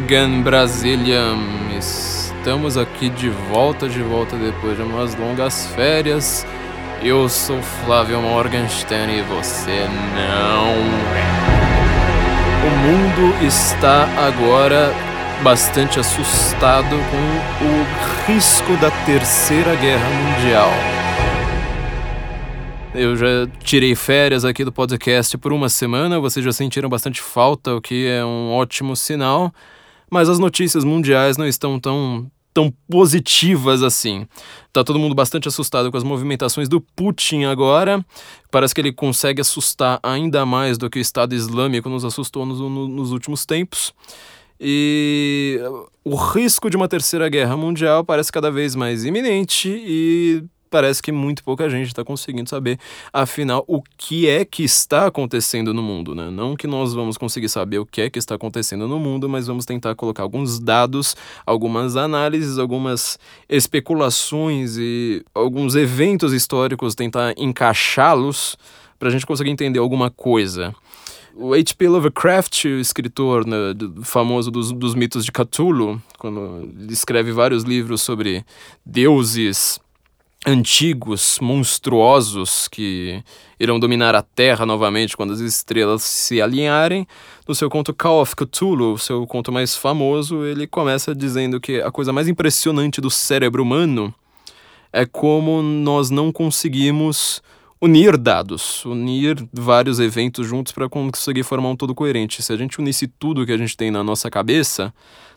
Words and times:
Morgen, 0.00 0.42
Brasília. 0.42 1.20
Estamos 1.78 2.78
aqui 2.78 3.10
de 3.10 3.28
volta, 3.28 3.86
de 3.86 4.02
volta 4.02 4.34
depois 4.34 4.76
de 4.76 4.82
umas 4.82 5.14
longas 5.14 5.66
férias. 5.74 6.46
Eu 7.02 7.28
sou 7.28 7.60
Flávio 7.62 8.20
Morgenstern 8.20 9.18
e 9.18 9.22
você 9.22 9.86
não. 10.14 10.72
O 12.66 12.70
mundo 12.78 13.46
está 13.46 14.04
agora 14.26 14.92
bastante 15.42 16.00
assustado 16.00 16.88
com 16.88 17.66
o 17.66 18.26
risco 18.26 18.76
da 18.78 18.90
Terceira 19.04 19.76
Guerra 19.76 20.08
Mundial. 20.08 20.70
Eu 22.94 23.16
já 23.16 23.46
tirei 23.62 23.94
férias 23.94 24.44
aqui 24.44 24.64
do 24.64 24.72
podcast 24.72 25.36
por 25.36 25.52
uma 25.52 25.68
semana, 25.68 26.18
vocês 26.18 26.44
já 26.44 26.52
sentiram 26.52 26.88
bastante 26.88 27.20
falta, 27.20 27.74
o 27.74 27.80
que 27.80 28.08
é 28.08 28.24
um 28.24 28.50
ótimo 28.50 28.96
sinal, 28.96 29.52
mas 30.10 30.28
as 30.28 30.38
notícias 30.38 30.84
mundiais 30.84 31.36
não 31.36 31.46
estão 31.46 31.78
tão, 31.78 32.30
tão 32.52 32.72
positivas 32.90 33.82
assim. 33.82 34.26
Tá 34.72 34.82
todo 34.82 34.98
mundo 34.98 35.14
bastante 35.14 35.48
assustado 35.48 35.90
com 35.90 35.96
as 35.96 36.02
movimentações 36.02 36.68
do 36.68 36.80
Putin 36.80 37.44
agora. 37.44 38.04
Parece 38.50 38.74
que 38.74 38.80
ele 38.80 38.92
consegue 38.92 39.40
assustar 39.40 40.00
ainda 40.02 40.44
mais 40.44 40.76
do 40.76 40.90
que 40.90 40.98
o 40.98 41.00
Estado 41.00 41.34
Islâmico 41.34 41.88
nos 41.88 42.04
assustou 42.04 42.44
nos, 42.44 42.60
nos 42.60 43.12
últimos 43.12 43.46
tempos. 43.46 43.94
E 44.60 45.58
o 46.04 46.14
risco 46.16 46.68
de 46.68 46.76
uma 46.76 46.88
terceira 46.88 47.28
guerra 47.28 47.56
mundial 47.56 48.04
parece 48.04 48.30
cada 48.30 48.50
vez 48.50 48.74
mais 48.74 49.04
iminente 49.04 49.70
e 49.70 50.44
parece 50.70 51.02
que 51.02 51.10
muito 51.10 51.42
pouca 51.42 51.68
gente 51.68 51.88
está 51.88 52.04
conseguindo 52.04 52.48
saber, 52.48 52.78
afinal, 53.12 53.64
o 53.66 53.82
que 53.98 54.28
é 54.28 54.44
que 54.44 54.62
está 54.62 55.06
acontecendo 55.06 55.74
no 55.74 55.82
mundo, 55.82 56.14
né? 56.14 56.30
Não 56.30 56.54
que 56.54 56.66
nós 56.66 56.94
vamos 56.94 57.18
conseguir 57.18 57.48
saber 57.48 57.78
o 57.78 57.86
que 57.86 58.00
é 58.00 58.08
que 58.08 58.18
está 58.18 58.36
acontecendo 58.36 58.86
no 58.86 58.98
mundo, 58.98 59.28
mas 59.28 59.48
vamos 59.48 59.66
tentar 59.66 59.94
colocar 59.96 60.22
alguns 60.22 60.60
dados, 60.60 61.16
algumas 61.44 61.96
análises, 61.96 62.58
algumas 62.58 63.18
especulações 63.48 64.76
e 64.78 65.24
alguns 65.34 65.74
eventos 65.74 66.32
históricos, 66.32 66.94
tentar 66.94 67.34
encaixá-los 67.36 68.56
para 68.98 69.08
a 69.08 69.10
gente 69.10 69.26
conseguir 69.26 69.50
entender 69.50 69.80
alguma 69.80 70.10
coisa. 70.10 70.74
O 71.34 71.54
H.P. 71.54 71.88
Lovecraft, 71.88 72.64
o 72.66 72.80
escritor 72.80 73.46
né, 73.46 73.56
famoso 74.02 74.50
dos, 74.50 74.72
dos 74.72 74.94
mitos 74.94 75.24
de 75.24 75.32
Cthulhu, 75.32 76.00
quando 76.18 76.68
ele 76.78 76.92
escreve 76.92 77.32
vários 77.32 77.62
livros 77.62 78.02
sobre 78.02 78.44
deuses 78.84 79.80
antigos, 80.46 81.38
monstruosos, 81.40 82.66
que 82.68 83.22
irão 83.58 83.78
dominar 83.78 84.14
a 84.14 84.22
Terra 84.22 84.64
novamente 84.64 85.16
quando 85.16 85.32
as 85.32 85.40
estrelas 85.40 86.02
se 86.02 86.40
alinharem. 86.40 87.06
No 87.46 87.54
seu 87.54 87.68
conto 87.68 87.92
Call 87.92 88.22
of 88.22 88.34
Cthulhu, 88.34 88.96
seu 88.98 89.26
conto 89.26 89.52
mais 89.52 89.76
famoso, 89.76 90.44
ele 90.44 90.66
começa 90.66 91.14
dizendo 91.14 91.60
que 91.60 91.80
a 91.80 91.90
coisa 91.90 92.12
mais 92.12 92.26
impressionante 92.26 93.00
do 93.00 93.10
cérebro 93.10 93.62
humano 93.62 94.14
é 94.92 95.04
como 95.04 95.62
nós 95.62 96.10
não 96.10 96.32
conseguimos 96.32 97.42
unir 97.80 98.18
dados, 98.18 98.84
unir 98.84 99.48
vários 99.52 99.98
eventos 99.98 100.46
juntos 100.46 100.72
para 100.72 100.88
conseguir 100.88 101.42
formar 101.42 101.70
um 101.70 101.76
todo 101.76 101.94
coerente. 101.94 102.42
Se 102.42 102.52
a 102.52 102.56
gente 102.56 102.78
unisse 102.78 103.06
tudo 103.06 103.46
que 103.46 103.52
a 103.52 103.56
gente 103.56 103.76
tem 103.76 103.90
na 103.90 104.04
nossa 104.04 104.30
cabeça, 104.30 104.92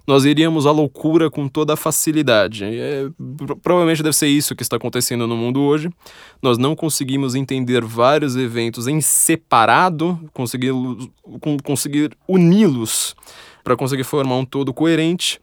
nós 0.05 0.25
iríamos 0.25 0.65
à 0.65 0.71
loucura 0.71 1.29
com 1.31 1.47
toda 1.47 1.73
a 1.73 1.77
facilidade. 1.77 2.65
É, 2.65 3.09
provavelmente 3.61 4.03
deve 4.03 4.15
ser 4.15 4.27
isso 4.27 4.55
que 4.55 4.61
está 4.61 4.75
acontecendo 4.75 5.25
no 5.25 5.37
mundo 5.37 5.61
hoje. 5.61 5.89
Nós 6.41 6.57
não 6.57 6.75
conseguimos 6.75 7.33
entender 7.33 7.83
vários 7.85 8.35
eventos 8.35 8.87
em 8.87 8.99
separado, 8.99 10.19
conseguir, 10.33 10.73
conseguir 11.63 12.11
uni-los 12.27 13.15
para 13.63 13.77
conseguir 13.77 14.03
formar 14.03 14.35
um 14.35 14.45
todo 14.45 14.73
coerente. 14.73 15.39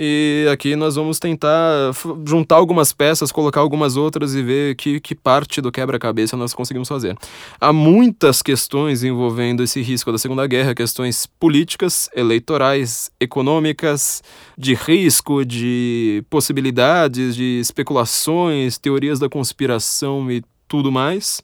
E 0.00 0.46
aqui 0.52 0.76
nós 0.76 0.94
vamos 0.94 1.18
tentar 1.18 1.90
juntar 2.24 2.54
algumas 2.54 2.92
peças, 2.92 3.32
colocar 3.32 3.60
algumas 3.60 3.96
outras 3.96 4.32
e 4.32 4.40
ver 4.44 4.76
que, 4.76 5.00
que 5.00 5.12
parte 5.12 5.60
do 5.60 5.72
quebra-cabeça 5.72 6.36
nós 6.36 6.54
conseguimos 6.54 6.86
fazer. 6.86 7.18
Há 7.60 7.72
muitas 7.72 8.40
questões 8.40 9.02
envolvendo 9.02 9.60
esse 9.60 9.82
risco 9.82 10.12
da 10.12 10.18
Segunda 10.18 10.46
Guerra, 10.46 10.72
questões 10.72 11.26
políticas, 11.26 12.08
eleitorais, 12.14 13.10
econômicas, 13.18 14.22
de 14.56 14.72
risco, 14.72 15.44
de 15.44 16.22
possibilidades, 16.30 17.34
de 17.34 17.58
especulações, 17.58 18.78
teorias 18.78 19.18
da 19.18 19.28
conspiração 19.28 20.30
e 20.30 20.44
tudo 20.68 20.92
mais. 20.92 21.42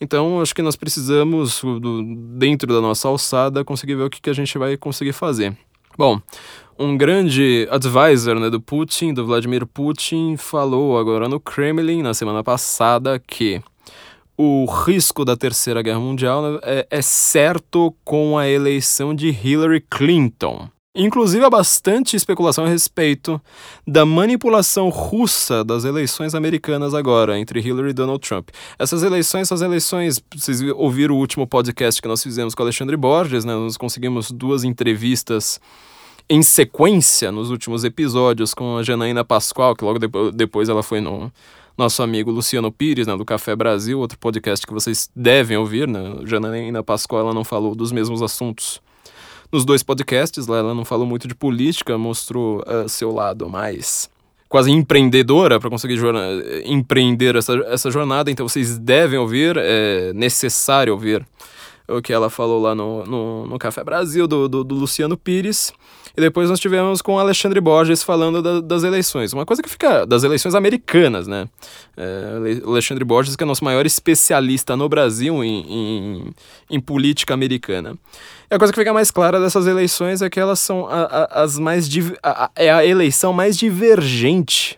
Então, 0.00 0.40
acho 0.40 0.54
que 0.54 0.62
nós 0.62 0.74
precisamos, 0.74 1.60
dentro 2.38 2.72
da 2.72 2.80
nossa 2.80 3.08
alçada, 3.08 3.62
conseguir 3.62 3.96
ver 3.96 4.04
o 4.04 4.10
que, 4.10 4.22
que 4.22 4.30
a 4.30 4.34
gente 4.34 4.56
vai 4.56 4.74
conseguir 4.78 5.12
fazer. 5.12 5.54
Bom, 5.98 6.20
um 6.78 6.96
grande 6.96 7.66
advisor 7.72 8.38
né, 8.38 8.48
do 8.48 8.60
Putin, 8.60 9.12
do 9.12 9.26
Vladimir 9.26 9.66
Putin, 9.66 10.36
falou 10.36 10.96
agora 10.96 11.28
no 11.28 11.40
Kremlin 11.40 12.02
na 12.02 12.14
semana 12.14 12.44
passada 12.44 13.18
que 13.18 13.60
o 14.36 14.64
risco 14.64 15.24
da 15.24 15.36
Terceira 15.36 15.82
Guerra 15.82 15.98
Mundial 15.98 16.40
né, 16.40 16.60
é, 16.62 16.86
é 16.88 17.02
certo 17.02 17.92
com 18.04 18.38
a 18.38 18.48
eleição 18.48 19.12
de 19.12 19.28
Hillary 19.30 19.84
Clinton. 19.90 20.68
Inclusive, 20.94 21.44
há 21.44 21.50
bastante 21.50 22.16
especulação 22.16 22.64
a 22.64 22.68
respeito 22.68 23.40
da 23.86 24.04
manipulação 24.04 24.88
russa 24.88 25.62
das 25.62 25.84
eleições 25.84 26.34
americanas 26.34 26.94
agora, 26.94 27.38
entre 27.38 27.60
Hillary 27.60 27.90
e 27.90 27.92
Donald 27.92 28.26
Trump. 28.26 28.48
Essas 28.78 29.02
eleições 29.02 29.46
são 29.46 29.54
as 29.54 29.60
eleições. 29.60 30.20
Vocês 30.34 30.60
ouviram 30.74 31.14
o 31.14 31.18
último 31.18 31.46
podcast 31.46 32.00
que 32.00 32.08
nós 32.08 32.22
fizemos 32.22 32.54
com 32.54 32.62
Alexandre 32.62 32.96
Borges, 32.96 33.44
né? 33.44 33.54
Nós 33.54 33.76
conseguimos 33.76 34.30
duas 34.30 34.64
entrevistas 34.64 35.60
em 36.28 36.42
sequência 36.42 37.30
nos 37.30 37.50
últimos 37.50 37.84
episódios 37.84 38.52
com 38.52 38.78
a 38.78 38.82
Janaína 38.82 39.24
Pascoal, 39.24 39.76
que 39.76 39.84
logo 39.84 39.98
depois 40.32 40.68
ela 40.68 40.82
foi 40.82 41.00
no 41.00 41.32
nosso 41.76 42.02
amigo 42.02 42.30
Luciano 42.30 42.72
Pires, 42.72 43.06
né, 43.06 43.16
do 43.16 43.24
Café 43.24 43.54
Brasil, 43.54 44.00
outro 44.00 44.18
podcast 44.18 44.66
que 44.66 44.74
vocês 44.74 45.08
devem 45.14 45.56
ouvir, 45.56 45.86
né? 45.86 46.16
Janaína 46.24 46.82
Pascoal 46.82 47.22
ela 47.22 47.34
não 47.34 47.44
falou 47.44 47.74
dos 47.74 47.92
mesmos 47.92 48.20
assuntos 48.20 48.80
nos 49.50 49.64
dois 49.64 49.82
podcasts, 49.82 50.46
lá 50.46 50.58
ela 50.58 50.74
não 50.74 50.84
falou 50.84 51.06
muito 51.06 51.26
de 51.26 51.34
política, 51.34 51.96
mostrou 51.96 52.60
uh, 52.60 52.88
seu 52.88 53.12
lado 53.12 53.48
mais 53.48 54.10
quase 54.48 54.70
empreendedora 54.70 55.60
para 55.60 55.68
conseguir 55.68 56.00
empreender 56.64 57.36
essa, 57.36 57.52
essa 57.66 57.90
jornada, 57.90 58.30
então 58.30 58.48
vocês 58.48 58.78
devem 58.78 59.18
ouvir, 59.18 59.56
é 59.58 60.12
necessário 60.14 60.92
ouvir 60.92 61.26
o 61.86 62.02
que 62.02 62.12
ela 62.12 62.28
falou 62.28 62.60
lá 62.60 62.74
no, 62.74 63.04
no, 63.04 63.46
no 63.46 63.58
Café 63.58 63.82
Brasil, 63.82 64.26
do, 64.26 64.48
do, 64.48 64.64
do 64.64 64.74
Luciano 64.74 65.16
Pires. 65.16 65.72
E 66.18 66.20
depois 66.20 66.50
nós 66.50 66.58
tivemos 66.58 67.00
com 67.00 67.16
Alexandre 67.16 67.60
Borges 67.60 68.02
falando 68.02 68.42
da, 68.42 68.60
das 68.60 68.82
eleições. 68.82 69.32
Uma 69.32 69.46
coisa 69.46 69.62
que 69.62 69.68
fica. 69.68 70.04
das 70.04 70.24
eleições 70.24 70.52
americanas, 70.52 71.28
né? 71.28 71.48
É, 71.96 72.60
Alexandre 72.66 73.04
Borges, 73.04 73.36
que 73.36 73.44
é 73.44 73.46
nosso 73.46 73.64
maior 73.64 73.86
especialista 73.86 74.76
no 74.76 74.88
Brasil 74.88 75.44
em, 75.44 75.60
em, 75.60 76.34
em, 76.70 76.80
política 76.80 77.34
americana. 77.34 77.96
E 78.50 78.54
a 78.56 78.58
coisa 78.58 78.72
que 78.72 78.80
fica 78.80 78.92
mais 78.92 79.12
clara 79.12 79.38
dessas 79.38 79.68
eleições 79.68 80.20
é 80.20 80.28
que 80.28 80.40
elas 80.40 80.58
são 80.58 80.88
a, 80.88 81.02
a, 81.02 81.42
as 81.44 81.56
mais. 81.56 81.88
A, 82.20 82.50
é 82.56 82.68
a 82.68 82.84
eleição 82.84 83.32
mais 83.32 83.56
divergente 83.56 84.76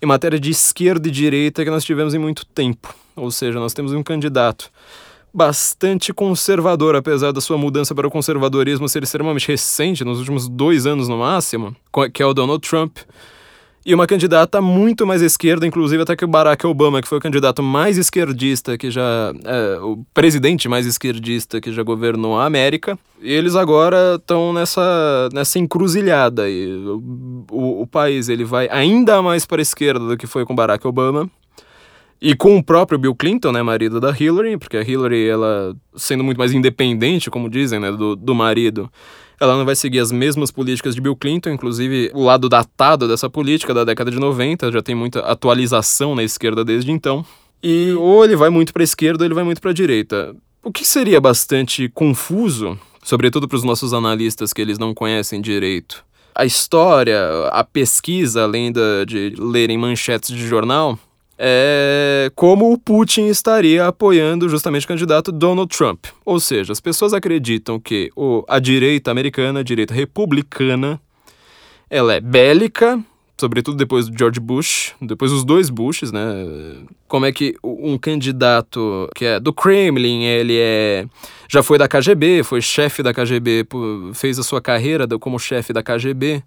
em 0.00 0.06
matéria 0.06 0.40
de 0.40 0.50
esquerda 0.50 1.06
e 1.06 1.10
direita 1.10 1.64
que 1.64 1.70
nós 1.70 1.84
tivemos 1.84 2.14
em 2.14 2.18
muito 2.18 2.46
tempo. 2.46 2.94
Ou 3.14 3.30
seja, 3.30 3.60
nós 3.60 3.74
temos 3.74 3.92
um 3.92 4.02
candidato 4.02 4.70
bastante 5.32 6.12
conservador, 6.12 6.96
apesar 6.96 7.32
da 7.32 7.40
sua 7.40 7.58
mudança 7.58 7.94
para 7.94 8.06
o 8.06 8.10
conservadorismo 8.10 8.88
ser 8.88 9.02
extremamente 9.02 9.48
recente, 9.48 10.04
nos 10.04 10.18
últimos 10.18 10.48
dois 10.48 10.86
anos 10.86 11.08
no 11.08 11.18
máximo, 11.18 11.74
que 12.12 12.22
é 12.22 12.26
o 12.26 12.34
Donald 12.34 12.66
Trump. 12.66 12.98
E 13.88 13.94
uma 13.94 14.06
candidata 14.06 14.60
muito 14.60 15.06
mais 15.06 15.22
esquerda, 15.22 15.66
inclusive 15.66 16.02
até 16.02 16.14
que 16.14 16.22
o 16.22 16.28
Barack 16.28 16.66
Obama, 16.66 17.00
que 17.00 17.08
foi 17.08 17.16
o 17.16 17.20
candidato 17.22 17.62
mais 17.62 17.96
esquerdista 17.96 18.76
que 18.76 18.90
já. 18.90 19.32
É, 19.46 19.78
o 19.80 20.04
presidente 20.12 20.68
mais 20.68 20.84
esquerdista 20.84 21.58
que 21.58 21.72
já 21.72 21.82
governou 21.82 22.38
a 22.38 22.44
América. 22.44 22.98
E 23.18 23.32
eles 23.32 23.56
agora 23.56 24.16
estão 24.16 24.52
nessa, 24.52 25.30
nessa 25.32 25.58
encruzilhada. 25.58 26.50
E 26.50 26.66
o, 27.50 27.80
o, 27.80 27.86
país 27.86 28.28
ele 28.28 28.44
vai 28.44 28.68
ainda 28.70 29.22
mais 29.22 29.46
para 29.46 29.60
a 29.60 29.62
esquerda 29.62 30.06
do 30.06 30.18
que 30.18 30.26
foi 30.26 30.44
com 30.44 30.54
Barack 30.54 30.86
Obama. 30.86 31.30
E 32.20 32.34
com 32.34 32.56
o 32.56 32.62
próprio 32.62 32.98
Bill 32.98 33.14
Clinton, 33.14 33.52
né, 33.52 33.62
marido 33.62 34.00
da 34.00 34.10
Hillary, 34.10 34.58
porque 34.58 34.76
a 34.76 34.82
Hillary, 34.82 35.28
ela 35.28 35.74
sendo 35.94 36.24
muito 36.24 36.38
mais 36.38 36.52
independente, 36.52 37.30
como 37.30 37.48
dizem, 37.48 37.78
né, 37.78 37.92
do, 37.92 38.16
do 38.16 38.34
marido, 38.34 38.90
ela 39.40 39.56
não 39.56 39.64
vai 39.64 39.76
seguir 39.76 40.00
as 40.00 40.10
mesmas 40.10 40.50
políticas 40.50 40.94
de 40.94 41.00
Bill 41.00 41.14
Clinton, 41.14 41.50
inclusive 41.50 42.10
o 42.12 42.24
lado 42.24 42.48
datado 42.48 43.06
dessa 43.06 43.30
política 43.30 43.72
da 43.72 43.84
década 43.84 44.10
de 44.10 44.18
90, 44.18 44.72
já 44.72 44.82
tem 44.82 44.94
muita 44.94 45.20
atualização 45.20 46.14
na 46.14 46.24
esquerda 46.24 46.64
desde 46.64 46.90
então. 46.90 47.24
E 47.62 47.92
ou 47.92 48.24
ele 48.24 48.34
vai 48.34 48.50
muito 48.50 48.72
para 48.72 48.82
a 48.82 48.84
esquerda 48.84 49.22
ou 49.22 49.26
ele 49.26 49.34
vai 49.34 49.44
muito 49.44 49.60
para 49.60 49.70
a 49.70 49.74
direita. 49.74 50.34
O 50.62 50.72
que 50.72 50.84
seria 50.84 51.20
bastante 51.20 51.88
confuso, 51.88 52.76
sobretudo 53.02 53.46
para 53.46 53.56
os 53.56 53.64
nossos 53.64 53.94
analistas 53.94 54.52
que 54.52 54.60
eles 54.60 54.78
não 54.78 54.92
conhecem 54.92 55.40
direito. 55.40 56.04
A 56.34 56.44
história, 56.44 57.48
a 57.50 57.64
pesquisa, 57.64 58.42
além 58.42 58.72
de 58.72 59.34
lerem 59.38 59.78
manchetes 59.78 60.34
de 60.34 60.46
jornal, 60.46 60.98
é 61.38 62.32
como 62.34 62.72
o 62.72 62.78
Putin 62.78 63.26
estaria 63.26 63.86
apoiando 63.86 64.48
justamente 64.48 64.84
o 64.84 64.88
candidato 64.88 65.30
Donald 65.30 65.74
Trump. 65.74 66.06
Ou 66.24 66.40
seja, 66.40 66.72
as 66.72 66.80
pessoas 66.80 67.14
acreditam 67.14 67.78
que 67.78 68.10
o, 68.16 68.44
a 68.48 68.58
direita 68.58 69.10
americana, 69.10 69.60
a 69.60 69.62
direita 69.62 69.94
republicana, 69.94 71.00
ela 71.88 72.14
é 72.14 72.20
bélica, 72.20 73.00
sobretudo 73.40 73.76
depois 73.76 74.08
do 74.08 74.18
George 74.18 74.40
Bush, 74.40 74.94
depois 75.00 75.30
dos 75.30 75.44
dois 75.44 75.70
Bushes, 75.70 76.10
né? 76.10 76.20
Como 77.06 77.24
é 77.24 77.30
que 77.30 77.54
um 77.62 77.96
candidato 77.96 79.08
que 79.14 79.24
é 79.24 79.40
do 79.40 79.52
Kremlin, 79.52 80.24
ele 80.24 80.58
é 80.58 81.06
já 81.48 81.62
foi 81.62 81.78
da 81.78 81.86
KGB, 81.86 82.42
foi 82.42 82.60
chefe 82.60 83.02
da 83.02 83.14
KGB, 83.14 83.64
fez 84.12 84.38
a 84.40 84.42
sua 84.42 84.60
carreira 84.60 85.06
como 85.20 85.38
chefe 85.38 85.72
da 85.72 85.82
KGB, 85.82 86.42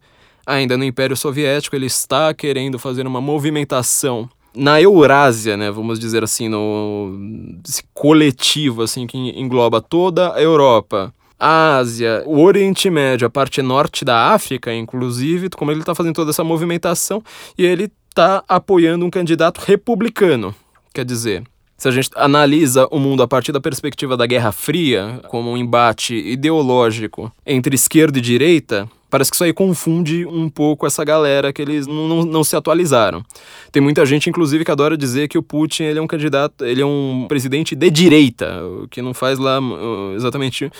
ainda 0.45 0.77
no 0.77 0.83
Império 0.83 1.15
Soviético, 1.15 1.75
ele 1.75 1.85
está 1.85 2.33
querendo 2.33 2.77
fazer 2.77 3.07
uma 3.07 3.21
movimentação 3.21 4.29
na 4.56 4.81
Eurásia, 4.81 5.56
né, 5.56 5.71
vamos 5.71 6.00
dizer 6.00 6.24
assim, 6.24 6.50
no 6.50 7.59
coletivo 7.94 8.83
assim 8.83 9.07
que 9.07 9.18
engloba 9.18 9.81
toda 9.81 10.33
a 10.33 10.42
Europa 10.42 11.13
a 11.42 11.77
Ásia, 11.77 12.21
o 12.27 12.39
Oriente 12.39 12.88
Médio, 12.88 13.25
a 13.25 13.30
parte 13.30 13.63
norte 13.63 14.06
da 14.06 14.27
África, 14.27 14.71
inclusive, 14.71 15.50
como 15.50 15.71
ele 15.71 15.80
está 15.80 15.95
fazendo 15.95 16.13
toda 16.13 16.30
essa 16.30 16.44
movimentação 16.44 17.24
e 17.57 17.65
ele 17.65 17.92
está 18.09 18.44
apoiando 18.48 19.03
um 19.03 19.09
candidato 19.09 19.59
republicano. 19.59 20.53
Quer 20.94 21.03
dizer, 21.03 21.44
se 21.75 21.88
a 21.88 21.92
gente 21.92 22.12
analisa 22.15 22.88
o 22.92 23.00
mundo 23.00 23.24
a 23.24 23.27
partir 23.27 23.51
da 23.51 23.59
perspectiva 23.59 24.15
da 24.15 24.27
Guerra 24.27 24.51
Fria, 24.51 25.19
como 25.30 25.50
um 25.50 25.57
embate 25.57 26.13
ideológico 26.13 27.31
entre 27.44 27.74
esquerda 27.74 28.19
e 28.19 28.21
direita, 28.21 28.88
Parece 29.11 29.29
que 29.29 29.35
isso 29.35 29.43
aí 29.43 29.51
confunde 29.51 30.25
um 30.25 30.49
pouco 30.49 30.87
essa 30.87 31.03
galera 31.03 31.51
que 31.51 31.61
eles 31.61 31.85
não, 31.85 32.07
não, 32.07 32.21
não, 32.23 32.43
se 32.45 32.55
atualizaram. 32.55 33.21
Tem 33.69 33.83
muita 33.83 34.05
gente, 34.05 34.29
inclusive, 34.29 34.63
que 34.63 34.71
adora 34.71 34.97
dizer 34.97 35.27
que 35.27 35.37
o 35.37 35.43
Putin 35.43 35.83
ele 35.83 35.99
é 35.99 36.01
um 36.01 36.07
candidato, 36.07 36.63
ele 36.63 36.81
é 36.81 36.85
um 36.85 37.25
presidente 37.27 37.75
de 37.75 37.89
direita, 37.89 38.63
o 38.63 38.87
que 38.87 39.01
não 39.01 39.13
faz 39.13 39.37
lá 39.37 39.59
uh, 39.59 40.15
exatamente 40.15 40.71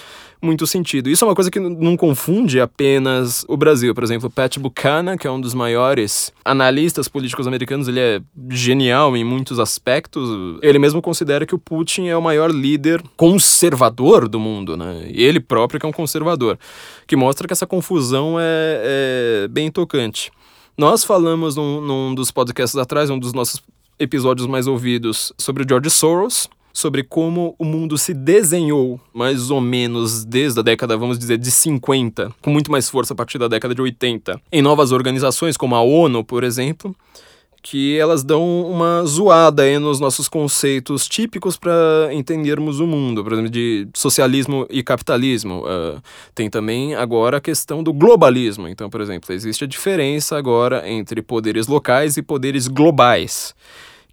muito 0.42 0.66
sentido. 0.66 1.10
Isso 1.10 1.24
é 1.24 1.28
uma 1.28 1.36
coisa 1.36 1.52
que 1.52 1.60
não 1.60 1.96
confunde 1.96 2.60
apenas 2.60 3.46
o 3.48 3.56
Brasil. 3.56 3.94
Por 3.94 4.04
exemplo, 4.04 4.30
Pat 4.30 4.58
Buchanan, 4.58 5.18
que 5.18 5.28
é 5.28 5.32
um 5.32 5.40
dos 5.40 5.54
maiores 5.54 6.34
analistas 6.44 7.08
políticos 7.08 7.48
americanos, 7.48 7.88
ele 7.88 8.00
é 8.00 8.22
genial 8.50 9.16
em 9.16 9.24
muitos 9.24 9.60
aspectos. 9.60 10.30
Ele 10.62 10.80
mesmo 10.80 11.02
considera 11.02 11.46
que 11.46 11.54
o 11.54 11.60
Putin 11.60 12.08
é 12.08 12.18
o 12.18 12.22
maior 12.22 12.50
líder 12.52 13.04
conservador 13.16 14.28
do 14.28 14.40
mundo, 14.40 14.76
né? 14.76 15.06
Ele 15.10 15.40
próprio 15.40 15.80
que 15.80 15.86
é 15.86 15.90
um 15.90 15.94
conservador, 15.94 16.58
que 17.06 17.16
mostra 17.16 17.48
que 17.48 17.54
essa 17.54 17.68
confusão 17.68 18.38
é, 18.40 19.44
é 19.44 19.48
bem 19.48 19.70
tocante. 19.70 20.32
Nós 20.78 21.04
falamos 21.04 21.56
num, 21.56 21.82
num 21.82 22.16
dos 22.16 22.32
podcasts 22.32 22.78
atrás, 22.78 23.10
um 23.10 23.20
dos 23.20 23.34
nossos 23.34 23.62
episódios 24.00 24.48
mais 24.48 24.66
ouvidos, 24.66 25.32
sobre 25.38 25.64
o 25.64 25.66
George 25.68 25.92
Soros, 25.92 26.50
sobre 26.74 27.04
como 27.04 27.56
o 27.58 27.66
mundo 27.66 27.98
se 27.98 28.14
desenhou, 28.14 29.00
mais 29.14 29.50
ou 29.50 29.62
menos 29.62 30.24
desde 30.26 30.60
a 30.60 30.64
década, 30.64 30.98
vamos 30.98 31.18
dizer, 31.18 31.38
de 31.38 31.52
50, 31.52 32.32
com 32.42 32.50
muito 32.50 32.72
mais 32.72 32.90
força 32.90 33.14
a 33.14 33.16
partir 33.16 33.38
da 33.38 33.48
década 33.48 33.76
de 33.76 33.82
80, 33.82 34.40
em 34.52 34.62
novas 34.62 34.92
organizações 34.92 35.58
como 35.58 35.76
a 35.76 35.82
ONU, 35.82 36.24
por 36.24 36.44
exemplo, 36.44 36.96
que 37.64 37.98
elas 37.98 38.24
dão 38.24 38.66
uma 38.66 39.04
zoada 39.06 39.64
aí 39.64 39.78
nos 39.78 40.00
nossos 40.00 40.28
conceitos 40.28 41.08
típicos 41.08 41.58
para 41.58 42.10
entendermos 42.12 42.80
o 42.80 42.88
mundo, 42.88 43.24
por 43.24 43.34
exemplo, 43.34 43.52
de 43.52 43.88
socialismo 43.94 44.66
e 44.70 44.82
capitalismo. 44.82 45.64
Uh, 45.64 46.02
tem 46.34 46.50
também 46.50 46.96
agora 46.96 47.38
a 47.38 47.42
questão 47.42 47.84
do 47.84 47.94
globalismo. 47.94 48.68
Então, 48.68 48.90
por 48.90 49.00
exemplo, 49.00 49.34
existe 49.34 49.64
a 49.64 49.68
diferença 49.68 50.38
agora 50.38 50.90
entre 50.90 51.22
poderes 51.22 51.68
locais 51.68 52.18
e 52.18 52.22
poderes 52.24 52.68
globais 52.68 53.54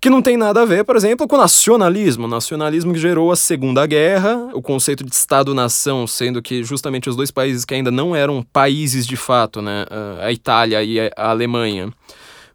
que 0.00 0.08
não 0.08 0.22
tem 0.22 0.36
nada 0.36 0.62
a 0.62 0.64
ver, 0.64 0.84
por 0.84 0.96
exemplo, 0.96 1.26
com 1.26 1.36
o 1.36 1.38
nacionalismo. 1.38 2.26
O 2.26 2.28
nacionalismo 2.28 2.92
que 2.92 2.98
gerou 2.98 3.32
a 3.32 3.36
Segunda 3.36 3.84
Guerra, 3.86 4.50
o 4.54 4.62
conceito 4.62 5.04
de 5.04 5.14
Estado-nação, 5.14 6.06
sendo 6.06 6.40
que 6.40 6.62
justamente 6.62 7.08
os 7.08 7.16
dois 7.16 7.30
países 7.30 7.64
que 7.64 7.74
ainda 7.74 7.90
não 7.90 8.14
eram 8.14 8.42
países 8.52 9.06
de 9.06 9.16
fato, 9.16 9.60
né, 9.60 9.86
a 10.22 10.32
Itália 10.32 10.82
e 10.84 11.00
a 11.00 11.30
Alemanha, 11.30 11.92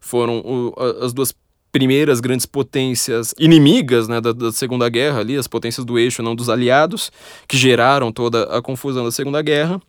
foram 0.00 0.72
as 1.00 1.12
duas 1.12 1.34
primeiras 1.74 2.20
grandes 2.20 2.46
potências 2.46 3.34
inimigas 3.36 4.06
né, 4.06 4.20
da, 4.20 4.30
da, 4.30 4.52
Segunda 4.52 4.88
Guerra, 4.88 5.18
ali, 5.18 5.36
as 5.36 5.48
potências 5.48 5.84
do 5.84 5.98
eixo, 5.98 6.22
não 6.22 6.36
dos 6.36 6.48
aliados, 6.48 7.10
que 7.48 7.56
geraram 7.56 8.12
toda 8.12 8.44
a 8.44 8.62
confusão 8.62 9.04
da 9.04 9.10
Segunda 9.10 9.42
Guerra. 9.42 9.82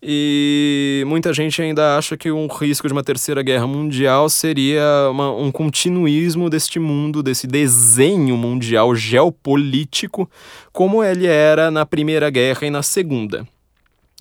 E 0.00 1.02
muita 1.08 1.32
gente 1.32 1.60
ainda 1.60 1.98
acha 1.98 2.16
que 2.16 2.30
um 2.30 2.46
risco 2.46 2.86
de 2.86 2.92
uma 2.92 3.02
terceira 3.02 3.42
guerra 3.42 3.66
mundial 3.66 4.28
seria 4.28 4.82
uma, 5.10 5.32
um 5.32 5.50
continuismo 5.50 6.48
deste 6.48 6.78
mundo, 6.78 7.22
desse 7.22 7.48
desenho 7.48 8.36
mundial 8.36 8.94
geopolítico, 8.94 10.30
como 10.72 11.02
ele 11.02 11.26
era 11.26 11.68
na 11.70 11.84
Primeira 11.84 12.30
Guerra 12.30 12.66
e 12.66 12.70
na 12.70 12.82
Segunda. 12.82 13.46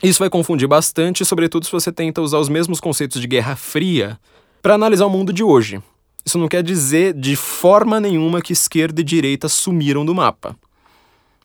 Isso 0.02 0.20
vai 0.20 0.30
confundir 0.30 0.68
bastante, 0.68 1.24
sobretudo 1.24 1.66
se 1.66 1.72
você 1.72 1.92
tenta 1.92 2.22
usar 2.22 2.40
os 2.40 2.50
mesmos 2.50 2.80
conceitos 2.80 3.22
de 3.22 3.28
Guerra 3.28 3.56
Fria 3.56 4.20
para 4.62 4.74
analisar 4.74 5.06
o 5.06 5.10
mundo 5.10 5.32
de 5.32 5.44
hoje. 5.44 5.82
Isso 6.26 6.38
não 6.38 6.48
quer 6.48 6.64
dizer 6.64 7.14
de 7.14 7.36
forma 7.36 8.00
nenhuma 8.00 8.42
que 8.42 8.54
esquerda 8.54 9.00
e 9.02 9.04
direita 9.04 9.48
sumiram 9.48 10.06
do 10.06 10.14
mapa. 10.14 10.56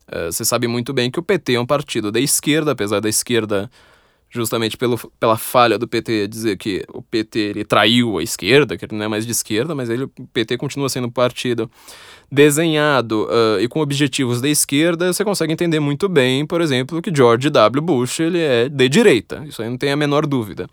Uh, 0.09 0.33
você 0.33 0.45
sabe 0.45 0.67
muito 0.67 0.93
bem 0.93 1.11
que 1.11 1.21
o 1.21 1.23
PT 1.23 1.55
é 1.55 1.61
um 1.61 1.65
partido 1.67 2.11
da 2.11 2.19
esquerda, 2.19 2.73
apesar 2.73 3.01
da 3.01 3.09
esquerda 3.09 3.71
justamente 4.33 4.77
pelo, 4.77 4.99
pela 5.21 5.37
falha 5.37 5.79
do 5.79 5.87
PT 5.87 6.27
dizer 6.27 6.57
que 6.57 6.85
o 6.93 7.03
PT 7.03 7.39
ele 7.39 7.65
traiu 7.65 8.19
a 8.19 8.23
esquerda, 8.23 8.77
que 8.77 8.85
ele 8.87 8.97
não 8.97 9.05
é 9.05 9.09
mais 9.09 9.27
de 9.27 9.33
esquerda, 9.33 9.75
mas 9.75 9.91
ele, 9.91 10.05
o 10.05 10.09
PT 10.33 10.57
continua 10.57 10.89
sendo 10.89 11.07
um 11.07 11.11
partido 11.11 11.71
desenhado 12.31 13.27
uh, 13.27 13.61
e 13.61 13.69
com 13.69 13.81
objetivos 13.81 14.41
da 14.41 14.49
esquerda, 14.49 15.13
você 15.13 15.23
consegue 15.23 15.53
entender 15.53 15.81
muito 15.81 16.09
bem, 16.09 16.47
por 16.47 16.63
exemplo, 16.63 17.03
que 17.03 17.15
George 17.15 17.51
W. 17.51 17.83
Bush 17.83 18.21
ele 18.21 18.39
é 18.39 18.69
de 18.71 18.89
direita. 18.89 19.45
Isso 19.47 19.61
aí 19.61 19.69
não 19.69 19.77
tem 19.77 19.93
a 19.93 19.97
menor 19.97 20.27
dúvida. 20.27 20.67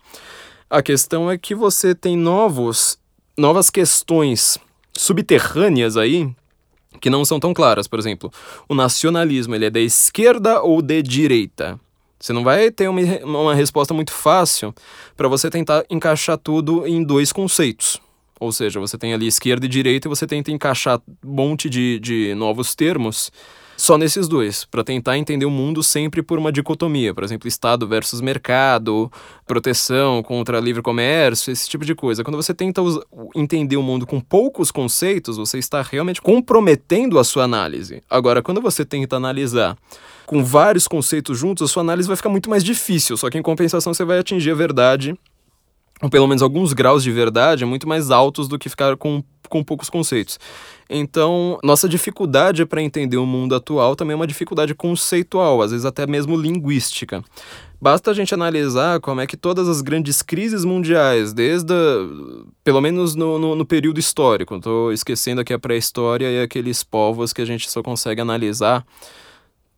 A 0.70 0.82
questão 0.82 1.30
é 1.30 1.36
que 1.36 1.54
você 1.54 1.94
tem 1.94 2.16
novos, 2.16 2.98
novas 3.36 3.68
questões 3.68 4.58
subterrâneas 4.96 5.98
aí 5.98 6.30
que 6.98 7.10
não 7.10 7.24
são 7.26 7.38
tão 7.38 7.52
claras. 7.52 7.86
Por 7.86 7.98
exemplo, 7.98 8.32
o 8.68 8.74
nacionalismo 8.74 9.54
ele 9.54 9.66
é 9.66 9.70
da 9.70 9.80
esquerda 9.80 10.62
ou 10.62 10.80
de 10.80 11.02
direita? 11.02 11.78
Você 12.20 12.34
não 12.34 12.44
vai 12.44 12.70
ter 12.70 12.88
uma, 12.88 13.00
uma 13.24 13.54
resposta 13.54 13.94
muito 13.94 14.12
fácil 14.12 14.74
para 15.16 15.26
você 15.26 15.48
tentar 15.48 15.84
encaixar 15.88 16.36
tudo 16.36 16.86
em 16.86 17.02
dois 17.02 17.32
conceitos. 17.32 17.98
Ou 18.38 18.52
seja, 18.52 18.78
você 18.78 18.98
tem 18.98 19.12
ali 19.12 19.26
esquerda 19.26 19.66
e 19.66 19.68
direita 19.68 20.06
e 20.06 20.10
você 20.10 20.26
tenta 20.26 20.50
encaixar 20.50 21.00
um 21.24 21.34
monte 21.34 21.68
de, 21.68 21.98
de 21.98 22.34
novos 22.34 22.74
termos 22.74 23.32
só 23.80 23.96
nesses 23.96 24.28
dois, 24.28 24.66
para 24.66 24.84
tentar 24.84 25.16
entender 25.16 25.46
o 25.46 25.50
mundo 25.50 25.82
sempre 25.82 26.22
por 26.22 26.38
uma 26.38 26.52
dicotomia, 26.52 27.14
por 27.14 27.24
exemplo, 27.24 27.48
Estado 27.48 27.88
versus 27.88 28.20
mercado, 28.20 29.10
proteção 29.46 30.22
contra 30.22 30.60
livre 30.60 30.82
comércio, 30.82 31.50
esse 31.50 31.66
tipo 31.66 31.82
de 31.82 31.94
coisa. 31.94 32.22
Quando 32.22 32.36
você 32.36 32.52
tenta 32.52 32.82
entender 33.34 33.78
o 33.78 33.82
mundo 33.82 34.06
com 34.06 34.20
poucos 34.20 34.70
conceitos, 34.70 35.38
você 35.38 35.58
está 35.58 35.80
realmente 35.80 36.20
comprometendo 36.20 37.18
a 37.18 37.24
sua 37.24 37.44
análise. 37.44 38.02
Agora, 38.10 38.42
quando 38.42 38.60
você 38.60 38.84
tenta 38.84 39.16
analisar 39.16 39.78
com 40.30 40.44
vários 40.44 40.86
conceitos 40.86 41.36
juntos, 41.36 41.68
a 41.68 41.72
sua 41.72 41.80
análise 41.80 42.06
vai 42.06 42.16
ficar 42.16 42.28
muito 42.28 42.48
mais 42.48 42.62
difícil, 42.62 43.16
só 43.16 43.28
que 43.28 43.36
em 43.36 43.42
compensação 43.42 43.92
você 43.92 44.04
vai 44.04 44.20
atingir 44.20 44.52
a 44.52 44.54
verdade, 44.54 45.18
ou 46.00 46.08
pelo 46.08 46.28
menos 46.28 46.40
alguns 46.40 46.72
graus 46.72 47.02
de 47.02 47.10
verdade, 47.10 47.64
muito 47.64 47.88
mais 47.88 48.12
altos 48.12 48.46
do 48.46 48.56
que 48.56 48.68
ficar 48.68 48.96
com, 48.96 49.24
com 49.48 49.64
poucos 49.64 49.90
conceitos. 49.90 50.38
Então, 50.88 51.58
nossa 51.64 51.88
dificuldade 51.88 52.64
para 52.64 52.80
entender 52.80 53.16
o 53.16 53.26
mundo 53.26 53.56
atual 53.56 53.96
também 53.96 54.12
é 54.12 54.16
uma 54.16 54.26
dificuldade 54.26 54.72
conceitual, 54.72 55.62
às 55.62 55.72
vezes 55.72 55.84
até 55.84 56.06
mesmo 56.06 56.36
linguística. 56.36 57.24
Basta 57.80 58.12
a 58.12 58.14
gente 58.14 58.32
analisar 58.32 59.00
como 59.00 59.20
é 59.20 59.26
que 59.26 59.36
todas 59.36 59.68
as 59.68 59.80
grandes 59.80 60.22
crises 60.22 60.64
mundiais, 60.64 61.32
desde, 61.32 61.74
a, 61.74 62.06
pelo 62.62 62.80
menos 62.80 63.16
no, 63.16 63.36
no, 63.36 63.56
no 63.56 63.66
período 63.66 63.98
histórico, 63.98 64.54
estou 64.54 64.92
esquecendo 64.92 65.40
aqui 65.40 65.52
a 65.52 65.58
pré-história 65.58 66.30
e 66.30 66.40
aqueles 66.40 66.84
povos 66.84 67.32
que 67.32 67.42
a 67.42 67.44
gente 67.44 67.68
só 67.68 67.82
consegue 67.82 68.20
analisar 68.20 68.86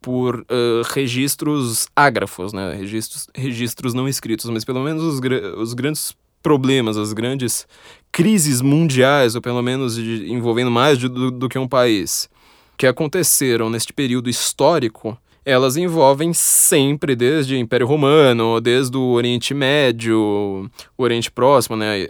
por 0.03 0.41
uh, 0.41 0.83
registros 0.93 1.87
ágrafos, 1.95 2.51
né? 2.51 2.75
registros, 2.75 3.27
registros 3.33 3.93
não 3.93 4.05
escritos, 4.05 4.49
mas 4.49 4.65
pelo 4.65 4.83
menos 4.83 5.01
os, 5.01 5.21
os 5.57 5.73
grandes 5.73 6.13
problemas, 6.43 6.97
as 6.97 7.13
grandes 7.13 7.65
crises 8.11 8.61
mundiais, 8.61 9.33
ou 9.33 9.41
pelo 9.41 9.61
menos 9.63 9.95
de, 9.95 10.29
envolvendo 10.29 10.69
mais 10.69 10.99
de, 10.99 11.07
do, 11.07 11.31
do 11.31 11.47
que 11.47 11.57
um 11.57 11.69
país, 11.69 12.29
que 12.75 12.85
aconteceram 12.85 13.69
neste 13.69 13.93
período 13.93 14.29
histórico, 14.29 15.17
elas 15.45 15.77
envolvem 15.77 16.33
sempre, 16.33 17.15
desde 17.15 17.55
o 17.55 17.57
Império 17.57 17.87
Romano, 17.87 18.59
desde 18.59 18.97
o 18.97 19.11
Oriente 19.11 19.53
Médio, 19.53 20.69
o 20.97 21.03
Oriente 21.03 21.31
Próximo, 21.31 21.77
né, 21.77 22.07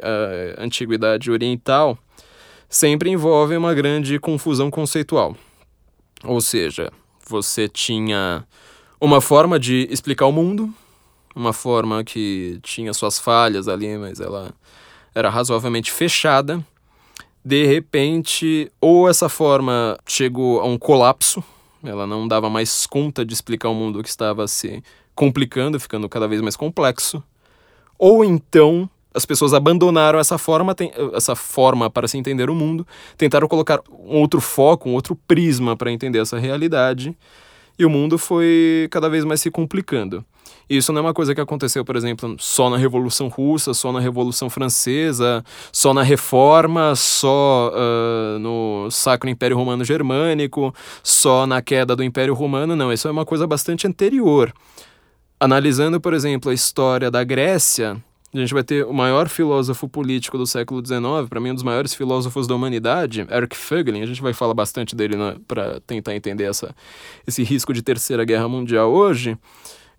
a 0.58 0.64
Antiguidade 0.64 1.30
Oriental, 1.30 1.96
sempre 2.68 3.12
envolvem 3.12 3.56
uma 3.56 3.74
grande 3.76 4.18
confusão 4.18 4.72
conceitual. 4.72 5.38
Ou 6.24 6.42
seja, 6.42 6.92
você 7.34 7.68
tinha 7.68 8.46
uma 9.02 9.20
forma 9.20 9.60
de 9.60 9.88
explicar 9.90 10.28
o 10.28 10.32
mundo, 10.32 10.72
uma 11.36 11.52
forma 11.52 12.04
que 12.04 12.60
tinha 12.62 12.94
suas 12.94 13.18
falhas 13.18 13.68
ali, 13.68 13.98
mas 13.98 14.20
ela 14.20 14.54
era 15.16 15.32
razoavelmente 15.32 15.92
fechada. 15.92 16.64
De 17.44 17.66
repente, 17.66 18.72
ou 18.80 19.10
essa 19.10 19.28
forma 19.28 19.98
chegou 20.08 20.62
a 20.62 20.66
um 20.66 20.78
colapso, 20.78 21.44
ela 21.84 22.06
não 22.06 22.28
dava 22.28 22.52
mais 22.52 22.86
conta 22.86 23.26
de 23.26 23.34
explicar 23.34 23.70
o 23.70 23.74
mundo 23.74 24.04
que 24.04 24.10
estava 24.10 24.48
se 24.48 24.84
complicando, 25.16 25.80
ficando 25.80 26.08
cada 26.08 26.28
vez 26.28 26.40
mais 26.40 26.56
complexo, 26.56 27.22
ou 27.98 28.24
então 28.24 28.88
as 29.14 29.26
pessoas 29.26 29.54
abandonaram 29.54 30.20
essa 30.20 30.38
forma, 30.38 30.76
essa 31.14 31.36
forma 31.36 31.90
para 31.90 32.08
se 32.08 32.18
entender 32.18 32.50
o 32.50 32.56
mundo, 32.56 32.86
tentaram 33.18 33.48
colocar 33.48 33.80
um 33.90 34.18
outro 34.18 34.42
foco, 34.42 34.90
um 34.90 34.94
outro 34.94 35.16
prisma 35.28 35.76
para 35.76 35.92
entender 35.92 36.20
essa 36.20 36.38
realidade, 36.38 37.16
e 37.78 37.86
o 37.86 37.90
mundo 37.90 38.18
foi 38.18 38.88
cada 38.92 39.10
vez 39.10 39.24
mais 39.24 39.42
se 39.42 39.50
complicando. 39.50 40.24
Isso 40.70 40.94
não 40.94 41.00
é 41.00 41.02
uma 41.02 41.14
coisa 41.14 41.36
que 41.36 41.42
aconteceu, 41.42 41.84
por 41.84 41.96
exemplo, 41.96 42.36
só 42.40 42.70
na 42.70 42.78
Revolução 42.78 43.28
Russa, 43.28 43.74
só 43.74 43.92
na 43.92 44.00
Revolução 44.00 44.50
Francesa, 44.50 45.44
só 45.72 45.94
na 45.94 46.02
Reforma, 46.02 46.96
só 46.96 47.72
uh, 47.74 48.40
no 48.40 48.90
Sacro 48.90 49.30
Império 49.30 49.58
Romano 49.58 49.84
Germânico, 49.84 50.74
só 51.04 51.46
na 51.46 51.62
queda 51.62 51.96
do 51.96 52.04
Império 52.04 52.34
Romano. 52.34 52.76
Não, 52.76 52.94
isso 52.94 53.08
é 53.08 53.12
uma 53.12 53.26
coisa 53.26 53.46
bastante 53.46 53.86
anterior. 53.86 54.54
Analisando, 55.40 56.00
por 56.00 56.14
exemplo, 56.14 56.50
a 56.50 56.54
história 56.54 57.12
da 57.12 57.24
Grécia, 57.24 58.02
a 58.34 58.40
gente 58.40 58.54
vai 58.54 58.64
ter 58.64 58.86
o 58.86 58.94
maior 58.94 59.30
filósofo 59.30 59.88
político 59.88 60.38
do 60.38 60.48
século 60.48 60.84
XIX, 60.86 61.30
para 61.30 61.40
mim 61.40 61.52
um 61.52 61.54
dos 61.54 61.64
maiores 61.64 61.94
filósofos 61.94 62.48
da 62.48 62.56
humanidade, 62.56 63.28
Eric 63.30 63.56
Fögelin. 63.56 64.02
A 64.02 64.06
gente 64.06 64.22
vai 64.22 64.34
falar 64.34 64.54
bastante 64.54 64.96
dele 64.96 65.16
né, 65.16 65.36
para 65.48 65.80
tentar 65.82 66.16
entender 66.16 66.46
essa, 66.46 66.76
esse 67.28 67.44
risco 67.44 67.74
de 67.74 67.82
terceira 67.82 68.26
guerra 68.26 68.48
mundial 68.48 68.92
hoje. 68.92 69.38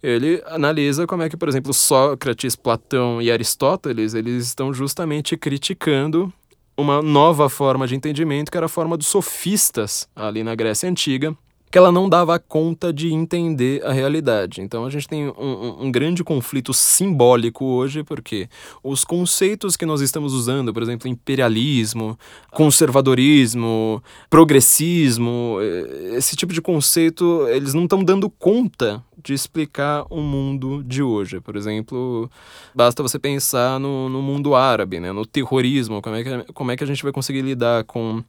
Ele 0.02 0.42
analisa 0.46 1.06
como 1.06 1.22
é 1.22 1.28
que, 1.28 1.36
por 1.36 1.48
exemplo, 1.48 1.72
Sócrates, 1.72 2.56
Platão 2.56 3.22
e 3.22 3.30
Aristóteles, 3.30 4.14
eles 4.14 4.46
estão 4.46 4.74
justamente 4.74 5.36
criticando 5.36 6.32
uma 6.76 7.00
nova 7.00 7.48
forma 7.48 7.86
de 7.86 7.94
entendimento, 7.94 8.50
que 8.50 8.56
era 8.56 8.66
a 8.66 8.68
forma 8.68 8.96
dos 8.96 9.06
sofistas 9.06 10.08
ali 10.14 10.42
na 10.42 10.54
Grécia 10.54 10.88
Antiga, 10.90 11.34
que 11.74 11.78
ela 11.78 11.90
não 11.90 12.08
dava 12.08 12.38
conta 12.38 12.92
de 12.92 13.12
entender 13.12 13.84
a 13.84 13.90
realidade. 13.92 14.60
Então 14.60 14.86
a 14.86 14.90
gente 14.90 15.08
tem 15.08 15.26
um, 15.26 15.86
um, 15.86 15.90
grande 15.90 16.22
conflito 16.22 16.72
simbólico 16.72 17.64
hoje, 17.64 18.04
porque 18.04 18.48
os 18.80 19.02
conceitos 19.02 19.76
que 19.76 19.84
nós 19.84 20.00
estamos 20.00 20.34
usando, 20.34 20.72
por 20.72 20.84
exemplo, 20.84 21.08
imperialismo, 21.08 22.16
conservadorismo, 22.52 24.00
progressismo, 24.30 25.58
eh, 25.60 26.14
esse 26.16 26.36
tipo 26.36 26.52
de 26.52 26.62
conceito, 26.62 27.44
eles 27.48 27.74
não 27.74 27.82
estão 27.82 28.04
dando 28.04 28.30
conta 28.30 29.02
de 29.20 29.34
explicar 29.34 30.04
o 30.10 30.20
mundo 30.20 30.80
de 30.84 31.02
hoje. 31.02 31.40
Por 31.40 31.56
exemplo, 31.56 32.30
basta 32.72 33.02
você 33.02 33.18
pensar 33.18 33.80
no, 33.80 34.08
no 34.08 34.22
mundo 34.22 34.54
árabe, 34.54 35.00
né? 35.00 35.10
no 35.10 35.26
terrorismo, 35.26 36.00
como 36.00 36.14
é, 36.14 36.22
que, 36.22 36.52
como 36.52 36.70
é 36.70 36.76
que 36.76 36.84
a 36.84 36.86
gente 36.86 37.02
vai 37.02 37.10
conseguir 37.10 37.42
lidar 37.42 37.82
com 37.82 38.22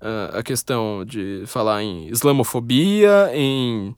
uh, 0.00 0.38
a 0.38 0.42
questão 0.42 1.04
de 1.04 1.42
falar 1.46 1.82
em 1.82 2.08
islamofobia, 2.08 3.30
em, 3.34 3.94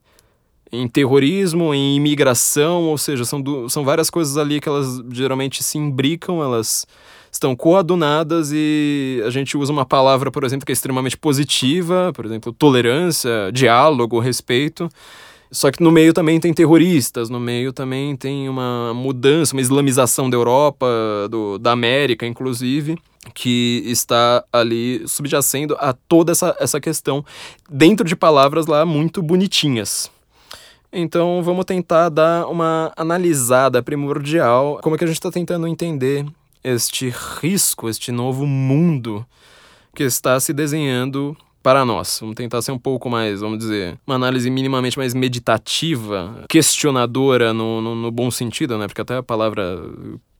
em 0.71 0.87
terrorismo, 0.87 1.73
em 1.73 1.95
imigração, 1.95 2.83
ou 2.83 2.97
seja, 2.97 3.25
são, 3.25 3.41
do, 3.41 3.69
são 3.69 3.83
várias 3.83 4.09
coisas 4.09 4.37
ali 4.37 4.59
que 4.59 4.69
elas 4.69 5.01
geralmente 5.11 5.63
se 5.63 5.77
imbricam, 5.77 6.41
elas 6.41 6.85
estão 7.31 7.55
coadunadas 7.55 8.51
e 8.53 9.21
a 9.25 9.29
gente 9.29 9.55
usa 9.57 9.71
uma 9.71 9.85
palavra, 9.85 10.29
por 10.29 10.43
exemplo, 10.43 10.65
que 10.65 10.71
é 10.71 10.73
extremamente 10.73 11.17
positiva, 11.17 12.11
por 12.13 12.25
exemplo, 12.25 12.51
tolerância, 12.51 13.51
diálogo, 13.53 14.19
respeito. 14.19 14.89
Só 15.49 15.69
que 15.69 15.83
no 15.83 15.91
meio 15.91 16.13
também 16.13 16.39
tem 16.39 16.53
terroristas, 16.53 17.29
no 17.29 17.39
meio 17.39 17.73
também 17.73 18.15
tem 18.15 18.47
uma 18.47 18.93
mudança, 18.93 19.53
uma 19.53 19.61
islamização 19.61 20.29
da 20.29 20.37
Europa, 20.37 20.87
do, 21.29 21.57
da 21.57 21.73
América, 21.73 22.25
inclusive 22.25 22.97
que 23.33 23.83
está 23.85 24.43
ali 24.51 25.07
subjacendo 25.07 25.75
a 25.79 25.93
toda 25.93 26.31
essa, 26.31 26.55
essa 26.59 26.79
questão 26.79 27.23
dentro 27.69 28.05
de 28.05 28.15
palavras 28.15 28.67
lá 28.67 28.85
muito 28.85 29.21
bonitinhas. 29.21 30.11
Então 30.93 31.41
vamos 31.41 31.65
tentar 31.65 32.09
dar 32.09 32.47
uma 32.47 32.91
analisada 32.97 33.81
primordial, 33.81 34.79
como 34.83 34.95
é 34.95 34.97
que 34.97 35.05
a 35.05 35.07
gente 35.07 35.17
está 35.17 35.31
tentando 35.31 35.67
entender 35.67 36.25
este 36.63 37.13
risco, 37.39 37.89
este 37.89 38.11
novo 38.11 38.45
mundo 38.45 39.25
que 39.95 40.03
está 40.03 40.39
se 40.39 40.53
desenhando 40.53 41.35
para 41.63 41.85
nós. 41.85 42.17
Vamos 42.19 42.35
tentar 42.35 42.61
ser 42.61 42.71
um 42.71 42.79
pouco 42.79 43.09
mais, 43.09 43.41
vamos 43.41 43.59
dizer, 43.59 43.97
uma 44.05 44.15
análise 44.15 44.49
minimamente 44.49 44.97
mais 44.97 45.13
meditativa, 45.13 46.43
questionadora 46.49 47.53
no, 47.53 47.81
no, 47.81 47.95
no 47.95 48.11
bom 48.11 48.31
sentido, 48.31 48.77
né? 48.77 48.87
Porque 48.87 49.01
até 49.01 49.17
a 49.17 49.23
palavra 49.23 49.79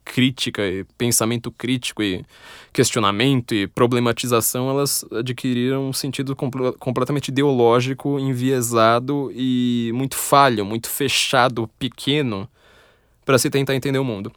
crítica 0.03 0.67
e 0.67 0.83
pensamento 0.97 1.51
crítico 1.51 2.01
e 2.01 2.25
questionamento 2.73 3.53
e 3.53 3.67
problematização, 3.67 4.69
elas 4.69 5.05
adquiriram 5.11 5.89
um 5.89 5.93
sentido 5.93 6.35
compl 6.35 6.71
completamente 6.79 7.29
ideológico, 7.29 8.19
enviesado 8.19 9.31
e 9.35 9.91
muito 9.93 10.15
falho, 10.15 10.65
muito 10.65 10.89
fechado, 10.89 11.69
pequeno 11.77 12.47
para 13.25 13.37
se 13.37 13.49
tentar 13.49 13.75
entender 13.75 13.99
o 13.99 14.03
mundo. 14.03 14.31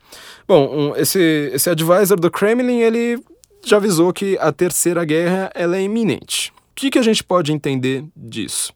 Bom, 0.47 0.69
um, 0.69 0.97
esse, 0.97 1.51
esse 1.53 1.71
advisor 1.71 2.19
do 2.19 2.31
Kremlin, 2.31 2.81
ele 2.81 3.23
já 3.65 3.79
avisou 3.79 4.13
que 4.13 4.37
a 4.39 4.53
terceira 4.53 5.05
guerra 5.05 5.51
ela 5.55 5.77
é 5.77 5.83
iminente. 5.83 6.53
O 6.73 6.75
que, 6.75 6.91
que 6.91 6.99
a 6.99 7.03
gente 7.03 7.23
pode 7.23 7.53
entender 7.53 8.05
disso? 8.17 8.73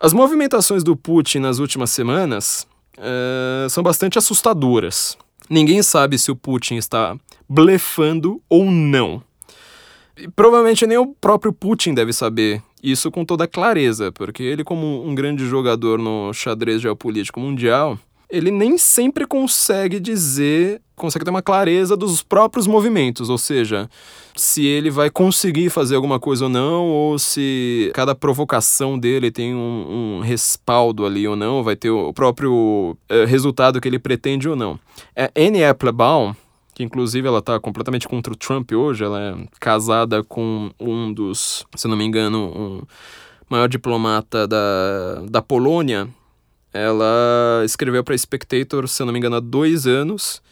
As 0.00 0.12
movimentações 0.12 0.82
do 0.82 0.96
Putin 0.96 1.38
nas 1.38 1.58
últimas 1.58 1.90
semanas 1.90 2.66
uh, 2.98 3.68
são 3.70 3.82
bastante 3.82 4.18
assustadoras. 4.18 5.16
Ninguém 5.48 5.82
sabe 5.82 6.18
se 6.18 6.30
o 6.30 6.36
Putin 6.36 6.76
está 6.76 7.16
blefando 7.52 8.40
ou 8.48 8.64
não. 8.64 9.22
E 10.16 10.26
provavelmente 10.28 10.86
nem 10.86 10.96
o 10.96 11.08
próprio 11.08 11.52
Putin 11.52 11.92
deve 11.92 12.12
saber 12.12 12.62
isso 12.82 13.10
com 13.10 13.24
toda 13.24 13.46
clareza, 13.46 14.10
porque 14.10 14.42
ele, 14.42 14.64
como 14.64 15.06
um 15.06 15.14
grande 15.14 15.46
jogador 15.46 15.98
no 15.98 16.32
xadrez 16.32 16.80
geopolítico 16.80 17.38
mundial, 17.38 17.98
ele 18.30 18.50
nem 18.50 18.78
sempre 18.78 19.26
consegue 19.26 20.00
dizer, 20.00 20.80
consegue 20.96 21.24
ter 21.24 21.30
uma 21.30 21.42
clareza 21.42 21.94
dos 21.94 22.22
próprios 22.22 22.66
movimentos, 22.66 23.28
ou 23.28 23.36
seja, 23.36 23.88
se 24.34 24.64
ele 24.64 24.90
vai 24.90 25.10
conseguir 25.10 25.68
fazer 25.68 25.96
alguma 25.96 26.18
coisa 26.18 26.44
ou 26.44 26.50
não, 26.50 26.86
ou 26.86 27.18
se 27.18 27.90
cada 27.92 28.14
provocação 28.14 28.98
dele 28.98 29.30
tem 29.30 29.54
um, 29.54 30.18
um 30.18 30.20
respaldo 30.20 31.04
ali 31.04 31.28
ou 31.28 31.36
não, 31.36 31.62
vai 31.62 31.76
ter 31.76 31.90
o 31.90 32.12
próprio 32.14 32.96
uh, 33.10 33.26
resultado 33.26 33.78
que 33.78 33.88
ele 33.88 33.98
pretende 33.98 34.48
ou 34.48 34.56
não. 34.56 34.80
É, 35.14 35.30
Annie 35.36 35.64
Applebaum, 35.64 36.34
que 36.74 36.82
inclusive 36.82 37.26
ela 37.26 37.38
está 37.38 37.58
completamente 37.60 38.08
contra 38.08 38.32
o 38.32 38.36
Trump 38.36 38.72
hoje, 38.72 39.04
ela 39.04 39.20
é 39.20 39.34
casada 39.60 40.22
com 40.22 40.70
um 40.80 41.12
dos, 41.12 41.66
se 41.76 41.86
não 41.86 41.96
me 41.96 42.04
engano, 42.04 42.52
um 42.54 42.82
maior 43.48 43.68
diplomata 43.68 44.46
da, 44.48 45.22
da 45.28 45.42
Polônia, 45.42 46.08
ela 46.72 47.62
escreveu 47.64 48.02
para 48.02 48.16
Spectator, 48.16 48.88
se 48.88 49.04
não 49.04 49.12
me 49.12 49.18
engano, 49.18 49.36
há 49.36 49.40
dois 49.40 49.86
anos, 49.86 50.42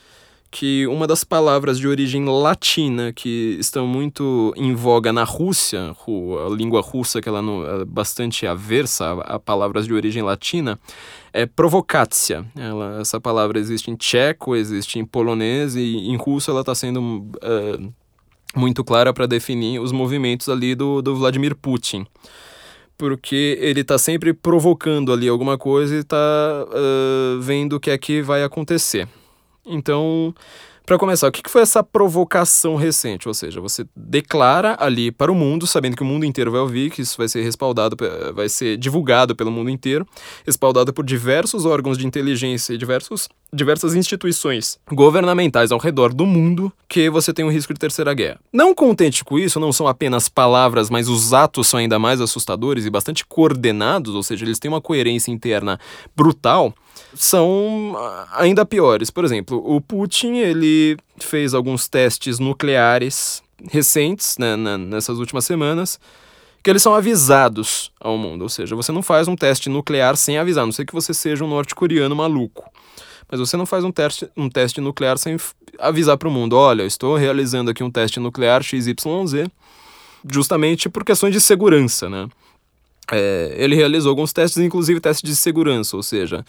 que 0.51 0.85
uma 0.89 1.07
das 1.07 1.23
palavras 1.23 1.79
de 1.79 1.87
origem 1.87 2.25
latina 2.25 3.13
que 3.13 3.57
estão 3.61 3.87
muito 3.87 4.53
em 4.57 4.75
voga 4.75 5.13
na 5.13 5.23
Rússia, 5.23 5.95
a 5.95 6.55
língua 6.55 6.81
russa 6.81 7.21
que 7.21 7.29
ela 7.29 7.41
é 7.81 7.85
bastante 7.85 8.47
aversa 8.47 9.13
a, 9.13 9.39
palavras 9.39 9.87
de 9.87 9.95
origem 9.95 10.23
latina, 10.23 10.79
é 11.33 11.47
provocatia. 11.47 12.45
Ela, 12.57 13.01
essa 13.01 13.21
palavra 13.21 13.61
existe 13.61 13.91
em 13.91 13.97
tcheco, 13.97 14.57
existe 14.57 14.99
em 14.99 15.05
polonês 15.05 15.77
e 15.77 16.09
em 16.09 16.17
russo 16.17 16.51
ela 16.51 16.61
está 16.61 16.75
sendo 16.75 17.01
uh, 17.01 17.93
muito 18.57 18.83
clara 18.83 19.13
para 19.13 19.27
definir 19.27 19.79
os 19.79 19.93
movimentos 19.93 20.49
ali 20.49 20.75
do, 20.75 21.01
do 21.01 21.15
Vladimir 21.15 21.55
Putin 21.55 22.07
porque 22.99 23.57
ele 23.63 23.81
está 23.81 23.97
sempre 23.97 24.35
provocando 24.35 25.11
ali 25.11 25.27
alguma 25.27 25.57
coisa 25.57 25.95
e 25.95 26.01
está 26.01 26.67
uh, 26.69 27.41
vendo 27.41 27.77
o 27.77 27.81
que 27.81 27.91
é 27.91 27.97
que 27.97 28.21
vai 28.21 28.43
acontecer. 28.43 29.09
Então, 29.71 30.35
para 30.91 30.99
começar, 30.99 31.29
o 31.29 31.31
que 31.31 31.49
foi 31.49 31.63
essa 31.63 31.85
provocação 31.85 32.75
recente? 32.75 33.29
Ou 33.29 33.33
seja, 33.33 33.61
você 33.61 33.87
declara 33.95 34.77
ali 34.81 35.13
para 35.13 35.31
o 35.31 35.35
mundo, 35.37 35.65
sabendo 35.65 35.97
que 35.97 36.03
o 36.03 36.05
mundo 36.05 36.27
inteiro 36.27 36.51
vai 36.51 36.61
ouvir, 36.61 36.91
que 36.91 37.01
isso 37.01 37.17
vai 37.17 37.29
ser 37.29 37.43
respaldado, 37.43 37.97
vai 38.35 38.49
ser 38.49 38.77
divulgado 38.77 39.37
pelo 39.37 39.53
mundo 39.53 39.71
inteiro, 39.71 40.05
respaldado 40.45 40.93
por 40.93 41.05
diversos 41.05 41.65
órgãos 41.65 41.97
de 41.97 42.09
inteligência 42.09 42.73
e 42.73 42.77
diversos, 42.77 43.29
diversas 43.53 43.95
instituições 43.95 44.81
governamentais 44.91 45.71
ao 45.71 45.79
redor 45.79 46.13
do 46.13 46.27
mundo, 46.27 46.73
que 46.89 47.09
você 47.09 47.33
tem 47.33 47.45
um 47.45 47.53
risco 47.53 47.73
de 47.73 47.79
terceira 47.79 48.13
guerra. 48.13 48.41
Não 48.53 48.75
contente 48.75 49.25
com 49.25 49.39
isso, 49.39 49.61
não 49.61 49.73
são 49.73 49.87
apenas 49.87 50.29
palavras, 50.29 50.91
mas 50.91 51.09
os 51.09 51.33
atos 51.33 51.69
são 51.69 51.79
ainda 51.79 52.01
mais 52.01 52.21
assustadores 52.21 52.85
e 52.85 52.91
bastante 52.91 53.25
coordenados, 53.25 54.13
ou 54.13 54.25
seja, 54.25 54.45
eles 54.45 54.59
têm 54.59 54.69
uma 54.69 54.81
coerência 54.81 55.31
interna 55.31 55.79
brutal 56.17 56.75
são 57.15 57.97
ainda 58.33 58.65
piores. 58.65 59.11
Por 59.11 59.25
exemplo, 59.25 59.63
o 59.65 59.81
Putin 59.81 60.37
ele 60.37 60.97
fez 61.19 61.55
alguns 61.55 61.89
testes 61.89 62.39
nucleares 62.39 63.43
recentes, 63.71 64.37
né, 64.39 64.57
nessas 64.57 65.19
últimas 65.19 65.45
semanas, 65.45 66.01
que 66.63 66.71
eles 66.71 66.83
são 66.83 66.95
avisados 66.95 67.93
ao 68.01 68.17
mundo. 68.17 68.43
Ou 68.43 68.49
seja, 68.49 68.75
você 68.77 68.93
não 68.93 69.03
faz 69.03 69.29
um 69.29 69.37
teste 69.37 69.69
nuclear 69.69 70.17
sem 70.17 70.39
avisar, 70.39 70.63
a 70.63 70.67
não 70.67 70.73
sei 70.73 70.85
que 70.85 70.95
você 70.95 71.13
seja 71.13 71.45
um 71.45 71.49
norte-coreano 71.49 72.15
maluco. 72.15 72.71
Mas 73.31 73.39
você 73.39 73.57
não 73.57 73.65
faz 73.65 73.85
um 73.85 73.93
teste, 73.93 74.29
um 74.37 74.49
teste 74.49 74.81
nuclear 74.81 75.17
sem 75.17 75.37
avisar 75.79 76.17
para 76.19 76.29
o 76.29 76.31
mundo: 76.31 76.57
olha, 76.57 76.83
eu 76.83 76.87
estou 76.87 77.17
realizando 77.17 77.71
aqui 77.71 77.83
um 77.83 77.91
teste 77.91 78.19
nuclear 78.19 78.63
XYZ, 78.63 78.97
justamente 80.29 80.89
por 80.89 81.05
questões 81.05 81.33
de 81.33 81.41
segurança, 81.41 82.09
né? 82.11 82.29
É, 83.13 83.55
ele 83.57 83.75
realizou 83.75 84.11
alguns 84.11 84.33
testes, 84.33 84.63
inclusive 84.63 85.01
testes 85.01 85.29
de 85.29 85.37
segurança, 85.37 85.97
ou 85.97 86.03
seja, 86.03 86.45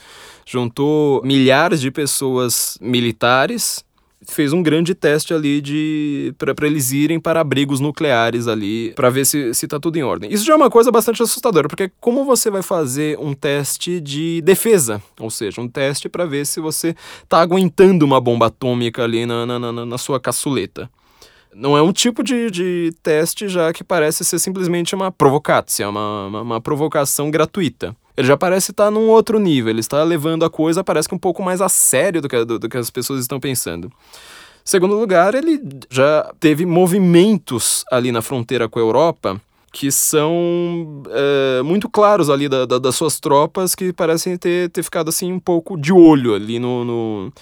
juntou 0.46 1.22
milhares 1.24 1.82
de 1.82 1.90
pessoas 1.90 2.78
militares 2.80 3.84
fez 4.28 4.54
um 4.54 4.62
grande 4.62 4.94
teste 4.94 5.34
ali 5.34 5.62
de 5.62 6.34
para 6.38 6.68
eles 6.68 6.92
irem 6.92 7.20
para 7.20 7.42
abrigos 7.42 7.80
nucleares 7.80 8.48
ali 8.48 8.94
para 8.94 9.10
ver 9.10 9.26
se 9.26 9.54
se 9.54 9.68
tá 9.68 9.80
tudo 9.80 9.98
em 9.98 10.04
ordem. 10.04 10.32
Isso 10.32 10.46
já 10.46 10.54
é 10.54 10.56
uma 10.56 10.70
coisa 10.70 10.92
bastante 10.92 11.24
assustadora, 11.24 11.68
porque 11.68 11.92
como 12.00 12.24
você 12.24 12.50
vai 12.50 12.62
fazer 12.62 13.18
um 13.20 13.34
teste 13.34 14.00
de 14.00 14.42
defesa, 14.42 15.02
ou 15.20 15.30
seja, 15.30 15.60
um 15.60 15.68
teste 15.68 16.08
para 16.08 16.26
ver 16.26 16.46
se 16.46 16.60
você 16.60 16.96
tá 17.28 17.40
aguentando 17.40 18.06
uma 18.06 18.22
bomba 18.22 18.48
atômica 18.48 19.04
ali 19.04 19.26
na, 19.26 19.46
na, 19.46 19.60
na, 19.60 19.86
na 19.86 19.98
sua 19.98 20.20
caçuleta. 20.20 20.90
Não 21.54 21.78
é 21.78 21.82
um 21.82 21.92
tipo 21.92 22.24
de, 22.24 22.50
de 22.50 22.94
teste 23.04 23.48
já 23.48 23.74
que 23.74 23.84
parece 23.84 24.24
ser 24.24 24.40
simplesmente 24.40 24.96
uma 24.96 25.12
provocação, 25.12 25.90
uma, 25.90 26.28
uma, 26.28 26.42
uma 26.42 26.62
provocação 26.62 27.30
gratuita 27.30 27.96
ele 28.16 28.28
já 28.28 28.38
parece 28.38 28.72
estar 28.72 28.92
num 28.92 29.08
outro 29.08 29.40
nível, 29.40 29.70
ele 29.70 29.80
está 29.80 30.04
levando 30.04 30.44
a 30.44 30.50
coisa, 30.50 30.84
parece 30.84 31.08
que 31.08 31.16
um 31.16 31.20
pouco 31.20 31.42
mais 31.42 31.62
a 31.62 31.70
sério 31.70 32.22
do 32.22 32.28
que, 32.28 32.46
do, 32.46 32.60
do 32.60 32.70
que 32.70 32.78
as 32.78 32.90
pessoas 32.90 33.22
estão 33.22 33.40
pensando. 33.40 33.92
Segundo 34.64 34.96
lugar, 34.96 35.34
ele 35.34 35.60
já 35.90 36.32
teve 36.40 36.66
movimentos 36.66 37.84
ali 37.92 38.12
na 38.12 38.22
fronteira 38.22 38.70
com 38.70 38.80
a 38.80 38.82
Europa 38.82 39.42
que 39.74 39.90
são 39.90 41.02
é, 41.10 41.62
muito 41.64 41.90
claros 41.90 42.30
ali 42.30 42.50
da, 42.50 42.66
da, 42.66 42.78
das 42.78 42.94
suas 42.94 43.22
tropas 43.22 43.74
que 43.74 43.94
parecem 43.94 44.36
ter, 44.38 44.70
ter 44.70 44.84
ficado 44.84 45.08
assim 45.08 45.32
um 45.32 45.40
pouco 45.40 45.78
de 45.78 45.94
olho 45.94 46.36
ali 46.36 46.60
no, 46.60 46.84
no 46.84 47.34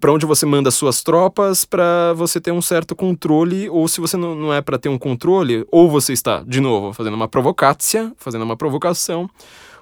para 0.00 0.12
onde 0.12 0.26
você 0.26 0.46
manda 0.46 0.70
suas 0.70 1.02
tropas 1.02 1.64
para 1.64 2.12
você 2.14 2.40
ter 2.40 2.52
um 2.52 2.62
certo 2.62 2.94
controle, 2.94 3.68
ou 3.68 3.86
se 3.88 4.00
você 4.00 4.16
não, 4.16 4.34
não 4.34 4.52
é 4.52 4.60
para 4.60 4.78
ter 4.78 4.88
um 4.88 4.98
controle, 4.98 5.66
ou 5.70 5.90
você 5.90 6.12
está, 6.12 6.42
de 6.46 6.60
novo, 6.60 6.92
fazendo 6.92 7.14
uma 7.14 7.28
provocácia, 7.28 8.12
fazendo 8.16 8.42
uma 8.42 8.56
provocação, 8.56 9.28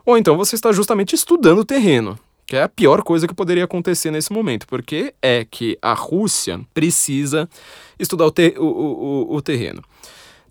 ou 0.05 0.19
então 0.19 0.37
você 0.37 0.55
está 0.55 0.73
justamente 0.73 1.15
estudando 1.15 1.61
o 1.61 1.65
terreno, 1.65 2.19
que 2.47 2.57
é 2.57 2.63
a 2.63 2.69
pior 2.69 3.03
coisa 3.03 3.27
que 3.27 3.35
poderia 3.35 3.65
acontecer 3.65 4.11
nesse 4.11 4.33
momento, 4.33 4.67
porque 4.67 5.15
é 5.23 5.47
que 5.49 5.79
a 5.81 5.95
Rússia 5.95 6.61
precisa 6.73 7.49
estudar 7.99 8.27
o, 8.27 8.31
ter, 8.31 8.59
o, 8.59 8.65
o, 8.65 9.37
o 9.37 9.43
terreno. 9.43 9.83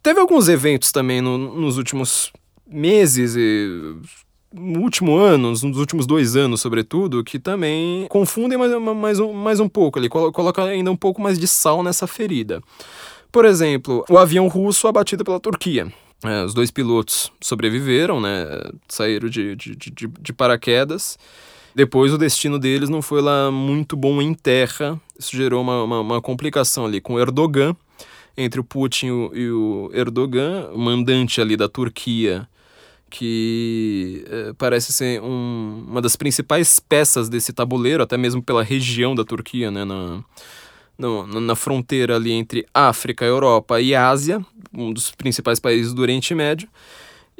Teve 0.01 0.19
alguns 0.19 0.49
eventos 0.49 0.91
também 0.91 1.21
no, 1.21 1.37
nos 1.37 1.77
últimos 1.77 2.31
meses 2.67 3.35
e 3.35 3.95
no 4.53 4.81
último 4.81 5.17
ano, 5.17 5.49
nos 5.49 5.63
últimos 5.63 6.05
dois 6.05 6.35
anos, 6.35 6.61
sobretudo, 6.61 7.23
que 7.23 7.39
também 7.39 8.05
confundem 8.07 8.57
mais, 8.57 8.71
mais, 8.95 9.19
um, 9.19 9.33
mais 9.33 9.59
um 9.59 9.67
pouco 9.67 9.97
ali, 9.97 10.07
coloca 10.07 10.63
ainda 10.63 10.91
um 10.91 10.95
pouco 10.95 11.21
mais 11.21 11.39
de 11.39 11.47
sal 11.47 11.81
nessa 11.81 12.05
ferida. 12.05 12.61
Por 13.31 13.45
exemplo, 13.45 14.05
o 14.07 14.17
avião 14.17 14.47
russo 14.47 14.87
abatido 14.87 15.23
pela 15.23 15.39
Turquia. 15.39 15.91
É, 16.23 16.43
os 16.45 16.53
dois 16.53 16.69
pilotos 16.69 17.31
sobreviveram, 17.41 18.21
né? 18.21 18.45
Saíram 18.87 19.27
de, 19.27 19.55
de, 19.55 19.75
de, 19.75 20.07
de 20.07 20.33
paraquedas. 20.33 21.17
Depois 21.75 22.13
o 22.13 22.17
destino 22.17 22.59
deles 22.59 22.89
não 22.89 23.01
foi 23.01 23.21
lá 23.21 23.49
muito 23.49 23.97
bom 23.97 24.21
em 24.21 24.33
terra. 24.33 25.01
Isso 25.17 25.35
gerou 25.35 25.61
uma, 25.61 25.83
uma, 25.83 25.99
uma 25.99 26.21
complicação 26.21 26.85
ali 26.85 27.01
com 27.01 27.19
Erdogan, 27.19 27.75
entre 28.37 28.59
o 28.59 28.63
Putin 28.63 29.31
e 29.33 29.49
o 29.49 29.89
Erdogan, 29.93 30.69
o 30.71 30.77
mandante 30.77 31.41
ali 31.41 31.57
da 31.57 31.67
Turquia 31.67 32.47
que 33.15 34.25
é, 34.27 34.53
parece 34.57 34.91
ser 34.91 35.21
um, 35.21 35.85
uma 35.87 36.01
das 36.01 36.15
principais 36.15 36.79
peças 36.79 37.29
desse 37.29 37.53
tabuleiro, 37.53 38.01
até 38.01 38.17
mesmo 38.17 38.41
pela 38.41 38.63
região 38.63 39.13
da 39.13 39.23
Turquia, 39.23 39.69
né, 39.69 39.85
na, 39.85 40.23
no, 40.97 41.39
na 41.39 41.55
fronteira 41.55 42.15
ali 42.15 42.31
entre 42.31 42.65
África, 42.73 43.23
Europa 43.23 43.79
e 43.79 43.93
Ásia, 43.93 44.43
um 44.73 44.91
dos 44.91 45.11
principais 45.11 45.59
países 45.59 45.93
do 45.93 46.01
Oriente 46.01 46.33
Médio. 46.33 46.67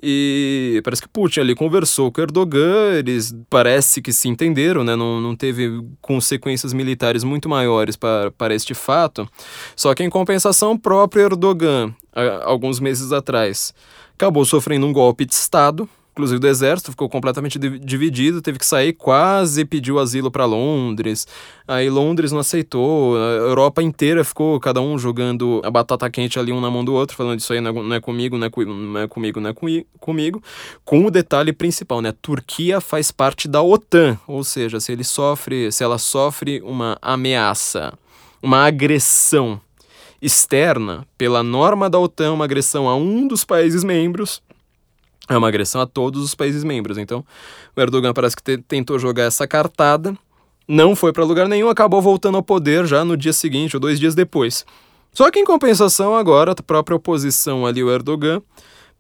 E 0.05 0.79
parece 0.83 1.01
que 1.01 1.07
Putin 1.07 1.39
ali 1.39 1.55
conversou 1.55 2.12
com 2.12 2.21
Erdogan, 2.21 2.93
eles 2.93 3.36
parece 3.49 3.99
que 3.99 4.13
se 4.13 4.27
entenderam, 4.27 4.83
né? 4.83 4.95
não, 4.95 5.19
não 5.19 5.36
teve 5.36 5.83
consequências 6.01 6.71
militares 6.71 7.23
muito 7.23 7.49
maiores 7.49 7.95
para, 7.95 8.29
para 8.29 8.53
este 8.53 8.75
fato. 8.75 9.27
Só 9.75 9.95
que 9.95 10.03
em 10.03 10.09
compensação, 10.09 10.77
próprio 10.77 11.23
Erdogan, 11.23 11.95
alguns 12.43 12.79
meses 12.79 13.12
atrás, 13.12 13.73
acabou 14.15 14.45
sofrendo 14.45 14.86
um 14.86 14.93
golpe 14.93 15.26
de 15.26 15.34
Estado, 15.34 15.88
inclusive 16.13 16.39
do 16.39 16.47
exército, 16.47 16.91
ficou 16.91 17.10
completamente 17.10 17.58
dividido, 17.58 18.41
teve 18.41 18.60
que 18.60 18.65
sair, 18.65 18.93
quase 18.93 19.65
pediu 19.65 19.99
asilo 19.99 20.30
para 20.30 20.45
Londres. 20.45 21.28
Aí 21.67 21.89
Londres 21.89 22.32
não 22.32 22.39
aceitou, 22.39 23.17
a 23.17 23.19
Europa 23.19 23.82
inteira 23.82 24.23
ficou 24.23 24.60
cada 24.60 24.80
um 24.80 24.97
jogando 24.97 25.60
a 25.65 25.71
batata 25.71 26.10
quente 26.10 26.38
ali 26.38 26.52
um 26.52 26.62
na 26.62 26.69
mão 26.69 26.86
do 26.86 26.93
outro, 26.93 27.17
falando 27.17 27.39
isso 27.39 27.52
aí 27.52 27.60
não 27.60 27.71
é, 27.71 27.73
não 27.73 27.95
é 27.95 27.99
comigo, 27.99 28.38
não 28.38 28.45
é, 28.45 28.52
não 28.65 28.99
é 29.02 29.08
comigo, 29.08 29.39
não 29.41 29.49
é 29.49 29.54
comigo. 29.99 30.43
Com 30.86 31.06
o 31.06 31.12
detalhe 31.12 31.52
principal, 31.52 31.99
né? 31.99 32.10
A 32.10 32.13
Turquia 32.13 32.80
faz 32.80 33.12
parte 33.12 33.47
da 33.47 33.63
OTAN, 33.63 34.17
ou 34.28 34.43
seja, 34.43 34.80
se 34.80 34.91
ele 34.91 35.04
sofre, 35.04 35.71
se 35.71 35.84
ela 35.84 35.97
sofre 35.97 36.62
uma 36.62 36.97
ameaça, 37.02 37.91
uma 38.41 38.67
agressão 38.67 39.60
externa, 40.23 41.05
pela 41.17 41.43
norma 41.43 41.89
da 41.89 41.99
OTAN, 41.99 42.31
uma 42.31 42.45
agressão 42.45 42.88
a 42.88 42.95
um 42.95 43.27
dos 43.27 43.43
países 43.43 43.83
membros, 43.83 44.41
é 45.27 45.38
uma 45.38 45.49
agressão 45.49 45.81
a 45.81 45.86
todos 45.86 46.23
os 46.23 46.33
países 46.33 46.63
membros. 46.63 46.97
Então, 46.97 47.25
o 47.75 47.81
Erdogan 47.81 48.13
parece 48.13 48.36
que 48.36 48.57
tentou 48.57 48.97
jogar 48.97 49.23
essa 49.23 49.45
cartada, 49.45 50.17
não 50.65 50.95
foi 50.95 51.12
para 51.12 51.25
lugar 51.25 51.47
nenhum, 51.49 51.69
acabou 51.69 52.01
voltando 52.01 52.38
ao 52.38 52.43
poder 52.43 52.86
já 52.86 53.03
no 53.03 53.17
dia 53.17 53.33
seguinte 53.33 53.75
ou 53.75 53.81
dois 53.81 53.99
dias 53.99 54.15
depois. 54.15 54.65
Só 55.12 55.29
que 55.29 55.39
em 55.39 55.45
compensação, 55.45 56.15
agora 56.15 56.53
a 56.53 56.63
própria 56.63 56.95
oposição 56.95 57.65
ali, 57.65 57.83
o 57.83 57.91
Erdogan, 57.91 58.41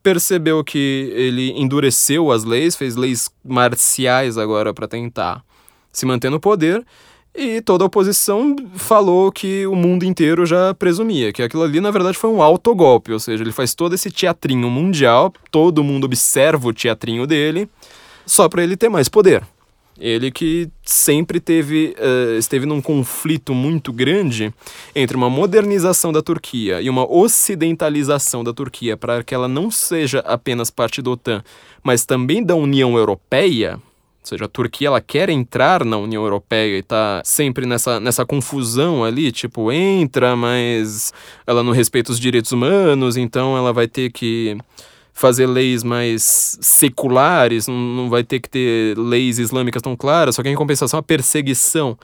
percebeu 0.03 0.61
que 0.61 1.09
ele 1.15 1.51
endureceu 1.51 2.31
as 2.31 2.43
leis, 2.43 2.75
fez 2.75 2.97
leis 2.97 3.29
marciais 3.43 4.37
agora 4.37 4.73
para 4.73 4.87
tentar 4.87 5.43
se 5.91 6.05
manter 6.05 6.29
no 6.29 6.39
poder 6.39 6.85
e 7.35 7.61
toda 7.61 7.83
a 7.83 7.87
oposição 7.87 8.55
falou 8.75 9.31
que 9.31 9.65
o 9.65 9.75
mundo 9.75 10.05
inteiro 10.05 10.45
já 10.45 10.73
presumia, 10.73 11.33
que 11.33 11.41
aquilo 11.41 11.63
ali 11.63 11.81
na 11.81 11.89
verdade 11.89 12.17
foi 12.17 12.29
um 12.29 12.41
autogolpe, 12.41 13.11
ou 13.11 13.19
seja, 13.19 13.43
ele 13.43 13.51
faz 13.51 13.73
todo 13.73 13.95
esse 13.95 14.11
teatrinho 14.11 14.69
mundial, 14.69 15.33
todo 15.49 15.83
mundo 15.83 16.05
observa 16.05 16.67
o 16.67 16.73
teatrinho 16.73 17.25
dele, 17.25 17.67
só 18.25 18.47
para 18.47 18.63
ele 18.63 18.77
ter 18.77 18.89
mais 18.89 19.09
poder. 19.09 19.43
Ele 19.99 20.31
que 20.31 20.69
sempre 20.83 21.39
teve, 21.39 21.95
uh, 21.99 22.37
esteve 22.37 22.65
num 22.65 22.81
conflito 22.81 23.53
muito 23.53 23.93
grande 23.93 24.51
entre 24.95 25.15
uma 25.15 25.29
modernização 25.29 26.11
da 26.11 26.21
Turquia 26.21 26.81
e 26.81 26.89
uma 26.89 27.09
ocidentalização 27.09 28.43
da 28.43 28.51
Turquia 28.51 28.97
para 28.97 29.23
que 29.23 29.35
ela 29.35 29.47
não 29.47 29.69
seja 29.69 30.19
apenas 30.19 30.71
parte 30.71 31.01
da 31.01 31.11
OTAN, 31.11 31.43
mas 31.83 32.05
também 32.05 32.43
da 32.43 32.55
União 32.55 32.97
Europeia, 32.97 33.79
ou 34.23 34.29
seja, 34.29 34.45
a 34.45 34.47
Turquia 34.47 34.87
ela 34.87 35.01
quer 35.01 35.29
entrar 35.29 35.83
na 35.83 35.97
União 35.97 36.23
Europeia 36.23 36.77
e 36.77 36.79
está 36.79 37.21
sempre 37.25 37.65
nessa, 37.65 37.99
nessa 37.99 38.25
confusão 38.25 39.03
ali, 39.03 39.33
tipo, 39.33 39.69
entra, 39.69 40.33
mas 40.33 41.11
ela 41.45 41.61
não 41.61 41.73
respeita 41.73 42.11
os 42.11 42.19
direitos 42.19 42.53
humanos, 42.53 43.17
então 43.17 43.57
ela 43.57 43.73
vai 43.73 43.85
ter 43.85 44.11
que 44.11 44.57
fazer 45.13 45.45
leis 45.45 45.83
mais 45.83 46.57
seculares, 46.61 47.67
não 47.67 48.09
vai 48.09 48.23
ter 48.23 48.39
que 48.39 48.49
ter 48.49 48.97
leis 48.97 49.39
islâmicas 49.39 49.81
tão 49.81 49.95
claras, 49.95 50.35
só 50.35 50.41
que 50.41 50.49
em 50.49 50.55
compensação 50.55 50.97
a 50.97 51.03
perseguição 51.03 51.97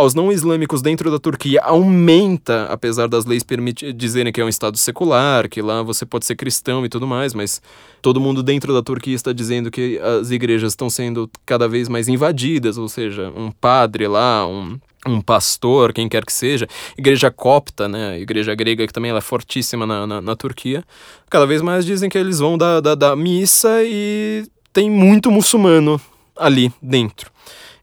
aos 0.00 0.14
não 0.14 0.32
islâmicos 0.32 0.82
dentro 0.82 1.10
da 1.10 1.18
Turquia 1.18 1.60
aumenta, 1.62 2.64
apesar 2.64 3.06
das 3.06 3.24
leis 3.24 3.44
dizerem 3.94 4.32
que 4.32 4.40
é 4.40 4.44
um 4.44 4.48
estado 4.48 4.76
secular, 4.76 5.48
que 5.48 5.60
lá 5.62 5.82
você 5.82 6.04
pode 6.06 6.26
ser 6.26 6.36
cristão 6.36 6.84
e 6.84 6.88
tudo 6.88 7.06
mais, 7.06 7.34
mas 7.34 7.60
todo 8.00 8.20
mundo 8.20 8.42
dentro 8.42 8.72
da 8.72 8.82
Turquia 8.82 9.14
está 9.14 9.32
dizendo 9.32 9.70
que 9.70 9.98
as 9.98 10.30
igrejas 10.30 10.72
estão 10.72 10.88
sendo 10.88 11.30
cada 11.44 11.68
vez 11.68 11.88
mais 11.88 12.08
invadidas, 12.08 12.78
ou 12.78 12.88
seja, 12.88 13.32
um 13.36 13.50
padre 13.50 14.08
lá, 14.08 14.46
um 14.46 14.78
um 15.06 15.18
pastor, 15.20 15.94
quem 15.94 16.10
quer 16.10 16.26
que 16.26 16.32
seja, 16.32 16.68
igreja 16.96 17.30
copta, 17.30 17.88
né, 17.88 18.20
igreja 18.20 18.54
grega 18.54 18.86
que 18.86 18.92
também 18.92 19.10
é 19.10 19.20
fortíssima 19.22 19.86
na, 19.86 20.06
na, 20.06 20.20
na 20.20 20.36
Turquia, 20.36 20.84
cada 21.30 21.46
vez 21.46 21.62
mais 21.62 21.86
dizem 21.86 22.10
que 22.10 22.18
eles 22.18 22.38
vão 22.38 22.58
da, 22.58 22.80
da, 22.80 22.94
da 22.94 23.16
missa 23.16 23.82
e 23.82 24.46
tem 24.74 24.90
muito 24.90 25.30
muçulmano 25.30 25.98
ali 26.36 26.70
dentro. 26.82 27.30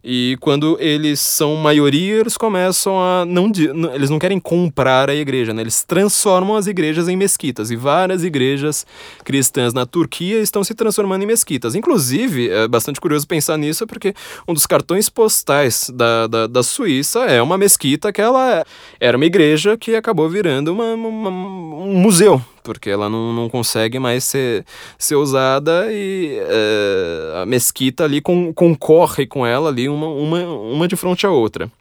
E 0.09 0.37
quando 0.39 0.77
eles 0.79 1.19
são 1.19 1.57
maioria, 1.57 2.21
eles 2.21 2.37
começam 2.37 2.97
a 2.97 3.25
não 3.25 3.51
eles 3.93 4.09
não 4.09 4.17
querem 4.17 4.39
comprar 4.39 5.09
a 5.09 5.13
igreja, 5.13 5.53
né? 5.53 5.61
Eles 5.61 5.83
transformam 5.83 6.55
as 6.55 6.65
igrejas 6.65 7.09
em 7.09 7.17
mesquitas 7.17 7.71
e 7.71 7.75
várias 7.75 8.23
igrejas 8.23 8.85
cristãs 9.25 9.73
na 9.73 9.85
Turquia 9.85 10.39
estão 10.39 10.63
se 10.63 10.73
transformando 10.73 11.23
em 11.23 11.25
mesquitas. 11.25 11.75
Inclusive, 11.75 12.49
é 12.49 12.69
bastante 12.69 13.01
curioso 13.01 13.27
pensar 13.27 13.57
nisso 13.57 13.85
porque 13.85 14.13
um 14.47 14.53
dos 14.53 14.65
cartões 14.65 15.09
postais 15.09 15.91
da, 15.93 16.25
da, 16.25 16.47
da 16.47 16.63
Suíça 16.63 17.25
é 17.25 17.41
uma 17.41 17.57
mesquita 17.57 18.13
que 18.13 18.21
ela 18.21 18.63
era 19.01 19.17
uma 19.17 19.25
igreja 19.25 19.75
que 19.75 19.93
acabou 19.93 20.29
virando 20.29 20.71
uma, 20.71 20.93
uma 20.93 21.29
um 21.29 21.95
museu 21.99 22.41
porque 22.67 22.89
ela 22.89 23.09
não, 23.09 23.31
não 23.31 23.47
consegue 23.47 23.97
mais 23.97 24.25
ser, 24.25 24.65
ser 24.99 25.15
usada 25.15 25.87
e 25.89 26.37
é, 26.37 27.41
a 27.41 27.45
mesquita 27.45 28.03
ali 28.03 28.19
com, 28.19 28.53
concorre 28.53 29.25
com 29.25 29.45
ela 29.45 29.69
ali, 29.69 29.87
uma, 29.87 30.07
uma, 30.07 30.45
uma 30.45 30.85
de 30.85 30.97
frente 30.97 31.25
à 31.25 31.31
outra. 31.31 31.71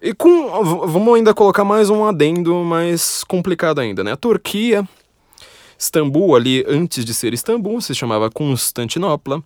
E 0.00 0.14
com. 0.14 0.64
Vamos 0.86 1.16
ainda 1.16 1.34
colocar 1.34 1.64
mais 1.64 1.90
um 1.90 2.04
adendo 2.04 2.54
mais 2.62 3.24
complicado 3.24 3.80
ainda, 3.80 4.04
né? 4.04 4.12
A 4.12 4.16
Turquia, 4.16 4.88
Istambul, 5.76 6.36
ali 6.36 6.64
antes 6.68 7.04
de 7.04 7.12
ser 7.12 7.34
Istambul, 7.34 7.80
se 7.80 7.92
chamava 7.92 8.30
Constantinopla, 8.30 9.42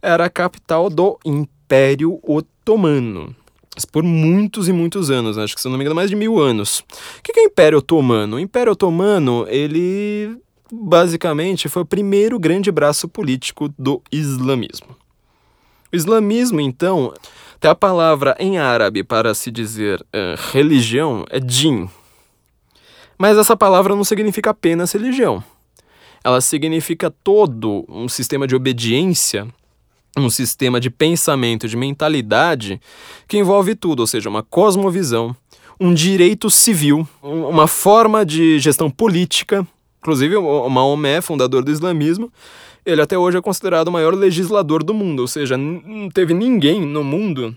era 0.00 0.26
a 0.26 0.30
capital 0.30 0.88
do 0.88 1.18
Império 1.24 2.20
Otomano 2.22 3.34
por 3.90 4.02
muitos 4.02 4.68
e 4.68 4.72
muitos 4.72 5.10
anos, 5.10 5.38
acho 5.38 5.54
que 5.54 5.60
se 5.60 5.68
não 5.68 5.76
me 5.78 5.84
engano, 5.84 5.96
mais 5.96 6.10
de 6.10 6.16
mil 6.16 6.38
anos. 6.38 6.80
O 7.18 7.22
que 7.22 7.38
é 7.38 7.42
o 7.42 7.46
Império 7.46 7.78
Otomano? 7.78 8.36
O 8.36 8.40
Império 8.40 8.72
Otomano, 8.72 9.46
ele 9.48 10.36
basicamente 10.70 11.68
foi 11.68 11.82
o 11.82 11.86
primeiro 11.86 12.38
grande 12.38 12.70
braço 12.70 13.08
político 13.08 13.72
do 13.78 14.02
islamismo. 14.10 14.96
O 15.92 15.96
islamismo, 15.96 16.60
então, 16.60 17.12
até 17.56 17.68
a 17.68 17.74
palavra 17.74 18.34
em 18.38 18.58
árabe 18.58 19.04
para 19.04 19.34
se 19.34 19.50
dizer 19.50 20.00
uh, 20.00 20.52
religião 20.52 21.24
é 21.30 21.38
din. 21.38 21.88
Mas 23.18 23.38
essa 23.38 23.56
palavra 23.56 23.94
não 23.94 24.04
significa 24.04 24.50
apenas 24.50 24.92
religião. 24.92 25.44
Ela 26.24 26.40
significa 26.40 27.10
todo 27.10 27.84
um 27.88 28.08
sistema 28.08 28.46
de 28.46 28.54
obediência 28.54 29.46
um 30.16 30.28
sistema 30.28 30.78
de 30.78 30.90
pensamento, 30.90 31.66
de 31.66 31.76
mentalidade 31.76 32.80
que 33.26 33.38
envolve 33.38 33.74
tudo, 33.74 34.00
ou 34.00 34.06
seja, 34.06 34.28
uma 34.28 34.42
cosmovisão, 34.42 35.34
um 35.80 35.92
direito 35.92 36.50
civil, 36.50 37.06
uma 37.22 37.66
forma 37.66 38.24
de 38.24 38.58
gestão 38.58 38.90
política. 38.90 39.66
Inclusive, 40.00 40.36
o 40.36 40.68
Maomé, 40.68 41.20
fundador 41.20 41.64
do 41.64 41.70
islamismo, 41.70 42.30
ele 42.84 43.00
até 43.00 43.16
hoje 43.16 43.38
é 43.38 43.40
considerado 43.40 43.88
o 43.88 43.92
maior 43.92 44.14
legislador 44.14 44.82
do 44.82 44.92
mundo, 44.92 45.20
ou 45.20 45.28
seja, 45.28 45.56
não 45.56 46.10
teve 46.10 46.34
ninguém 46.34 46.80
no 46.80 47.02
mundo 47.02 47.56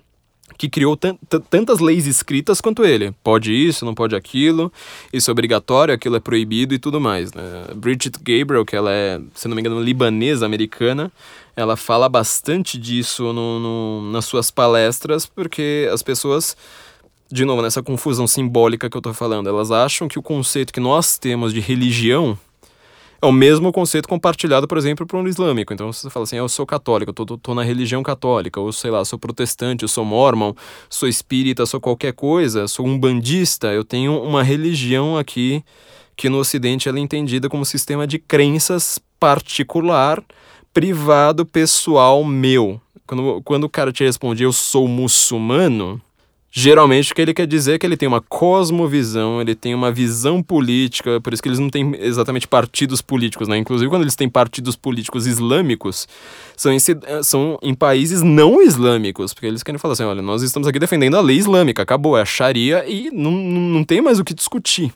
que 0.58 0.70
criou 0.70 0.96
tantas 0.96 1.80
leis 1.80 2.06
escritas 2.06 2.62
quanto 2.62 2.86
ele. 2.86 3.12
Pode 3.24 3.52
isso, 3.52 3.84
não 3.84 3.94
pode 3.94 4.16
aquilo, 4.16 4.72
isso 5.12 5.30
é 5.30 5.34
obrigatório, 5.34 5.94
aquilo 5.94 6.16
é 6.16 6.20
proibido 6.20 6.74
e 6.74 6.80
tudo 6.80 7.02
mais. 7.02 7.34
Né? 7.34 7.44
Bridget 7.76 8.18
Gabriel, 8.20 8.64
que 8.64 8.76
ela 8.76 8.92
é, 8.92 9.20
se 9.34 9.48
não 9.48 9.56
me 9.56 9.62
engano, 9.62 9.82
libanesa, 9.82 10.46
americana, 10.46 11.12
ela 11.56 11.78
fala 11.78 12.10
bastante 12.10 12.78
disso 12.78 13.32
no, 13.32 13.60
no, 13.60 14.12
nas 14.12 14.26
suas 14.26 14.52
palestras, 14.52 15.26
porque 15.26 15.90
as 15.92 16.04
pessoas, 16.04 16.58
de 17.32 17.46
novo, 17.46 17.62
nessa 17.62 17.82
confusão 17.82 18.28
simbólica 18.28 18.90
que 18.90 18.98
eu 18.98 19.00
estou 19.00 19.14
falando, 19.14 19.48
elas 19.48 19.72
acham 19.72 20.08
que 20.08 20.20
o 20.20 20.22
conceito 20.22 20.74
que 20.74 20.80
nós 20.80 21.18
temos 21.18 21.54
de 21.54 21.60
religião 21.60 22.38
é 23.22 23.26
o 23.26 23.32
mesmo 23.32 23.72
conceito 23.72 24.08
compartilhado, 24.08 24.68
por 24.68 24.78
exemplo, 24.78 25.06
por 25.06 25.18
um 25.18 25.28
islâmico. 25.28 25.74
Então 25.74 25.92
você 25.92 26.10
fala 26.10 26.26
assim, 26.26 26.36
eu 26.36 26.50
sou 26.50 26.66
católico, 26.66 27.10
eu 27.10 27.14
tô, 27.14 27.26
tô, 27.26 27.38
tô, 27.38 27.56
na 27.56 27.64
religião 27.64 28.04
católica, 28.04 28.60
ou 28.60 28.72
sei 28.74 28.92
lá, 28.92 29.04
sou 29.06 29.18
protestante, 29.18 29.84
eu 29.84 29.88
sou 29.88 30.04
mormon, 30.04 30.54
sou 30.90 31.08
espírita, 31.08 31.66
sou 31.66 31.80
qualquer 31.80 32.14
coisa, 32.14 32.68
sou 32.68 32.86
um 32.86 33.00
bandista, 33.00 33.68
eu 33.68 33.84
tenho 33.84 34.22
uma 34.22 34.44
religião 34.44 35.18
aqui 35.18 35.64
que 36.16 36.30
no 36.30 36.38
ocidente 36.38 36.88
ela 36.88 36.98
é 36.98 37.02
entendida 37.02 37.50
como 37.50 37.66
sistema 37.66 38.06
de 38.06 38.20
crenças 38.20 39.00
particular 39.20 40.24
privado 40.76 41.46
pessoal 41.46 42.22
meu. 42.26 42.82
Quando, 43.08 43.42
quando 43.46 43.64
o 43.64 43.70
cara 43.70 43.94
te 43.94 44.04
responde 44.04 44.44
eu 44.44 44.52
sou 44.52 44.90
muçulmano, 44.90 46.02
geralmente 46.52 47.14
o 47.14 47.16
que 47.16 47.22
ele 47.22 47.34
quer 47.34 47.48
dizer 47.48 47.76
é 47.76 47.80
que 47.80 47.86
ele 47.86 47.96
tem 47.96 48.10
uma 48.10 48.20
cosmovisão, 48.20 49.40
ele 49.40 49.56
tem 49.56 49.74
uma 49.74 49.90
visão 49.90 50.44
política, 50.44 51.22
por 51.22 51.32
isso 51.32 51.42
que 51.42 51.48
eles 51.48 51.60
não 51.60 51.70
têm 51.70 51.96
exatamente 52.00 52.46
partidos 52.46 53.02
políticos, 53.02 53.48
né? 53.48 53.58
Inclusive 53.58 53.90
quando 53.90 54.02
eles 54.02 54.18
têm 54.18 54.28
partidos 54.28 54.76
políticos 54.76 55.26
islâmicos, 55.26 56.10
são 56.58 56.74
em, 56.74 56.80
são 57.24 57.58
em 57.62 57.74
países 57.74 58.22
não 58.22 58.62
islâmicos, 58.62 59.34
porque 59.34 59.48
eles 59.48 59.64
querem 59.64 59.80
falar 59.80 59.94
assim, 59.94 60.04
olha, 60.04 60.22
nós 60.22 60.42
estamos 60.42 60.68
aqui 60.68 60.78
defendendo 60.78 61.16
a 61.16 61.22
lei 61.22 61.38
islâmica, 61.38 61.84
acabou, 61.84 62.18
é 62.18 62.22
a 62.22 62.26
Sharia 62.26 62.84
e 62.86 63.10
não, 63.12 63.32
não 63.32 63.84
tem 63.86 64.02
mais 64.02 64.20
o 64.20 64.26
que 64.26 64.34
discutir. 64.34 64.92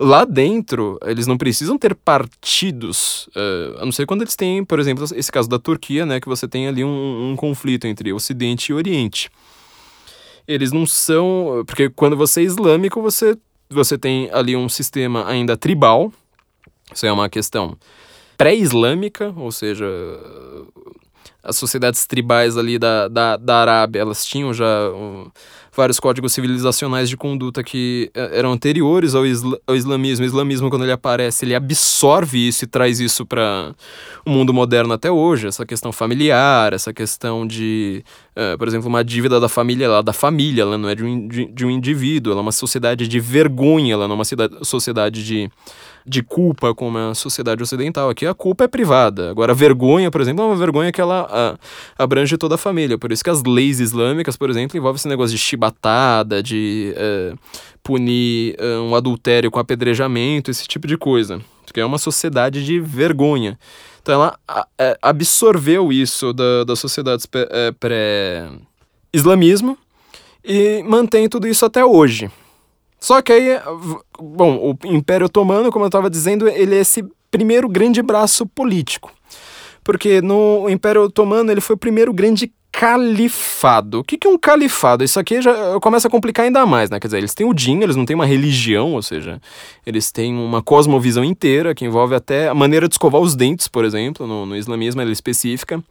Lá 0.00 0.24
dentro, 0.24 0.98
eles 1.04 1.26
não 1.26 1.36
precisam 1.36 1.78
ter 1.78 1.94
partidos, 1.94 3.28
uh, 3.36 3.80
a 3.80 3.84
não 3.84 3.92
ser 3.92 4.06
quando 4.06 4.22
eles 4.22 4.34
têm, 4.34 4.64
por 4.64 4.80
exemplo, 4.80 5.04
esse 5.14 5.30
caso 5.30 5.48
da 5.48 5.58
Turquia, 5.58 6.06
né, 6.06 6.20
que 6.20 6.28
você 6.28 6.48
tem 6.48 6.66
ali 6.66 6.82
um, 6.82 7.30
um 7.30 7.36
conflito 7.36 7.86
entre 7.86 8.12
Ocidente 8.12 8.72
e 8.72 8.74
Oriente. 8.74 9.30
Eles 10.48 10.72
não 10.72 10.86
são. 10.86 11.62
Porque 11.66 11.88
quando 11.88 12.16
você 12.16 12.40
é 12.40 12.44
islâmico, 12.44 13.00
você, 13.00 13.36
você 13.70 13.96
tem 13.96 14.28
ali 14.32 14.56
um 14.56 14.68
sistema 14.68 15.28
ainda 15.28 15.56
tribal, 15.56 16.12
isso 16.92 17.06
é 17.06 17.12
uma 17.12 17.28
questão 17.28 17.76
pré-islâmica, 18.36 19.32
ou 19.36 19.52
seja, 19.52 19.86
as 21.42 21.56
sociedades 21.56 22.06
tribais 22.06 22.56
ali 22.56 22.78
da, 22.78 23.08
da, 23.08 23.36
da 23.36 23.56
Arábia, 23.56 24.00
elas 24.00 24.24
tinham 24.24 24.52
já. 24.52 24.90
Um, 24.90 25.30
vários 25.74 25.98
códigos 25.98 26.32
civilizacionais 26.32 27.08
de 27.08 27.16
conduta 27.16 27.62
que 27.64 28.10
eh, 28.14 28.38
eram 28.38 28.52
anteriores 28.52 29.14
ao, 29.14 29.26
isla 29.26 29.58
ao 29.66 29.74
islamismo. 29.74 30.24
O 30.24 30.28
islamismo, 30.28 30.68
quando 30.68 30.82
ele 30.82 30.92
aparece, 30.92 31.44
ele 31.44 31.54
absorve 31.54 32.46
isso 32.46 32.64
e 32.64 32.66
traz 32.66 33.00
isso 33.00 33.24
para 33.24 33.74
o 34.24 34.30
mundo 34.30 34.52
moderno 34.52 34.92
até 34.92 35.10
hoje. 35.10 35.46
Essa 35.46 35.64
questão 35.64 35.90
familiar, 35.90 36.74
essa 36.74 36.92
questão 36.92 37.46
de, 37.46 38.04
uh, 38.36 38.58
por 38.58 38.68
exemplo, 38.68 38.88
uma 38.88 39.02
dívida 39.02 39.40
da 39.40 39.48
família, 39.48 39.86
ela 39.86 39.98
é 40.00 40.02
da 40.02 40.12
família, 40.12 40.62
ela 40.62 40.76
não 40.76 40.88
é 40.88 40.94
de 40.94 41.04
um, 41.04 41.26
de, 41.26 41.46
de 41.46 41.64
um 41.64 41.70
indivíduo, 41.70 42.32
ela 42.32 42.40
é 42.40 42.42
uma 42.42 42.52
sociedade 42.52 43.08
de 43.08 43.18
vergonha, 43.18 43.94
ela 43.94 44.06
não 44.06 44.14
é 44.14 44.18
uma 44.18 44.64
sociedade 44.64 45.24
de 45.24 45.50
de 46.06 46.22
culpa 46.22 46.74
como 46.74 46.98
a 46.98 47.14
sociedade 47.14 47.62
ocidental. 47.62 48.10
Aqui 48.10 48.26
a 48.26 48.34
culpa 48.34 48.64
é 48.64 48.68
privada. 48.68 49.30
Agora, 49.30 49.52
a 49.52 49.54
vergonha, 49.54 50.10
por 50.10 50.20
exemplo, 50.20 50.44
é 50.44 50.46
uma 50.46 50.56
vergonha 50.56 50.92
que 50.92 51.00
ela 51.00 51.26
a, 51.30 51.56
abrange 52.02 52.36
toda 52.36 52.56
a 52.56 52.58
família. 52.58 52.98
Por 52.98 53.12
isso 53.12 53.22
que 53.22 53.30
as 53.30 53.42
leis 53.44 53.80
islâmicas, 53.80 54.36
por 54.36 54.50
exemplo, 54.50 54.76
envolvem 54.76 54.96
esse 54.96 55.08
negócio 55.08 55.36
de 55.36 55.42
chibatada, 55.42 56.42
de 56.42 56.92
é, 56.96 57.34
punir 57.82 58.56
é, 58.58 58.78
um 58.78 58.94
adultério 58.94 59.50
com 59.50 59.58
apedrejamento, 59.58 60.50
esse 60.50 60.66
tipo 60.66 60.86
de 60.86 60.96
coisa. 60.96 61.40
Porque 61.64 61.80
é 61.80 61.84
uma 61.84 61.98
sociedade 61.98 62.64
de 62.64 62.80
vergonha. 62.80 63.58
Então 64.02 64.14
ela 64.14 64.38
é, 64.78 64.98
absorveu 65.00 65.92
isso 65.92 66.32
da, 66.32 66.64
das 66.64 66.80
sociedades 66.80 67.26
pré-islamismo 67.78 69.78
e 70.44 70.82
mantém 70.82 71.28
tudo 71.28 71.46
isso 71.46 71.64
até 71.64 71.84
hoje. 71.84 72.28
Só 73.02 73.20
que 73.20 73.32
aí, 73.32 73.58
bom, 74.16 74.76
o 74.80 74.86
Império 74.86 75.26
Otomano, 75.26 75.72
como 75.72 75.84
eu 75.84 75.88
estava 75.88 76.08
dizendo, 76.08 76.48
ele 76.48 76.76
é 76.76 76.78
esse 76.78 77.04
primeiro 77.32 77.68
grande 77.68 78.00
braço 78.00 78.46
político. 78.46 79.10
Porque 79.82 80.22
no 80.22 80.70
Império 80.70 81.02
Otomano 81.02 81.50
ele 81.50 81.60
foi 81.60 81.74
o 81.74 81.78
primeiro 81.78 82.12
grande 82.12 82.52
califado. 82.70 83.98
O 83.98 84.04
que, 84.04 84.16
que 84.16 84.28
é 84.28 84.30
um 84.30 84.38
califado? 84.38 85.02
Isso 85.02 85.18
aqui 85.18 85.42
já 85.42 85.80
começa 85.80 86.06
a 86.06 86.10
complicar 86.10 86.44
ainda 86.44 86.64
mais, 86.64 86.90
né? 86.90 87.00
Quer 87.00 87.08
dizer, 87.08 87.18
eles 87.18 87.34
têm 87.34 87.44
o 87.44 87.52
din, 87.52 87.80
eles 87.80 87.96
não 87.96 88.06
têm 88.06 88.14
uma 88.14 88.24
religião, 88.24 88.92
ou 88.92 89.02
seja, 89.02 89.40
eles 89.84 90.12
têm 90.12 90.32
uma 90.32 90.62
cosmovisão 90.62 91.24
inteira 91.24 91.74
que 91.74 91.84
envolve 91.84 92.14
até 92.14 92.48
a 92.48 92.54
maneira 92.54 92.86
de 92.86 92.94
escovar 92.94 93.20
os 93.20 93.34
dentes, 93.34 93.66
por 93.66 93.84
exemplo, 93.84 94.28
no, 94.28 94.46
no 94.46 94.54
islamismo 94.56 95.00
ela 95.00 95.10
é 95.10 95.12
específica. 95.12 95.82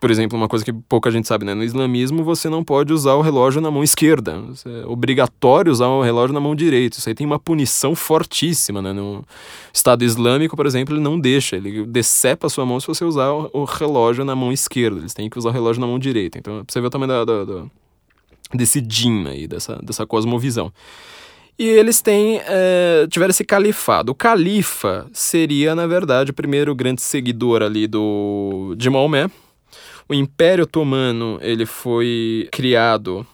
Por 0.00 0.10
exemplo, 0.10 0.36
uma 0.36 0.48
coisa 0.48 0.64
que 0.64 0.72
pouca 0.72 1.10
gente 1.10 1.26
sabe, 1.26 1.44
né? 1.44 1.54
No 1.54 1.64
islamismo 1.64 2.22
você 2.22 2.48
não 2.48 2.62
pode 2.62 2.92
usar 2.92 3.14
o 3.14 3.22
relógio 3.22 3.60
na 3.60 3.70
mão 3.70 3.82
esquerda. 3.82 4.42
É 4.66 4.86
obrigatório 4.86 5.72
usar 5.72 5.86
o 5.86 6.02
relógio 6.02 6.34
na 6.34 6.40
mão 6.40 6.54
direita. 6.54 6.98
Isso 6.98 7.08
aí 7.08 7.14
tem 7.14 7.26
uma 7.26 7.38
punição 7.38 7.94
fortíssima, 7.94 8.82
né? 8.82 8.92
No 8.92 9.24
Estado 9.72 10.04
Islâmico, 10.04 10.56
por 10.56 10.66
exemplo, 10.66 10.94
ele 10.94 11.02
não 11.02 11.18
deixa. 11.18 11.56
Ele 11.56 11.86
decepa 11.86 12.46
a 12.46 12.50
sua 12.50 12.66
mão 12.66 12.78
se 12.78 12.86
você 12.86 13.04
usar 13.04 13.30
o 13.30 13.64
relógio 13.64 14.24
na 14.24 14.36
mão 14.36 14.52
esquerda. 14.52 15.00
Eles 15.00 15.14
têm 15.14 15.30
que 15.30 15.38
usar 15.38 15.50
o 15.50 15.52
relógio 15.52 15.80
na 15.80 15.86
mão 15.86 15.98
direita. 15.98 16.38
Então, 16.38 16.62
você 16.66 16.80
vê 16.80 16.86
o 16.86 16.90
tamanho 16.90 17.08
da, 17.08 17.24
da, 17.24 17.44
da, 17.44 17.64
desse 18.54 18.80
din 18.80 19.26
aí, 19.26 19.46
dessa, 19.46 19.78
dessa 19.82 20.06
cosmovisão. 20.06 20.72
E 21.58 21.66
eles 21.66 22.02
têm, 22.02 22.38
é, 22.46 23.06
tiveram 23.08 23.30
esse 23.30 23.44
califado. 23.44 24.12
O 24.12 24.14
califa 24.14 25.06
seria, 25.10 25.74
na 25.74 25.86
verdade, 25.86 26.30
o 26.30 26.34
primeiro 26.34 26.74
grande 26.74 27.00
seguidor 27.00 27.62
ali 27.62 27.86
do, 27.86 28.74
de 28.76 28.90
Maomé, 28.90 29.30
o 30.08 30.14
Império 30.14 30.64
Otomano 30.64 31.38
ele 31.40 31.66
foi 31.66 32.48
criado 32.52 33.26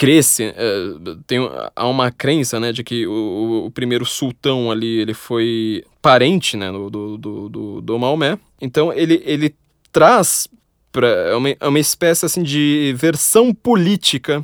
cresce, 0.00 0.44
é, 0.56 0.94
tem, 1.26 1.38
há 1.76 1.86
uma 1.86 2.10
crença, 2.10 2.58
né, 2.58 2.72
de 2.72 2.82
que 2.82 3.06
o, 3.06 3.66
o, 3.66 3.70
primeiro 3.70 4.06
sultão 4.06 4.70
ali, 4.70 4.98
ele 4.98 5.12
foi 5.12 5.84
parente, 6.00 6.56
né, 6.56 6.72
do, 6.72 7.18
do, 7.18 7.48
do, 7.50 7.80
do 7.82 7.98
Maomé. 7.98 8.38
Então, 8.62 8.90
ele, 8.94 9.22
ele 9.26 9.54
traz 9.92 10.48
para 10.90 11.06
é 11.06 11.34
uma, 11.34 11.48
é 11.50 11.68
uma 11.68 11.78
espécie, 11.78 12.24
assim, 12.24 12.42
de 12.42 12.94
versão 12.96 13.52
política 13.52 14.42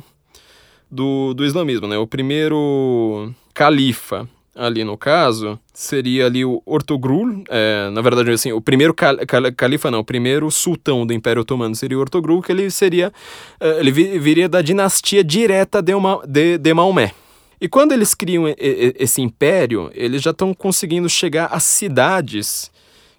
do, 0.91 1.33
do 1.33 1.43
islamismo, 1.43 1.87
né. 1.87 1.97
O 1.97 2.05
primeiro 2.05 3.33
califa, 3.51 4.29
ali 4.57 4.83
no 4.83 4.97
caso, 4.97 5.59
seria 5.73 6.25
ali 6.25 6.43
o 6.43 6.61
Ortogrul, 6.65 7.43
é, 7.49 7.89
na 7.91 8.01
verdade, 8.01 8.31
assim, 8.31 8.51
o 8.51 8.59
primeiro 8.59 8.93
cal 8.93 9.15
cal 9.27 9.43
califa, 9.55 9.91
não, 9.91 9.99
o 9.99 10.03
primeiro 10.03 10.49
sultão 10.49 11.05
do 11.05 11.13
Império 11.13 11.43
Otomano 11.43 11.75
seria 11.75 11.97
o 11.97 12.01
Ortogrul, 12.01 12.41
que 12.41 12.51
ele 12.51 12.69
seria, 12.71 13.13
é, 13.59 13.79
ele 13.79 13.91
viria 13.91 14.49
da 14.49 14.61
dinastia 14.61 15.23
direta 15.23 15.81
de, 15.81 15.93
uma, 15.93 16.21
de, 16.27 16.57
de 16.57 16.73
Maomé. 16.73 17.13
E 17.59 17.67
quando 17.67 17.91
eles 17.91 18.13
criam 18.13 18.43
esse 18.57 19.19
império, 19.19 19.89
eles 19.95 20.21
já 20.21 20.29
estão 20.29 20.53
conseguindo 20.53 21.09
chegar 21.09 21.47
a 21.47 21.59
cidades 21.59 22.71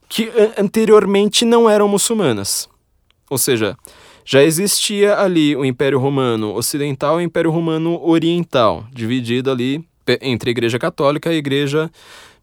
que 0.09 0.31
anteriormente 0.57 1.45
não 1.45 1.69
eram 1.69 1.89
muçulmanas. 1.89 2.69
Ou 3.29 3.37
seja, 3.37 3.77
já 4.25 4.43
existia 4.43 5.19
ali 5.19 5.57
o 5.57 5.65
Império 5.65 5.99
Romano 5.99 6.55
Ocidental 6.55 7.21
e 7.21 7.25
o 7.25 7.27
Império 7.27 7.51
Romano 7.51 8.01
Oriental, 8.01 8.87
dividido 8.93 9.51
ali 9.51 9.85
entre 10.23 10.51
a 10.51 10.53
Igreja 10.53 10.79
Católica 10.79 11.31
e 11.31 11.35
a 11.35 11.39
Igreja 11.39 11.91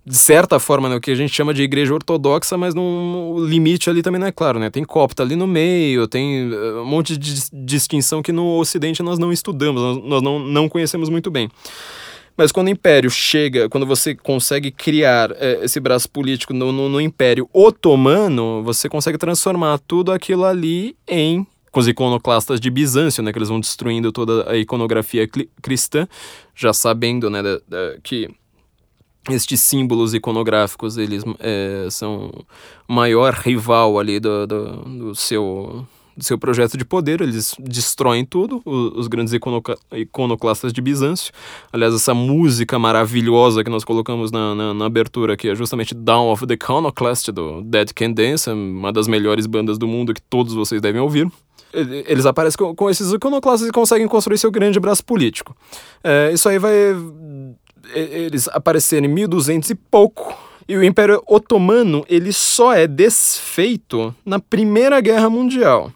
de 0.05 0.17
certa 0.17 0.59
forma, 0.59 0.87
né, 0.87 0.95
o 0.95 1.01
que 1.01 1.09
a 1.09 1.15
gente 1.15 1.33
chama 1.33 1.51
de 1.51 1.63
igreja 1.63 1.91
ortodoxa, 1.91 2.55
mas 2.55 2.75
no 2.75 3.43
limite 3.43 3.89
ali 3.89 4.03
também 4.03 4.21
não 4.21 4.27
é 4.27 4.31
claro, 4.31 4.59
né? 4.59 4.69
Tem 4.69 4.83
copta 4.83 5.23
ali 5.23 5.35
no 5.35 5.47
meio, 5.47 6.07
tem 6.07 6.53
uh, 6.53 6.83
um 6.83 6.85
monte 6.85 7.17
de 7.17 7.33
distinção 7.51 8.21
que 8.21 8.31
no 8.31 8.59
Ocidente 8.59 9.01
nós 9.01 9.17
não 9.17 9.33
estudamos, 9.33 9.81
nós, 9.81 10.03
nós 10.03 10.21
não, 10.21 10.37
não 10.37 10.69
conhecemos 10.69 11.09
muito 11.09 11.31
bem. 11.31 11.49
Mas 12.37 12.51
quando 12.51 12.67
o 12.67 12.69
império 12.69 13.09
chega, 13.09 13.69
quando 13.69 13.85
você 13.85 14.13
consegue 14.13 14.69
criar 14.69 15.31
é, 15.39 15.61
esse 15.63 15.79
braço 15.79 16.09
político 16.09 16.53
no, 16.53 16.71
no, 16.71 16.89
no, 16.89 17.01
império 17.01 17.49
otomano, 17.53 18.61
você 18.61 18.89
consegue 18.89 19.17
transformar 19.17 19.79
tudo 19.79 20.11
aquilo 20.11 20.43
ali 20.43 20.95
em. 21.07 21.47
Com 21.75 21.81
os 21.81 21.89
iconoclastas 21.89 22.57
de 22.57 22.69
Bizâncio, 22.69 23.21
né? 23.21 23.33
Que 23.33 23.37
eles 23.37 23.49
vão 23.49 23.59
destruindo 23.59 24.09
toda 24.09 24.49
a 24.49 24.55
iconografia 24.55 25.27
cristã, 25.61 26.07
já 26.55 26.71
sabendo, 26.71 27.29
né, 27.29 27.43
da, 27.43 27.59
da, 27.67 27.97
que 28.01 28.29
estes 29.29 29.59
símbolos 29.59 30.13
iconográficos 30.13 30.97
eles 30.97 31.25
é, 31.37 31.89
são 31.91 32.31
o 32.87 32.93
maior 32.93 33.33
rival 33.33 33.99
ali 33.99 34.21
do, 34.21 34.47
do, 34.47 34.75
do, 34.83 35.15
seu 35.15 35.85
do 36.15 36.23
seu 36.23 36.37
projeto 36.37 36.77
de 36.77 36.85
poder, 36.85 37.19
eles 37.19 37.53
destroem 37.59 38.23
tudo, 38.23 38.61
os, 38.63 39.07
grandes 39.07 39.33
iconoclastas 39.91 40.71
de 40.71 40.79
Bizâncio. 40.79 41.33
Aliás, 41.73 41.93
essa 41.93 42.13
música 42.13 42.79
maravilhosa 42.79 43.65
que 43.65 43.69
nós 43.69 43.83
colocamos 43.83 44.31
na, 44.31 44.55
na, 44.55 44.73
na, 44.73 44.85
abertura 44.85 45.33
aqui 45.33 45.49
é 45.49 45.55
justamente 45.55 45.93
Down 45.93 46.31
of 46.31 46.47
the 46.47 46.53
Iconoclast, 46.53 47.33
do 47.33 47.61
Dead 47.63 47.91
Can 47.93 48.13
Dance, 48.13 48.49
uma 48.49 48.93
das 48.93 49.09
melhores 49.09 49.45
bandas 49.45 49.77
do 49.77 49.89
mundo 49.89 50.13
que 50.13 50.21
todos 50.21 50.53
vocês 50.53 50.79
devem 50.79 51.01
ouvir 51.01 51.29
eles 52.07 52.25
aparecem 52.25 52.57
com, 52.57 52.73
com 52.75 52.89
esses 52.89 53.11
iconoclastas 53.11 53.67
e 53.67 53.71
conseguem 53.71 54.07
construir 54.07 54.37
seu 54.37 54.49
grande 54.51 54.79
braço 54.79 55.03
político. 55.03 55.55
É, 56.03 56.31
isso 56.33 56.47
aí 56.47 56.57
vai 56.57 56.73
eles 57.93 58.47
apareceram 58.47 59.05
em 59.05 59.09
1200 59.09 59.69
e 59.69 59.75
pouco. 59.75 60.33
E 60.67 60.75
o 60.75 60.83
Império 60.83 61.21
Otomano 61.27 62.03
ele 62.09 62.33
só 62.33 62.73
é 62.73 62.87
desfeito 62.87 64.15
na 64.25 64.39
Primeira 64.39 64.99
Guerra 64.99 65.29
Mundial. 65.29 65.91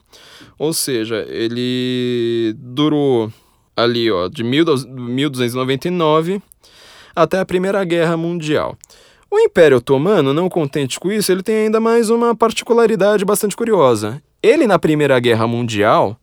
Ou 0.60 0.72
seja, 0.74 1.26
ele 1.28 2.54
durou 2.58 3.34
ali, 3.76 4.12
ó, 4.12 4.28
de 4.28 4.44
1299 4.44 6.42
até 7.15 7.39
a 7.39 7.46
Primeira 7.46 7.84
Guerra 7.84 8.15
Mundial. 8.15 8.78
O 9.32 9.39
Império 9.39 9.78
Otomano, 9.78 10.34
não 10.34 10.50
contente 10.50 11.00
com 11.00 11.12
isso, 11.12 11.32
ele 11.32 11.42
tem 11.44 11.56
ainda 11.65 11.80
mais 11.80 12.10
uma 12.10 12.36
particularidade 12.36 13.24
bastante 13.24 13.56
curiosa. 13.56 14.22
Ele, 14.41 14.65
na 14.65 14.80
Primeira 14.80 15.19
Guerra 15.19 15.47
Mundial, 15.47 16.17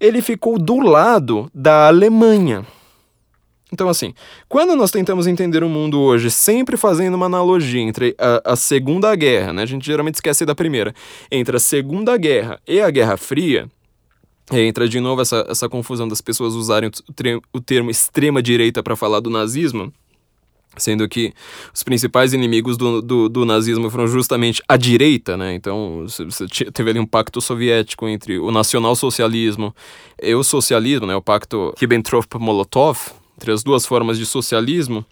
ele 0.00 0.22
ficou 0.22 0.58
do 0.58 0.78
lado 0.78 1.50
da 1.54 1.88
Alemanha. 1.88 2.64
Então, 3.72 3.88
assim, 3.88 4.12
quando 4.48 4.74
nós 4.74 4.90
tentamos 4.90 5.26
entender 5.26 5.62
o 5.62 5.68
mundo 5.68 6.00
hoje, 6.00 6.30
sempre 6.30 6.76
fazendo 6.76 7.14
uma 7.14 7.26
analogia 7.26 7.80
entre 7.80 8.16
a, 8.18 8.52
a, 8.52 8.56
Segunda 8.56 9.14
Guerra, 9.14 9.52
né? 9.52 9.62
A 9.62 9.66
gente 9.66 9.86
geralmente 9.86 10.16
esquece 10.16 10.44
da 10.44 10.54
primeira, 10.54 10.92
entre 11.30 11.56
a 11.56 11.60
Segunda 11.60 12.16
Guerra 12.16 12.60
e 12.66 12.80
a 12.80 12.90
Guerra 12.90 13.16
Fria, 13.16 13.68
entra 14.50 14.88
de 14.88 14.98
novo 14.98 15.22
essa, 15.22 15.46
essa 15.48 15.68
confusão 15.68 16.08
das 16.08 16.20
pessoas 16.20 16.54
usarem 16.54 16.90
o, 16.90 17.58
o 17.58 17.60
termo 17.60 17.90
extrema-direita 17.90 18.82
para 18.82 18.96
falar 18.96 19.20
do 19.20 19.30
nazismo, 19.30 19.92
sendo 20.76 21.08
que 21.08 21.32
os 21.74 21.82
principais 21.82 22.32
inimigos 22.32 22.76
do, 22.76 23.02
do, 23.02 23.28
do, 23.28 23.44
nazismo 23.44 23.90
foram 23.90 24.06
justamente 24.06 24.62
a 24.68 24.76
direita, 24.76 25.36
né? 25.36 25.54
Então, 25.54 26.04
você 26.06 26.46
teve 26.72 26.90
ali 26.90 26.98
um 26.98 27.06
pacto 27.06 27.40
soviético 27.40 28.08
entre 28.08 28.38
o 28.38 28.50
nacional-socialismo 28.50 29.74
e 30.22 30.34
o 30.34 30.44
socialismo, 30.44 31.06
né? 31.06 31.16
O 31.16 31.22
pacto 31.22 31.74
Ribbentrop-Molotov, 31.78 33.12
entre 33.36 33.52
as 33.52 33.62
duas 33.62 33.84
formas 33.84 34.18
de 34.18 34.26
socialismo. 34.26 35.04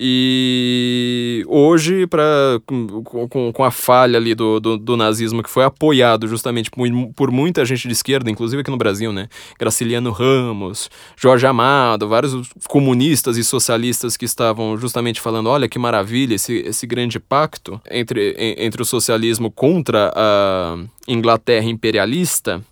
E 0.00 1.44
hoje, 1.48 2.06
pra, 2.06 2.60
com, 2.64 3.52
com 3.52 3.64
a 3.64 3.70
falha 3.72 4.16
ali 4.16 4.32
do, 4.32 4.60
do, 4.60 4.78
do, 4.78 4.96
nazismo, 4.96 5.42
que 5.42 5.50
foi 5.50 5.64
apoiado 5.64 6.28
justamente 6.28 6.70
por, 6.70 6.86
por 7.16 7.32
muita 7.32 7.64
gente 7.64 7.88
de 7.88 7.94
esquerda, 7.94 8.30
inclusive 8.30 8.60
aqui 8.60 8.70
no 8.70 8.76
Brasil, 8.76 9.12
né? 9.12 9.28
Graciliano 9.58 10.12
Ramos, 10.12 10.88
Jorge 11.16 11.48
Amado, 11.48 12.06
vários 12.06 12.48
comunistas 12.68 13.36
e 13.36 13.42
socialistas 13.42 14.16
que 14.16 14.24
estavam 14.24 14.78
justamente 14.78 15.20
falando: 15.20 15.48
olha 15.48 15.68
que 15.68 15.80
maravilha 15.80 16.36
esse, 16.36 16.58
esse 16.58 16.86
grande 16.86 17.18
pacto 17.18 17.80
entre, 17.90 18.36
entre 18.38 18.80
o 18.80 18.84
socialismo 18.84 19.50
contra 19.50 20.12
a 20.14 20.78
Inglaterra 21.08 21.66
imperialista 21.66 22.62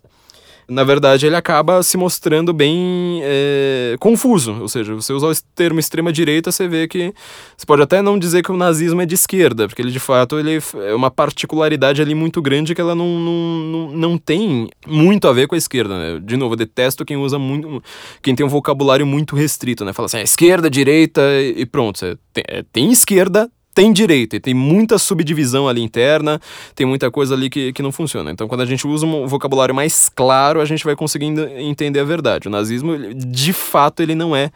na 0.68 0.82
verdade 0.82 1.26
ele 1.26 1.36
acaba 1.36 1.82
se 1.82 1.96
mostrando 1.96 2.52
bem 2.52 3.20
é, 3.22 3.96
confuso. 4.00 4.60
Ou 4.60 4.68
seja, 4.68 4.94
você 4.94 5.12
usar 5.12 5.28
o 5.28 5.34
termo 5.54 5.78
extrema-direita, 5.78 6.50
você 6.50 6.66
vê 6.66 6.88
que. 6.88 7.12
Você 7.56 7.64
pode 7.64 7.82
até 7.82 8.02
não 8.02 8.18
dizer 8.18 8.42
que 8.42 8.50
o 8.50 8.56
nazismo 8.56 9.00
é 9.00 9.06
de 9.06 9.14
esquerda, 9.14 9.68
porque 9.68 9.80
ele 9.80 9.90
de 9.90 10.00
fato 10.00 10.38
ele 10.38 10.58
é 10.88 10.94
uma 10.94 11.10
particularidade 11.10 12.02
ali 12.02 12.14
muito 12.14 12.42
grande 12.42 12.74
que 12.74 12.80
ela 12.80 12.94
não, 12.94 13.06
não, 13.18 13.92
não, 13.92 14.18
tem 14.18 14.68
muito 14.86 15.28
a 15.28 15.32
ver 15.32 15.46
com 15.46 15.54
a 15.54 15.58
esquerda. 15.58 15.96
Né? 15.98 16.20
De 16.22 16.36
novo, 16.36 16.54
eu 16.54 16.58
detesto 16.58 17.04
quem 17.04 17.16
usa 17.16 17.38
muito. 17.38 17.82
quem 18.20 18.34
tem 18.34 18.44
um 18.44 18.48
vocabulário 18.48 19.06
muito 19.06 19.36
restrito, 19.36 19.84
né? 19.84 19.92
Fala 19.92 20.06
assim, 20.06 20.18
é 20.18 20.22
esquerda, 20.22 20.68
direita 20.68 21.22
e 21.40 21.64
pronto. 21.64 22.00
Tem, 22.32 22.44
é, 22.48 22.64
tem 22.72 22.90
esquerda, 22.90 23.48
tem 23.76 23.92
direito, 23.92 24.34
e 24.34 24.40
tem 24.40 24.54
muita 24.54 24.96
subdivisão 24.96 25.68
ali 25.68 25.82
interna, 25.82 26.40
tem 26.74 26.86
muita 26.86 27.10
coisa 27.10 27.34
ali 27.34 27.50
que, 27.50 27.74
que 27.74 27.82
não 27.82 27.92
funciona. 27.92 28.30
Então, 28.30 28.48
quando 28.48 28.62
a 28.62 28.64
gente 28.64 28.86
usa 28.86 29.04
um 29.04 29.26
vocabulário 29.26 29.74
mais 29.74 30.08
claro, 30.08 30.62
a 30.62 30.64
gente 30.64 30.82
vai 30.82 30.96
conseguindo 30.96 31.46
entender 31.58 32.00
a 32.00 32.04
verdade. 32.04 32.48
O 32.48 32.50
nazismo, 32.50 32.96
de 33.14 33.52
fato, 33.52 34.02
ele 34.02 34.14
não 34.14 34.34
é 34.34 34.50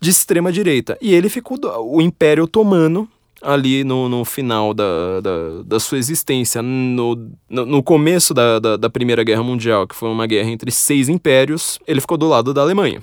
de 0.00 0.10
extrema 0.10 0.52
direita. 0.52 0.96
E 1.02 1.12
ele 1.12 1.28
ficou. 1.28 1.58
O 1.80 2.00
Império 2.00 2.44
Otomano, 2.44 3.08
ali 3.42 3.82
no, 3.82 4.08
no 4.08 4.24
final 4.24 4.72
da, 4.72 5.20
da, 5.20 5.62
da 5.66 5.80
sua 5.80 5.98
existência, 5.98 6.62
no, 6.62 7.28
no, 7.48 7.66
no 7.66 7.82
começo 7.82 8.32
da, 8.32 8.60
da, 8.60 8.76
da 8.76 8.88
Primeira 8.88 9.24
Guerra 9.24 9.42
Mundial, 9.42 9.84
que 9.84 9.96
foi 9.96 10.08
uma 10.08 10.28
guerra 10.28 10.48
entre 10.48 10.70
seis 10.70 11.08
impérios, 11.08 11.76
ele 11.88 12.00
ficou 12.00 12.16
do 12.16 12.28
lado 12.28 12.54
da 12.54 12.60
Alemanha. 12.60 13.02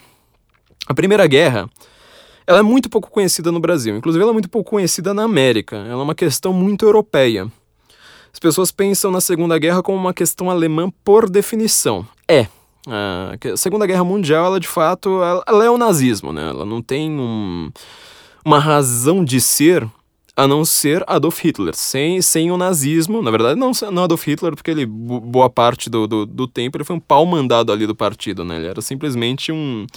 A 0.88 0.93
Primeira 0.93 1.27
Guerra 1.27 1.69
ela 2.47 2.60
é 2.60 2.63
muito 2.63 2.89
pouco 2.89 3.12
conhecida 3.12 3.51
no 3.51 3.60
Brasil, 3.60 3.97
inclusive 3.97 4.21
ela 4.23 4.31
é 4.31 4.33
muito 4.33 4.49
pouco 4.49 4.71
conhecida 4.71 5.13
na 5.13 5.23
América. 5.23 5.75
Ela 5.75 5.99
é 5.99 6.03
uma 6.03 6.15
questão 6.15 6.53
muito 6.53 6.86
europeia. 6.86 7.51
As 8.33 8.39
pessoas 8.39 8.71
pensam 8.71 9.12
na 9.12 9.19
Segunda 9.19 9.57
Guerra 9.60 9.83
como 9.83 9.97
uma 9.97 10.13
questão 10.13 10.49
alemã 10.49 10.89
por 11.03 11.29
definição. 11.29 12.07
É. 12.27 12.47
A 12.88 13.57
Segunda 13.57 13.86
Guerra 13.86 14.05
Mundial, 14.05 14.45
ela 14.45 14.60
de 14.62 14.67
fato, 14.67 15.19
ela 15.45 15.65
é 15.65 15.69
o 15.69 15.77
nazismo, 15.77 16.31
né? 16.31 16.49
Ela 16.49 16.65
não 16.65 16.81
tem 16.81 17.12
um, 17.12 17.69
uma 18.45 18.60
razão 18.60 19.25
de 19.25 19.41
ser 19.41 19.86
a 20.38 20.47
não 20.47 20.63
ser 20.63 21.04
Adolf 21.08 21.43
Hitler. 21.43 21.76
Sem, 21.76 22.21
sem 22.21 22.52
o 22.52 22.58
nazismo, 22.58 23.23
na 23.23 23.32
verdade, 23.32 23.60
não, 23.60 23.71
não 23.91 24.04
Adolf 24.04 24.23
Hitler, 24.28 24.54
porque 24.54 24.69
ele, 24.69 24.86
boa 24.86 25.50
parte 25.50 25.89
do, 25.89 26.06
do, 26.06 26.26
do 26.28 26.47
tempo, 26.47 26.78
ele 26.78 26.84
foi 26.84 26.95
um 26.95 27.00
pau 27.00 27.26
mandado 27.26 27.71
ali 27.71 27.88
do 27.88 27.95
partido, 27.95 28.45
né? 28.45 28.58
Ele 28.58 28.67
era 28.67 28.80
simplesmente 28.80 29.52
um, 29.52 29.88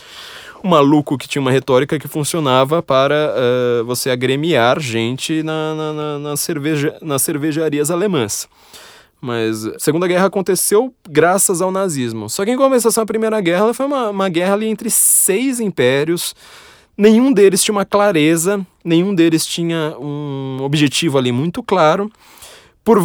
um 0.64 0.68
maluco 0.70 1.18
que 1.18 1.28
tinha 1.28 1.42
uma 1.42 1.50
retórica 1.50 1.98
que 1.98 2.08
funcionava 2.08 2.82
para 2.82 3.34
uh, 3.34 3.84
você 3.84 4.08
agremiar 4.08 4.80
gente 4.80 5.42
na, 5.42 5.74
na, 5.74 5.92
na, 5.92 6.18
na, 6.18 6.36
cerveja, 6.38 6.96
nas 7.02 7.20
cervejarias 7.20 7.90
alemãs. 7.90 8.48
Mas 9.20 9.66
a 9.66 9.78
Segunda 9.78 10.08
Guerra 10.08 10.28
aconteceu 10.28 10.94
graças 11.06 11.60
ao 11.60 11.70
nazismo. 11.70 12.30
Só 12.30 12.46
que 12.46 12.50
em 12.50 12.56
compensação, 12.56 13.02
a 13.02 13.06
Primeira 13.06 13.38
Guerra 13.42 13.74
foi 13.74 13.84
uma, 13.84 14.08
uma 14.08 14.28
guerra 14.30 14.54
ali 14.54 14.68
entre 14.68 14.88
seis 14.88 15.60
impérios. 15.60 16.34
Nenhum 16.96 17.32
deles 17.32 17.62
tinha 17.62 17.74
uma 17.74 17.84
clareza, 17.84 18.64
nenhum 18.84 19.14
deles 19.14 19.46
tinha 19.46 19.96
um 19.98 20.58
objetivo 20.60 21.16
ali 21.16 21.32
muito 21.32 21.62
claro 21.62 22.10
por 22.84 22.98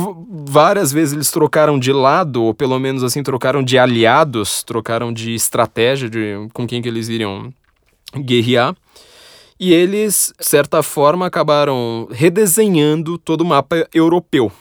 várias 0.47 0.91
vezes 0.91 1.13
eles 1.13 1.31
trocaram 1.31 1.77
de 1.77 1.91
lado, 1.91 2.43
ou 2.43 2.53
pelo 2.53 2.79
menos 2.79 3.03
assim, 3.03 3.21
trocaram 3.21 3.61
de 3.63 3.77
aliados, 3.77 4.63
trocaram 4.63 5.11
de 5.11 5.33
estratégia 5.35 6.09
de 6.09 6.47
com 6.53 6.65
quem 6.65 6.81
que 6.81 6.87
eles 6.87 7.09
iriam 7.09 7.53
guerrear. 8.15 8.75
E 9.59 9.73
eles, 9.73 10.33
de 10.37 10.45
certa 10.45 10.83
forma, 10.83 11.25
acabaram 11.25 12.07
redesenhando 12.11 13.17
todo 13.17 13.41
o 13.41 13.45
mapa 13.45 13.87
europeu. 13.93 14.51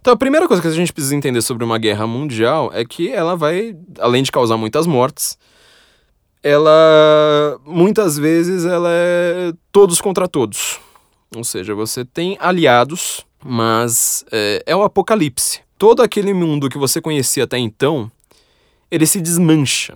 Então, 0.00 0.12
a 0.12 0.16
primeira 0.16 0.46
coisa 0.46 0.60
que 0.60 0.68
a 0.68 0.72
gente 0.72 0.92
precisa 0.92 1.16
entender 1.16 1.42
sobre 1.42 1.64
uma 1.64 1.78
guerra 1.78 2.06
mundial 2.06 2.70
é 2.72 2.84
que 2.84 3.10
ela 3.10 3.34
vai, 3.34 3.74
além 3.98 4.22
de 4.22 4.30
causar 4.30 4.56
muitas 4.56 4.86
mortes, 4.86 5.38
ela 6.46 7.58
muitas 7.64 8.18
vezes 8.18 8.64
ela 8.64 8.88
é 8.90 9.52
todos 9.72 10.00
contra 10.00 10.28
todos. 10.28 10.78
Ou 11.34 11.44
seja, 11.44 11.74
você 11.74 12.04
tem 12.04 12.36
aliados 12.40 13.26
mas 13.46 14.24
é, 14.32 14.62
é 14.66 14.76
o 14.76 14.82
apocalipse. 14.82 15.60
Todo 15.78 16.02
aquele 16.02 16.34
mundo 16.34 16.68
que 16.68 16.78
você 16.78 17.00
conhecia 17.00 17.44
até 17.44 17.58
então, 17.58 18.10
ele 18.90 19.06
se 19.06 19.20
desmancha. 19.20 19.94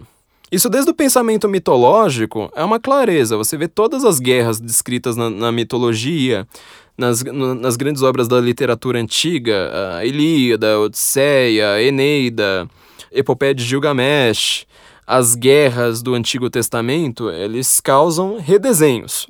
Isso 0.53 0.69
desde 0.69 0.91
o 0.91 0.95
pensamento 0.95 1.49
mitológico 1.49 2.51
é 2.55 2.63
uma 2.65 2.79
clareza. 2.79 3.37
Você 3.37 3.57
vê 3.57 3.67
todas 3.67 4.05
as 4.05 4.19
guerras 4.19 4.61
descritas 4.61 5.17
na, 5.17 5.31
na 5.31 5.53
mitologia, 5.53 6.47
nas, 6.97 7.23
nas 7.23 7.77
grandes 7.77 8.03
obras 8.03 8.29
da 8.29 8.41
literatura 8.41 9.01
antiga, 9.01 9.71
a 9.97 10.05
Ilíada, 10.05 10.75
a 10.75 10.81
Odisseia, 10.81 11.73
a 11.73 11.83
Eneida, 11.83 12.69
Epopeia 13.13 13.55
de 13.55 13.65
Gilgamesh, 13.65 14.67
as 15.11 15.35
guerras 15.35 16.03
do 16.03 16.15
Antigo 16.15 16.49
Testamento, 16.49 17.31
eles 17.31 17.81
causam 17.81 18.39
redesenhos. 18.39 19.27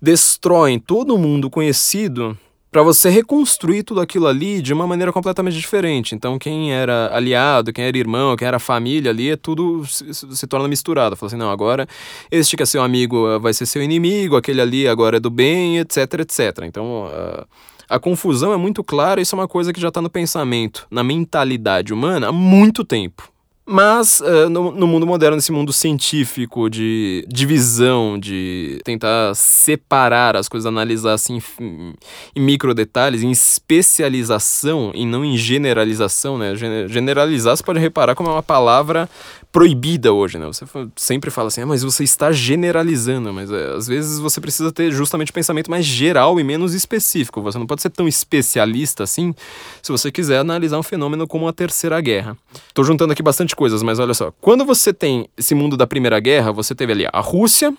Destroem 0.00 0.78
todo 0.78 1.12
o 1.12 1.18
mundo 1.18 1.50
conhecido 1.50 2.38
para 2.70 2.84
você 2.84 3.10
reconstruir 3.10 3.82
tudo 3.82 4.00
aquilo 4.00 4.28
ali 4.28 4.62
de 4.62 4.72
uma 4.72 4.86
maneira 4.86 5.12
completamente 5.12 5.56
diferente. 5.56 6.14
Então, 6.14 6.38
quem 6.38 6.72
era 6.72 7.10
aliado, 7.12 7.72
quem 7.72 7.84
era 7.84 7.98
irmão, 7.98 8.36
quem 8.36 8.46
era 8.46 8.60
família 8.60 9.10
ali, 9.10 9.32
é 9.32 9.36
tudo 9.36 9.84
se, 9.86 10.14
se 10.14 10.46
torna 10.46 10.68
misturado. 10.68 11.16
Fala 11.16 11.26
assim, 11.26 11.36
não, 11.36 11.50
agora 11.50 11.88
este 12.30 12.56
que 12.56 12.62
é 12.62 12.66
seu 12.66 12.80
amigo 12.80 13.28
eh, 13.28 13.38
vai 13.40 13.52
ser 13.52 13.66
seu 13.66 13.82
inimigo, 13.82 14.36
aquele 14.36 14.60
ali 14.60 14.86
agora 14.86 15.16
é 15.16 15.20
do 15.20 15.30
bem, 15.30 15.78
etc, 15.78 16.20
etc. 16.20 16.62
Então, 16.62 17.06
uh, 17.06 17.44
a 17.88 17.98
confusão 17.98 18.52
é 18.52 18.56
muito 18.56 18.84
clara, 18.84 19.20
isso 19.20 19.34
é 19.34 19.38
uma 19.40 19.48
coisa 19.48 19.72
que 19.72 19.80
já 19.80 19.88
está 19.88 20.00
no 20.00 20.08
pensamento, 20.08 20.86
na 20.88 21.02
mentalidade 21.02 21.92
humana 21.92 22.28
há 22.28 22.32
muito 22.32 22.84
tempo. 22.84 23.33
Mas 23.66 24.20
uh, 24.20 24.50
no, 24.50 24.70
no, 24.72 24.86
mundo 24.86 25.06
moderno, 25.06 25.36
nesse 25.36 25.50
mundo 25.50 25.72
científico 25.72 26.68
de 26.68 27.24
divisão, 27.26 28.18
de 28.18 28.78
tentar 28.84 29.34
separar 29.34 30.36
as 30.36 30.50
coisas, 30.50 30.66
analisar 30.66 31.14
assim 31.14 31.40
em, 31.58 32.40
micro 32.40 32.74
detalhes, 32.74 33.22
em 33.22 33.30
especialização 33.30 34.92
e 34.94 35.06
não 35.06 35.24
em 35.24 35.34
generalização, 35.38 36.36
né? 36.36 36.54
Generalizar, 36.88 37.56
você 37.56 37.62
pode 37.62 37.80
reparar 37.80 38.14
como 38.14 38.28
é 38.28 38.32
uma 38.32 38.42
palavra 38.42 39.08
proibida 39.54 40.12
hoje, 40.12 40.36
né? 40.36 40.46
Você 40.46 40.64
sempre 40.96 41.30
fala 41.30 41.46
assim, 41.46 41.60
ah, 41.60 41.66
mas 41.66 41.84
você 41.84 42.02
está 42.02 42.32
generalizando, 42.32 43.32
mas 43.32 43.52
é, 43.52 43.76
às 43.76 43.86
vezes 43.86 44.18
você 44.18 44.40
precisa 44.40 44.72
ter 44.72 44.90
justamente 44.90 45.32
pensamento 45.32 45.70
mais 45.70 45.84
geral 45.86 46.40
e 46.40 46.42
menos 46.42 46.74
específico. 46.74 47.40
Você 47.40 47.56
não 47.56 47.64
pode 47.64 47.80
ser 47.80 47.90
tão 47.90 48.08
especialista 48.08 49.04
assim 49.04 49.32
se 49.80 49.92
você 49.92 50.10
quiser 50.10 50.38
analisar 50.38 50.76
um 50.76 50.82
fenômeno 50.82 51.24
como 51.24 51.46
a 51.46 51.52
Terceira 51.52 52.00
Guerra. 52.00 52.36
Estou 52.66 52.84
juntando 52.84 53.12
aqui 53.12 53.22
bastante 53.22 53.54
coisas, 53.54 53.80
mas 53.80 54.00
olha 54.00 54.12
só. 54.12 54.32
Quando 54.40 54.64
você 54.64 54.92
tem 54.92 55.28
esse 55.36 55.54
mundo 55.54 55.76
da 55.76 55.86
Primeira 55.86 56.18
Guerra, 56.18 56.50
você 56.50 56.74
teve 56.74 56.90
ali 56.90 57.06
a 57.12 57.20
Rússia, 57.20 57.72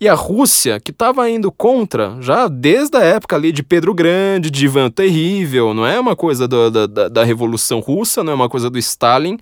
e 0.00 0.08
a 0.08 0.14
Rússia, 0.14 0.80
que 0.80 0.92
estava 0.92 1.28
indo 1.28 1.52
contra 1.52 2.16
já 2.20 2.48
desde 2.48 2.96
a 2.96 3.02
época 3.02 3.36
ali 3.36 3.52
de 3.52 3.62
Pedro 3.62 3.92
Grande, 3.92 4.50
de 4.50 4.64
Ivan 4.64 4.90
Terrível, 4.90 5.74
não 5.74 5.86
é 5.86 6.00
uma 6.00 6.16
coisa 6.16 6.48
do, 6.48 6.70
da, 6.70 7.08
da 7.08 7.22
Revolução 7.22 7.80
Russa, 7.80 8.24
não 8.24 8.32
é 8.32 8.34
uma 8.34 8.48
coisa 8.48 8.70
do 8.70 8.78
Stalin, 8.78 9.38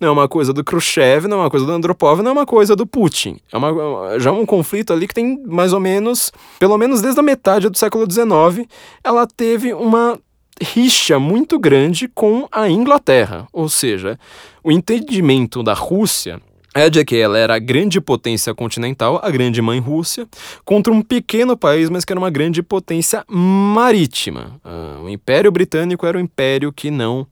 não 0.00 0.08
é 0.08 0.10
uma 0.12 0.28
coisa 0.28 0.52
do 0.52 0.62
Khrushchev, 0.62 1.26
não 1.26 1.38
é 1.38 1.40
uma 1.40 1.50
coisa 1.50 1.66
do 1.66 1.72
Andropov, 1.72 2.22
não 2.22 2.30
é 2.30 2.32
uma 2.32 2.46
coisa 2.46 2.76
do 2.76 2.86
Putin. 2.86 3.38
É 3.52 3.56
uma, 3.56 4.18
já 4.20 4.30
um 4.30 4.46
conflito 4.46 4.92
ali 4.92 5.08
que 5.08 5.14
tem 5.14 5.42
mais 5.44 5.72
ou 5.72 5.80
menos, 5.80 6.30
pelo 6.60 6.78
menos 6.78 7.02
desde 7.02 7.18
a 7.18 7.22
metade 7.22 7.68
do 7.68 7.76
século 7.76 8.08
XIX, 8.08 8.68
ela 9.02 9.26
teve 9.26 9.74
uma 9.74 10.16
rixa 10.62 11.18
muito 11.18 11.58
grande 11.58 12.08
com 12.08 12.46
a 12.52 12.68
Inglaterra, 12.68 13.46
ou 13.52 13.68
seja, 13.68 14.18
o 14.62 14.70
entendimento 14.70 15.62
da 15.64 15.74
Rússia 15.74 16.40
é 16.76 16.90
de 16.90 17.02
que 17.04 17.16
ela 17.16 17.38
era 17.38 17.54
a 17.54 17.58
grande 17.58 18.00
potência 18.00 18.54
continental, 18.54 19.18
a 19.22 19.30
grande 19.30 19.62
mãe 19.62 19.80
Rússia, 19.80 20.28
contra 20.64 20.92
um 20.92 21.00
pequeno 21.00 21.56
país, 21.56 21.88
mas 21.88 22.04
que 22.04 22.12
era 22.12 22.20
uma 22.20 22.28
grande 22.28 22.62
potência 22.62 23.24
marítima. 23.28 24.60
Uh, 24.62 25.04
o 25.04 25.08
Império 25.08 25.50
Britânico 25.50 26.04
era 26.04 26.18
um 26.18 26.20
império 26.20 26.70
que 26.70 26.90
não 26.90 27.26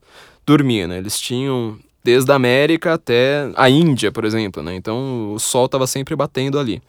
dormia, 0.47 0.87
né? 0.87 0.97
Eles 0.97 1.19
tinham 1.19 1.77
desde 2.03 2.31
a 2.31 2.35
América 2.35 2.93
até 2.93 3.51
a 3.55 3.69
Índia, 3.69 4.11
por 4.11 4.25
exemplo, 4.25 4.63
né? 4.63 4.75
Então 4.75 5.33
o 5.33 5.39
sol 5.39 5.67
estava 5.67 5.85
sempre 5.85 6.15
batendo 6.15 6.57
ali. 6.57 6.81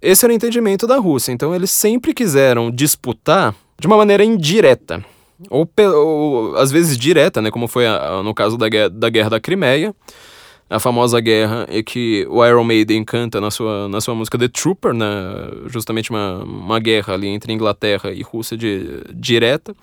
Esse 0.00 0.26
era 0.26 0.32
o 0.32 0.36
entendimento 0.36 0.86
da 0.86 0.98
Rússia. 0.98 1.32
Então 1.32 1.54
eles 1.54 1.70
sempre 1.70 2.12
quiseram 2.12 2.70
disputar 2.70 3.54
de 3.78 3.86
uma 3.86 3.96
maneira 3.96 4.22
indireta. 4.22 5.02
Ou, 5.50 5.68
ou 5.94 6.56
às 6.56 6.70
vezes 6.70 6.96
direta, 6.98 7.40
né? 7.40 7.50
Como 7.50 7.66
foi 7.66 7.86
a, 7.86 8.18
a, 8.18 8.22
no 8.22 8.34
caso 8.34 8.58
da, 8.58 8.66
da 8.90 9.08
Guerra 9.08 9.30
da 9.30 9.40
Crimeia 9.40 9.94
a 10.68 10.80
famosa 10.80 11.20
guerra 11.20 11.66
é 11.70 11.82
que 11.82 12.26
o 12.28 12.44
Iron 12.44 12.64
Maiden 12.64 13.04
canta 13.04 13.40
na 13.40 13.50
sua, 13.50 13.88
na 13.88 14.00
sua 14.00 14.14
música 14.14 14.36
The 14.36 14.48
Trooper, 14.48 14.92
né? 14.92 15.06
justamente 15.66 16.10
uma, 16.10 16.42
uma 16.42 16.80
guerra 16.80 17.14
ali 17.14 17.28
entre 17.28 17.52
Inglaterra 17.52 18.10
e 18.10 18.22
Rússia 18.22 18.56
de, 18.56 19.02
direta. 19.14 19.74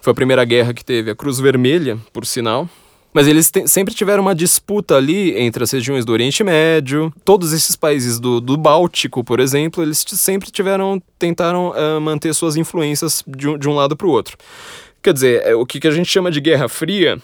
Foi 0.00 0.10
a 0.10 0.14
primeira 0.14 0.44
guerra 0.44 0.74
que 0.74 0.84
teve 0.84 1.10
a 1.10 1.14
Cruz 1.14 1.38
Vermelha, 1.38 1.96
por 2.12 2.26
sinal. 2.26 2.68
Mas 3.14 3.28
eles 3.28 3.50
te, 3.50 3.68
sempre 3.68 3.94
tiveram 3.94 4.22
uma 4.22 4.34
disputa 4.34 4.96
ali 4.96 5.38
entre 5.38 5.62
as 5.62 5.70
regiões 5.70 6.04
do 6.04 6.12
Oriente 6.12 6.42
Médio, 6.42 7.12
todos 7.24 7.52
esses 7.52 7.76
países 7.76 8.18
do, 8.18 8.40
do 8.40 8.56
Báltico, 8.56 9.22
por 9.22 9.38
exemplo, 9.38 9.82
eles 9.82 10.02
sempre 10.08 10.50
tiveram, 10.50 11.00
tentaram 11.18 11.70
uh, 11.70 12.00
manter 12.00 12.34
suas 12.34 12.56
influências 12.56 13.22
de, 13.26 13.58
de 13.58 13.68
um 13.68 13.74
lado 13.74 13.96
para 13.96 14.06
o 14.06 14.10
outro. 14.10 14.36
Quer 15.02 15.12
dizer, 15.12 15.42
é, 15.44 15.54
o 15.54 15.66
que, 15.66 15.78
que 15.78 15.88
a 15.88 15.90
gente 15.90 16.08
chama 16.08 16.30
de 16.30 16.40
Guerra 16.40 16.68
Fria 16.68 17.20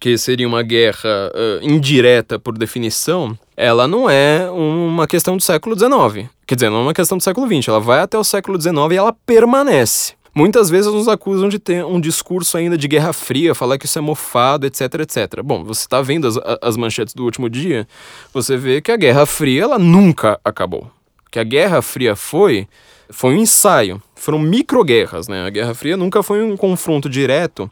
que 0.00 0.18
seria 0.18 0.46
uma 0.46 0.62
guerra 0.62 1.30
uh, 1.34 1.64
indireta 1.64 2.38
por 2.38 2.56
definição, 2.56 3.36
ela 3.56 3.88
não 3.88 4.08
é 4.08 4.48
uma 4.50 5.06
questão 5.06 5.36
do 5.36 5.42
século 5.42 5.76
XIX. 5.76 6.28
Quer 6.46 6.54
dizer, 6.54 6.70
não 6.70 6.78
é 6.78 6.82
uma 6.82 6.94
questão 6.94 7.16
do 7.16 7.24
século 7.24 7.46
XX. 7.46 7.68
Ela 7.68 7.80
vai 7.80 8.00
até 8.00 8.18
o 8.18 8.24
século 8.24 8.60
XIX 8.60 8.74
e 8.92 8.96
ela 8.96 9.12
permanece. 9.12 10.14
Muitas 10.34 10.70
vezes 10.70 10.92
nos 10.92 11.08
acusam 11.08 11.48
de 11.48 11.58
ter 11.58 11.84
um 11.84 12.00
discurso 12.00 12.56
ainda 12.56 12.78
de 12.78 12.86
guerra 12.86 13.12
fria, 13.12 13.54
falar 13.54 13.76
que 13.76 13.86
isso 13.86 13.98
é 13.98 14.02
mofado, 14.02 14.66
etc, 14.66 14.82
etc. 15.00 15.42
Bom, 15.42 15.64
você 15.64 15.80
está 15.80 16.00
vendo 16.00 16.28
as, 16.28 16.38
as 16.62 16.76
manchetes 16.76 17.12
do 17.12 17.24
último 17.24 17.50
dia, 17.50 17.88
você 18.32 18.56
vê 18.56 18.80
que 18.80 18.92
a 18.92 18.96
Guerra 18.96 19.26
Fria 19.26 19.64
ela 19.64 19.78
nunca 19.78 20.38
acabou. 20.44 20.88
Que 21.30 21.40
a 21.40 21.44
Guerra 21.44 21.82
Fria 21.82 22.14
foi 22.14 22.68
foi 23.10 23.34
um 23.34 23.38
ensaio, 23.38 24.00
foram 24.14 24.38
microguerras, 24.38 25.28
né? 25.28 25.44
A 25.44 25.50
Guerra 25.50 25.74
Fria 25.74 25.96
nunca 25.96 26.22
foi 26.22 26.42
um 26.44 26.56
confronto 26.56 27.08
direto 27.08 27.70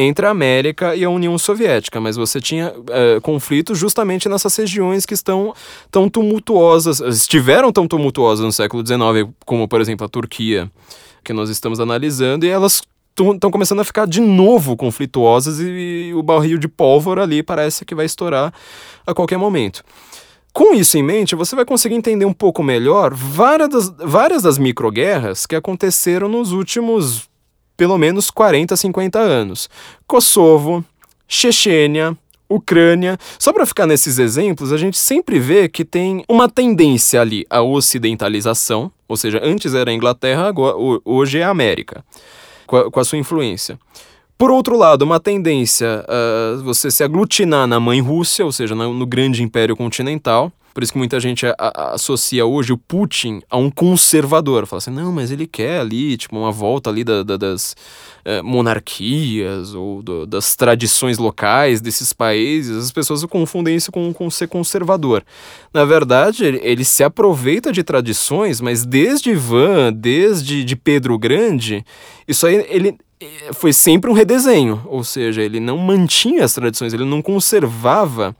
entre 0.00 0.26
a 0.26 0.30
América 0.30 0.94
e 0.94 1.04
a 1.04 1.10
União 1.10 1.36
Soviética, 1.36 2.00
mas 2.00 2.14
você 2.14 2.40
tinha 2.40 2.72
é, 2.88 3.18
conflitos 3.20 3.76
justamente 3.76 4.28
nessas 4.28 4.54
regiões 4.54 5.04
que 5.04 5.12
estão 5.12 5.52
tão 5.90 6.08
tumultuosas, 6.08 7.00
estiveram 7.00 7.72
tão 7.72 7.88
tumultuosas 7.88 8.44
no 8.44 8.52
século 8.52 8.86
XIX, 8.86 9.28
como 9.44 9.66
por 9.66 9.80
exemplo 9.80 10.06
a 10.06 10.08
Turquia, 10.08 10.70
que 11.24 11.32
nós 11.32 11.50
estamos 11.50 11.80
analisando, 11.80 12.46
e 12.46 12.48
elas 12.48 12.80
estão 13.10 13.50
começando 13.50 13.80
a 13.80 13.84
ficar 13.84 14.06
de 14.06 14.20
novo 14.20 14.76
conflituosas 14.76 15.58
e, 15.58 16.10
e 16.10 16.14
o 16.14 16.22
barril 16.22 16.58
de 16.58 16.68
pólvora 16.68 17.24
ali 17.24 17.42
parece 17.42 17.84
que 17.84 17.92
vai 17.92 18.06
estourar 18.06 18.54
a 19.04 19.12
qualquer 19.12 19.36
momento. 19.36 19.82
Com 20.52 20.74
isso 20.74 20.96
em 20.96 21.02
mente, 21.02 21.34
você 21.34 21.56
vai 21.56 21.64
conseguir 21.64 21.96
entender 21.96 22.24
um 22.24 22.32
pouco 22.32 22.62
melhor 22.62 23.12
várias 23.14 23.68
das, 23.68 23.92
várias 23.98 24.42
das 24.42 24.58
microguerras 24.58 25.44
que 25.44 25.56
aconteceram 25.56 26.28
nos 26.28 26.52
últimos 26.52 27.27
pelo 27.78 27.96
menos 27.96 28.28
40, 28.28 28.76
50 28.76 29.20
anos. 29.20 29.70
Kosovo, 30.04 30.84
Chechênia, 31.28 32.18
Ucrânia. 32.50 33.16
Só 33.38 33.52
para 33.52 33.64
ficar 33.64 33.86
nesses 33.86 34.18
exemplos, 34.18 34.72
a 34.72 34.76
gente 34.76 34.98
sempre 34.98 35.38
vê 35.38 35.68
que 35.68 35.84
tem 35.84 36.24
uma 36.28 36.48
tendência 36.48 37.20
ali 37.20 37.46
à 37.48 37.62
ocidentalização, 37.62 38.90
ou 39.06 39.16
seja, 39.16 39.40
antes 39.44 39.74
era 39.74 39.92
a 39.92 39.94
Inglaterra, 39.94 40.48
agora, 40.48 40.76
hoje 41.04 41.38
é 41.38 41.44
a 41.44 41.50
América, 41.50 42.04
com 42.66 42.76
a, 42.76 42.90
com 42.90 42.98
a 42.98 43.04
sua 43.04 43.16
influência. 43.16 43.78
Por 44.36 44.50
outro 44.50 44.76
lado, 44.76 45.02
uma 45.02 45.20
tendência 45.20 46.04
a 46.08 46.58
uh, 46.58 46.64
você 46.64 46.90
se 46.90 47.04
aglutinar 47.04 47.66
na 47.68 47.78
mãe 47.78 48.00
Rússia, 48.00 48.44
ou 48.44 48.52
seja, 48.52 48.74
no, 48.74 48.92
no 48.92 49.06
grande 49.06 49.42
império 49.42 49.76
continental, 49.76 50.52
por 50.78 50.84
isso 50.84 50.92
que 50.92 50.98
muita 50.98 51.18
gente 51.18 51.44
a, 51.44 51.54
a, 51.58 51.94
associa 51.94 52.46
hoje 52.46 52.72
o 52.72 52.78
Putin 52.78 53.40
a 53.50 53.56
um 53.56 53.68
conservador. 53.68 54.64
Fala 54.64 54.78
assim, 54.78 54.92
não, 54.92 55.10
mas 55.10 55.32
ele 55.32 55.44
quer 55.44 55.80
ali, 55.80 56.16
tipo, 56.16 56.38
uma 56.38 56.52
volta 56.52 56.88
ali 56.88 57.02
da, 57.02 57.24
da, 57.24 57.36
das 57.36 57.74
eh, 58.24 58.40
monarquias 58.42 59.74
ou 59.74 60.00
do, 60.00 60.24
das 60.24 60.54
tradições 60.54 61.18
locais 61.18 61.80
desses 61.80 62.12
países. 62.12 62.76
As 62.76 62.92
pessoas 62.92 63.24
confundem 63.24 63.74
isso 63.74 63.90
com, 63.90 64.14
com 64.14 64.30
ser 64.30 64.46
conservador. 64.46 65.24
Na 65.74 65.84
verdade, 65.84 66.44
ele, 66.44 66.60
ele 66.62 66.84
se 66.84 67.02
aproveita 67.02 67.72
de 67.72 67.82
tradições, 67.82 68.60
mas 68.60 68.86
desde 68.86 69.30
Ivan, 69.30 69.92
desde 69.92 70.62
de 70.62 70.76
Pedro 70.76 71.18
Grande, 71.18 71.84
isso 72.28 72.46
aí 72.46 72.64
ele, 72.68 72.96
eh, 73.20 73.50
foi 73.52 73.72
sempre 73.72 74.08
um 74.08 74.14
redesenho, 74.14 74.80
ou 74.86 75.02
seja, 75.02 75.42
ele 75.42 75.58
não 75.58 75.76
mantinha 75.76 76.44
as 76.44 76.54
tradições, 76.54 76.94
ele 76.94 77.04
não 77.04 77.20
conservava 77.20 78.36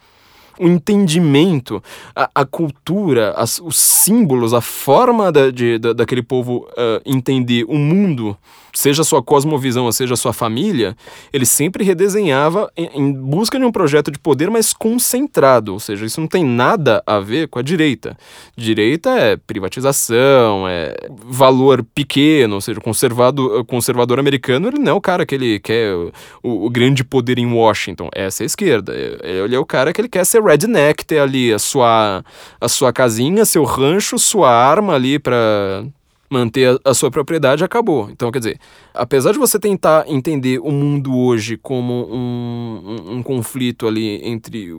o 0.59 0.69
entendimento, 0.69 1.83
a, 2.15 2.31
a 2.35 2.45
cultura, 2.45 3.33
as, 3.37 3.61
os 3.61 3.79
símbolos, 3.79 4.53
a 4.53 4.61
forma 4.61 5.31
da, 5.31 5.51
de, 5.51 5.79
da, 5.79 5.93
daquele 5.93 6.23
povo 6.23 6.69
uh, 6.73 7.01
entender 7.05 7.65
o 7.69 7.77
mundo 7.77 8.37
seja 8.79 9.03
sua 9.03 9.21
cosmovisão, 9.21 9.91
seja 9.91 10.15
a 10.15 10.17
sua 10.17 10.33
família, 10.33 10.97
ele 11.33 11.45
sempre 11.45 11.83
redesenhava 11.83 12.71
em, 12.77 12.89
em, 12.95 13.13
busca 13.13 13.59
de 13.59 13.65
um 13.65 13.73
projeto 13.73 14.09
de 14.09 14.21
poder 14.21 14.49
mais 14.51 14.73
concentrado, 14.73 15.73
ou 15.73 15.81
seja, 15.81 16.07
isso 16.07 16.21
não 16.21 16.29
tem 16.29 16.45
nada 16.45 17.03
a 17.05 17.19
ver 17.19 17.49
com 17.49 17.59
a 17.59 17.63
direita. 17.63 18.17
Direita 18.57 19.11
é 19.11 19.37
privatização, 19.37 20.69
é 20.69 20.95
valor 21.11 21.85
pequeno, 21.93 22.55
ou 22.55 22.61
seja, 22.61 22.81
conservado, 22.81 23.65
conservador 23.65 24.21
americano 24.21 24.69
ele 24.69 24.79
não 24.79 24.93
é 24.93 24.95
o 24.95 25.01
cara 25.01 25.27
que 25.27 25.35
ele 25.35 25.59
quer 25.59 25.93
o, 26.41 26.67
o 26.67 26.71
grande 26.71 27.03
poder 27.03 27.37
em 27.37 27.53
Washington, 27.53 28.09
essa 28.15 28.43
é 28.43 28.45
a 28.45 28.47
esquerda. 28.47 28.95
Ele 28.95 29.57
é 29.57 29.59
o 29.59 29.67
cara 29.67 29.93
que 29.93 30.01
ele 30.01 30.09
quer 30.09 30.25
ser 30.25 30.41
redneck, 30.41 31.05
ter 31.05 31.19
ali 31.19 31.53
a 31.53 31.59
sua, 31.59 32.25
a 32.61 32.69
sua 32.69 32.93
casinha, 32.93 33.45
seu 33.45 33.65
rancho, 33.65 34.21
sua 34.21 34.53
arma 34.53 34.95
ali 34.95 35.19
para 35.19 35.85
manter 36.31 36.79
a, 36.85 36.91
a, 36.91 36.95
sua 36.95 37.11
propriedade, 37.11 37.65
acabou. 37.65 38.09
Então, 38.11 38.31
quer 38.31 38.39
dizer, 38.39 38.61
apesar 38.95 39.33
de 39.33 39.39
você 39.39 39.59
tentar 39.59 40.05
entender 40.07 40.59
o 40.59 40.71
mundo 40.71 41.17
hoje 41.17 41.57
como 41.57 42.07
um, 42.11 42.83
um, 42.85 43.13
um 43.17 43.23
conflito 43.23 43.87
ali 43.87 44.21
entre 44.23 44.73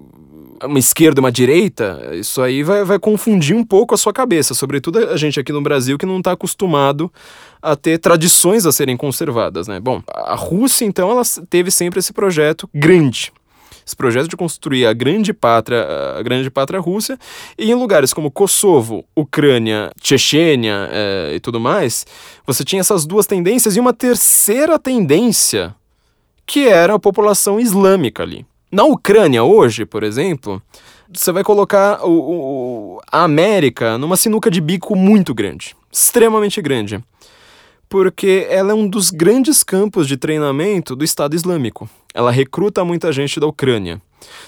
uma 0.64 0.80
esquerda 0.80 1.20
e 1.20 1.24
uma 1.24 1.32
direita, 1.32 2.12
isso 2.14 2.41
aí 2.41 2.64
vai, 2.64 2.84
vai 2.84 3.00
confundir 3.00 3.56
um 3.56 3.64
pouco 3.64 3.95
a 3.95 3.97
sua 3.97 4.14
cabeça, 4.14 4.54
sobretudo 4.54 5.00
a 5.00 5.18
gente 5.18 5.39
aqui 5.39 5.52
no 5.52 5.62
Brasil 5.62 5.97
que 5.97 6.06
não 6.06 6.18
está 6.18 6.34
acostumado 6.34 7.12
a 7.62 7.76
ter 7.76 7.97
tradições 7.97 8.66
a 8.66 8.72
serem 8.72 8.95
conservadas, 8.95 9.68
né? 9.68 9.80
Bom, 9.80 10.02
a 10.08 10.36
Rússia, 10.36 10.86
então, 10.86 11.10
ela 11.10 11.24
teve 11.50 11.72
sempre 11.72 12.00
esse 12.00 12.14
projeto 12.14 12.70
grande, 12.74 13.32
esse 13.90 13.96
projeto 13.96 14.28
de 14.28 14.38
construir 14.38 14.86
a 14.86 14.94
grande 14.94 15.34
pátria, 15.34 15.84
a 16.16 16.22
grande 16.22 16.50
pátria 16.52 16.80
Rússia, 16.80 17.18
e 17.58 17.72
em 17.72 17.74
lugares 17.74 18.14
como 18.14 18.30
Kosovo, 18.30 19.04
Ucrânia, 19.16 19.92
Chechênia 20.02 20.88
é, 20.92 21.32
e 21.36 21.40
tudo 21.40 21.60
mais, 21.60 22.06
você 22.46 22.64
tinha 22.64 22.82
essas 22.82 23.06
duas 23.06 23.26
tendências 23.26 23.76
e 23.76 23.80
uma 23.80 23.92
terceira 23.92 24.78
tendência, 24.78 25.76
que 26.46 26.68
era 26.68 26.96
a 26.96 27.00
população 27.00 27.60
islâmica 27.60 28.22
ali. 28.22 28.46
Na 28.72 28.84
Ucrânia 28.84 29.44
hoje, 29.44 29.86
por 29.86 30.04
exemplo, 30.04 30.62
você 31.12 31.32
vai 31.32 31.44
colocar 31.44 32.06
o, 32.06 32.12
o, 32.12 33.02
a 33.12 33.24
América 33.24 33.98
numa 33.98 34.16
sinuca 34.16 34.52
de 34.52 34.62
bico 34.62 34.96
muito 34.96 35.34
grande, 35.34 35.76
extremamente 35.92 36.62
grande 36.62 37.04
porque 37.90 38.48
ela 38.50 38.72
é 38.72 38.74
um 38.76 38.88
dos 38.88 39.10
grandes 39.10 39.64
campos 39.64 40.08
de 40.08 40.16
treinamento 40.16 40.96
do 40.96 41.04
Estado 41.04 41.36
Islâmico. 41.36 41.90
Ela 42.14 42.32
recruta 42.32 42.86
muita 42.86 43.12
gente 43.12 43.40
da 43.40 43.48
Ucrânia. 43.48 44.00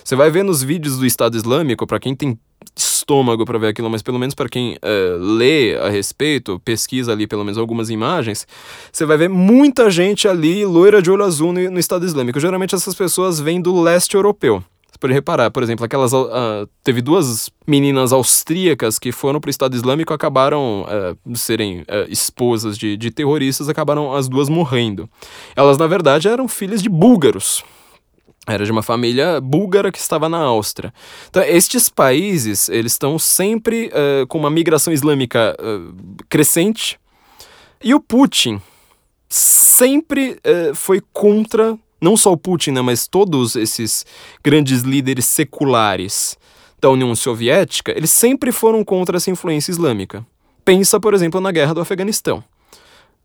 Você 0.03 0.15
vai 0.15 0.29
ver 0.29 0.43
nos 0.43 0.61
vídeos 0.61 0.97
do 0.97 1.05
Estado 1.05 1.35
Islâmico, 1.35 1.87
para 1.87 1.99
quem 1.99 2.15
tem 2.15 2.37
estômago 2.75 3.43
para 3.45 3.57
ver 3.57 3.67
aquilo, 3.67 3.89
mas 3.89 4.01
pelo 4.01 4.19
menos 4.19 4.35
para 4.35 4.47
quem 4.47 4.75
uh, 4.75 5.17
lê 5.17 5.75
a 5.75 5.89
respeito, 5.89 6.61
pesquisa 6.63 7.11
ali 7.11 7.25
pelo 7.25 7.43
menos 7.43 7.57
algumas 7.57 7.89
imagens, 7.89 8.47
você 8.91 9.05
vai 9.05 9.17
ver 9.17 9.29
muita 9.29 9.89
gente 9.89 10.27
ali 10.27 10.63
loira 10.65 11.01
de 11.01 11.09
olho 11.09 11.23
azul 11.23 11.51
no, 11.51 11.71
no 11.71 11.79
Estado 11.79 12.05
Islâmico. 12.05 12.39
Geralmente 12.39 12.75
essas 12.75 12.93
pessoas 12.93 13.39
vêm 13.39 13.59
do 13.59 13.81
leste 13.81 14.15
europeu 14.15 14.63
pode 15.01 15.13
reparar, 15.13 15.49
por 15.49 15.63
exemplo, 15.63 15.83
aquelas. 15.83 16.13
Uh, 16.13 16.69
teve 16.83 17.01
duas 17.01 17.49
meninas 17.67 18.13
austríacas 18.13 18.99
que 18.99 19.11
foram 19.11 19.41
para 19.41 19.49
o 19.49 19.51
Estado 19.51 19.75
Islâmico 19.75 20.13
acabaram 20.13 20.83
uh, 20.83 21.35
serem 21.35 21.81
uh, 21.81 22.07
esposas 22.07 22.77
de, 22.77 22.95
de 22.95 23.09
terroristas, 23.09 23.67
acabaram 23.67 24.13
as 24.13 24.29
duas 24.29 24.47
morrendo. 24.47 25.09
Elas, 25.55 25.77
na 25.77 25.87
verdade, 25.87 26.27
eram 26.27 26.47
filhas 26.47 26.83
de 26.83 26.87
búlgaros. 26.87 27.63
Era 28.47 28.63
de 28.63 28.71
uma 28.71 28.83
família 28.83 29.41
búlgara 29.41 29.91
que 29.91 29.99
estava 29.99 30.29
na 30.29 30.39
Áustria. 30.39 30.93
Então, 31.29 31.43
estes 31.43 31.89
países, 31.89 32.69
eles 32.69 32.93
estão 32.93 33.17
sempre 33.17 33.87
uh, 33.87 34.27
com 34.27 34.37
uma 34.37 34.49
migração 34.49 34.93
islâmica 34.93 35.55
uh, 35.59 35.93
crescente. 36.29 36.99
E 37.83 37.93
o 37.93 37.99
Putin 37.99 38.61
sempre 39.27 40.37
uh, 40.45 40.75
foi 40.75 41.01
contra 41.13 41.77
não 42.01 42.17
só 42.17 42.31
o 42.31 42.37
Putin, 42.37 42.71
né, 42.71 42.81
mas 42.81 43.07
todos 43.07 43.55
esses 43.55 44.05
grandes 44.43 44.81
líderes 44.81 45.25
seculares 45.25 46.35
da 46.81 46.89
União 46.89 47.13
Soviética, 47.15 47.91
eles 47.95 48.09
sempre 48.09 48.51
foram 48.51 48.83
contra 48.83 49.17
essa 49.17 49.29
influência 49.29 49.71
islâmica. 49.71 50.25
Pensa, 50.65 50.99
por 50.99 51.13
exemplo, 51.13 51.39
na 51.39 51.51
guerra 51.51 51.73
do 51.73 51.81
Afeganistão. 51.81 52.43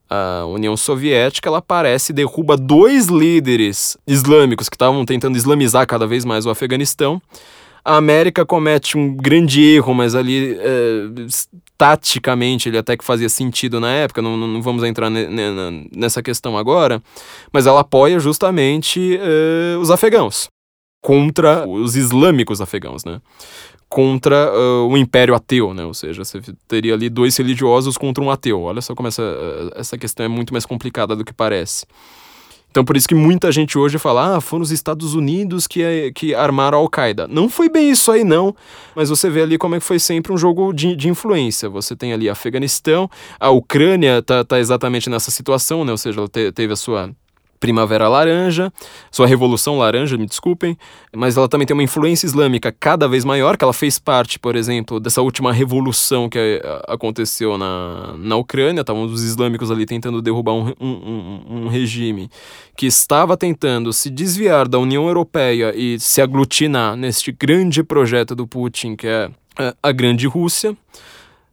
A 0.08 0.44
União 0.46 0.76
Soviética 0.76 1.48
ela 1.48 1.58
aparece 1.58 2.12
e 2.12 2.14
derruba 2.14 2.56
dois 2.56 3.06
líderes 3.06 3.96
islâmicos 4.06 4.68
que 4.68 4.76
estavam 4.76 5.04
tentando 5.04 5.36
islamizar 5.36 5.86
cada 5.86 6.06
vez 6.06 6.24
mais 6.24 6.46
o 6.46 6.50
Afeganistão 6.50 7.20
a 7.86 7.96
América 7.96 8.44
comete 8.44 8.98
um 8.98 9.14
grande 9.14 9.62
erro, 9.62 9.94
mas 9.94 10.16
ali 10.16 10.58
é, 10.58 11.04
taticamente 11.78 12.68
ele 12.68 12.76
até 12.76 12.96
que 12.96 13.04
fazia 13.04 13.28
sentido 13.28 13.78
na 13.78 13.92
época, 13.92 14.20
não, 14.20 14.36
não 14.36 14.60
vamos 14.60 14.82
entrar 14.82 15.08
ne, 15.08 15.28
ne, 15.28 15.88
nessa 15.94 16.20
questão 16.20 16.58
agora, 16.58 17.00
mas 17.52 17.64
ela 17.64 17.80
apoia 17.80 18.18
justamente 18.18 19.16
é, 19.16 19.76
os 19.78 19.92
afegãos 19.92 20.48
contra 21.00 21.64
os 21.68 21.94
islâmicos 21.94 22.60
afegãos, 22.60 23.04
né? 23.04 23.20
Contra 23.88 24.52
uh, 24.52 24.88
o 24.88 24.96
império 24.96 25.36
ateu, 25.36 25.72
né? 25.72 25.84
Ou 25.84 25.94
seja, 25.94 26.24
você 26.24 26.40
teria 26.66 26.94
ali 26.94 27.08
dois 27.08 27.36
religiosos 27.36 27.96
contra 27.96 28.24
um 28.24 28.32
ateu. 28.32 28.62
Olha 28.62 28.80
só 28.80 28.96
como 28.96 29.06
essa, 29.06 29.22
essa 29.76 29.96
questão 29.96 30.26
é 30.26 30.28
muito 30.28 30.52
mais 30.52 30.66
complicada 30.66 31.14
do 31.14 31.24
que 31.24 31.32
parece. 31.32 31.86
Então, 32.70 32.84
por 32.84 32.96
isso 32.96 33.08
que 33.08 33.14
muita 33.14 33.50
gente 33.50 33.78
hoje 33.78 33.96
fala, 33.98 34.36
ah, 34.36 34.40
foram 34.40 34.62
os 34.62 34.70
Estados 34.70 35.14
Unidos 35.14 35.66
que, 35.66 35.82
é, 35.82 36.12
que 36.12 36.34
armaram 36.34 36.76
a 36.76 36.80
Al-Qaeda. 36.82 37.26
Não 37.26 37.48
foi 37.48 37.70
bem 37.70 37.90
isso 37.90 38.12
aí, 38.12 38.22
não, 38.22 38.54
mas 38.94 39.08
você 39.08 39.30
vê 39.30 39.42
ali 39.42 39.56
como 39.56 39.74
é 39.74 39.78
que 39.78 39.84
foi 39.84 39.98
sempre 39.98 40.32
um 40.32 40.36
jogo 40.36 40.72
de, 40.74 40.94
de 40.94 41.08
influência. 41.08 41.70
Você 41.70 41.96
tem 41.96 42.12
ali 42.12 42.28
Afeganistão, 42.28 43.08
a 43.40 43.48
Ucrânia 43.48 44.20
tá, 44.20 44.44
tá 44.44 44.58
exatamente 44.58 45.08
nessa 45.08 45.30
situação, 45.30 45.84
né? 45.84 45.92
Ou 45.92 45.98
seja, 45.98 46.20
ela 46.20 46.28
te, 46.28 46.52
teve 46.52 46.74
a 46.74 46.76
sua 46.76 47.10
Primavera 47.58 48.08
Laranja, 48.08 48.72
sua 49.10 49.26
Revolução 49.26 49.78
Laranja, 49.78 50.16
me 50.16 50.26
desculpem, 50.26 50.76
mas 51.14 51.36
ela 51.36 51.48
também 51.48 51.66
tem 51.66 51.74
uma 51.74 51.82
influência 51.82 52.26
islâmica 52.26 52.70
cada 52.72 53.08
vez 53.08 53.24
maior, 53.24 53.56
que 53.56 53.64
ela 53.64 53.72
fez 53.72 53.98
parte, 53.98 54.38
por 54.38 54.56
exemplo, 54.56 55.00
dessa 55.00 55.22
última 55.22 55.52
revolução 55.52 56.28
que 56.28 56.38
eh, 56.38 56.82
aconteceu 56.88 57.56
na, 57.56 58.14
na 58.18 58.36
Ucrânia, 58.36 58.80
estavam 58.80 59.04
os 59.04 59.22
islâmicos 59.22 59.70
ali 59.70 59.86
tentando 59.86 60.20
derrubar 60.20 60.52
um, 60.52 60.72
um, 60.80 61.42
um, 61.48 61.68
regime 61.68 62.30
que 62.76 62.86
estava 62.86 63.36
tentando 63.36 63.92
se 63.92 64.10
desviar 64.10 64.68
da 64.68 64.78
União 64.78 65.06
Europeia 65.06 65.72
e 65.74 65.98
se 65.98 66.20
aglutinar 66.20 66.96
neste 66.96 67.32
grande 67.32 67.82
projeto 67.82 68.34
do 68.34 68.46
Putin, 68.46 68.96
que 68.96 69.06
é 69.06 69.30
eh, 69.58 69.74
a 69.82 69.92
Grande 69.92 70.26
Rússia. 70.26 70.76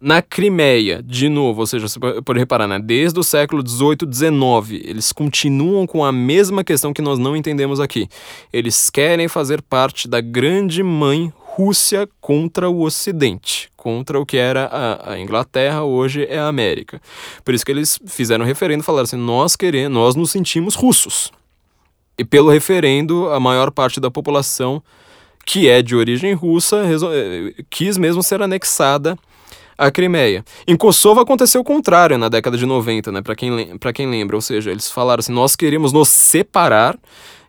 Na 0.05 0.21
Crimeia, 0.21 1.01
de 1.01 1.29
novo, 1.29 1.61
ou 1.61 1.65
seja, 1.65 1.87
você 1.87 1.97
pode 1.97 2.37
reparar, 2.37 2.67
né? 2.67 2.77
desde 2.77 3.17
o 3.17 3.23
século 3.23 3.65
XVIII, 3.65 3.99
XIX, 4.11 4.83
eles 4.85 5.13
continuam 5.13 5.87
com 5.87 6.03
a 6.03 6.11
mesma 6.11 6.61
questão 6.61 6.91
que 6.91 7.01
nós 7.01 7.17
não 7.17 7.37
entendemos 7.37 7.79
aqui. 7.79 8.09
Eles 8.51 8.89
querem 8.89 9.29
fazer 9.29 9.61
parte 9.61 10.05
da 10.09 10.19
grande 10.19 10.83
mãe 10.83 11.31
Rússia 11.37 12.05
contra 12.19 12.69
o 12.69 12.81
Ocidente, 12.81 13.71
contra 13.77 14.19
o 14.19 14.25
que 14.25 14.35
era 14.35 14.65
a, 14.65 15.13
a, 15.13 15.19
Inglaterra, 15.21 15.83
hoje 15.83 16.25
é 16.29 16.37
a 16.37 16.49
América. 16.49 17.01
Por 17.45 17.53
isso 17.53 17.65
que 17.65 17.71
eles 17.71 17.97
fizeram 18.05 18.43
referendo 18.43 18.83
e 18.83 18.85
falaram 18.85 19.03
assim: 19.03 19.15
nós 19.15 19.55
queremos, 19.55 19.93
nós 19.93 20.15
nos 20.17 20.31
sentimos 20.31 20.75
russos. 20.75 21.31
E 22.17 22.25
pelo 22.25 22.49
referendo, 22.49 23.29
a 23.29 23.39
maior 23.39 23.71
parte 23.71 24.01
da 24.01 24.11
população 24.11 24.83
que 25.45 25.69
é 25.69 25.81
de 25.81 25.95
origem 25.95 26.33
russa 26.33 26.81
eh, 26.83 27.63
quis 27.69 27.97
mesmo 27.97 28.21
ser 28.21 28.41
anexada 28.41 29.17
a 29.77 29.91
Crimeia. 29.91 30.43
Em 30.67 30.75
Kosovo 30.75 31.19
aconteceu 31.19 31.61
o 31.61 31.63
contrário 31.63 32.17
na 32.17 32.29
década 32.29 32.57
de 32.57 32.65
90, 32.65 33.11
né? 33.11 33.21
Para 33.21 33.35
quem, 33.35 33.77
pra 33.77 33.93
quem 33.93 34.09
lembra, 34.09 34.35
ou 34.35 34.41
seja, 34.41 34.71
eles 34.71 34.89
falaram 34.89 35.19
assim: 35.19 35.33
nós 35.33 35.55
queremos 35.55 35.91
nos 35.91 36.09
separar 36.09 36.97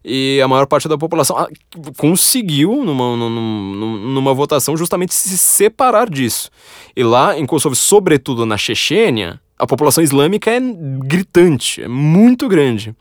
e 0.05 0.39
a 0.43 0.47
maior 0.47 0.66
parte 0.66 0.87
da 0.87 0.99
população 0.99 1.37
ah, 1.39 1.49
conseguiu, 1.97 2.85
numa, 2.85 3.16
numa, 3.16 3.99
numa 3.99 4.35
votação, 4.35 4.77
justamente 4.77 5.14
se 5.14 5.39
separar 5.39 6.11
disso. 6.11 6.51
E 6.95 7.03
lá 7.03 7.39
em 7.39 7.47
Kosovo, 7.47 7.75
sobretudo 7.75 8.45
na 8.45 8.59
Chechênia, 8.59 9.41
a 9.59 9.66
população 9.66 10.05
islâmica 10.05 10.51
é 10.51 10.61
gritante, 10.61 11.83
é 11.83 11.89
muito 11.89 12.49
grande. 12.49 12.95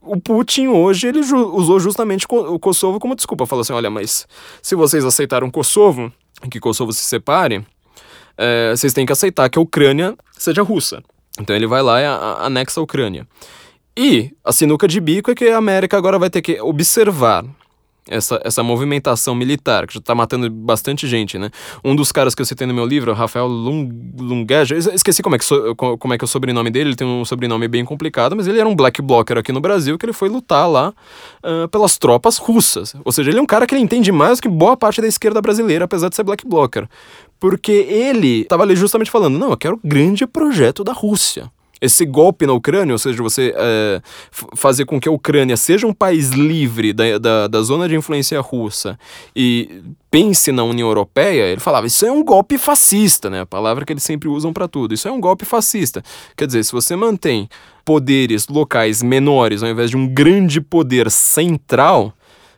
O 0.00 0.18
Putin 0.18 0.68
hoje 0.68 1.08
ele 1.08 1.18
usou 1.18 1.78
justamente 1.78 2.26
o 2.30 2.58
Kosovo 2.58 2.98
como 2.98 3.14
desculpa. 3.14 3.44
Falou 3.44 3.60
assim: 3.60 3.74
olha, 3.74 3.90
mas 3.90 4.26
se 4.62 4.74
vocês 4.74 5.04
aceitaram 5.04 5.50
Kosovo, 5.50 6.10
que 6.50 6.58
Kosovo 6.58 6.92
se 6.94 7.04
separe, 7.04 7.62
é, 8.38 8.70
vocês 8.70 8.92
têm 8.92 9.04
que 9.04 9.12
aceitar 9.12 9.48
que 9.50 9.58
a 9.58 9.62
Ucrânia 9.62 10.16
seja 10.32 10.62
russa. 10.62 11.02
Então 11.40 11.54
ele 11.54 11.66
vai 11.66 11.82
lá 11.82 12.00
e 12.00 12.04
anexa 12.04 12.80
a 12.80 12.82
Ucrânia. 12.82 13.26
E 13.96 14.30
a 14.44 14.52
sinuca 14.52 14.86
de 14.86 15.00
bico 15.00 15.30
é 15.30 15.34
que 15.34 15.48
a 15.48 15.58
América 15.58 15.96
agora 15.96 16.18
vai 16.18 16.30
ter 16.30 16.40
que 16.40 16.60
observar 16.60 17.44
essa, 18.08 18.40
essa 18.42 18.62
movimentação 18.62 19.34
militar, 19.34 19.86
que 19.86 19.94
já 19.94 20.00
está 20.00 20.14
matando 20.14 20.50
bastante 20.50 21.06
gente, 21.06 21.38
né? 21.38 21.50
Um 21.84 21.94
dos 21.94 22.10
caras 22.10 22.34
que 22.34 22.40
eu 22.40 22.46
citei 22.46 22.66
no 22.66 22.74
meu 22.74 22.86
livro, 22.86 23.12
Rafael 23.12 23.46
Lung, 23.46 23.90
Lungeja, 24.18 24.76
esqueci 24.76 25.22
como 25.22 25.36
é, 25.36 25.38
que 25.38 25.44
so, 25.44 25.74
como 25.76 26.14
é 26.14 26.18
que 26.18 26.24
é 26.24 26.26
o 26.26 26.28
sobrenome 26.28 26.70
dele, 26.70 26.90
ele 26.90 26.96
tem 26.96 27.06
um 27.06 27.24
sobrenome 27.24 27.68
bem 27.68 27.84
complicado, 27.84 28.34
mas 28.34 28.46
ele 28.46 28.58
era 28.58 28.68
um 28.68 28.74
black 28.74 29.02
blocker 29.02 29.36
aqui 29.38 29.52
no 29.52 29.60
Brasil, 29.60 29.98
que 29.98 30.06
ele 30.06 30.12
foi 30.12 30.28
lutar 30.28 30.68
lá 30.68 30.92
uh, 31.44 31.68
pelas 31.68 31.98
tropas 31.98 32.38
russas. 32.38 32.94
Ou 33.04 33.12
seja, 33.12 33.30
ele 33.30 33.38
é 33.38 33.42
um 33.42 33.46
cara 33.46 33.66
que 33.66 33.76
entende 33.76 34.10
mais 34.10 34.38
do 34.38 34.42
que 34.42 34.48
boa 34.48 34.76
parte 34.76 35.00
da 35.00 35.06
esquerda 35.06 35.40
brasileira, 35.42 35.84
apesar 35.84 36.08
de 36.08 36.16
ser 36.16 36.22
black 36.22 36.46
blocker. 36.46 36.88
Porque 37.40 37.72
ele 37.72 38.42
estava 38.42 38.62
ali 38.62 38.74
justamente 38.74 39.10
falando, 39.10 39.38
não, 39.38 39.50
eu 39.50 39.56
quero 39.56 39.76
o 39.76 39.80
grande 39.82 40.26
projeto 40.26 40.82
da 40.82 40.92
Rússia 40.92 41.50
esse 41.80 42.04
golpe 42.04 42.46
na 42.46 42.52
Ucrânia, 42.52 42.92
ou 42.92 42.98
seja, 42.98 43.22
você 43.22 43.54
é, 43.56 44.02
fazer 44.30 44.84
com 44.84 45.00
que 45.00 45.08
a 45.08 45.12
Ucrânia 45.12 45.56
seja 45.56 45.86
um 45.86 45.92
país 45.92 46.30
livre 46.30 46.92
da, 46.92 47.18
da, 47.18 47.46
da, 47.46 47.62
zona 47.62 47.88
de 47.88 47.94
influência 47.94 48.40
russa 48.40 48.98
e 49.34 49.82
pense 50.10 50.50
na 50.50 50.64
União 50.64 50.88
Europeia, 50.88 51.44
ele 51.44 51.60
falava, 51.60 51.86
isso 51.86 52.04
é 52.04 52.10
um 52.10 52.24
golpe 52.24 52.58
fascista, 52.58 53.30
né? 53.30 53.42
A 53.42 53.46
palavra 53.46 53.84
que 53.84 53.92
eles 53.92 54.02
sempre 54.02 54.28
usam 54.28 54.52
para 54.52 54.66
tudo. 54.66 54.94
Isso 54.94 55.06
é 55.06 55.12
um 55.12 55.20
golpe 55.20 55.44
fascista. 55.44 56.02
Quer 56.36 56.46
dizer, 56.46 56.64
se 56.64 56.72
você 56.72 56.96
mantém 56.96 57.48
poderes 57.84 58.48
locais 58.48 59.02
menores 59.02 59.62
ao 59.62 59.68
invés 59.68 59.90
de 59.90 59.96
um 59.96 60.06
grande 60.08 60.60
poder 60.60 61.10
central, 61.10 62.12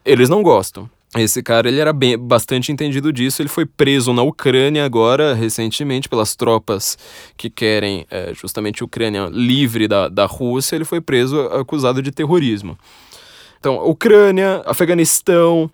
eles 0.04 0.28
não 0.28 0.42
gostam. 0.42 0.88
Esse 1.16 1.42
cara, 1.42 1.68
ele 1.68 1.80
era 1.80 1.92
bem, 1.92 2.16
bastante 2.16 2.70
entendido 2.70 3.12
disso. 3.12 3.42
Ele 3.42 3.48
foi 3.48 3.66
preso 3.66 4.12
na 4.12 4.22
Ucrânia 4.22 4.84
agora, 4.84 5.34
recentemente, 5.34 6.08
pelas 6.08 6.36
tropas 6.36 6.96
que 7.36 7.50
querem 7.50 8.06
é, 8.08 8.32
justamente 8.32 8.82
a 8.82 8.86
Ucrânia 8.86 9.28
livre 9.32 9.88
da, 9.88 10.08
da 10.08 10.24
Rússia. 10.24 10.76
Ele 10.76 10.84
foi 10.84 11.00
preso 11.00 11.40
acusado 11.40 12.00
de 12.00 12.12
terrorismo. 12.12 12.78
Então, 13.58 13.84
Ucrânia, 13.88 14.62
Afeganistão, 14.64 15.68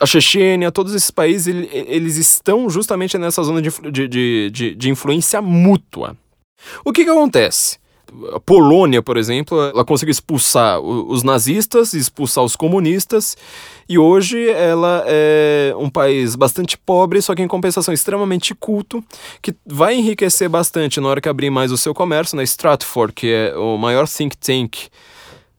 a 0.00 0.06
Chechênia, 0.06 0.72
todos 0.72 0.94
esses 0.94 1.12
países, 1.12 1.54
eles 1.72 2.16
estão 2.16 2.68
justamente 2.68 3.16
nessa 3.16 3.42
zona 3.44 3.62
de, 3.62 3.70
de, 4.08 4.50
de, 4.50 4.74
de 4.74 4.90
influência 4.90 5.40
mútua. 5.40 6.16
O 6.84 6.92
que, 6.92 7.04
que 7.04 7.10
acontece? 7.10 7.80
a 8.34 8.40
Polônia, 8.40 9.02
por 9.02 9.16
exemplo, 9.16 9.60
ela 9.60 9.84
conseguiu 9.84 10.12
expulsar 10.12 10.80
os 10.80 11.22
nazistas, 11.22 11.94
expulsar 11.94 12.44
os 12.44 12.54
comunistas, 12.56 13.36
e 13.88 13.98
hoje 13.98 14.48
ela 14.48 15.04
é 15.06 15.74
um 15.76 15.90
país 15.90 16.34
bastante 16.34 16.76
pobre, 16.78 17.20
só 17.20 17.34
que 17.34 17.42
em 17.42 17.48
compensação 17.48 17.92
extremamente 17.92 18.54
culto, 18.54 19.02
que 19.40 19.54
vai 19.66 19.94
enriquecer 19.94 20.48
bastante 20.48 21.00
na 21.00 21.08
hora 21.08 21.20
que 21.20 21.28
abrir 21.28 21.50
mais 21.50 21.72
o 21.72 21.76
seu 21.76 21.94
comércio, 21.94 22.36
na 22.36 22.42
Stratford, 22.42 23.12
que 23.12 23.32
é 23.32 23.54
o 23.56 23.76
maior 23.76 24.08
think 24.08 24.36
tank 24.36 24.88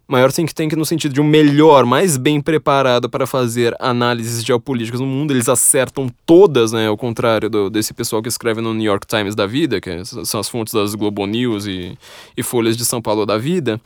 maior 0.08 0.32
think 0.32 0.54
tank 0.54 0.76
no 0.76 0.86
sentido 0.86 1.14
de 1.14 1.22
um 1.22 1.24
melhor, 1.24 1.86
mais 1.86 2.18
bem 2.18 2.42
preparado 2.42 3.10
para 3.10 3.26
fazer 3.26 3.76
análises 3.80 4.44
geopolíticas 4.44 5.00
no 5.00 5.08
mundo. 5.08 5.32
Eles 5.32 5.50
acertam 5.50 6.08
todas, 6.26 6.72
né? 6.72 6.88
Ao 6.88 6.98
contrário 6.98 7.50
do, 7.50 7.70
desse 7.70 7.94
pessoal 7.94 8.22
que 8.22 8.30
escreve 8.30 8.62
no 8.62 8.74
New 8.74 8.86
York 8.86 9.08
Times 9.08 9.34
da 9.34 9.48
vida, 9.48 9.80
que 9.80 10.04
são 10.06 10.40
as 10.40 10.50
fontes 10.50 10.74
das 10.74 10.94
Globo 10.94 11.26
News 11.26 11.66
e, 11.66 11.98
e 12.38 12.44
Folhas 12.44 12.78
de 12.78 12.86
São 12.86 13.02
Paulo 13.02 13.26
da 13.26 13.38
vida. 13.38 13.82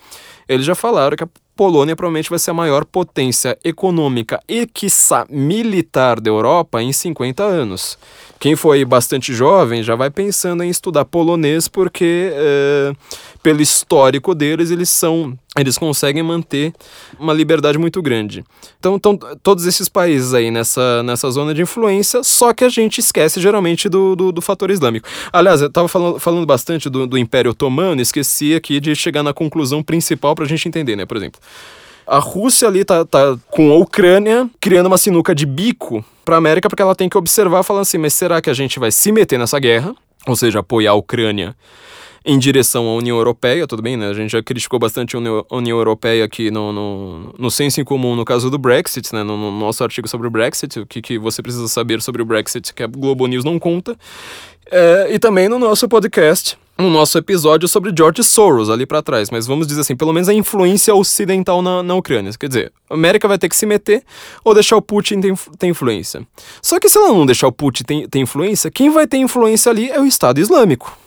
Eles 0.47 0.65
já 0.65 0.75
falaram 0.75 1.15
que 1.15 1.23
a 1.23 1.29
Polônia 1.55 1.95
provavelmente 1.95 2.29
vai 2.29 2.37
ser 2.37 2.51
a 2.51 2.53
maior 2.53 2.85
potência 2.85 3.57
econômica 3.63 4.39
e, 4.47 4.67
quiçá, 4.67 5.25
militar 5.27 6.21
da 6.21 6.29
Europa 6.29 6.81
em 6.83 6.93
50 6.93 7.43
anos. 7.43 7.97
Quem 8.39 8.55
foi 8.55 8.85
bastante 8.85 9.33
jovem 9.33 9.81
já 9.81 9.95
vai 9.95 10.11
pensando 10.11 10.63
em 10.63 10.69
estudar 10.69 11.05
polonês 11.05 11.67
porque, 11.67 12.31
é, 12.31 12.93
pelo 13.41 13.61
histórico 13.61 14.35
deles, 14.35 14.69
eles 14.69 14.89
são 14.89 15.35
eles 15.59 15.77
conseguem 15.77 16.21
manter 16.21 16.71
uma 17.19 17.33
liberdade 17.33 17.77
muito 17.77 18.01
grande. 18.01 18.43
Então, 18.79 18.95
estão 18.95 19.17
todos 19.41 19.65
esses 19.65 19.89
países 19.89 20.33
aí 20.33 20.51
nessa, 20.51 21.01
nessa 21.03 21.29
zona 21.31 21.53
de 21.53 21.61
influência, 21.63 22.23
só 22.23 22.53
que 22.53 22.63
a 22.63 22.69
gente 22.69 22.99
esquece 22.99 23.41
geralmente 23.41 23.89
do, 23.89 24.15
do, 24.15 24.31
do 24.31 24.41
fator 24.41 24.69
islâmico. 24.69 25.07
Aliás, 25.33 25.61
eu 25.61 25.67
estava 25.67 25.87
falando, 25.87 26.19
falando 26.19 26.45
bastante 26.45 26.89
do, 26.89 27.07
do 27.07 27.17
Império 27.17 27.51
Otomano, 27.51 28.01
esqueci 28.01 28.53
aqui 28.53 28.79
de 28.79 28.95
chegar 28.95 29.23
na 29.23 29.33
conclusão 29.33 29.81
principal 29.81 30.35
para 30.37 30.45
a 30.45 30.47
gente 30.47 30.67
entender, 30.67 30.95
né? 30.95 31.05
Por 31.05 31.17
exemplo, 31.17 31.41
a 32.05 32.19
Rússia 32.19 32.67
ali 32.67 32.85
tá, 32.85 33.03
tá 33.03 33.37
com 33.49 33.71
a 33.71 33.75
Ucrânia 33.75 34.49
criando 34.61 34.85
uma 34.85 34.97
sinuca 34.97 35.35
de 35.35 35.45
bico 35.45 36.05
para 36.23 36.35
a 36.35 36.37
América, 36.37 36.69
porque 36.69 36.81
ela 36.81 36.95
tem 36.95 37.09
que 37.09 37.17
observar, 37.17 37.63
falando 37.63 37.81
assim, 37.81 37.97
mas 37.97 38.13
será 38.13 38.41
que 38.41 38.49
a 38.49 38.53
gente 38.53 38.79
vai 38.79 38.91
se 38.91 39.11
meter 39.11 39.37
nessa 39.37 39.59
guerra? 39.59 39.93
Ou 40.25 40.35
seja, 40.35 40.59
apoiar 40.59 40.91
a 40.91 40.95
Ucrânia 40.95 41.55
em 42.25 42.37
direção 42.37 42.85
à 42.87 42.95
União 42.95 43.15
Europeia, 43.15 43.65
tudo 43.65 43.81
bem, 43.81 43.95
né? 43.95 44.09
A 44.09 44.13
gente 44.13 44.31
já 44.31 44.43
criticou 44.43 44.77
bastante 44.77 45.15
a 45.15 45.19
União, 45.19 45.77
Europeia 45.77 46.25
aqui 46.25 46.51
no, 46.51 46.73
no, 46.73 47.35
no 47.39 47.49
senso 47.49 47.79
em 47.79 47.85
comum 47.85 48.15
no 48.15 48.25
caso 48.25 48.49
do 48.49 48.57
Brexit, 48.57 49.13
né? 49.13 49.23
No, 49.23 49.37
no, 49.37 49.51
nosso 49.57 49.81
artigo 49.81 50.07
sobre 50.09 50.27
o 50.27 50.29
Brexit, 50.29 50.79
o 50.79 50.85
que, 50.85 51.01
que 51.01 51.17
você 51.17 51.41
precisa 51.41 51.67
saber 51.69 52.01
sobre 52.01 52.21
o 52.21 52.25
Brexit 52.25 52.73
que 52.73 52.83
a 52.83 52.87
Globo 52.87 53.25
News 53.27 53.45
não 53.45 53.57
conta. 53.57 53.97
É, 54.69 55.07
e 55.13 55.19
também 55.19 55.47
no 55.47 55.57
nosso 55.57 55.87
podcast, 55.87 56.57
no 56.77 56.89
nosso 56.89 57.17
episódio 57.17 57.67
sobre 57.67 57.91
George 57.95 58.23
Soros 58.23 58.69
ali 58.69 58.85
para 58.85 59.01
trás, 59.01 59.29
mas 59.29 59.47
vamos 59.47 59.65
dizer 59.67 59.81
assim, 59.81 59.95
pelo 59.95 60.13
menos 60.13 60.29
a 60.29 60.33
influência 60.33 60.93
ocidental 60.93 61.61
na, 61.61 61.81
na 61.81 61.95
Ucrânia. 61.95 62.31
Quer 62.39 62.47
dizer, 62.47 62.73
a 62.89 62.93
América 62.93 63.27
vai 63.27 63.37
ter 63.37 63.49
que 63.49 63.55
se 63.55 63.65
meter 63.65 64.03
ou 64.43 64.53
deixar 64.53 64.77
o 64.77 64.81
Putin 64.81 65.19
ter, 65.19 65.33
ter 65.57 65.67
influência. 65.67 66.25
Só 66.61 66.79
que 66.79 66.87
se 66.87 66.97
ela 66.97 67.09
não 67.09 67.25
deixar 67.25 67.47
o 67.47 67.51
Putin 67.51 67.83
ter, 67.83 68.07
ter 68.07 68.19
influência, 68.19 68.69
quem 68.69 68.89
vai 68.89 69.07
ter 69.07 69.17
influência 69.17 69.71
ali 69.71 69.89
é 69.89 69.99
o 69.99 70.05
Estado 70.05 70.39
Islâmico 70.39 70.97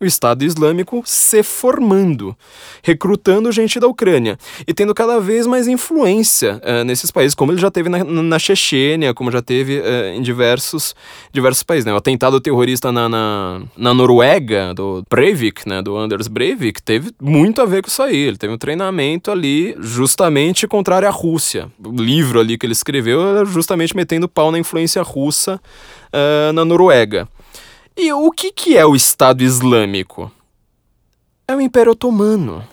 o 0.00 0.04
Estado 0.04 0.44
Islâmico 0.44 1.02
se 1.04 1.42
formando, 1.42 2.36
recrutando 2.82 3.50
gente 3.50 3.80
da 3.80 3.86
Ucrânia 3.86 4.38
e 4.66 4.72
tendo 4.72 4.94
cada 4.94 5.18
vez 5.20 5.46
mais 5.46 5.66
influência 5.66 6.60
uh, 6.64 6.84
nesses 6.84 7.10
países, 7.10 7.34
como 7.34 7.52
ele 7.52 7.60
já 7.60 7.70
teve 7.70 7.88
na, 7.88 8.04
na 8.04 8.38
Chechênia, 8.38 9.12
como 9.12 9.30
já 9.30 9.42
teve 9.42 9.78
uh, 9.80 10.14
em 10.14 10.22
diversos, 10.22 10.94
diversos 11.32 11.62
países. 11.62 11.84
Né? 11.84 11.92
O 11.92 11.96
atentado 11.96 12.40
terrorista 12.40 12.92
na, 12.92 13.08
na, 13.08 13.62
na, 13.76 13.94
Noruega, 13.94 14.72
do 14.74 15.02
Breivik, 15.10 15.68
né? 15.68 15.82
do 15.82 15.96
Anders 15.96 16.28
Breivik, 16.28 16.80
teve 16.80 17.10
muito 17.20 17.60
a 17.60 17.66
ver 17.66 17.82
com 17.82 17.88
isso 17.88 18.02
aí. 18.02 18.16
Ele 18.16 18.36
teve 18.36 18.52
um 18.52 18.58
treinamento 18.58 19.30
ali 19.30 19.74
justamente 19.80 20.66
contrário 20.68 21.08
à 21.08 21.10
Rússia. 21.10 21.70
O 21.84 21.90
livro 21.90 22.38
ali 22.38 22.56
que 22.56 22.66
ele 22.66 22.72
escreveu 22.72 23.26
era 23.26 23.44
justamente 23.44 23.96
metendo 23.96 24.28
pau 24.28 24.52
na 24.52 24.58
influência 24.58 25.02
russa 25.02 25.60
uh, 26.12 26.52
na 26.52 26.64
Noruega. 26.64 27.28
E 28.00 28.12
o 28.12 28.30
que, 28.30 28.52
que 28.52 28.76
é 28.76 28.86
o 28.86 28.94
Estado 28.94 29.42
Islâmico? 29.42 30.30
É 31.48 31.56
o 31.56 31.60
Império 31.60 31.90
Otomano. 31.90 32.64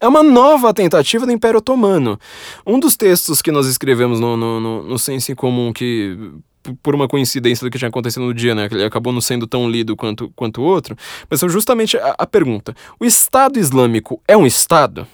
É 0.00 0.08
uma 0.08 0.22
nova 0.22 0.72
tentativa 0.72 1.26
do 1.26 1.32
Império 1.32 1.58
Otomano. 1.58 2.18
Um 2.66 2.80
dos 2.80 2.96
textos 2.96 3.42
que 3.42 3.52
nós 3.52 3.66
escrevemos 3.66 4.18
no, 4.18 4.34
no, 4.34 4.58
no, 4.58 4.82
no 4.82 4.98
Senso 4.98 5.30
em 5.30 5.34
Comum, 5.34 5.74
que 5.74 6.16
por 6.82 6.94
uma 6.94 7.06
coincidência 7.06 7.66
do 7.66 7.70
que 7.70 7.76
tinha 7.76 7.90
acontecido 7.90 8.24
no 8.24 8.32
dia, 8.32 8.54
né? 8.54 8.66
Ele 8.70 8.84
acabou 8.84 9.12
não 9.12 9.20
sendo 9.20 9.46
tão 9.46 9.68
lido 9.68 9.94
quanto, 9.94 10.32
quanto 10.34 10.62
o 10.62 10.64
outro. 10.64 10.96
Mas 11.28 11.38
foi 11.38 11.50
justamente 11.50 11.98
a, 11.98 12.14
a 12.16 12.26
pergunta: 12.26 12.74
o 12.98 13.04
Estado 13.04 13.58
Islâmico 13.58 14.22
é 14.26 14.38
um 14.38 14.46
Estado? 14.46 15.06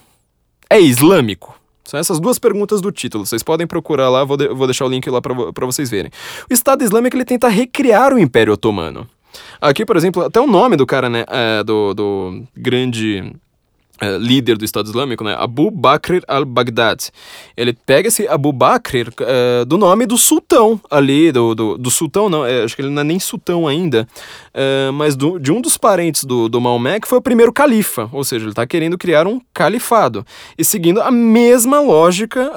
É 0.69 0.79
islâmico? 0.79 1.53
São 1.83 1.99
essas 1.99 2.17
duas 2.17 2.39
perguntas 2.39 2.79
do 2.79 2.93
título. 2.93 3.25
Vocês 3.25 3.43
podem 3.43 3.67
procurar 3.67 4.09
lá, 4.09 4.23
vou, 4.23 4.37
de, 4.37 4.47
vou 4.47 4.67
deixar 4.67 4.85
o 4.85 4.89
link 4.89 5.07
lá 5.09 5.21
para 5.21 5.65
vocês 5.65 5.89
verem. 5.89 6.11
O 6.49 6.53
Estado 6.53 6.81
Islâmico 6.81 7.17
ele 7.17 7.25
tenta 7.25 7.49
recriar 7.49 8.13
o 8.13 8.19
Império 8.19 8.53
Otomano. 8.53 9.05
Aqui, 9.61 9.85
por 9.85 9.97
exemplo, 9.97 10.23
até 10.23 10.39
o 10.39 10.47
nome 10.47 10.75
do 10.75 10.85
cara, 10.85 11.09
né, 11.09 11.25
é, 11.27 11.63
do, 11.63 11.93
do 11.93 12.43
grande 12.55 13.33
é, 14.03 14.17
líder 14.17 14.57
do 14.57 14.65
Estado 14.65 14.87
Islâmico, 14.87 15.23
né, 15.23 15.35
Abu 15.37 15.71
Bakr 15.71 16.21
al-Baghdad. 16.27 17.09
Ele 17.55 17.73
pega 17.73 18.07
esse 18.07 18.27
Abu 18.27 18.51
Bakr 18.51 19.13
é, 19.21 19.63
do 19.65 19.77
nome 19.77 20.05
do 20.05 20.17
sultão 20.17 20.79
ali, 20.89 21.31
do, 21.31 21.55
do, 21.55 21.77
do 21.77 21.89
sultão, 21.89 22.27
não, 22.27 22.45
é, 22.45 22.63
acho 22.63 22.75
que 22.75 22.81
ele 22.81 22.89
não 22.89 23.01
é 23.01 23.05
nem 23.05 23.19
sultão 23.19 23.67
ainda, 23.67 24.07
é, 24.53 24.91
mas 24.91 25.15
do, 25.15 25.39
de 25.39 25.51
um 25.51 25.61
dos 25.61 25.77
parentes 25.77 26.25
do, 26.25 26.49
do 26.49 26.59
Maomé, 26.59 26.99
que 26.99 27.07
foi 27.07 27.19
o 27.19 27.21
primeiro 27.21 27.53
califa, 27.53 28.09
ou 28.11 28.23
seja, 28.23 28.43
ele 28.43 28.51
está 28.51 28.67
querendo 28.67 28.97
criar 28.97 29.25
um 29.25 29.39
califado, 29.53 30.25
e 30.57 30.65
seguindo 30.65 31.01
a 31.01 31.11
mesma 31.11 31.79
lógica, 31.79 32.51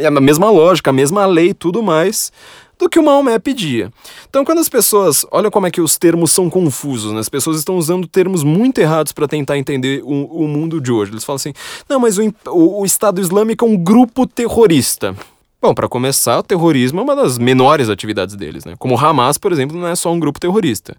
é, 0.00 0.06
a 0.06 0.10
mesma 0.10 0.50
lógica, 0.50 0.90
a 0.90 0.94
mesma 0.94 1.26
lei 1.26 1.52
tudo 1.52 1.82
mais, 1.82 2.32
do 2.80 2.88
que 2.88 2.98
o 2.98 3.02
Maomé 3.02 3.38
pedia. 3.38 3.92
Então, 4.28 4.44
quando 4.44 4.58
as 4.58 4.68
pessoas. 4.68 5.26
Olha 5.30 5.50
como 5.50 5.66
é 5.66 5.70
que 5.70 5.80
os 5.80 5.98
termos 5.98 6.32
são 6.32 6.48
confusos, 6.48 7.12
né? 7.12 7.20
As 7.20 7.28
pessoas 7.28 7.58
estão 7.58 7.76
usando 7.76 8.08
termos 8.08 8.42
muito 8.42 8.78
errados 8.78 9.12
para 9.12 9.28
tentar 9.28 9.58
entender 9.58 10.02
o, 10.02 10.24
o, 10.24 10.48
mundo 10.48 10.80
de 10.80 10.90
hoje. 10.90 11.12
Eles 11.12 11.22
falam 11.22 11.36
assim: 11.36 11.52
não, 11.88 12.00
mas 12.00 12.16
o, 12.18 12.32
o, 12.46 12.84
Estado 12.84 13.20
Islâmico 13.20 13.64
é 13.64 13.68
um 13.68 13.76
grupo 13.76 14.26
terrorista. 14.26 15.14
Bom, 15.60 15.74
para 15.74 15.88
começar, 15.88 16.38
o 16.38 16.42
terrorismo 16.42 17.00
é 17.00 17.02
uma 17.02 17.14
das 17.14 17.36
menores 17.36 17.90
atividades 17.90 18.34
deles, 18.34 18.64
né? 18.64 18.74
Como 18.78 18.94
o 18.94 18.98
Hamas, 18.98 19.36
por 19.36 19.52
exemplo, 19.52 19.78
não 19.78 19.86
é 19.86 19.94
só 19.94 20.10
um 20.10 20.18
grupo 20.18 20.40
terrorista. 20.40 20.96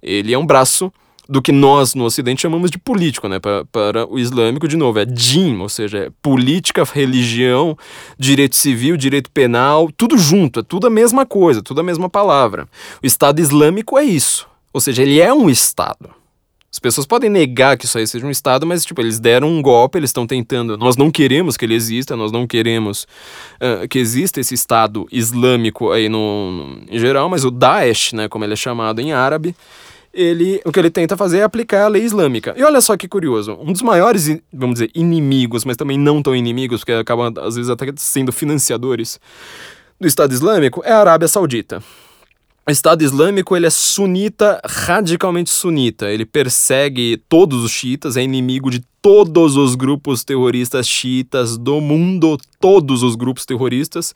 Ele 0.00 0.32
é 0.32 0.38
um 0.38 0.46
braço 0.46 0.92
do 1.30 1.40
que 1.40 1.52
nós 1.52 1.94
no 1.94 2.04
Ocidente 2.04 2.42
chamamos 2.42 2.72
de 2.72 2.78
político, 2.78 3.28
né? 3.28 3.38
Para, 3.38 3.64
para 3.66 4.12
o 4.12 4.18
islâmico, 4.18 4.66
de 4.66 4.76
novo, 4.76 4.98
é 4.98 5.04
din, 5.04 5.56
ou 5.58 5.68
seja, 5.68 5.98
é 5.98 6.10
política, 6.20 6.82
religião, 6.82 7.78
direito 8.18 8.56
civil, 8.56 8.96
direito 8.96 9.30
penal, 9.30 9.88
tudo 9.96 10.18
junto, 10.18 10.58
é 10.58 10.62
tudo 10.64 10.88
a 10.88 10.90
mesma 10.90 11.24
coisa, 11.24 11.62
tudo 11.62 11.80
a 11.80 11.84
mesma 11.84 12.10
palavra. 12.10 12.66
O 13.00 13.06
Estado 13.06 13.40
Islâmico 13.40 13.96
é 13.96 14.02
isso, 14.02 14.48
ou 14.72 14.80
seja, 14.80 15.02
ele 15.02 15.20
é 15.20 15.32
um 15.32 15.48
Estado. 15.48 16.10
As 16.72 16.80
pessoas 16.80 17.06
podem 17.06 17.30
negar 17.30 17.76
que 17.76 17.84
isso 17.84 17.98
aí 17.98 18.06
seja 18.06 18.26
um 18.26 18.30
Estado, 18.30 18.66
mas, 18.66 18.84
tipo, 18.84 19.00
eles 19.00 19.20
deram 19.20 19.48
um 19.48 19.62
golpe, 19.62 19.98
eles 19.98 20.10
estão 20.10 20.26
tentando. 20.26 20.76
Nós 20.78 20.96
não 20.96 21.10
queremos 21.10 21.56
que 21.56 21.64
ele 21.64 21.74
exista, 21.74 22.16
nós 22.16 22.32
não 22.32 22.46
queremos 22.46 23.06
uh, 23.60 23.86
que 23.88 23.98
exista 23.98 24.40
esse 24.40 24.54
Estado 24.54 25.06
Islâmico 25.12 25.90
aí 25.92 26.08
no, 26.08 26.50
no, 26.50 26.82
em 26.88 26.98
geral, 26.98 27.28
mas 27.28 27.44
o 27.44 27.50
Daesh, 27.50 28.12
né, 28.12 28.28
como 28.28 28.44
ele 28.44 28.52
é 28.52 28.56
chamado 28.56 29.00
em 29.00 29.12
árabe, 29.12 29.54
ele, 30.12 30.60
o 30.64 30.72
que 30.72 30.78
ele 30.78 30.90
tenta 30.90 31.16
fazer 31.16 31.38
é 31.38 31.42
aplicar 31.42 31.84
a 31.84 31.88
lei 31.88 32.02
islâmica. 32.02 32.54
E 32.56 32.62
olha 32.62 32.80
só 32.80 32.96
que 32.96 33.08
curioso, 33.08 33.56
um 33.60 33.72
dos 33.72 33.82
maiores, 33.82 34.40
vamos 34.52 34.74
dizer, 34.74 34.90
inimigos, 34.94 35.64
mas 35.64 35.76
também 35.76 35.98
não 35.98 36.22
tão 36.22 36.34
inimigos, 36.34 36.80
porque 36.80 36.92
acabam 36.92 37.32
às 37.38 37.54
vezes 37.56 37.70
até 37.70 37.86
sendo 37.96 38.32
financiadores 38.32 39.20
do 40.00 40.06
Estado 40.06 40.32
Islâmico, 40.32 40.82
é 40.84 40.92
a 40.92 40.98
Arábia 40.98 41.28
Saudita. 41.28 41.82
O 42.66 42.70
Estado 42.70 43.02
Islâmico 43.02 43.56
ele 43.56 43.66
é 43.66 43.70
sunita, 43.70 44.60
radicalmente 44.64 45.50
sunita. 45.50 46.10
Ele 46.10 46.24
persegue 46.24 47.20
todos 47.28 47.64
os 47.64 47.70
xiitas, 47.70 48.16
é 48.16 48.22
inimigo 48.22 48.70
de 48.70 48.84
todos 49.02 49.56
os 49.56 49.74
grupos 49.74 50.22
terroristas 50.22 50.86
xiitas 50.86 51.56
do 51.56 51.80
mundo, 51.80 52.38
todos 52.60 53.02
os 53.02 53.16
grupos 53.16 53.46
terroristas. 53.46 54.14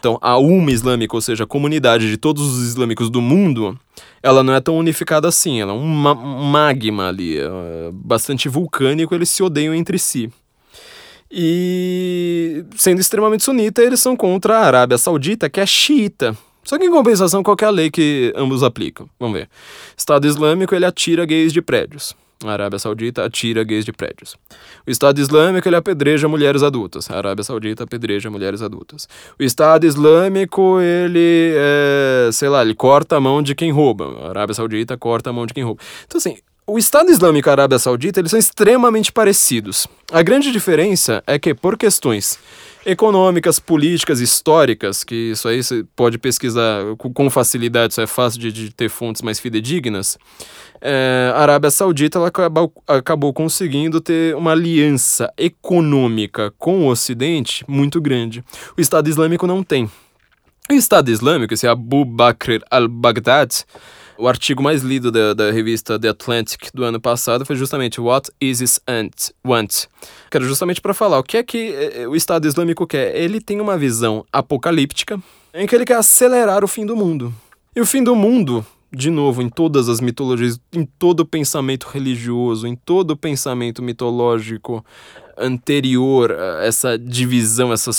Então, 0.00 0.18
a 0.20 0.36
UMA 0.36 0.72
islâmica, 0.72 1.16
ou 1.16 1.20
seja, 1.20 1.44
a 1.44 1.46
comunidade 1.46 2.10
de 2.10 2.16
todos 2.16 2.42
os 2.42 2.66
islâmicos 2.66 3.08
do 3.08 3.22
mundo, 3.22 3.78
ela 4.22 4.42
não 4.42 4.52
é 4.54 4.60
tão 4.60 4.76
unificada 4.76 5.28
assim. 5.28 5.60
Ela 5.60 5.72
é 5.72 5.76
um, 5.76 5.86
magma 5.86 7.08
ali, 7.08 7.38
é 7.38 7.48
bastante 7.92 8.48
vulcânico, 8.48 9.14
eles 9.14 9.30
se 9.30 9.42
odeiam 9.42 9.72
entre 9.72 9.98
si. 9.98 10.30
E 11.30 12.64
sendo 12.76 13.00
extremamente 13.00 13.44
sunita, 13.44 13.82
eles 13.82 14.00
são 14.00 14.16
contra 14.16 14.58
a 14.58 14.66
Arábia 14.66 14.98
Saudita, 14.98 15.48
que 15.48 15.60
é 15.60 15.66
xiita. 15.66 16.36
Só 16.64 16.78
que 16.78 16.84
em 16.84 16.90
compensação, 16.90 17.42
qual 17.42 17.56
é 17.60 17.70
lei 17.70 17.90
que 17.90 18.32
ambos 18.36 18.62
aplicam? 18.62 19.08
Vamos 19.18 19.38
ver. 19.38 19.48
Estado 19.96 20.26
Islâmico, 20.26 20.74
ele 20.74 20.84
atira 20.84 21.24
gays 21.24 21.52
de 21.52 21.60
prédios. 21.60 22.14
A 22.44 22.52
Arábia 22.52 22.78
Saudita 22.78 23.24
atira 23.24 23.64
gays 23.64 23.84
de 23.84 23.92
prédios. 23.92 24.36
O 24.86 24.90
Estado 24.90 25.18
Islâmico 25.18 25.66
ele 25.68 25.76
apedreja 25.76 26.28
mulheres 26.28 26.62
adultas. 26.62 27.10
A 27.10 27.16
Arábia 27.16 27.42
Saudita 27.42 27.84
apedreja 27.84 28.30
mulheres 28.30 28.60
adultas. 28.60 29.08
O 29.38 29.42
Estado 29.42 29.86
Islâmico 29.86 30.78
ele, 30.80 31.54
é, 31.56 32.30
sei 32.32 32.48
lá, 32.48 32.62
ele 32.62 32.74
corta 32.74 33.16
a 33.16 33.20
mão 33.20 33.42
de 33.42 33.54
quem 33.54 33.70
rouba. 33.70 34.26
A 34.26 34.28
Arábia 34.30 34.54
Saudita 34.54 34.96
corta 34.96 35.30
a 35.30 35.32
mão 35.32 35.46
de 35.46 35.54
quem 35.54 35.64
rouba. 35.64 35.80
Então 36.06 36.18
assim, 36.18 36.36
o 36.66 36.78
Estado 36.78 37.10
Islâmico 37.10 37.48
e 37.48 37.50
a 37.50 37.52
Arábia 37.52 37.78
Saudita 37.78 38.20
eles 38.20 38.30
são 38.30 38.38
extremamente 38.38 39.12
parecidos. 39.12 39.86
A 40.12 40.22
grande 40.22 40.52
diferença 40.52 41.22
é 41.26 41.38
que 41.38 41.54
por 41.54 41.78
questões 41.78 42.38
econômicas, 42.86 43.58
políticas, 43.58 44.20
históricas, 44.20 45.04
que 45.04 45.32
isso 45.32 45.48
aí 45.48 45.62
você 45.62 45.84
pode 45.96 46.18
pesquisar 46.18 46.82
com 46.96 47.30
facilidade, 47.30 47.92
isso 47.92 48.00
é 48.00 48.06
fácil 48.06 48.40
de, 48.40 48.52
de 48.52 48.70
ter 48.74 48.88
fontes 48.88 49.22
mais 49.22 49.38
fidedignas 49.40 50.18
é, 50.86 51.32
a 51.34 51.40
Arábia 51.40 51.70
Saudita 51.70 52.18
ela 52.18 52.28
acabou, 52.28 52.70
acabou 52.86 53.32
conseguindo 53.32 54.02
ter 54.02 54.36
uma 54.36 54.52
aliança 54.52 55.32
econômica 55.38 56.52
com 56.58 56.80
o 56.80 56.88
Ocidente 56.88 57.64
muito 57.66 58.02
grande. 58.02 58.44
O 58.76 58.80
Estado 58.82 59.08
Islâmico 59.08 59.46
não 59.46 59.62
tem. 59.62 59.90
O 60.70 60.74
Estado 60.74 61.10
Islâmico, 61.10 61.54
esse 61.54 61.66
Abu 61.66 62.04
Bakr 62.04 62.60
al-Baghdad, 62.70 63.50
o 64.16 64.28
artigo 64.28 64.62
mais 64.62 64.82
lido 64.82 65.10
da, 65.10 65.34
da, 65.34 65.50
revista 65.50 65.98
The 65.98 66.08
Atlantic 66.08 66.68
do 66.72 66.84
ano 66.84 67.00
passado 67.00 67.44
foi 67.44 67.56
justamente 67.56 68.00
What 68.00 68.30
ISIS 68.40 68.80
Want, 69.44 69.86
que 70.30 70.36
era 70.36 70.46
justamente 70.46 70.80
para 70.80 70.94
falar 70.94 71.18
o 71.18 71.22
que 71.22 71.36
é 71.36 71.42
que 71.42 71.74
eh, 71.74 72.06
o 72.06 72.14
Estado 72.14 72.46
Islâmico 72.46 72.86
quer. 72.86 73.14
Ele 73.16 73.40
tem 73.40 73.60
uma 73.60 73.76
visão 73.76 74.24
apocalíptica 74.32 75.20
em 75.52 75.66
que 75.66 75.74
ele 75.74 75.84
quer 75.84 75.96
acelerar 75.96 76.64
o 76.64 76.68
fim 76.68 76.86
do 76.86 76.96
mundo. 76.96 77.34
E 77.74 77.80
o 77.80 77.86
fim 77.86 78.02
do 78.02 78.14
mundo 78.14 78.64
de 78.94 79.10
novo, 79.10 79.42
em 79.42 79.48
todas 79.48 79.88
as 79.88 80.00
mitologias, 80.00 80.60
em 80.72 80.84
todo 80.84 81.20
o 81.20 81.26
pensamento 81.26 81.88
religioso, 81.88 82.66
em 82.66 82.76
todo 82.76 83.10
o 83.10 83.16
pensamento 83.16 83.82
mitológico 83.82 84.84
anterior 85.36 86.30
a 86.32 86.64
essa 86.64 86.96
divisão, 86.96 87.72
essa 87.72 87.90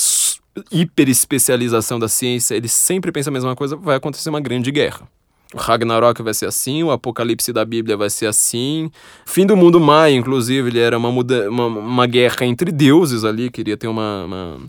hiperespecialização 0.71 1.99
da 1.99 2.07
ciência, 2.07 2.55
ele 2.55 2.69
sempre 2.69 3.11
pensa 3.11 3.29
a 3.29 3.33
mesma 3.33 3.55
coisa, 3.55 3.75
vai 3.75 3.97
acontecer 3.97 4.29
uma 4.29 4.39
grande 4.39 4.71
guerra. 4.71 5.07
O 5.53 5.57
Ragnarok 5.57 6.21
vai 6.21 6.33
ser 6.33 6.47
assim, 6.47 6.83
o 6.83 6.91
Apocalipse 6.91 7.53
da 7.53 7.63
Bíblia 7.63 7.95
vai 7.95 8.09
ser 8.09 8.25
assim. 8.25 8.89
Fim 9.25 9.45
do 9.45 9.55
mundo 9.55 9.79
maia, 9.79 10.13
inclusive, 10.13 10.69
ele 10.69 10.79
era 10.79 10.97
uma, 10.97 11.11
muda 11.11 11.49
uma, 11.49 11.67
uma 11.67 12.07
guerra 12.07 12.45
entre 12.45 12.71
deuses 12.71 13.23
ali, 13.23 13.49
queria 13.49 13.77
ter 13.77 13.87
uma, 13.87 14.25
uma 14.25 14.59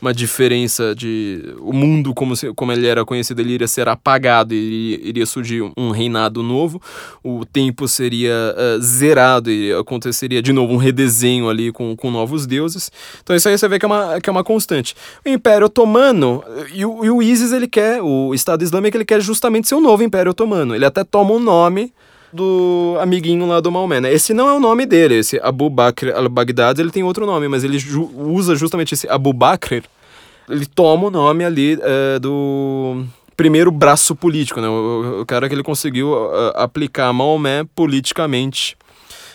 uma 0.00 0.12
diferença 0.12 0.94
de 0.94 1.54
o 1.60 1.72
mundo 1.72 2.12
como, 2.14 2.36
se, 2.36 2.52
como 2.54 2.72
ele 2.72 2.86
era 2.86 3.04
conhecido 3.04 3.40
ele 3.40 3.54
iria 3.54 3.68
ser 3.68 3.88
apagado 3.88 4.54
e 4.54 5.00
iria 5.02 5.24
surgir 5.26 5.62
um 5.76 5.90
reinado 5.90 6.42
novo. 6.42 6.80
O 7.24 7.44
tempo 7.44 7.88
seria 7.88 8.54
uh, 8.56 8.80
zerado 8.80 9.50
e 9.50 9.72
aconteceria 9.72 10.42
de 10.42 10.52
novo 10.52 10.74
um 10.74 10.76
redesenho 10.76 11.48
ali 11.48 11.72
com, 11.72 11.96
com 11.96 12.10
novos 12.10 12.46
deuses. 12.46 12.90
Então 13.22 13.34
isso 13.34 13.48
aí 13.48 13.56
você 13.56 13.68
vê 13.68 13.78
que 13.78 13.84
é 13.84 13.88
uma, 13.88 14.20
que 14.20 14.28
é 14.28 14.32
uma 14.32 14.44
constante. 14.44 14.94
O 15.24 15.28
Império 15.28 15.66
Otomano 15.66 16.44
e 16.72 16.84
o, 16.84 17.04
e 17.04 17.10
o 17.10 17.22
ISIS 17.22 17.52
ele 17.52 17.66
quer 17.66 18.02
o 18.02 18.34
Estado 18.34 18.62
Islâmico 18.62 18.96
ele 18.96 19.04
quer 19.04 19.20
justamente 19.20 19.68
ser 19.68 19.74
um 19.74 19.80
novo 19.80 20.02
Império 20.02 20.30
Otomano. 20.30 20.74
Ele 20.74 20.84
até 20.84 21.04
toma 21.04 21.32
um 21.32 21.40
nome 21.40 21.92
do 22.32 22.96
amiguinho 23.00 23.46
lá 23.46 23.60
do 23.60 23.70
Maomé, 23.70 24.00
né? 24.00 24.12
Esse 24.12 24.34
não 24.34 24.48
é 24.48 24.52
o 24.52 24.60
nome 24.60 24.86
dele, 24.86 25.16
esse 25.16 25.38
Abu 25.42 25.70
Bakr 25.70 26.10
al-Baghdad, 26.14 26.78
ele 26.78 26.90
tem 26.90 27.02
outro 27.02 27.26
nome, 27.26 27.48
mas 27.48 27.64
ele 27.64 27.78
ju 27.78 28.10
usa 28.14 28.54
justamente 28.54 28.94
esse 28.94 29.08
Abu 29.08 29.32
Bakr, 29.32 29.82
ele 30.48 30.66
toma 30.66 31.08
o 31.08 31.10
nome 31.10 31.44
ali 31.44 31.78
é, 31.80 32.18
do 32.18 33.04
primeiro 33.36 33.70
braço 33.70 34.16
político, 34.16 34.60
né? 34.60 34.68
O, 34.68 35.20
o 35.22 35.26
cara 35.26 35.48
que 35.48 35.54
ele 35.54 35.62
conseguiu 35.62 36.12
uh, 36.12 36.52
aplicar 36.54 37.12
Maomé 37.12 37.64
politicamente 37.74 38.76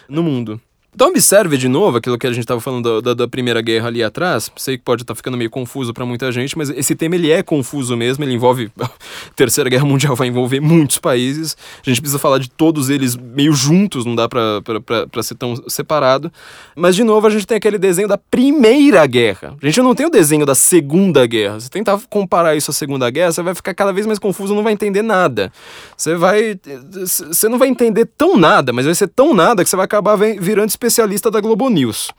no 0.09 0.23
mundo. 0.23 0.59
Então 0.93 1.07
observe 1.07 1.57
de 1.57 1.69
novo 1.69 1.97
aquilo 1.97 2.17
que 2.17 2.27
a 2.27 2.31
gente 2.31 2.41
estava 2.41 2.59
falando 2.59 3.01
da, 3.01 3.09
da, 3.09 3.13
da, 3.13 3.27
Primeira 3.27 3.61
Guerra 3.61 3.87
ali 3.87 4.03
atrás. 4.03 4.51
Sei 4.57 4.77
que 4.77 4.83
pode 4.83 5.03
estar 5.03 5.13
tá 5.13 5.15
ficando 5.15 5.37
meio 5.37 5.49
confuso 5.49 5.93
para 5.93 6.05
muita 6.05 6.29
gente, 6.33 6.57
mas 6.57 6.69
esse 6.69 6.95
tema 6.95 7.15
ele 7.15 7.31
é 7.31 7.41
confuso 7.41 7.95
mesmo. 7.95 8.25
Ele 8.25 8.33
envolve 8.33 8.69
a 8.77 8.89
Terceira 9.33 9.69
Guerra 9.69 9.85
Mundial 9.85 10.17
vai 10.17 10.27
envolver 10.27 10.59
muitos 10.59 10.97
países. 10.97 11.55
A 11.85 11.89
gente 11.89 12.01
precisa 12.01 12.19
falar 12.19 12.39
de 12.39 12.49
todos 12.49 12.89
eles 12.89 13.15
meio 13.15 13.53
juntos, 13.53 14.05
não 14.05 14.15
dá 14.15 14.27
para 14.27 15.23
ser 15.23 15.35
tão 15.35 15.55
separado. 15.69 16.29
Mas 16.75 16.93
de 16.93 17.05
novo 17.05 17.25
a 17.25 17.29
gente 17.29 17.47
tem 17.47 17.55
aquele 17.55 17.77
desenho 17.77 18.09
da 18.09 18.17
Primeira 18.17 19.05
Guerra. 19.05 19.55
A 19.61 19.65
gente 19.65 19.81
não 19.81 19.95
tem 19.95 20.05
o 20.05 20.09
desenho 20.09 20.45
da 20.45 20.55
Segunda 20.55 21.25
Guerra. 21.25 21.61
Se 21.61 21.69
tentar 21.69 22.01
comparar 22.09 22.57
isso 22.57 22.69
à 22.69 22.73
Segunda 22.73 23.09
Guerra, 23.09 23.31
você 23.31 23.41
vai 23.41 23.55
ficar 23.55 23.73
cada 23.73 23.93
vez 23.93 24.05
mais 24.05 24.19
confuso, 24.19 24.53
não 24.53 24.63
vai 24.63 24.73
entender 24.73 25.01
nada. 25.01 25.53
Você 25.95 26.15
vai, 26.15 26.59
você 26.91 27.47
não 27.47 27.57
vai 27.57 27.69
entender 27.69 28.05
tão 28.17 28.35
nada, 28.35 28.73
mas 28.73 28.85
vai 28.85 28.95
ser 28.95 29.07
tão 29.07 29.33
nada 29.33 29.63
que 29.63 29.69
você 29.69 29.77
vai 29.77 29.85
acabar 29.85 30.17
virando 30.17 30.69
especialista 30.81 31.29
da 31.29 31.39
Globo 31.39 31.69
News. 31.69 32.09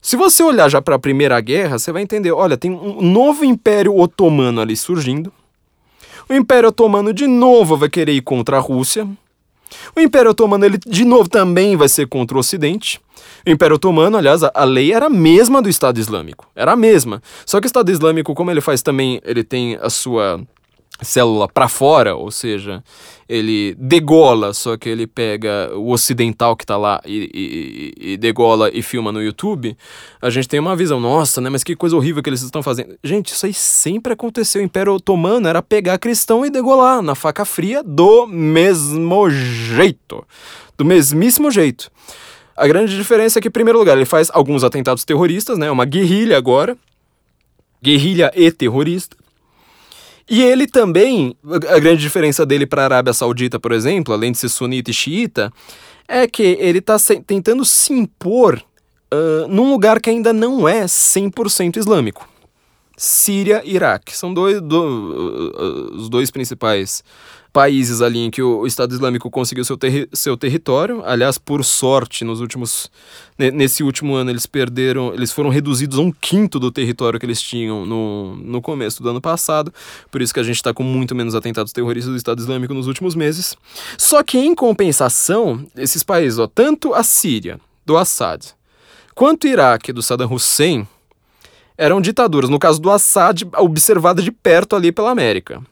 Se 0.00 0.16
você 0.16 0.42
olhar 0.42 0.68
já 0.68 0.82
para 0.82 0.96
a 0.96 0.98
Primeira 0.98 1.40
Guerra, 1.40 1.78
você 1.78 1.92
vai 1.92 2.02
entender, 2.02 2.32
olha, 2.32 2.56
tem 2.56 2.72
um 2.72 3.00
novo 3.00 3.44
Império 3.44 3.96
Otomano 3.96 4.60
ali 4.60 4.76
surgindo. 4.76 5.32
O 6.28 6.34
Império 6.34 6.70
Otomano 6.70 7.12
de 7.12 7.28
novo 7.28 7.76
vai 7.76 7.88
querer 7.88 8.12
ir 8.12 8.22
contra 8.22 8.56
a 8.56 8.60
Rússia. 8.60 9.06
O 9.94 10.00
Império 10.00 10.32
Otomano 10.32 10.64
ele 10.64 10.78
de 10.84 11.04
novo 11.04 11.28
também 11.28 11.76
vai 11.76 11.88
ser 11.88 12.08
contra 12.08 12.36
o 12.36 12.40
Ocidente. 12.40 13.00
O 13.46 13.50
Império 13.50 13.76
Otomano, 13.76 14.16
aliás, 14.16 14.42
a 14.42 14.64
lei 14.64 14.92
era 14.92 15.06
a 15.06 15.10
mesma 15.10 15.62
do 15.62 15.68
Estado 15.68 16.00
Islâmico. 16.00 16.48
Era 16.56 16.72
a 16.72 16.76
mesma. 16.76 17.22
Só 17.46 17.60
que 17.60 17.66
o 17.66 17.68
Estado 17.68 17.92
Islâmico, 17.92 18.34
como 18.34 18.50
ele 18.50 18.60
faz 18.60 18.82
também, 18.82 19.20
ele 19.24 19.44
tem 19.44 19.78
a 19.80 19.88
sua 19.88 20.40
célula 21.02 21.48
para 21.48 21.68
fora, 21.68 22.14
ou 22.14 22.30
seja, 22.30 22.82
ele 23.28 23.74
degola, 23.78 24.52
só 24.52 24.76
que 24.76 24.88
ele 24.88 25.06
pega 25.06 25.70
o 25.74 25.90
ocidental 25.90 26.56
que 26.56 26.64
está 26.64 26.76
lá 26.76 27.00
e, 27.04 27.30
e, 27.32 28.12
e, 28.12 28.16
degola 28.16 28.70
e 28.72 28.82
filma 28.82 29.10
no 29.10 29.22
YouTube, 29.22 29.76
a 30.20 30.30
gente 30.30 30.48
tem 30.48 30.60
uma 30.60 30.76
visão, 30.76 31.00
nossa, 31.00 31.40
né, 31.40 31.48
mas 31.48 31.64
que 31.64 31.74
coisa 31.74 31.96
horrível 31.96 32.22
que 32.22 32.28
eles 32.28 32.42
estão 32.42 32.62
fazendo. 32.62 32.96
Gente, 33.02 33.32
isso 33.32 33.46
aí 33.46 33.54
sempre 33.54 34.12
aconteceu. 34.12 34.60
O 34.60 34.64
Império 34.64 34.94
Otomano 34.94 35.48
era 35.48 35.62
pegar 35.62 35.98
cristão 35.98 36.44
e 36.44 36.50
degolar 36.50 37.00
na 37.02 37.14
faca 37.14 37.44
fria 37.44 37.82
do 37.82 38.26
mesmo 38.26 39.30
jeito. 39.30 40.24
Do 40.76 40.84
mesmíssimo 40.84 41.50
jeito. 41.50 41.90
A 42.56 42.66
grande 42.66 42.94
diferença 42.96 43.38
é 43.38 43.42
que, 43.42 43.48
em 43.48 43.52
primeiro 43.52 43.78
lugar, 43.78 43.96
ele 43.96 44.04
faz 44.04 44.30
alguns 44.32 44.62
atentados 44.62 45.04
terroristas, 45.04 45.56
né, 45.56 45.70
uma 45.70 45.84
guerrilha 45.84 46.36
agora, 46.36 46.76
guerrilha 47.82 48.30
e 48.34 48.50
terrorista. 48.52 49.21
E 50.28 50.42
ele 50.42 50.66
também, 50.66 51.36
a 51.68 51.78
grande 51.78 52.00
diferença 52.00 52.46
dele 52.46 52.66
para 52.66 52.82
a 52.82 52.84
Arábia 52.84 53.12
Saudita, 53.12 53.58
por 53.58 53.72
exemplo, 53.72 54.14
além 54.14 54.32
de 54.32 54.38
ser 54.38 54.48
sunita 54.48 54.90
e 54.90 54.94
xiita, 54.94 55.52
é 56.06 56.26
que 56.26 56.56
ele 56.60 56.78
está 56.78 56.96
tentando 57.26 57.64
se 57.64 57.92
impor 57.92 58.62
uh, 59.12 59.48
num 59.48 59.70
lugar 59.70 60.00
que 60.00 60.10
ainda 60.10 60.32
não 60.32 60.68
é 60.68 60.84
100% 60.84 61.76
islâmico. 61.76 62.28
Síria 62.96 63.62
e 63.64 63.74
Iraque. 63.74 64.16
São 64.16 64.32
dois, 64.32 64.60
do, 64.60 64.80
uh, 64.80 65.96
os 65.96 66.08
dois 66.08 66.30
principais 66.30 67.02
países 67.52 68.00
ali 68.00 68.20
em 68.20 68.30
que 68.30 68.42
o, 68.42 68.66
Estado 68.66 68.94
Islâmico 68.94 69.30
conseguiu 69.30 69.64
seu, 69.64 69.76
terri 69.76 70.08
seu 70.12 70.36
território. 70.36 71.02
Aliás, 71.04 71.36
por 71.36 71.64
sorte, 71.64 72.24
nos 72.24 72.40
últimos 72.40 72.90
nesse 73.38 73.82
último 73.82 74.14
ano 74.14 74.30
eles 74.30 74.46
perderam, 74.46 75.12
eles 75.12 75.32
foram 75.32 75.50
reduzidos 75.50 75.98
a 75.98 76.02
um 76.02 76.12
quinto 76.12 76.58
do 76.60 76.70
território 76.70 77.18
que 77.18 77.26
eles 77.26 77.42
tinham 77.42 77.84
no, 77.84 78.36
no 78.36 78.62
começo 78.62 79.02
do 79.02 79.10
ano 79.10 79.20
passado. 79.20 79.72
Por 80.10 80.22
isso 80.22 80.32
que 80.32 80.40
a 80.40 80.42
gente 80.42 80.56
está 80.56 80.72
com 80.72 80.82
muito 80.82 81.14
menos 81.14 81.34
atentados 81.34 81.72
terroristas 81.72 82.12
do 82.12 82.16
Estado 82.16 82.40
Islâmico 82.40 82.72
nos 82.72 82.86
últimos 82.86 83.14
meses. 83.14 83.56
Só 83.98 84.22
que 84.22 84.38
em 84.38 84.54
compensação, 84.54 85.66
esses 85.76 86.02
países, 86.02 86.38
ó, 86.38 86.46
tanto 86.46 86.94
a 86.94 87.02
Síria 87.02 87.60
do 87.84 87.96
Assad 87.96 88.46
quanto 89.14 89.44
o 89.44 89.48
Iraque 89.48 89.92
do 89.92 90.02
Saddam 90.02 90.32
Hussein 90.32 90.86
eram 91.76 92.00
ditaduras, 92.00 92.48
no 92.48 92.58
caso 92.58 92.80
do 92.80 92.90
Assad, 92.90 93.42
observada 93.58 94.22
de 94.22 94.30
perto 94.30 94.76
ali 94.76 94.92
pela 94.92 95.10
América. 95.10 95.62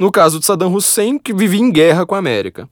No 0.00 0.10
caso 0.10 0.40
de 0.40 0.46
Saddam 0.46 0.72
Hussein, 0.72 1.18
que 1.18 1.34
vivia 1.34 1.60
em 1.60 1.70
guerra 1.70 2.06
com 2.06 2.14
a 2.14 2.18
América. 2.18 2.66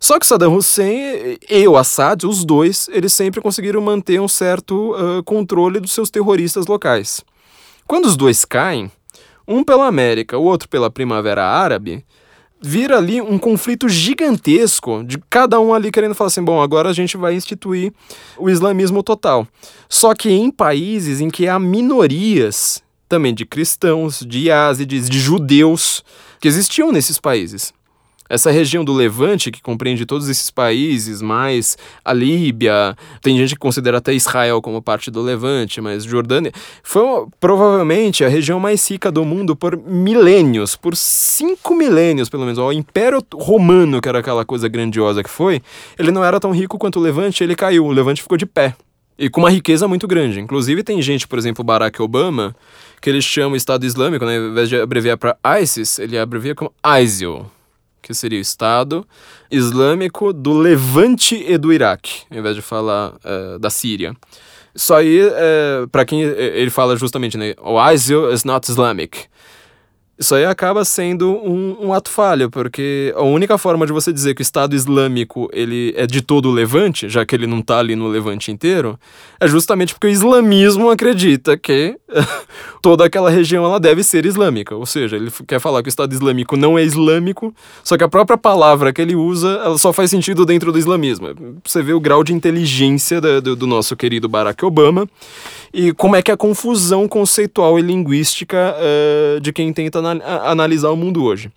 Só 0.00 0.18
que 0.18 0.26
Saddam 0.26 0.56
Hussein 0.56 1.38
e 1.48 1.68
o 1.68 1.76
Assad, 1.76 2.24
os 2.24 2.44
dois, 2.44 2.88
eles 2.92 3.12
sempre 3.12 3.40
conseguiram 3.40 3.80
manter 3.80 4.20
um 4.20 4.26
certo 4.26 4.92
uh, 4.92 5.22
controle 5.22 5.78
dos 5.78 5.92
seus 5.92 6.10
terroristas 6.10 6.66
locais. 6.66 7.24
Quando 7.86 8.06
os 8.06 8.16
dois 8.16 8.44
caem, 8.44 8.90
um 9.46 9.62
pela 9.62 9.86
América, 9.86 10.36
o 10.36 10.42
outro 10.42 10.68
pela 10.68 10.90
Primavera 10.90 11.46
Árabe, 11.46 12.04
vira 12.60 12.96
ali 12.96 13.20
um 13.20 13.38
conflito 13.38 13.88
gigantesco 13.88 15.04
de 15.04 15.18
cada 15.30 15.60
um 15.60 15.72
ali 15.72 15.92
querendo 15.92 16.16
falar 16.16 16.26
assim: 16.26 16.42
bom, 16.42 16.60
agora 16.60 16.88
a 16.88 16.92
gente 16.92 17.16
vai 17.16 17.34
instituir 17.34 17.92
o 18.36 18.50
islamismo 18.50 19.00
total. 19.00 19.46
Só 19.88 20.12
que 20.12 20.28
em 20.28 20.50
países 20.50 21.20
em 21.20 21.30
que 21.30 21.46
há 21.46 21.56
minorias 21.56 22.82
também 23.08 23.32
de 23.32 23.46
cristãos, 23.46 24.26
de 24.26 24.50
ázides, 24.50 25.08
de 25.08 25.20
judeus 25.20 26.02
que 26.44 26.48
existiam 26.48 26.92
nesses 26.92 27.18
países. 27.18 27.72
Essa 28.28 28.50
região 28.50 28.84
do 28.84 28.92
Levante, 28.92 29.50
que 29.50 29.62
compreende 29.62 30.04
todos 30.04 30.28
esses 30.28 30.50
países, 30.50 31.22
mais 31.22 31.74
a 32.04 32.12
Líbia, 32.12 32.94
tem 33.22 33.34
gente 33.38 33.54
que 33.54 33.58
considera 33.58 33.96
até 33.96 34.12
Israel 34.12 34.60
como 34.60 34.82
parte 34.82 35.10
do 35.10 35.22
Levante, 35.22 35.80
mas 35.80 36.04
Jordânia, 36.04 36.52
foi 36.82 37.26
provavelmente 37.40 38.22
a 38.22 38.28
região 38.28 38.60
mais 38.60 38.86
rica 38.90 39.10
do 39.10 39.24
mundo 39.24 39.56
por 39.56 39.74
milênios, 39.74 40.76
por 40.76 40.94
cinco 40.94 41.74
milênios 41.74 42.28
pelo 42.28 42.44
menos. 42.44 42.58
O 42.58 42.70
Império 42.72 43.24
Romano, 43.32 43.98
que 44.02 44.08
era 44.10 44.18
aquela 44.18 44.44
coisa 44.44 44.68
grandiosa 44.68 45.22
que 45.22 45.30
foi, 45.30 45.62
ele 45.98 46.10
não 46.10 46.22
era 46.22 46.38
tão 46.38 46.50
rico 46.50 46.76
quanto 46.76 46.98
o 46.98 47.02
Levante, 47.02 47.42
ele 47.42 47.56
caiu, 47.56 47.86
o 47.86 47.90
Levante 47.90 48.20
ficou 48.20 48.36
de 48.36 48.44
pé. 48.44 48.76
E 49.18 49.30
com 49.30 49.40
uma 49.40 49.50
riqueza 49.50 49.86
muito 49.86 50.06
grande. 50.06 50.40
Inclusive, 50.40 50.82
tem 50.82 51.00
gente, 51.00 51.28
por 51.28 51.38
exemplo, 51.38 51.62
Barack 51.62 52.02
Obama, 52.02 52.54
que 53.00 53.08
ele 53.08 53.22
chama 53.22 53.56
Estado 53.56 53.86
Islâmico, 53.86 54.24
né? 54.24 54.38
ao 54.38 54.44
invés 54.44 54.68
de 54.68 54.80
abreviar 54.80 55.16
para 55.16 55.36
ISIS, 55.60 55.98
ele 55.98 56.18
abrevia 56.18 56.54
como 56.54 56.72
ISIL 57.00 57.46
que 58.04 58.12
seria 58.12 58.38
o 58.38 58.42
Estado 58.42 59.06
Islâmico 59.50 60.32
do 60.32 60.52
Levante 60.52 61.42
e 61.48 61.56
do 61.56 61.72
Iraque, 61.72 62.22
ao 62.30 62.38
invés 62.38 62.54
de 62.54 62.60
falar 62.60 63.14
uh, 63.14 63.58
da 63.58 63.70
Síria. 63.70 64.14
Isso 64.74 64.92
aí, 64.92 65.22
uh, 65.24 65.88
para 65.88 66.04
quem 66.04 66.20
ele 66.20 66.68
fala 66.68 66.96
justamente, 66.96 67.38
né? 67.38 67.54
O 67.62 67.80
ISIL 67.90 68.30
is 68.30 68.44
not 68.44 68.70
Islamic. 68.70 69.24
Isso 70.16 70.34
aí 70.34 70.44
acaba 70.44 70.84
sendo 70.84 71.32
um, 71.32 71.88
um, 71.88 71.92
ato 71.92 72.08
falho, 72.08 72.48
porque 72.48 73.12
a 73.16 73.22
única 73.22 73.58
forma 73.58 73.84
de 73.84 73.92
você 73.92 74.12
dizer 74.12 74.34
que 74.34 74.40
o 74.40 74.42
Estado 74.42 74.76
Islâmico 74.76 75.48
ele 75.52 75.92
é 75.96 76.06
de 76.06 76.22
todo 76.22 76.48
o 76.48 76.52
Levante, 76.52 77.08
já 77.08 77.26
que 77.26 77.34
ele 77.34 77.48
não 77.48 77.58
está 77.58 77.80
ali 77.80 77.96
no 77.96 78.06
Levante 78.06 78.52
inteiro, 78.52 78.98
é 79.40 79.48
justamente 79.48 79.92
porque 79.92 80.06
o 80.06 80.10
islamismo 80.10 80.88
acredita 80.88 81.56
que 81.56 81.98
toda 82.80 83.04
aquela 83.04 83.28
região 83.28 83.64
ela 83.64 83.80
deve 83.80 84.04
ser 84.04 84.24
islâmica. 84.24 84.76
Ou 84.76 84.86
seja, 84.86 85.16
ele 85.16 85.32
quer 85.48 85.58
falar 85.58 85.82
que 85.82 85.88
o 85.88 85.90
Estado 85.90 86.12
Islâmico 86.12 86.56
não 86.56 86.78
é 86.78 86.84
islâmico, 86.84 87.52
só 87.82 87.96
que 87.96 88.04
a 88.04 88.08
própria 88.08 88.38
palavra 88.38 88.92
que 88.92 89.02
ele 89.02 89.16
usa 89.16 89.60
ela 89.64 89.78
só 89.78 89.92
faz 89.92 90.10
sentido 90.10 90.46
dentro 90.46 90.70
do 90.70 90.78
islamismo. 90.78 91.28
Você 91.64 91.82
vê 91.82 91.92
o 91.92 92.00
grau 92.00 92.22
de 92.22 92.32
inteligência 92.32 93.20
do, 93.20 93.56
do 93.56 93.66
nosso 93.66 93.96
querido 93.96 94.28
Barack 94.28 94.64
Obama 94.64 95.08
e 95.72 95.92
como 95.92 96.14
é 96.14 96.22
que 96.22 96.30
a 96.30 96.36
confusão 96.36 97.08
conceitual 97.08 97.78
e 97.78 97.82
linguística 97.82 98.76
uh, 98.76 99.40
de 99.40 99.52
quem 99.52 99.72
tenta 99.72 100.00
analisar 100.10 100.90
o 100.90 100.96
mundo 100.96 101.24
hoje. 101.24 101.50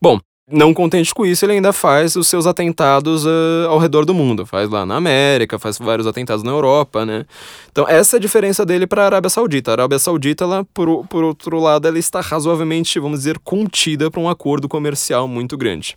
Bom, 0.00 0.18
não 0.50 0.74
contente 0.74 1.14
com 1.14 1.24
isso, 1.24 1.44
ele 1.44 1.54
ainda 1.54 1.72
faz 1.72 2.16
os 2.16 2.28
seus 2.28 2.46
atentados 2.46 3.24
uh, 3.24 3.68
ao 3.68 3.78
redor 3.78 4.04
do 4.04 4.12
mundo. 4.12 4.44
Faz 4.44 4.68
lá 4.68 4.84
na 4.84 4.96
América, 4.96 5.58
faz 5.58 5.78
vários 5.78 6.06
atentados 6.06 6.42
na 6.42 6.50
Europa, 6.50 7.06
né? 7.06 7.24
Então, 7.70 7.88
essa 7.88 8.16
é 8.16 8.18
a 8.18 8.20
diferença 8.20 8.66
dele 8.66 8.86
para 8.86 9.02
a 9.02 9.06
Arábia 9.06 9.30
Saudita. 9.30 9.70
A 9.70 9.74
Arábia 9.74 9.98
Saudita, 9.98 10.44
ela, 10.44 10.64
por, 10.74 11.06
por 11.06 11.24
outro 11.24 11.58
lado, 11.60 11.86
ela 11.86 11.98
está 11.98 12.20
razoavelmente, 12.20 12.98
vamos 12.98 13.20
dizer, 13.20 13.38
contida 13.38 14.10
para 14.10 14.20
um 14.20 14.28
acordo 14.28 14.68
comercial 14.68 15.28
muito 15.28 15.56
grande. 15.56 15.96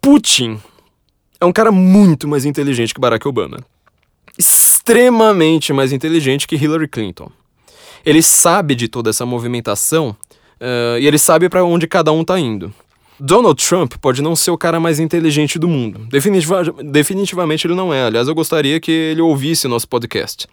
Putin 0.00 0.60
é 1.40 1.44
um 1.44 1.52
cara 1.52 1.72
muito 1.72 2.28
mais 2.28 2.44
inteligente 2.44 2.94
que 2.94 3.00
Barack 3.00 3.26
Obama 3.26 3.58
extremamente 4.38 5.72
mais 5.72 5.92
inteligente 5.92 6.46
que 6.46 6.56
Hillary 6.56 6.88
Clinton. 6.88 7.30
Ele 8.04 8.22
sabe 8.22 8.74
de 8.74 8.88
toda 8.88 9.10
essa 9.10 9.26
movimentação 9.26 10.16
uh, 10.60 10.98
e 10.98 11.06
ele 11.06 11.18
sabe 11.18 11.48
para 11.48 11.64
onde 11.64 11.86
cada 11.86 12.12
um 12.12 12.22
está 12.22 12.38
indo. 12.38 12.72
Donald 13.18 13.64
Trump 13.66 13.94
pode 14.00 14.20
não 14.20 14.36
ser 14.36 14.50
o 14.50 14.58
cara 14.58 14.78
mais 14.78 15.00
inteligente 15.00 15.58
do 15.58 15.66
mundo. 15.66 16.00
Definitiva 16.10 16.62
definitivamente 16.84 17.66
ele 17.66 17.74
não 17.74 17.92
é. 17.92 18.04
Aliás, 18.04 18.28
eu 18.28 18.34
gostaria 18.34 18.78
que 18.78 18.90
ele 18.90 19.22
ouvisse 19.22 19.66
o 19.66 19.70
nosso 19.70 19.88
podcast. 19.88 20.46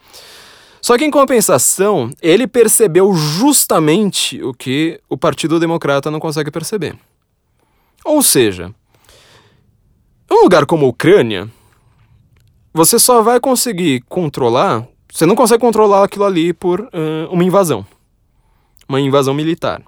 Só 0.81 0.97
que, 0.97 1.05
em 1.05 1.11
compensação, 1.11 2.09
ele 2.21 2.45
percebeu 2.45 3.13
justamente 3.13 4.41
o 4.43 4.53
que 4.53 4.99
o 5.09 5.17
Partido 5.17 5.59
Democrata 5.59 6.11
não 6.11 6.19
consegue 6.19 6.51
perceber. 6.51 6.95
Ou 8.03 8.21
seja, 8.21 8.73
um 10.29 10.43
lugar 10.43 10.65
como 10.65 10.85
a 10.85 10.89
Ucrânia, 10.89 11.49
você 12.73 12.99
só 12.99 13.21
vai 13.21 13.39
conseguir 13.39 14.03
controlar. 14.09 14.85
Você 15.11 15.25
não 15.25 15.35
consegue 15.35 15.61
controlar 15.61 16.03
aquilo 16.03 16.25
ali 16.25 16.53
por 16.53 16.81
uh, 16.81 17.31
uma 17.31 17.43
invasão 17.43 17.85
uma 18.87 18.99
invasão 18.99 19.33
militar. 19.33 19.81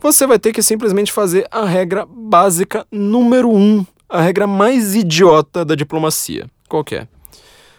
Você 0.00 0.26
vai 0.26 0.38
ter 0.38 0.52
que 0.52 0.62
simplesmente 0.62 1.12
fazer 1.12 1.46
a 1.50 1.64
regra 1.64 2.06
básica 2.06 2.86
número 2.90 3.50
um, 3.50 3.84
a 4.08 4.20
regra 4.20 4.46
mais 4.46 4.94
idiota 4.94 5.64
da 5.64 5.74
diplomacia. 5.74 6.46
Qual 6.68 6.84
é? 6.92 7.06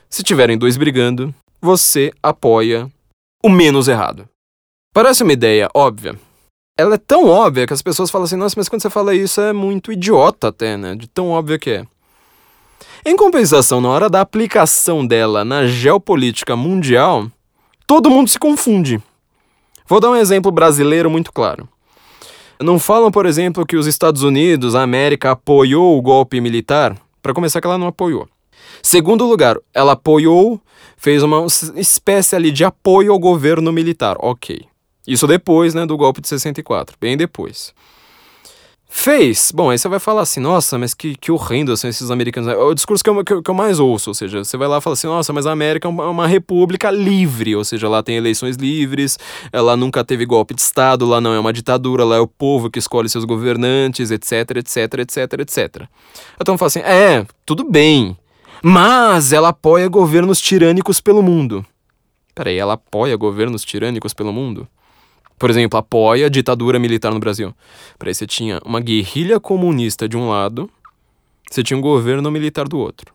Se 0.09 0.24
tiverem 0.24 0.57
dois 0.57 0.78
brigando, 0.78 1.34
você 1.61 2.11
apoia 2.22 2.89
o 3.43 3.49
menos 3.49 3.88
errado. 3.88 4.28
Parece 4.93 5.24
uma 5.24 5.34
ideia 5.34 5.70
óbvia. 5.74 6.18
Ela 6.78 6.95
é 6.95 6.97
tão 6.97 7.28
óbvia 7.28 7.68
que 7.68 7.74
as 7.74 7.82
pessoas 7.82 8.09
falam 8.09 8.26
assim: 8.26 8.36
nossa, 8.36 8.55
mas 8.57 8.70
quando 8.70 8.82
você 8.82 8.89
fala 8.89 9.13
isso 9.13 9.39
é 9.41 9.53
muito 9.53 9.91
idiota, 9.91 10.49
até, 10.49 10.78
né? 10.78 10.95
De 10.95 11.07
tão 11.07 11.30
óbvia 11.30 11.59
que 11.59 11.70
é. 11.70 11.86
Em 13.05 13.16
compensação, 13.16 13.80
na 13.80 13.89
hora 13.89 14.09
da 14.09 14.22
aplicação 14.22 15.05
dela 15.05 15.45
na 15.45 15.68
geopolítica 15.68 16.55
mundial, 16.55 17.30
todo 17.86 18.09
mundo 18.09 18.30
se 18.30 18.39
confunde. 18.39 19.01
Vou 19.88 19.99
dar 19.99 20.09
um 20.09 20.16
exemplo 20.16 20.51
brasileiro 20.51 21.09
muito 21.09 21.32
claro. 21.32 21.70
Não 22.60 22.80
falam, 22.80 23.12
por 23.12 23.26
exemplo, 23.26 23.66
que 23.66 23.76
os 23.76 23.86
Estados 23.86 24.24
Unidos, 24.24 24.76
a 24.76 24.82
América, 24.82 25.32
apoiou 25.32 25.97
o 25.97 26.01
golpe 26.01 26.39
militar? 26.39 26.97
Para 27.22 27.34
começar, 27.34 27.60
que 27.60 27.68
ela 27.68 27.78
não 27.78 27.88
apoiou. 27.88 28.28
Segundo 28.82 29.26
lugar, 29.26 29.58
ela 29.74 29.93
apoiou, 29.93 30.62
fez 30.95 31.22
uma 31.24 31.45
espécie 31.76 32.36
ali 32.36 32.51
de 32.51 32.64
apoio 32.64 33.12
ao 33.12 33.20
governo 33.20 33.72
militar. 33.72 34.16
Ok. 34.20 34.66
Isso 35.08 35.28
depois, 35.28 35.74
né, 35.74 35.86
do 35.86 35.97
golpe 35.97 36.22
de 36.22 36.28
64, 36.28 36.97
bem 36.99 37.18
depois. 37.18 37.74
Fez. 38.97 39.51
Bom, 39.53 39.69
aí 39.69 39.77
você 39.77 39.89
vai 39.89 39.99
falar 39.99 40.21
assim, 40.21 40.39
nossa, 40.39 40.79
mas 40.79 40.93
que, 40.93 41.15
que 41.17 41.29
horrendo 41.29 41.75
são 41.75 41.89
esses 41.89 42.09
americanos. 42.09 42.49
É 42.49 42.55
o 42.55 42.73
discurso 42.73 43.03
que 43.03 43.09
eu, 43.09 43.23
que, 43.25 43.41
que 43.41 43.51
eu 43.51 43.53
mais 43.53 43.77
ouço, 43.77 44.09
ou 44.09 44.13
seja, 44.13 44.43
você 44.43 44.55
vai 44.55 44.69
lá 44.69 44.77
e 44.77 44.81
fala 44.81 44.93
assim, 44.93 45.05
nossa, 45.05 45.33
mas 45.33 45.45
a 45.45 45.51
América 45.51 45.85
é 45.85 45.91
uma, 45.91 46.09
uma, 46.09 46.25
república 46.25 46.89
livre, 46.89 47.57
ou 47.57 47.63
seja, 47.63 47.89
lá 47.89 48.01
tem 48.01 48.15
eleições 48.15 48.55
livres, 48.55 49.19
ela 49.51 49.75
nunca 49.75 50.03
teve 50.03 50.25
golpe 50.25 50.55
de 50.55 50.61
Estado, 50.61 51.05
lá 51.05 51.19
não 51.19 51.33
é 51.33 51.39
uma 51.39 51.51
ditadura, 51.51 52.05
lá 52.05 52.15
é 52.15 52.19
o 52.19 52.27
povo 52.27 52.69
que 52.69 52.79
escolhe 52.79 53.09
seus 53.09 53.25
governantes, 53.25 54.11
etc, 54.11 54.31
etc, 54.55 54.77
etc, 54.99 55.33
etc. 55.39 55.83
Então 56.39 56.57
fala 56.57 56.67
assim, 56.67 56.79
é, 56.79 57.27
tudo 57.45 57.69
bem, 57.69 58.17
mas 58.63 59.33
ela 59.33 59.49
apoia 59.49 59.89
governos 59.89 60.39
tirânicos 60.39 61.01
pelo 61.01 61.21
mundo. 61.21 61.65
Peraí, 62.33 62.57
ela 62.57 62.73
apoia 62.73 63.15
governos 63.17 63.61
tirânicos 63.63 64.13
pelo 64.13 64.31
mundo? 64.31 64.65
Por 65.38 65.49
exemplo, 65.49 65.77
apoia 65.77 66.27
a 66.27 66.29
ditadura 66.29 66.79
militar 66.79 67.11
no 67.11 67.19
Brasil. 67.19 67.53
Para 67.97 68.09
aí 68.09 68.15
você 68.15 68.25
tinha 68.25 68.59
uma 68.65 68.79
guerrilha 68.79 69.39
comunista 69.39 70.07
de 70.07 70.15
um 70.15 70.29
lado, 70.29 70.69
você 71.49 71.61
tinha 71.61 71.77
um 71.77 71.81
governo 71.81 72.31
militar 72.31 72.67
do 72.67 72.79
outro. 72.79 73.13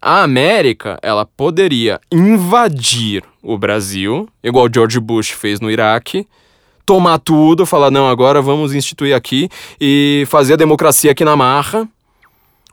A 0.00 0.22
América, 0.22 0.98
ela 1.02 1.26
poderia 1.26 2.00
invadir 2.12 3.24
o 3.42 3.58
Brasil, 3.58 4.28
igual 4.42 4.68
George 4.72 5.00
Bush 5.00 5.30
fez 5.30 5.58
no 5.58 5.70
Iraque, 5.70 6.26
tomar 6.86 7.18
tudo, 7.18 7.66
falar, 7.66 7.90
não, 7.90 8.08
agora 8.08 8.40
vamos 8.40 8.74
instituir 8.74 9.14
aqui 9.14 9.48
e 9.80 10.24
fazer 10.28 10.52
a 10.52 10.56
democracia 10.56 11.10
aqui 11.10 11.24
na 11.24 11.36
marra. 11.36 11.88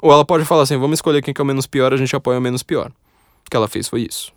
Ou 0.01 0.11
ela 0.11 0.23
pode 0.23 0.45
falar 0.45 0.63
assim, 0.63 0.77
vamos 0.77 0.99
escolher 0.99 1.21
quem 1.21 1.33
que 1.33 1.41
é 1.41 1.43
o 1.43 1.47
menos 1.47 1.65
pior, 1.65 1.93
a 1.93 1.97
gente 1.97 2.15
apoia 2.15 2.37
o 2.37 2.41
menos 2.41 2.61
pior. 2.61 2.91
O 3.45 3.49
que 3.49 3.57
ela 3.57 3.67
fez 3.67 3.87
foi 3.87 4.01
isso. 4.01 4.31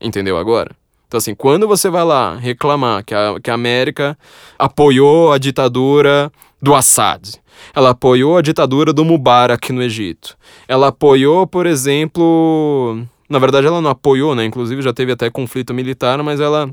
Entendeu 0.00 0.36
agora? 0.36 0.74
Então, 1.10 1.18
assim, 1.18 1.34
quando 1.34 1.66
você 1.66 1.90
vai 1.90 2.04
lá 2.04 2.36
reclamar 2.36 3.04
que 3.04 3.12
a, 3.12 3.34
que 3.42 3.50
a 3.50 3.54
América 3.54 4.16
apoiou 4.56 5.32
a 5.32 5.38
ditadura 5.38 6.30
do 6.62 6.72
Assad, 6.72 7.34
ela 7.74 7.90
apoiou 7.90 8.36
a 8.36 8.42
ditadura 8.42 8.92
do 8.92 9.04
Mubarak 9.04 9.72
no 9.72 9.82
Egito, 9.82 10.36
ela 10.68 10.86
apoiou, 10.86 11.48
por 11.48 11.66
exemplo. 11.66 13.04
Na 13.28 13.40
verdade, 13.40 13.66
ela 13.66 13.80
não 13.80 13.90
apoiou, 13.90 14.36
né? 14.36 14.44
Inclusive 14.44 14.82
já 14.82 14.92
teve 14.92 15.10
até 15.10 15.28
conflito 15.28 15.74
militar, 15.74 16.22
mas 16.22 16.38
ela 16.38 16.70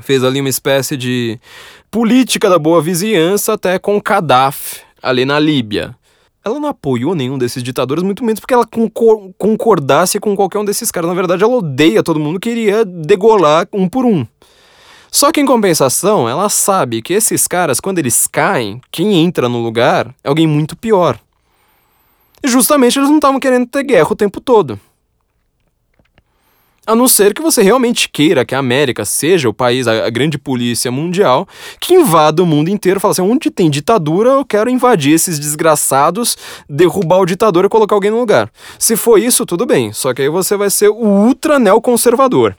fez 0.00 0.24
ali 0.24 0.40
uma 0.40 0.48
espécie 0.48 0.96
de 0.96 1.38
política 1.90 2.48
da 2.48 2.58
boa 2.58 2.80
vizinhança 2.80 3.52
até 3.52 3.78
com 3.78 4.00
Gaddafi 4.00 4.80
ali 5.02 5.26
na 5.26 5.38
Líbia 5.38 5.94
ela 6.44 6.58
não 6.58 6.68
apoiou 6.68 7.14
nenhum 7.14 7.36
desses 7.36 7.62
ditadores, 7.62 8.02
muito 8.02 8.24
menos 8.24 8.40
porque 8.40 8.54
ela 8.54 8.66
concordasse 9.38 10.18
com 10.18 10.34
qualquer 10.34 10.58
um 10.58 10.64
desses 10.64 10.90
caras. 10.90 11.08
Na 11.08 11.14
verdade, 11.14 11.44
ela 11.44 11.56
odeia 11.56 12.02
todo 12.02 12.20
mundo, 12.20 12.40
queria 12.40 12.84
degolar 12.84 13.68
um 13.72 13.88
por 13.88 14.04
um. 14.04 14.26
Só 15.10 15.32
que 15.32 15.40
em 15.40 15.46
compensação, 15.46 16.28
ela 16.28 16.48
sabe 16.48 17.02
que 17.02 17.12
esses 17.12 17.46
caras, 17.46 17.80
quando 17.80 17.98
eles 17.98 18.26
caem, 18.26 18.80
quem 18.90 19.14
entra 19.14 19.48
no 19.48 19.62
lugar 19.62 20.14
é 20.22 20.28
alguém 20.28 20.46
muito 20.46 20.76
pior. 20.76 21.18
E 22.42 22.48
justamente 22.48 22.98
eles 22.98 23.08
não 23.08 23.16
estavam 23.16 23.40
querendo 23.40 23.66
ter 23.66 23.82
guerra 23.82 24.12
o 24.12 24.16
tempo 24.16 24.40
todo. 24.40 24.78
A 26.90 26.94
não 26.96 27.06
ser 27.06 27.32
que 27.32 27.40
você 27.40 27.62
realmente 27.62 28.08
queira 28.08 28.44
que 28.44 28.52
a 28.52 28.58
América 28.58 29.04
seja 29.04 29.48
o 29.48 29.54
país, 29.54 29.86
a, 29.86 30.06
a 30.06 30.10
grande 30.10 30.36
polícia 30.36 30.90
mundial, 30.90 31.46
que 31.78 31.94
invada 31.94 32.42
o 32.42 32.46
mundo 32.46 32.68
inteiro 32.68 32.98
fala 32.98 33.12
assim: 33.12 33.22
onde 33.22 33.48
tem 33.48 33.70
ditadura, 33.70 34.30
eu 34.30 34.44
quero 34.44 34.68
invadir 34.68 35.12
esses 35.12 35.38
desgraçados, 35.38 36.36
derrubar 36.68 37.20
o 37.20 37.26
ditador 37.26 37.64
e 37.64 37.68
colocar 37.68 37.94
alguém 37.94 38.10
no 38.10 38.18
lugar. 38.18 38.50
Se 38.76 38.96
for 38.96 39.20
isso, 39.20 39.46
tudo 39.46 39.64
bem. 39.64 39.92
Só 39.92 40.12
que 40.12 40.22
aí 40.22 40.28
você 40.28 40.56
vai 40.56 40.68
ser 40.68 40.88
o 40.88 40.96
ultra 40.96 41.60
neoconservador. 41.60 42.56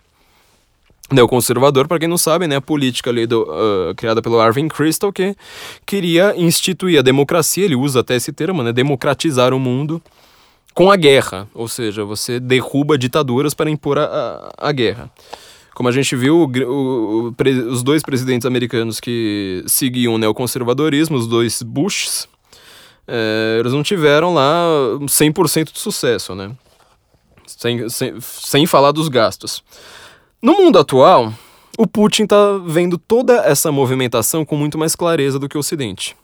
neoconservador, 1.11 1.85
para 1.89 1.99
quem 1.99 2.07
não 2.07 2.17
sabe, 2.17 2.47
né, 2.47 2.55
a 2.55 2.61
política 2.61 3.09
ali 3.09 3.27
do, 3.27 3.41
uh, 3.41 3.93
criada 3.97 4.21
pelo 4.21 4.39
Arvin 4.39 4.69
Crystal, 4.69 5.11
que 5.11 5.35
queria 5.85 6.33
instituir 6.37 6.99
a 6.99 7.01
democracia, 7.01 7.65
ele 7.65 7.75
usa 7.75 7.99
até 7.99 8.15
esse 8.15 8.31
termo, 8.31 8.63
né, 8.63 8.71
democratizar 8.71 9.53
o 9.53 9.59
mundo 9.59 10.01
com 10.73 10.91
a 10.91 10.95
guerra, 10.95 11.47
ou 11.53 11.67
seja, 11.67 12.03
você 12.03 12.39
derruba 12.39 12.97
ditaduras 12.97 13.53
para 13.53 13.69
impor 13.69 13.97
a, 13.97 14.05
a, 14.05 14.69
a 14.69 14.71
guerra. 14.71 15.11
Como 15.73 15.87
a 15.87 15.91
gente 15.91 16.15
viu, 16.15 16.37
o, 16.37 17.29
o, 17.29 17.35
os 17.69 17.81
dois 17.81 18.01
presidentes 18.03 18.45
americanos 18.45 18.99
que 18.99 19.63
seguiam 19.67 20.13
o 20.13 20.17
neoconservadorismo, 20.17 21.17
os 21.17 21.27
dois 21.27 21.61
Bushs, 21.61 22.27
é, 23.07 23.57
eles 23.59 23.73
não 23.73 23.83
tiveram 23.83 24.33
lá 24.33 24.65
100% 25.01 25.71
de 25.71 25.79
sucesso, 25.79 26.35
né? 26.35 26.51
Sem, 27.47 27.89
sem, 27.89 28.21
sem 28.21 28.65
falar 28.65 28.91
dos 28.91 29.07
gastos. 29.07 29.63
No 30.41 30.53
mundo 30.53 30.79
atual, 30.79 31.33
o 31.77 31.87
Putin 31.87 32.23
está 32.23 32.57
vendo 32.65 32.97
toda 32.97 33.37
essa 33.45 33.71
movimentação 33.71 34.45
com 34.45 34.55
muito 34.55 34.77
mais 34.77 34.95
clareza 34.95 35.39
do 35.39 35.49
que 35.49 35.57
o 35.57 35.59
Ocidente. 35.59 36.15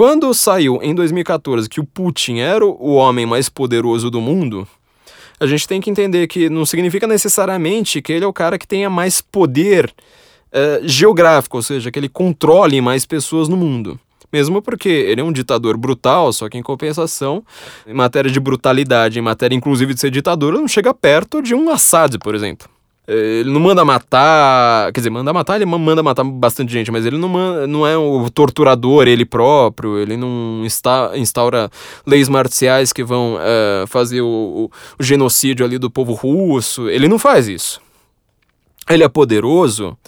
Quando 0.00 0.32
saiu 0.32 0.78
em 0.82 0.94
2014 0.94 1.68
que 1.68 1.78
o 1.78 1.84
Putin 1.84 2.38
era 2.38 2.64
o 2.64 2.94
homem 2.94 3.26
mais 3.26 3.50
poderoso 3.50 4.10
do 4.10 4.18
mundo, 4.18 4.66
a 5.38 5.46
gente 5.46 5.68
tem 5.68 5.78
que 5.78 5.90
entender 5.90 6.26
que 6.26 6.48
não 6.48 6.64
significa 6.64 7.06
necessariamente 7.06 8.00
que 8.00 8.10
ele 8.10 8.24
é 8.24 8.26
o 8.26 8.32
cara 8.32 8.56
que 8.58 8.66
tenha 8.66 8.88
mais 8.88 9.20
poder 9.20 9.92
uh, 10.54 10.88
geográfico, 10.88 11.58
ou 11.58 11.62
seja, 11.62 11.90
que 11.90 11.98
ele 11.98 12.08
controle 12.08 12.80
mais 12.80 13.04
pessoas 13.04 13.46
no 13.46 13.58
mundo. 13.58 14.00
Mesmo 14.32 14.62
porque 14.62 14.88
ele 14.88 15.20
é 15.20 15.24
um 15.24 15.30
ditador 15.30 15.76
brutal, 15.76 16.32
só 16.32 16.48
que 16.48 16.56
em 16.56 16.62
compensação, 16.62 17.44
em 17.86 17.92
matéria 17.92 18.30
de 18.30 18.40
brutalidade, 18.40 19.18
em 19.18 19.22
matéria 19.22 19.54
inclusive 19.54 19.92
de 19.92 20.00
ser 20.00 20.10
ditador, 20.10 20.54
não 20.54 20.66
chega 20.66 20.94
perto 20.94 21.42
de 21.42 21.54
um 21.54 21.68
Assad, 21.68 22.16
por 22.20 22.34
exemplo. 22.34 22.66
Ele 23.12 23.50
não 23.50 23.58
manda 23.58 23.84
matar. 23.84 24.92
Quer 24.92 25.00
dizer, 25.00 25.10
manda 25.10 25.32
matar, 25.32 25.56
ele 25.56 25.66
manda 25.66 26.00
matar 26.00 26.22
bastante 26.22 26.72
gente, 26.72 26.92
mas 26.92 27.04
ele 27.04 27.18
não, 27.18 27.28
manda, 27.28 27.66
não 27.66 27.84
é 27.84 27.96
o 27.96 28.30
torturador 28.30 29.08
ele 29.08 29.24
próprio, 29.24 29.98
ele 29.98 30.16
não 30.16 30.62
está, 30.64 31.10
instaura 31.16 31.68
leis 32.06 32.28
marciais 32.28 32.92
que 32.92 33.02
vão 33.02 33.34
uh, 33.34 33.86
fazer 33.88 34.20
o, 34.20 34.70
o, 34.96 35.02
genocídio 35.02 35.66
ali 35.66 35.76
do 35.76 35.90
povo 35.90 36.12
russo. 36.12 36.88
Ele 36.88 37.08
não 37.08 37.18
faz 37.18 37.48
isso. 37.48 37.80
Ele 38.88 39.02
é 39.02 39.08
poderoso, 39.08 39.98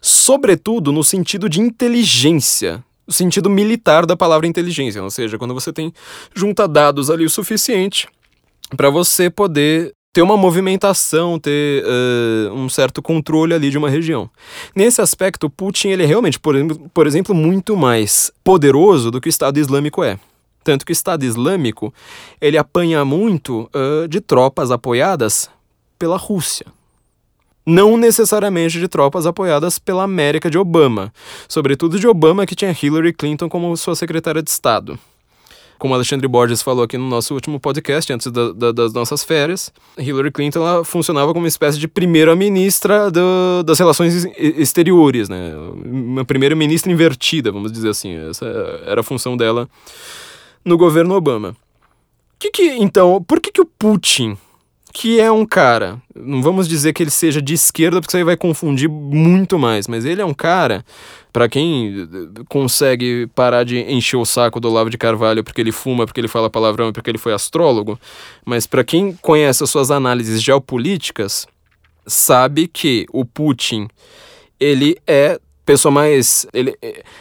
sobretudo 0.00 0.92
no 0.92 1.02
sentido 1.02 1.48
de 1.48 1.60
inteligência. 1.60 2.82
O 3.04 3.12
sentido 3.12 3.50
militar 3.50 4.06
da 4.06 4.16
palavra 4.16 4.46
inteligência, 4.46 5.02
ou 5.02 5.10
seja, 5.10 5.36
quando 5.36 5.52
você 5.52 5.72
tem 5.72 5.92
junta 6.32 6.68
dados 6.68 7.10
ali 7.10 7.24
o 7.24 7.30
suficiente 7.30 8.06
para 8.76 8.88
você 8.88 9.28
poder 9.28 9.92
ter 10.12 10.20
uma 10.20 10.36
movimentação, 10.36 11.38
ter 11.38 11.84
uh, 11.84 12.52
um 12.52 12.68
certo 12.68 13.00
controle 13.00 13.54
ali 13.54 13.70
de 13.70 13.78
uma 13.78 13.88
região. 13.88 14.28
Nesse 14.76 15.00
aspecto, 15.00 15.48
Putin 15.48 15.88
ele 15.88 16.02
é 16.02 16.06
realmente, 16.06 16.38
por, 16.38 16.54
por 16.92 17.06
exemplo, 17.06 17.34
muito 17.34 17.76
mais 17.76 18.30
poderoso 18.44 19.10
do 19.10 19.20
que 19.20 19.28
o 19.28 19.30
Estado 19.30 19.58
Islâmico 19.58 20.04
é. 20.04 20.18
Tanto 20.62 20.84
que 20.84 20.92
o 20.92 20.94
Estado 20.94 21.24
Islâmico 21.24 21.92
ele 22.40 22.58
apanha 22.58 23.04
muito 23.04 23.70
uh, 23.74 24.06
de 24.06 24.20
tropas 24.20 24.70
apoiadas 24.70 25.48
pela 25.98 26.18
Rússia. 26.18 26.66
Não 27.64 27.96
necessariamente 27.96 28.78
de 28.78 28.88
tropas 28.88 29.24
apoiadas 29.24 29.78
pela 29.78 30.02
América 30.02 30.50
de 30.50 30.58
Obama, 30.58 31.12
sobretudo 31.48 31.98
de 31.98 32.06
Obama 32.06 32.44
que 32.44 32.56
tinha 32.56 32.76
Hillary 32.80 33.12
Clinton 33.12 33.48
como 33.48 33.76
sua 33.76 33.94
secretária 33.94 34.42
de 34.42 34.50
Estado 34.50 34.98
como 35.82 35.96
Alexandre 35.96 36.28
Borges 36.28 36.62
falou 36.62 36.84
aqui 36.84 36.96
no 36.96 37.08
nosso 37.08 37.34
último 37.34 37.58
podcast, 37.58 38.12
antes 38.12 38.30
da, 38.30 38.52
da, 38.52 38.70
das 38.70 38.92
nossas 38.92 39.24
férias, 39.24 39.72
Hillary 39.98 40.30
Clinton 40.30 40.60
ela 40.60 40.84
funcionava 40.84 41.32
como 41.32 41.42
uma 41.42 41.48
espécie 41.48 41.76
de 41.76 41.88
primeira-ministra 41.88 43.10
das 43.64 43.80
relações 43.80 44.24
exteriores, 44.38 45.28
né? 45.28 45.52
Uma 45.84 46.24
primeira-ministra 46.24 46.92
invertida, 46.92 47.50
vamos 47.50 47.72
dizer 47.72 47.88
assim. 47.88 48.14
Essa 48.30 48.46
era 48.86 49.00
a 49.00 49.02
função 49.02 49.36
dela 49.36 49.68
no 50.64 50.78
governo 50.78 51.16
Obama. 51.16 51.56
Que 52.38 52.52
que, 52.52 52.62
então, 52.74 53.20
por 53.20 53.40
que, 53.40 53.50
que 53.50 53.60
o 53.60 53.66
Putin 53.66 54.38
que 54.92 55.18
é 55.18 55.32
um 55.32 55.46
cara, 55.46 56.00
não 56.14 56.42
vamos 56.42 56.68
dizer 56.68 56.92
que 56.92 57.02
ele 57.02 57.10
seja 57.10 57.40
de 57.40 57.54
esquerda, 57.54 58.00
porque 58.00 58.10
isso 58.10 58.16
aí 58.18 58.24
vai 58.24 58.36
confundir 58.36 58.90
muito 58.90 59.58
mais, 59.58 59.88
mas 59.88 60.04
ele 60.04 60.20
é 60.20 60.24
um 60.24 60.34
cara, 60.34 60.84
para 61.32 61.48
quem 61.48 62.06
consegue 62.48 63.26
parar 63.34 63.64
de 63.64 63.78
encher 63.78 64.18
o 64.18 64.26
saco 64.26 64.60
do 64.60 64.68
Olavo 64.68 64.90
de 64.90 64.98
Carvalho 64.98 65.42
porque 65.42 65.62
ele 65.62 65.72
fuma, 65.72 66.04
porque 66.04 66.20
ele 66.20 66.28
fala 66.28 66.50
palavrão 66.50 66.92
porque 66.92 67.10
ele 67.10 67.16
foi 67.16 67.32
astrólogo, 67.32 67.98
mas 68.44 68.66
para 68.66 68.84
quem 68.84 69.16
conhece 69.22 69.64
as 69.64 69.70
suas 69.70 69.90
análises 69.90 70.42
geopolíticas, 70.42 71.46
sabe 72.06 72.68
que 72.68 73.06
o 73.12 73.24
Putin, 73.24 73.88
ele 74.60 74.98
é 75.06 75.40
pessoa 75.64 75.90
mais, 75.90 76.46
ele, 76.52 76.76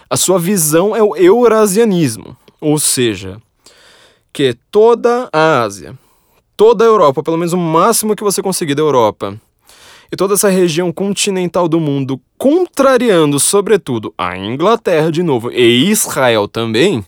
a 0.10 0.18
sua 0.18 0.38
visão 0.38 0.94
é 0.94 1.02
o 1.02 1.16
eurasianismo, 1.16 2.36
ou 2.60 2.78
seja, 2.78 3.42
que 4.34 4.58
toda 4.70 5.30
a 5.32 5.62
Ásia, 5.62 5.98
toda 6.56 6.84
a 6.84 6.88
Europa, 6.88 7.24
pelo 7.24 7.38
menos 7.38 7.54
o 7.54 7.58
máximo 7.58 8.16
que 8.16 8.24
você 8.24 8.42
conseguir 8.42 8.76
da 8.76 8.82
Europa, 8.82 9.40
e 10.12 10.16
toda 10.16 10.34
essa 10.34 10.50
região 10.50 10.92
continental 10.92 11.68
do 11.68 11.80
mundo, 11.80 12.20
contrariando, 12.38 13.40
sobretudo, 13.40 14.14
a 14.18 14.38
Inglaterra 14.38 15.10
de 15.12 15.24
novo 15.24 15.52
e 15.52 15.90
Israel 15.90 16.48
também, 16.48 17.04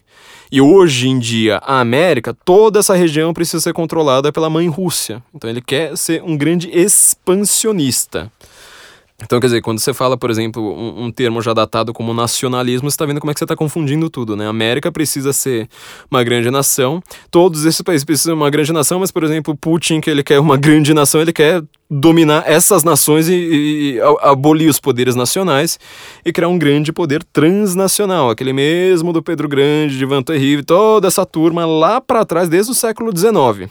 e 0.51 0.61
hoje 0.61 1.09
em 1.09 1.17
dia 1.17 1.57
a 1.57 1.79
América, 1.79 2.33
toda 2.45 2.79
essa 2.79 2.95
região 2.95 3.33
precisa 3.33 3.59
ser 3.59 3.73
controlada 3.73 4.31
pela 4.31 4.49
mãe 4.49 4.67
Rússia. 4.67 5.21
Então 5.33 5.49
ele 5.49 5.61
quer 5.61 5.97
ser 5.97 6.21
um 6.23 6.37
grande 6.37 6.69
expansionista. 6.69 8.31
Então, 9.23 9.39
quer 9.39 9.47
dizer, 9.47 9.61
quando 9.61 9.79
você 9.79 9.93
fala, 9.93 10.17
por 10.17 10.29
exemplo, 10.29 10.61
um, 10.61 11.05
um 11.05 11.11
termo 11.11 11.41
já 11.41 11.53
datado 11.53 11.93
como 11.93 12.13
nacionalismo, 12.13 12.89
você 12.89 12.95
está 12.95 13.05
vendo 13.05 13.19
como 13.19 13.31
é 13.31 13.33
que 13.33 13.39
você 13.39 13.45
está 13.45 13.55
confundindo 13.55 14.09
tudo, 14.09 14.35
né? 14.35 14.45
A 14.45 14.49
América 14.49 14.91
precisa 14.91 15.33
ser 15.33 15.67
uma 16.09 16.23
grande 16.23 16.49
nação, 16.51 17.01
todos 17.31 17.65
esses 17.65 17.81
países 17.81 18.03
precisam 18.03 18.35
de 18.35 18.41
uma 18.41 18.49
grande 18.49 18.71
nação, 18.73 18.99
mas, 18.99 19.11
por 19.11 19.23
exemplo, 19.23 19.55
Putin, 19.55 20.01
que 20.01 20.09
ele 20.09 20.23
quer 20.23 20.39
uma 20.39 20.57
grande 20.57 20.93
nação, 20.93 21.21
ele 21.21 21.33
quer 21.33 21.63
dominar 21.89 22.43
essas 22.47 22.83
nações 22.83 23.29
e, 23.29 23.33
e, 23.33 23.93
e 23.95 24.01
abolir 24.21 24.69
os 24.69 24.79
poderes 24.79 25.15
nacionais 25.15 25.79
e 26.25 26.33
criar 26.33 26.47
um 26.47 26.57
grande 26.57 26.91
poder 26.91 27.23
transnacional, 27.23 28.29
aquele 28.29 28.51
mesmo 28.51 29.13
do 29.13 29.21
Pedro 29.21 29.47
Grande, 29.47 29.97
de 29.97 30.05
Van 30.05 30.23
Terrive, 30.23 30.63
toda 30.63 31.07
essa 31.07 31.25
turma 31.25 31.65
lá 31.65 32.01
para 32.01 32.25
trás, 32.25 32.49
desde 32.49 32.71
o 32.71 32.75
século 32.75 33.15
XIX. 33.15 33.69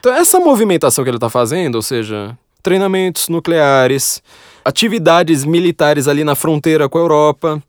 Então, 0.00 0.14
essa 0.14 0.40
movimentação 0.40 1.04
que 1.04 1.10
ele 1.10 1.18
está 1.18 1.28
fazendo, 1.28 1.74
ou 1.76 1.82
seja, 1.82 2.36
treinamentos 2.62 3.28
nucleares, 3.28 4.22
atividades 4.64 5.44
militares 5.44 6.08
ali 6.08 6.24
na 6.24 6.34
fronteira 6.34 6.88
com 6.88 6.98
a 6.98 7.00
Europa. 7.00 7.62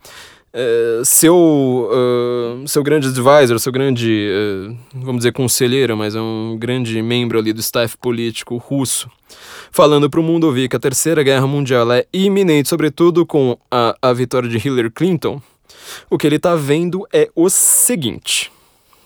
É, 0.54 1.02
seu, 1.06 1.90
uh, 1.90 2.68
seu 2.68 2.84
grande 2.84 3.08
advisor, 3.08 3.58
seu 3.58 3.72
grande, 3.72 4.30
uh, 4.30 4.78
vamos 4.94 5.20
dizer, 5.20 5.32
conselheiro, 5.32 5.96
mas 5.96 6.14
é 6.14 6.20
um 6.20 6.58
grande 6.60 7.02
membro 7.02 7.40
ali 7.40 7.54
do 7.54 7.62
staff 7.62 7.96
político 7.98 8.58
russo, 8.58 9.10
falando 9.72 10.10
para 10.10 10.20
o 10.20 10.24
mundo 10.24 10.44
ouvir 10.44 10.68
que 10.68 10.76
a 10.76 10.80
Terceira 10.80 11.24
Guerra 11.24 11.48
Mundial 11.48 11.90
é 11.94 12.06
iminente, 12.12 12.68
sobretudo 12.68 13.26
com 13.26 13.58
a, 13.72 13.96
a 14.02 14.12
vitória 14.12 14.50
de 14.50 14.58
Hillary 14.58 14.92
Clinton, 14.92 15.42
o 16.10 16.18
que 16.18 16.28
ele 16.28 16.36
está 16.36 16.54
vendo 16.54 17.08
é 17.14 17.30
o 17.34 17.50
seguinte 17.50 18.52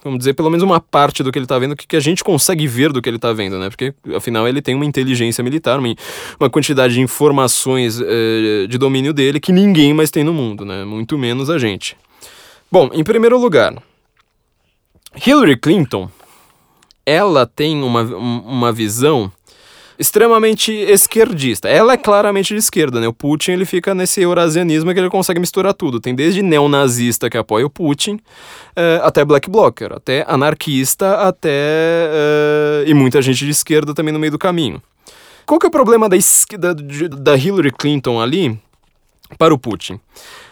vamos 0.05 0.19
dizer, 0.19 0.33
pelo 0.33 0.51
menos 0.51 0.63
uma 0.63 0.79
parte 0.79 1.23
do 1.23 1.31
que 1.31 1.39
ele 1.39 1.45
está 1.45 1.57
vendo, 1.57 1.75
que, 1.75 1.87
que 1.87 1.95
a 1.95 1.99
gente 1.99 2.23
consegue 2.23 2.67
ver 2.67 2.93
do 2.93 3.01
que 3.01 3.09
ele 3.09 3.17
está 3.17 3.33
vendo, 3.33 3.57
né? 3.57 3.69
Porque, 3.69 3.93
afinal, 4.15 4.47
ele 4.47 4.61
tem 4.61 4.75
uma 4.75 4.85
inteligência 4.85 5.43
militar, 5.43 5.79
uma, 5.79 5.93
uma 6.39 6.49
quantidade 6.49 6.93
de 6.93 7.01
informações 7.01 7.99
eh, 7.99 8.67
de 8.69 8.77
domínio 8.77 9.13
dele 9.13 9.39
que 9.39 9.51
ninguém 9.51 9.93
mais 9.95 10.11
tem 10.11 10.23
no 10.23 10.31
mundo, 10.31 10.63
né? 10.63 10.85
Muito 10.85 11.17
menos 11.17 11.49
a 11.49 11.57
gente. 11.57 11.97
Bom, 12.71 12.89
em 12.93 13.03
primeiro 13.03 13.39
lugar, 13.39 13.73
Hillary 15.25 15.57
Clinton, 15.57 16.09
ela 17.03 17.47
tem 17.47 17.81
uma, 17.81 18.01
uma 18.01 18.71
visão 18.71 19.31
extremamente 19.97 20.71
esquerdista. 20.71 21.67
Ela 21.69 21.93
é 21.93 21.97
claramente 21.97 22.53
de 22.53 22.59
esquerda, 22.59 22.99
né? 22.99 23.07
O 23.07 23.13
Putin 23.13 23.51
ele 23.51 23.65
fica 23.65 23.93
nesse 23.93 24.21
eurasianismo 24.21 24.93
que 24.93 24.99
ele 24.99 25.09
consegue 25.09 25.39
misturar 25.39 25.73
tudo. 25.73 25.99
Tem 25.99 26.13
desde 26.13 26.41
neonazista 26.41 27.29
que 27.29 27.37
apoia 27.37 27.65
o 27.65 27.69
Putin, 27.69 28.15
uh, 28.15 29.03
até 29.03 29.23
black 29.23 29.49
blocker, 29.49 29.93
até 29.93 30.25
anarquista, 30.27 31.15
até 31.27 32.09
uh, 32.09 32.89
e 32.89 32.93
muita 32.93 33.21
gente 33.21 33.45
de 33.45 33.51
esquerda 33.51 33.93
também 33.93 34.13
no 34.13 34.19
meio 34.19 34.31
do 34.31 34.39
caminho. 34.39 34.81
Qual 35.45 35.59
que 35.59 35.65
é 35.65 35.69
o 35.69 35.71
problema 35.71 36.09
da, 36.09 36.17
da 37.17 37.37
Hillary 37.37 37.71
Clinton 37.71 38.19
ali 38.19 38.59
para 39.37 39.53
o 39.53 39.59
Putin? 39.59 39.99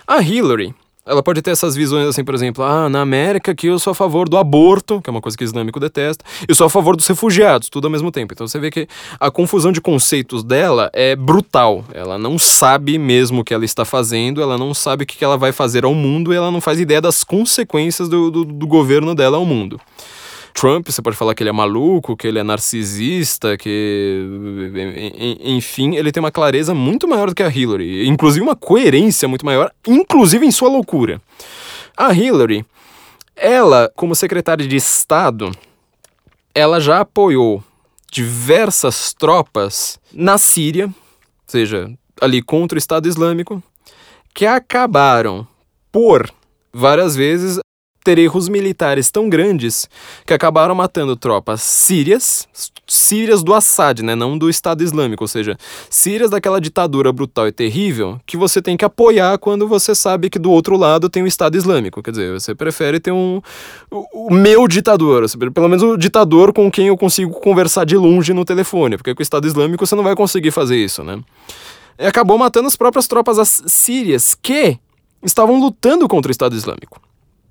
A 0.06 0.22
Hillary, 0.22 0.74
ela 1.06 1.22
pode 1.22 1.42
ter 1.42 1.52
essas 1.52 1.76
visões 1.76 2.08
assim, 2.08 2.24
por 2.24 2.34
exemplo, 2.34 2.64
ah, 2.64 2.88
na 2.88 3.02
América 3.02 3.54
que 3.54 3.68
eu 3.68 3.78
sou 3.78 3.92
a 3.92 3.96
favor 3.96 4.30
do 4.30 4.38
aborto, 4.38 5.02
que 5.02 5.10
é 5.10 5.12
uma 5.12 5.22
coisa 5.22 5.38
que 5.38 5.44
o 5.44 5.46
islâmico 5.46 5.80
detesta, 5.80 6.24
eu 6.48 6.56
sou 6.56 6.66
a 6.66 6.70
favor 6.70 6.96
dos 6.96 7.06
refugiados, 7.08 7.70
tudo 7.70 7.86
ao 7.86 7.92
mesmo 7.92 8.12
tempo. 8.12 8.34
Então 8.34 8.48
você 8.48 8.60
vê 8.60 8.72
que 8.72 8.88
a 9.20 9.30
confusão 9.30 9.72
de 9.72 9.82
conceitos 9.82 10.44
dela 10.44 10.90
é 10.94 11.16
brutal. 11.16 11.84
Ela 11.94 12.18
não 12.18 12.40
sabe 12.40 12.98
mesmo 12.98 13.42
o 13.42 13.44
que 13.44 13.54
ela 13.54 13.66
está 13.66 13.84
fazendo, 13.84 14.42
ela 14.42 14.58
não 14.58 14.74
sabe 14.74 15.04
o 15.04 15.08
que 15.08 15.24
ela 15.24 15.38
vai 15.38 15.52
fazer 15.52 15.84
ao 15.84 15.94
mundo 15.94 16.34
e 16.34 16.38
ela 16.38 16.52
não 16.52 16.62
faz 16.62 16.80
ideia 16.80 17.02
das 17.02 17.24
consequências 17.24 18.08
do, 18.08 18.32
do, 18.32 18.46
do 18.46 18.68
governo 18.68 19.14
dela 19.14 19.38
ao 19.38 19.46
mundo. 19.46 19.80
Trump, 20.54 20.88
você 20.88 21.02
pode 21.02 21.18
falar 21.18 21.34
que 21.36 21.44
ele 21.44 21.50
é 21.50 21.54
maluco, 21.54 22.16
que 22.16 22.28
ele 22.28 22.40
é 22.40 22.44
narcisista, 22.44 23.58
que. 23.58 24.24
Enfim, 25.44 25.96
ele 25.96 26.12
tem 26.12 26.22
uma 26.22 26.32
clareza 26.32 26.74
muito 26.74 27.08
maior 27.08 27.30
do 27.30 27.36
que 27.36 27.44
a 27.44 27.50
Hillary. 27.50 28.08
Inclusive 28.08 28.44
uma 28.44 28.56
coerência 28.56 29.28
muito 29.28 29.46
maior, 29.46 29.72
inclusive 29.88 30.46
em 30.46 30.52
sua 30.52 30.70
loucura. 30.70 31.22
A 31.98 32.14
Hillary, 32.14 32.66
ela, 33.36 33.92
como 33.96 34.16
secretária 34.16 34.68
de 34.68 34.76
Estado, 34.76 35.52
ela 36.54 36.80
já 36.80 37.00
apoiou 37.00 37.64
diversas 38.12 39.14
tropas 39.14 40.00
na 40.14 40.38
Síria, 40.38 40.86
ou 40.86 40.94
seja, 41.48 41.92
ali 42.22 42.42
contra 42.42 42.76
o 42.76 42.80
Estado 42.80 43.08
Islâmico, 43.08 43.62
que 44.34 44.46
acabaram 44.46 45.48
por 45.92 46.32
várias 46.72 47.16
vezes 47.16 47.60
ter 48.04 48.20
erros 48.20 48.50
militares 48.50 49.10
tão 49.10 49.30
grandes 49.30 49.90
que 50.26 50.34
acabaram 50.34 50.76
matando 50.76 51.16
tropas 51.16 51.62
sírias, 51.62 52.48
sírias 52.86 53.42
do 53.42 53.54
Assad, 53.54 54.02
né, 54.04 54.16
não 54.16 54.38
do 54.38 54.50
Estado 54.50 54.84
Islâmico, 54.84 55.24
ou 55.24 55.28
seja, 55.28 55.58
sírias 55.90 56.30
daquela 56.30 56.60
ditadura 56.60 57.12
brutal 57.12 57.48
e 57.48 57.52
terrível 57.52 58.20
que 58.26 58.36
você 58.36 58.62
tem 58.62 58.76
que 58.76 58.86
apoiar 58.86 59.38
quando 59.38 59.68
você 59.68 59.96
sabe 59.96 60.30
que 60.30 60.38
do 60.38 60.52
outro 60.52 60.76
lado 60.76 61.10
tem 61.10 61.24
o 61.24 61.28
Estado 61.28 61.56
Islâmico. 61.56 62.04
Quer 62.04 62.12
dizer, 62.12 62.34
você 62.34 62.54
prefere 62.54 63.00
ter 63.00 63.12
um 63.12 63.42
o, 63.90 64.28
o 64.28 64.34
meu 64.34 64.68
ditador, 64.68 65.26
pelo 65.54 65.70
menos 65.70 65.84
o 65.84 65.98
ditador 65.98 66.54
com 66.54 66.70
quem 66.70 66.88
eu 66.88 66.98
consigo 66.98 67.40
conversar 67.40 67.86
de 67.86 67.96
longe 67.96 68.34
no 68.34 68.44
telefone, 68.44 68.98
porque 68.98 69.16
com 69.16 69.22
o 69.22 69.24
Estado 69.24 69.48
Islâmico 69.48 69.86
você 69.86 69.96
não 69.96 70.04
vai 70.04 70.16
conseguir 70.16 70.52
fazer 70.52 70.78
isso, 70.78 71.04
né? 71.04 71.20
E 71.98 72.06
acabou 72.06 72.38
matando 72.38 72.68
as 72.68 72.76
próprias 72.76 73.08
tropas 73.08 73.62
sírias 73.68 74.36
que 74.36 74.78
estavam 75.24 75.60
lutando 75.60 76.08
contra 76.08 76.30
o 76.30 76.32
Estado 76.32 76.56
Islâmico. 76.56 77.00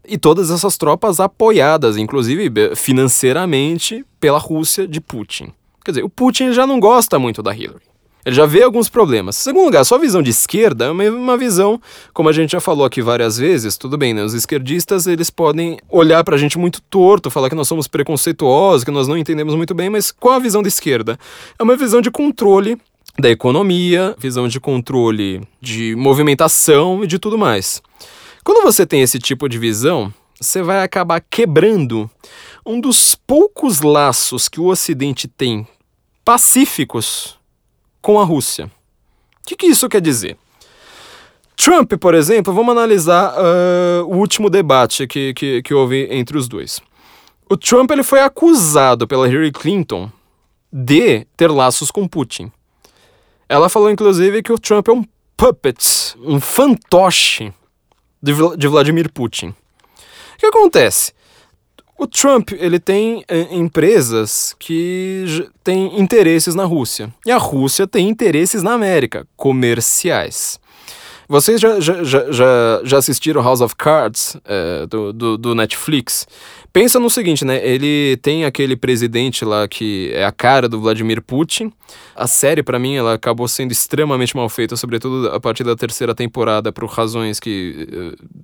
E 0.06 0.18
todas 0.18 0.50
essas 0.50 0.76
tropas 0.76 1.20
apoiadas, 1.20 1.96
inclusive 1.96 2.50
financeiramente, 2.74 4.04
pela 4.18 4.38
Rússia 4.38 4.86
de 4.86 5.00
Putin. 5.00 5.52
Quer 5.84 5.92
dizer, 5.92 6.04
o 6.04 6.08
Putin 6.08 6.52
já 6.52 6.66
não 6.66 6.80
gosta 6.80 7.18
muito 7.18 7.42
da 7.42 7.54
Hillary. 7.54 7.92
Ele 8.24 8.36
já 8.36 8.46
vê 8.46 8.62
alguns 8.62 8.88
problemas. 8.88 9.34
Segundo 9.36 9.64
lugar, 9.64 9.84
sua 9.84 9.98
visão 9.98 10.22
de 10.22 10.30
esquerda 10.30 10.86
é 10.86 10.90
uma, 11.10 11.36
visão, 11.36 11.80
como 12.12 12.28
a 12.28 12.32
gente 12.32 12.52
já 12.52 12.60
falou 12.60 12.86
aqui 12.86 13.02
várias 13.02 13.36
vezes, 13.36 13.76
tudo 13.76 13.98
bem, 13.98 14.14
né? 14.14 14.22
Os 14.22 14.32
esquerdistas, 14.32 15.08
eles 15.08 15.28
podem 15.28 15.76
olhar 15.88 16.22
pra 16.22 16.36
gente 16.36 16.56
muito 16.56 16.80
torto, 16.82 17.30
falar 17.30 17.48
que 17.48 17.56
nós 17.56 17.66
somos 17.66 17.88
preconceituosos, 17.88 18.84
que 18.84 18.92
nós 18.92 19.08
não 19.08 19.18
entendemos 19.18 19.56
muito 19.56 19.74
bem, 19.74 19.90
mas 19.90 20.12
qual 20.12 20.34
a 20.34 20.38
visão 20.38 20.62
da 20.62 20.68
esquerda? 20.68 21.18
É 21.58 21.62
uma 21.64 21.76
visão 21.76 22.00
de 22.00 22.12
controle 22.12 22.78
da 23.18 23.28
economia, 23.28 24.14
visão 24.18 24.46
de 24.46 24.60
controle 24.60 25.42
de 25.60 25.96
movimentação 25.96 27.02
e 27.02 27.08
de 27.08 27.18
tudo 27.18 27.36
mais. 27.36 27.82
Quando 28.44 28.64
você 28.64 28.84
tem 28.84 29.02
esse 29.02 29.18
tipo 29.20 29.48
de 29.48 29.56
visão, 29.56 30.12
você 30.40 30.62
vai 30.62 30.82
acabar 30.82 31.20
quebrando 31.20 32.10
um 32.66 32.80
dos 32.80 33.14
poucos 33.14 33.80
laços 33.80 34.48
que 34.48 34.60
o 34.60 34.66
Ocidente 34.66 35.28
tem 35.28 35.66
pacíficos 36.24 37.38
com 38.00 38.18
a 38.18 38.24
Rússia. 38.24 38.66
O 38.66 39.46
que, 39.46 39.56
que 39.56 39.66
isso 39.66 39.88
quer 39.88 40.00
dizer? 40.00 40.36
Trump, 41.56 41.92
por 42.00 42.14
exemplo, 42.14 42.52
vamos 42.52 42.72
analisar 42.72 43.32
uh, 43.34 44.04
o 44.06 44.16
último 44.16 44.50
debate 44.50 45.06
que, 45.06 45.32
que, 45.34 45.62
que 45.62 45.72
houve 45.74 46.08
entre 46.10 46.36
os 46.36 46.48
dois. 46.48 46.80
O 47.48 47.56
Trump 47.56 47.90
ele 47.92 48.02
foi 48.02 48.20
acusado 48.20 49.06
pela 49.06 49.28
Hillary 49.28 49.52
Clinton 49.52 50.10
de 50.72 51.24
ter 51.36 51.48
laços 51.48 51.92
com 51.92 52.08
Putin. 52.08 52.50
Ela 53.48 53.68
falou, 53.68 53.90
inclusive, 53.90 54.42
que 54.42 54.52
o 54.52 54.58
Trump 54.58 54.88
é 54.88 54.92
um 54.92 55.04
puppet, 55.36 56.16
um 56.18 56.40
fantoche 56.40 57.52
de, 58.22 58.32
de 58.56 58.68
Vladimir 58.68 59.10
Putin. 59.10 59.48
O 59.48 60.38
que 60.38 60.46
acontece? 60.46 61.12
O 61.98 62.06
Trump 62.06 62.50
ele 62.52 62.80
tem 62.80 63.24
é, 63.28 63.54
empresas 63.54 64.56
que 64.58 65.48
têm 65.62 66.00
interesses 66.00 66.54
na 66.54 66.64
Rússia. 66.64 67.12
E 67.24 67.30
a 67.30 67.36
Rússia 67.36 67.86
tem 67.86 68.08
interesses 68.08 68.62
na 68.62 68.72
América, 68.72 69.26
comerciais. 69.36 70.58
Vocês 71.32 71.58
já, 71.58 71.80
já, 71.80 72.04
já, 72.04 72.80
já 72.84 72.98
assistiram 72.98 73.42
House 73.42 73.62
of 73.62 73.74
Cards 73.74 74.36
é, 74.44 74.86
do, 74.86 75.14
do, 75.14 75.38
do, 75.38 75.54
Netflix? 75.54 76.28
Pensa 76.70 77.00
no 77.00 77.08
seguinte, 77.08 77.42
né? 77.42 77.58
Ele 77.66 78.18
tem 78.18 78.44
aquele 78.44 78.76
presidente 78.76 79.42
lá 79.42 79.66
que 79.66 80.10
é 80.12 80.26
a 80.26 80.30
cara 80.30 80.68
do 80.68 80.78
Vladimir 80.78 81.22
Putin. 81.22 81.72
A 82.14 82.26
série, 82.26 82.62
para 82.62 82.78
mim, 82.78 82.96
ela 82.96 83.14
acabou 83.14 83.48
sendo 83.48 83.72
extremamente 83.72 84.36
mal 84.36 84.46
feita, 84.50 84.76
sobretudo 84.76 85.30
a 85.30 85.40
partir 85.40 85.64
da 85.64 85.74
terceira 85.74 86.14
temporada, 86.14 86.70
por 86.70 86.84
razões 86.84 87.40
que. 87.40 87.88
Uh, 87.90 88.42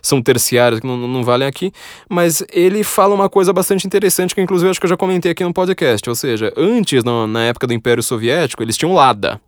são 0.00 0.22
terciárias 0.22 0.78
que 0.78 0.86
não, 0.86 0.96
não 0.96 1.24
valem 1.24 1.48
aqui, 1.48 1.72
mas 2.08 2.44
ele 2.52 2.84
fala 2.84 3.12
uma 3.12 3.28
coisa 3.28 3.52
bastante 3.52 3.84
interessante 3.84 4.32
que 4.32 4.40
inclusive 4.40 4.70
acho 4.70 4.78
que 4.78 4.86
eu 4.86 4.90
já 4.90 4.96
comentei 4.96 5.32
aqui 5.32 5.42
no 5.42 5.52
podcast, 5.52 6.08
ou 6.08 6.14
seja, 6.14 6.52
antes, 6.56 7.02
na, 7.02 7.26
na 7.26 7.46
época 7.46 7.66
do 7.66 7.74
Império 7.74 8.04
Soviético, 8.04 8.62
eles 8.62 8.76
tinham 8.76 8.94
Lada, 8.94 9.40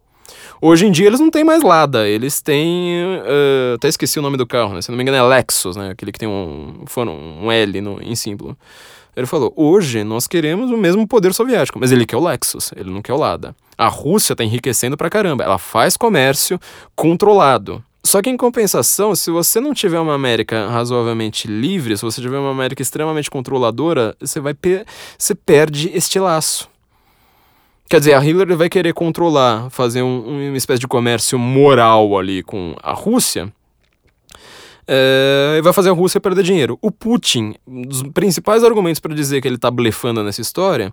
Hoje 0.61 0.87
em 0.87 0.91
dia 0.91 1.07
eles 1.07 1.21
não 1.21 1.31
têm 1.31 1.45
mais 1.45 1.63
Lada, 1.63 2.09
eles 2.09 2.41
têm. 2.41 2.97
Uh, 3.19 3.75
até 3.75 3.89
esqueci 3.89 4.19
o 4.19 4.23
nome 4.23 4.37
do 4.37 4.47
carro, 4.47 4.75
né? 4.75 4.83
Se 4.83 4.91
não 4.91 4.97
me 4.97 5.03
engano 5.03 5.19
é 5.19 5.23
Lexus, 5.23 5.77
né? 5.77 5.91
Aquele 5.91 6.13
que 6.13 6.19
tem 6.19 6.29
um, 6.29 6.85
um 7.43 7.53
L 7.53 7.81
no, 7.81 8.03
em 8.03 8.15
símbolo. 8.15 8.57
Ele 9.17 9.27
falou: 9.27 9.53
hoje 9.57 10.05
nós 10.05 10.27
queremos 10.27 10.71
o 10.71 10.77
mesmo 10.77 11.07
poder 11.07 11.33
soviético, 11.33 11.79
mas 11.81 11.91
ele 11.91 12.05
quer 12.05 12.17
o 12.17 12.25
Lexus, 12.25 12.71
ele 12.77 12.91
não 12.91 13.01
quer 13.01 13.15
o 13.15 13.17
Lada. 13.17 13.57
A 13.79 13.89
Rússia 13.89 14.35
está 14.35 14.45
enriquecendo 14.45 14.97
pra 14.97 15.11
caramba, 15.11 15.45
ela 15.45 15.59
faz 15.59 15.97
comércio 15.97 16.61
controlado. 16.95 17.83
Só 18.07 18.23
que 18.23 18.31
em 18.31 18.37
compensação, 18.37 19.17
se 19.17 19.33
você 19.33 19.59
não 19.59 19.75
tiver 19.75 19.99
uma 19.99 20.15
América 20.15 20.69
razoavelmente 20.69 21.49
livre, 21.49 21.97
se 21.97 22.05
você 22.05 22.21
tiver 22.21 22.39
uma 22.39 22.53
América 22.53 22.81
extremamente 22.81 23.29
controladora, 23.29 24.15
você 24.21 24.39
vai 24.39 24.55
você 25.19 25.35
perde 25.35 25.91
este 25.93 26.21
laço. 26.21 26.69
Quer 27.89 28.01
dizer, 28.01 28.15
a 28.15 28.25
Hillary 28.25 28.57
vai 28.57 28.69
querer 28.69 28.93
controlar, 28.93 29.71
fazer 29.71 30.03
um, 30.03 30.49
uma 30.49 30.57
espécie 30.57 30.81
de 30.81 30.89
comércio 30.89 31.39
moral 31.39 32.19
ali 32.19 32.43
com 32.43 32.75
a 32.83 32.93
Rússia. 32.93 33.53
É, 34.89 35.61
vai 35.63 35.73
fazer 35.73 35.91
a 35.91 35.93
Rússia 35.93 36.21
perder 36.21 36.45
dinheiro. 36.45 36.79
O 36.81 36.91
Putin, 36.91 37.55
um 37.67 37.83
dos 37.83 38.03
principais 38.05 38.63
argumentos 38.63 39.01
para 39.01 39.15
dizer 39.15 39.41
que 39.41 39.49
ele 39.49 39.57
está 39.57 39.71
blefando 39.71 40.23
nessa 40.23 40.41
história 40.41 40.93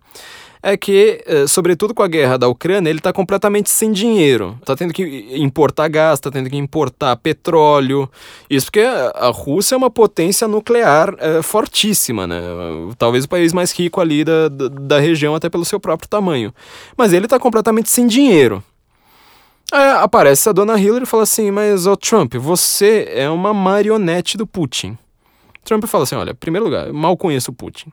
é 0.63 0.77
que, 0.77 1.21
eh, 1.27 1.45
sobretudo 1.45 1.93
com 1.93 2.01
a 2.01 2.07
guerra 2.07 2.37
da 2.37 2.47
Ucrânia, 2.47 2.89
ele 2.89 2.99
está 2.99 3.11
completamente 3.11 3.69
sem 3.69 3.91
dinheiro. 3.91 4.57
Está 4.61 4.77
tendo 4.77 4.93
que 4.93 5.03
importar 5.35 5.89
gás, 5.89 6.19
está 6.19 6.31
tendo 6.31 6.49
que 6.49 6.55
importar 6.55 7.17
petróleo. 7.17 8.09
Isso 8.49 8.67
porque 8.67 8.79
a 8.79 9.27
Rússia 9.27 9.75
é 9.75 9.77
uma 9.77 9.89
potência 9.89 10.47
nuclear 10.47 11.13
é, 11.19 11.41
fortíssima, 11.41 12.25
né? 12.25 12.41
Talvez 12.97 13.25
o 13.25 13.29
país 13.29 13.51
mais 13.51 13.73
rico 13.77 13.99
ali 13.99 14.23
da, 14.23 14.47
da, 14.47 14.69
da 14.69 14.99
região, 15.01 15.35
até 15.35 15.49
pelo 15.49 15.65
seu 15.65 15.81
próprio 15.81 16.07
tamanho. 16.07 16.53
Mas 16.95 17.11
ele 17.11 17.25
está 17.25 17.37
completamente 17.37 17.89
sem 17.89 18.07
dinheiro. 18.07 18.63
Aí 19.73 19.89
aparece 20.03 20.47
a 20.47 20.51
dona 20.51 20.79
Hillary 20.79 21.01
e 21.01 21.07
fala 21.07 21.23
assim: 21.23 21.49
Mas, 21.49 21.87
ô 21.87 21.97
Trump, 21.97 22.35
você 22.35 23.07
é 23.09 23.27
uma 23.27 23.55
marionete 23.55 24.37
do 24.37 24.45
Putin. 24.45 24.95
Trump 25.65 25.83
fala 25.85 26.03
assim: 26.03 26.13
Olha, 26.13 26.35
primeiro 26.35 26.65
lugar, 26.65 26.93
mal 26.93 27.17
conheço 27.17 27.49
o 27.49 27.53
Putin. 27.55 27.91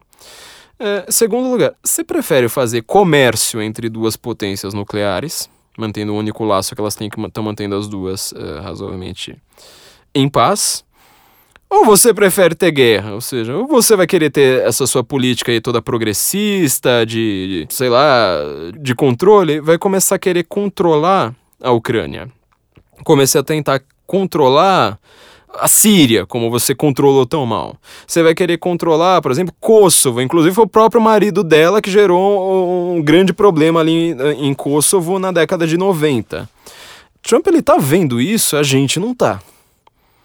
É, 0.78 1.06
segundo 1.08 1.50
lugar, 1.50 1.72
você 1.82 2.04
prefere 2.04 2.50
fazer 2.50 2.82
comércio 2.82 3.62
entre 3.62 3.88
duas 3.88 4.14
potências 4.14 4.74
nucleares, 4.74 5.48
mantendo 5.78 6.12
o 6.12 6.18
único 6.18 6.44
laço 6.44 6.74
que 6.74 6.80
elas 6.82 6.94
têm 6.94 7.08
que 7.08 7.18
estão 7.18 7.42
mantendo 7.42 7.74
as 7.74 7.88
duas 7.88 8.32
uh, 8.32 8.60
razoavelmente 8.62 9.34
em 10.14 10.28
paz? 10.28 10.84
Ou 11.70 11.86
você 11.86 12.12
prefere 12.12 12.54
ter 12.54 12.72
guerra? 12.72 13.14
Ou 13.14 13.22
seja, 13.22 13.56
ou 13.56 13.66
você 13.66 13.96
vai 13.96 14.06
querer 14.06 14.28
ter 14.28 14.66
essa 14.66 14.86
sua 14.86 15.02
política 15.02 15.50
aí 15.50 15.62
toda 15.62 15.80
progressista, 15.80 17.06
de, 17.06 17.66
de 17.66 17.74
sei 17.74 17.88
lá, 17.88 18.36
de 18.78 18.94
controle, 18.94 19.60
vai 19.60 19.78
começar 19.78 20.16
a 20.16 20.18
querer 20.18 20.44
controlar 20.44 21.34
a 21.60 21.70
Ucrânia. 21.72 22.28
Comecei 23.04 23.40
a 23.40 23.44
tentar 23.44 23.82
controlar 24.06 24.98
a 25.58 25.68
Síria, 25.68 26.26
como 26.26 26.50
você 26.50 26.74
controlou 26.74 27.26
tão 27.26 27.44
mal. 27.44 27.76
Você 28.06 28.22
vai 28.22 28.34
querer 28.34 28.58
controlar, 28.58 29.20
por 29.20 29.30
exemplo, 29.30 29.54
Kosovo. 29.58 30.20
Inclusive 30.20 30.54
foi 30.54 30.64
o 30.64 30.68
próprio 30.68 31.00
marido 31.00 31.42
dela 31.42 31.82
que 31.82 31.90
gerou 31.90 32.94
um, 32.96 33.02
grande 33.02 33.32
problema 33.32 33.80
ali 33.80 34.12
em, 34.12 34.48
em 34.48 34.54
Kosovo 34.54 35.18
na 35.18 35.32
década 35.32 35.66
de 35.66 35.76
90. 35.76 36.48
Trump 37.22 37.46
ele 37.46 37.62
tá 37.62 37.76
vendo 37.76 38.20
isso, 38.20 38.56
a 38.56 38.62
gente 38.62 38.98
não 38.98 39.14
tá. 39.14 39.40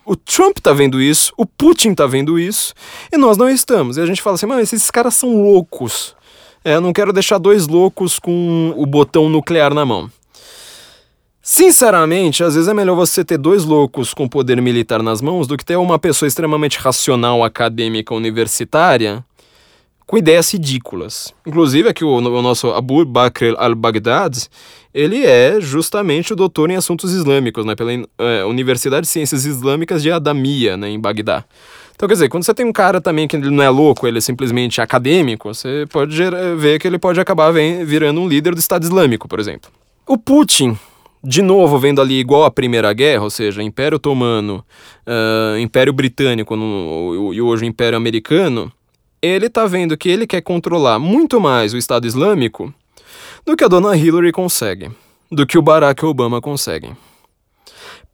O 0.06 0.16
Trump 0.16 0.60
tá 0.60 0.72
vendo 0.72 1.02
isso, 1.02 1.34
o 1.36 1.46
Putin 1.46 1.96
tá 1.96 2.06
vendo 2.06 2.38
isso, 2.38 2.74
e 3.12 3.18
nós 3.18 3.38
não 3.38 3.50
estamos. 3.50 3.98
E 3.98 4.02
a 4.02 4.06
gente 4.06 4.22
fala 4.22 4.36
assim, 4.36 4.46
mas 4.46 4.72
esses 4.72 4.92
caras 4.92 5.16
são 5.16 5.42
loucos. 5.42 6.16
É, 6.64 6.76
eu 6.76 6.82
não 6.82 6.94
quero 6.94 7.12
deixar 7.12 7.38
dois 7.38 7.68
loucos 7.68 8.20
com 8.20 8.74
o 8.78 8.86
botão 8.86 9.30
nuclear 9.30 9.74
na 9.74 9.86
mão. 9.86 10.10
Sinceramente, 11.48 12.44
às 12.44 12.56
vezes 12.56 12.68
é 12.68 12.74
melhor 12.74 12.96
você 12.96 13.24
ter 13.24 13.38
dois 13.38 13.66
loucos 13.66 14.16
com 14.16 14.28
poder 14.28 14.60
militar 14.60 15.04
nas 15.04 15.22
mãos 15.22 15.46
do 15.46 15.56
que 15.56 15.64
ter 15.64 15.76
uma 15.76 16.00
pessoa 16.00 16.28
extremamente 16.28 16.80
racional, 16.80 17.44
acadêmica, 17.44 18.16
universitária, 18.16 19.24
com 20.08 20.18
ideias 20.18 20.52
ridículas. 20.52 21.32
Inclusive, 21.46 21.88
aqui 21.88 22.04
o, 22.04 22.16
o 22.16 22.42
nosso 22.42 22.72
Abu 22.72 23.06
Bakr 23.06 23.54
al-Baghdad, 23.60 24.36
ele 24.92 25.24
é 25.24 25.62
justamente 25.62 26.34
o 26.34 26.36
doutor 26.36 26.72
em 26.72 26.78
assuntos 26.78 27.14
islâmicos, 27.14 27.64
né, 27.64 27.76
pela 27.76 27.92
é, 27.94 28.44
Universidade 28.46 29.06
de 29.06 29.10
Ciências 29.10 29.46
Islâmicas 29.46 30.02
de 30.02 30.12
Adamia, 30.12 30.76
né, 30.76 30.90
em 30.90 31.00
Bagdá. 31.00 31.46
Então, 31.96 32.08
quer 32.08 32.16
dizer, 32.16 32.28
quando 32.28 32.44
você 32.44 32.56
tem 32.56 32.66
um 32.66 32.74
cara 32.74 33.00
também 33.00 33.28
que 33.28 33.36
ele 33.36 33.52
não 33.52 33.64
é 33.64 33.70
louco, 33.70 34.08
ele 34.08 34.18
é 34.18 34.22
simplesmente 34.22 34.82
acadêmico, 34.82 35.54
você 35.54 35.86
pode 35.92 36.18
ver 36.58 36.80
que 36.80 36.88
ele 36.88 36.98
pode 36.98 37.20
acabar 37.20 37.52
virando 37.52 38.20
um 38.20 38.28
líder 38.28 38.56
do 38.56 38.60
Estado 38.60 38.82
Islâmico, 38.82 39.28
por 39.28 39.40
exemplo. 39.40 39.70
O 40.08 40.18
Putin, 40.18 40.76
de 41.26 41.42
novo, 41.42 41.80
vendo 41.80 42.00
ali 42.00 42.20
igual 42.20 42.44
a 42.44 42.52
Primeira 42.52 42.94
Guerra, 42.94 43.24
ou 43.24 43.30
seja, 43.32 43.64
Império 43.64 43.96
Otomano, 43.96 44.64
uh, 45.08 45.58
Império 45.58 45.92
Britânico 45.92 46.56
no, 46.56 47.34
e 47.34 47.42
hoje 47.42 47.66
Império 47.66 47.98
Americano, 47.98 48.72
ele 49.22 49.50
tá 49.50 49.66
vendo 49.66 49.98
que 49.98 50.08
ele 50.08 50.28
quer 50.28 50.42
controlar 50.42 51.00
muito 51.00 51.42
mais 51.42 51.74
o 51.74 51.78
Estado 51.78 52.06
Islâmico 52.06 52.72
do 53.44 53.56
que 53.56 53.64
a 53.64 53.68
dona 53.68 53.98
Hillary 53.98 54.32
consegue, 54.32 54.92
do 55.32 55.48
que 55.48 55.58
o 55.58 55.64
Barack 55.64 56.06
Obama 56.06 56.40
consegue. 56.40 56.92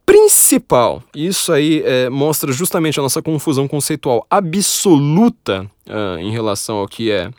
Principal, 0.06 1.02
isso 1.14 1.52
aí 1.52 1.82
é, 1.84 2.08
mostra 2.08 2.50
justamente 2.50 2.98
a 2.98 3.02
nossa 3.02 3.20
confusão 3.20 3.68
conceitual 3.68 4.26
absoluta 4.30 5.70
uh, 5.86 6.18
em 6.18 6.30
relação 6.30 6.78
ao 6.78 6.88
que 6.88 7.10
é 7.10 7.30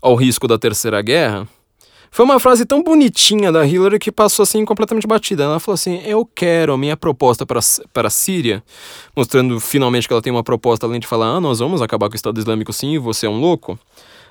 ao 0.00 0.14
risco 0.16 0.48
da 0.48 0.58
terceira 0.58 1.00
guerra, 1.00 1.46
foi 2.12 2.24
uma 2.24 2.38
frase 2.38 2.64
tão 2.64 2.80
bonitinha 2.80 3.50
da 3.50 3.66
Hillary 3.66 3.98
que 3.98 4.12
passou 4.12 4.44
assim 4.44 4.64
completamente 4.64 5.06
batida. 5.06 5.42
Ela 5.42 5.58
falou 5.58 5.74
assim: 5.74 6.00
Eu 6.04 6.24
quero 6.24 6.74
a 6.74 6.78
minha 6.78 6.96
proposta 6.96 7.44
para, 7.44 7.58
para 7.92 8.06
a 8.06 8.10
Síria, 8.10 8.62
mostrando 9.16 9.58
finalmente 9.58 10.06
que 10.06 10.12
ela 10.12 10.22
tem 10.22 10.32
uma 10.32 10.44
proposta 10.44 10.86
além 10.86 11.00
de 11.00 11.08
falar: 11.08 11.26
Ah, 11.26 11.40
nós 11.40 11.58
vamos 11.58 11.82
acabar 11.82 12.08
com 12.08 12.12
o 12.12 12.16
Estado 12.16 12.38
Islâmico 12.38 12.72
sim, 12.72 12.96
você 12.98 13.26
é 13.26 13.28
um 13.28 13.40
louco. 13.40 13.76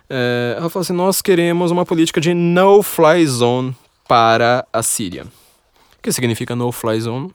É, 0.10 0.56
ela 0.58 0.70
falou 0.70 0.84
assim: 0.84 0.94
Nós 0.94 1.22
queremos 1.22 1.72
uma 1.72 1.86
política 1.86 2.22
de 2.22 2.34
no-fly 2.34 3.26
zone 3.26 3.76
para 4.08 4.66
a 4.72 4.82
Síria 4.82 5.26
que 6.02 6.12
significa 6.12 6.56
no-fly 6.56 7.00
zone. 7.00 7.34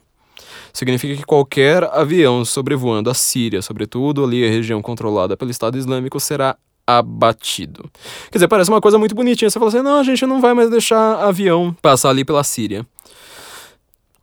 Significa 0.73 1.15
que 1.15 1.23
qualquer 1.23 1.83
avião 1.85 2.43
sobrevoando 2.45 3.09
a 3.09 3.13
Síria, 3.13 3.61
sobretudo 3.61 4.23
ali 4.23 4.45
a 4.45 4.49
região 4.49 4.81
controlada 4.81 5.35
pelo 5.35 5.49
Estado 5.49 5.77
Islâmico, 5.77 6.19
será 6.19 6.55
abatido. 6.87 7.83
Quer 8.31 8.37
dizer, 8.37 8.47
parece 8.47 8.69
uma 8.71 8.79
coisa 8.79 8.97
muito 8.97 9.13
bonitinha. 9.13 9.49
Você 9.49 9.59
fala 9.59 9.69
assim: 9.69 9.81
não, 9.81 9.99
a 9.99 10.03
gente 10.03 10.25
não 10.25 10.39
vai 10.39 10.53
mais 10.53 10.69
deixar 10.69 11.21
avião 11.23 11.75
passar 11.81 12.09
ali 12.09 12.23
pela 12.23 12.43
Síria. 12.43 12.87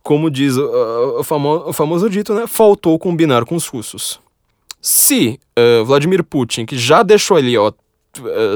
Como 0.01 0.29
diz 0.29 0.57
uh, 0.57 1.19
o, 1.19 1.23
famo 1.23 1.63
o 1.67 1.73
famoso 1.73 2.09
dito, 2.09 2.33
né? 2.33 2.47
Faltou 2.47 2.97
combinar 2.97 3.45
com 3.45 3.55
os 3.55 3.67
russos. 3.67 4.19
Se 4.81 5.39
uh, 5.57 5.85
Vladimir 5.85 6.23
Putin, 6.23 6.65
que 6.65 6.77
já 6.77 7.01
deixou 7.01 7.37
ali, 7.37 7.57
ó, 7.57 7.71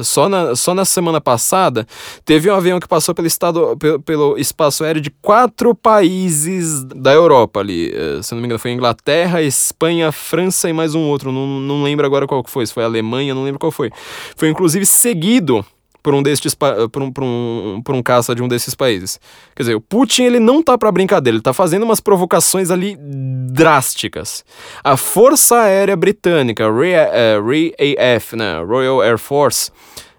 só 0.03 0.29
na, 0.29 0.55
só 0.55 0.73
na 0.73 0.85
semana 0.85 1.19
passada, 1.21 1.85
teve 2.25 2.49
um 2.49 2.55
avião 2.55 2.79
que 2.79 2.87
passou 2.87 3.13
pelo, 3.13 3.27
estado, 3.27 3.75
pelo, 3.77 3.99
pelo 3.99 4.37
espaço 4.37 4.83
aéreo 4.83 5.01
de 5.01 5.09
quatro 5.09 5.73
países 5.75 6.83
da 6.83 7.11
Europa 7.11 7.59
ali. 7.59 7.91
Eh, 7.93 8.21
se 8.21 8.33
não 8.33 8.41
me 8.41 8.45
engano, 8.45 8.59
foi 8.59 8.71
Inglaterra, 8.71 9.41
Espanha, 9.41 10.11
França 10.11 10.69
e 10.69 10.73
mais 10.73 10.95
um 10.95 11.01
outro. 11.01 11.31
Não, 11.31 11.59
não 11.59 11.83
lembro 11.83 12.05
agora 12.05 12.27
qual 12.27 12.43
foi. 12.47 12.65
Se 12.65 12.73
foi 12.73 12.83
Alemanha, 12.83 13.33
não 13.33 13.43
lembro 13.43 13.59
qual 13.59 13.71
foi. 13.71 13.91
Foi 14.35 14.49
inclusive 14.49 14.85
seguido 14.85 15.65
por 16.01 16.13
um 16.13 16.23
destes 16.23 16.53
por 16.53 17.01
um, 17.01 17.11
por 17.11 17.23
um, 17.23 17.81
por 17.83 17.95
um 17.95 18.01
caça 18.01 18.33
de 18.33 18.41
um 18.41 18.47
desses 18.47 18.73
países. 18.75 19.19
Quer 19.55 19.63
dizer, 19.63 19.75
o 19.75 19.81
Putin 19.81 20.23
ele 20.23 20.39
não 20.39 20.63
tá 20.63 20.77
para 20.77 20.91
brincadeira, 20.91 21.35
ele 21.35 21.43
tá 21.43 21.53
fazendo 21.53 21.83
umas 21.83 21.99
provocações 21.99 22.71
ali 22.71 22.97
drásticas. 22.99 24.43
A 24.83 24.95
Força 24.95 25.61
Aérea 25.61 25.95
Britânica, 25.95 26.65
RAF, 26.65 28.35
né, 28.35 28.63
Royal 28.63 29.01
Air 29.01 29.17
Force, 29.17 29.71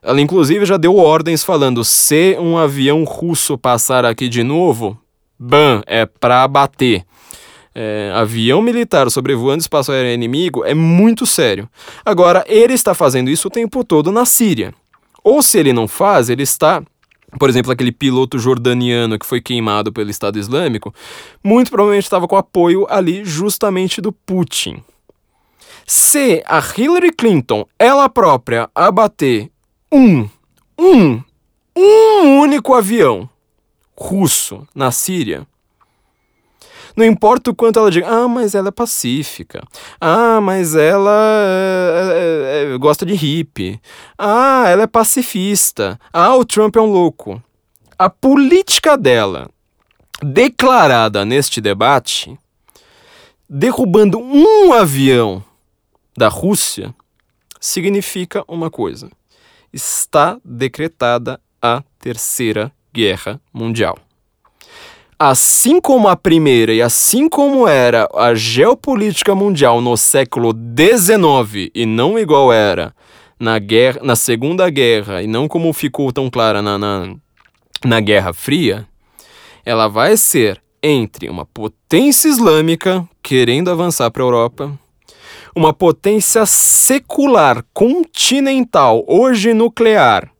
ela 0.02 0.20
inclusive 0.20 0.64
já 0.64 0.76
deu 0.76 0.96
ordens 0.96 1.44
falando: 1.44 1.84
se 1.84 2.36
um 2.38 2.56
avião 2.56 3.04
russo 3.04 3.58
passar 3.58 4.04
aqui 4.04 4.28
de 4.28 4.42
novo, 4.42 4.98
bam, 5.38 5.82
é 5.86 6.06
para 6.06 6.46
bater. 6.48 7.04
É, 7.72 8.10
avião 8.16 8.60
militar 8.60 9.08
sobrevoando 9.10 9.60
espaço 9.60 9.92
aéreo 9.92 10.12
inimigo 10.12 10.64
é 10.64 10.74
muito 10.74 11.24
sério. 11.24 11.68
Agora, 12.04 12.44
ele 12.48 12.74
está 12.74 12.94
fazendo 12.94 13.30
isso 13.30 13.46
o 13.46 13.50
tempo 13.50 13.84
todo 13.84 14.10
na 14.10 14.24
Síria. 14.24 14.74
Ou 15.22 15.42
se 15.42 15.58
ele 15.58 15.72
não 15.72 15.86
faz, 15.86 16.28
ele 16.30 16.42
está 16.42 16.82
por 17.38 17.48
exemplo, 17.48 17.70
aquele 17.70 17.92
piloto 17.92 18.38
jordaniano 18.38 19.18
que 19.18 19.26
foi 19.26 19.40
queimado 19.40 19.92
pelo 19.92 20.10
Estado 20.10 20.38
Islâmico, 20.38 20.92
muito 21.44 21.70
provavelmente 21.70 22.04
estava 22.04 22.26
com 22.26 22.36
apoio 22.36 22.86
ali 22.90 23.24
justamente 23.24 24.00
do 24.00 24.10
Putin. 24.10 24.82
Se 25.86 26.42
a 26.46 26.58
Hillary 26.58 27.12
Clinton, 27.12 27.66
ela 27.78 28.08
própria, 28.08 28.68
abater 28.74 29.50
um, 29.92 30.28
um, 30.78 31.22
um 31.76 32.40
único 32.40 32.74
avião 32.74 33.28
russo 33.96 34.66
na 34.74 34.90
Síria, 34.90 35.46
não 36.96 37.04
importa 37.04 37.50
o 37.50 37.54
quanto 37.54 37.78
ela 37.78 37.90
diga, 37.90 38.08
ah, 38.08 38.28
mas 38.28 38.54
ela 38.54 38.68
é 38.68 38.72
pacífica. 38.72 39.62
Ah, 40.00 40.40
mas 40.40 40.74
ela 40.74 41.10
é, 42.14 42.72
é, 42.74 42.78
gosta 42.78 43.06
de 43.06 43.14
hippie. 43.14 43.80
Ah, 44.18 44.64
ela 44.68 44.82
é 44.82 44.86
pacifista. 44.86 45.98
Ah, 46.12 46.34
o 46.36 46.44
Trump 46.44 46.76
é 46.76 46.80
um 46.80 46.90
louco. 46.90 47.42
A 47.98 48.08
política 48.08 48.96
dela, 48.96 49.48
declarada 50.22 51.24
neste 51.24 51.60
debate, 51.60 52.36
derrubando 53.48 54.18
um 54.18 54.72
avião 54.72 55.44
da 56.16 56.28
Rússia, 56.28 56.94
significa 57.60 58.44
uma 58.48 58.70
coisa: 58.70 59.10
está 59.72 60.38
decretada 60.44 61.40
a 61.60 61.82
Terceira 61.98 62.72
Guerra 62.92 63.40
Mundial 63.52 63.98
assim 65.22 65.82
como 65.82 66.08
a 66.08 66.16
primeira 66.16 66.72
e 66.72 66.80
assim 66.80 67.28
como 67.28 67.68
era 67.68 68.08
a 68.14 68.34
geopolítica 68.34 69.34
mundial 69.34 69.82
no 69.82 69.94
século 69.94 70.54
XIX 70.54 71.70
e 71.74 71.84
não 71.84 72.18
igual 72.18 72.50
era 72.50 72.94
na, 73.38 73.58
guerra, 73.58 74.00
na 74.02 74.16
Segunda 74.16 74.70
Guerra 74.70 75.22
e 75.22 75.26
não 75.26 75.46
como 75.46 75.70
ficou 75.74 76.10
tão 76.10 76.30
clara 76.30 76.62
na, 76.62 76.78
na, 76.78 77.14
na 77.84 78.00
Guerra 78.00 78.32
Fria, 78.32 78.88
ela 79.62 79.88
vai 79.88 80.16
ser 80.16 80.58
entre 80.82 81.28
uma 81.28 81.44
potência 81.44 82.26
islâmica 82.26 83.06
querendo 83.22 83.70
avançar 83.70 84.10
para 84.10 84.22
a 84.22 84.24
Europa, 84.24 84.72
uma 85.54 85.74
potência 85.74 86.46
secular 86.46 87.62
continental, 87.74 89.04
hoje 89.06 89.52
nuclear, 89.52 90.30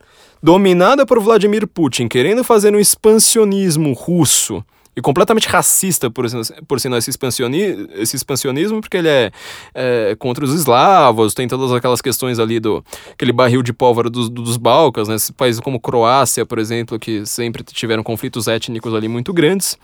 dominada 0.43 1.05
por 1.05 1.21
Vladimir 1.21 1.67
Putin, 1.67 2.09
querendo 2.09 2.43
fazer 2.43 2.75
um 2.75 2.81
expansionismo 2.81 3.93
russo 3.93 4.65
e 4.97 5.01
completamente 5.01 5.49
racista, 5.49 6.11
por, 6.11 6.27
por 6.67 6.81
sinal, 6.81 6.99
esse, 6.99 7.11
expansioni 7.11 7.89
esse 7.95 8.17
expansionismo, 8.17 8.81
porque 8.81 8.97
ele 8.97 9.09
é, 9.09 9.31
é, 9.73 10.17
contra 10.19 10.45
os 10.45 10.53
eslavos, 10.53 11.33
tem 11.33 11.47
todas 11.47 11.73
aquelas 11.73 12.01
questões 12.01 12.39
ali 12.39 12.59
do 12.59 12.85
aquele 13.13 13.33
barril 13.33 13.63
de 13.63 13.73
pólvora 13.73 14.11
dos, 14.11 14.29
dos 14.29 14.57
Balcãs, 14.57 15.09
né? 15.09 15.17
países 15.37 15.61
como 15.61 15.79
Croácia, 15.79 16.45
por 16.45 16.59
exemplo, 16.59 16.99
que 16.99 17.25
sempre 17.25 17.63
tiveram 17.63 18.03
conflitos 18.03 18.49
étnicos 18.49 18.93
ali 18.93 19.07
muito 19.07 19.33
grandes. 19.33 19.79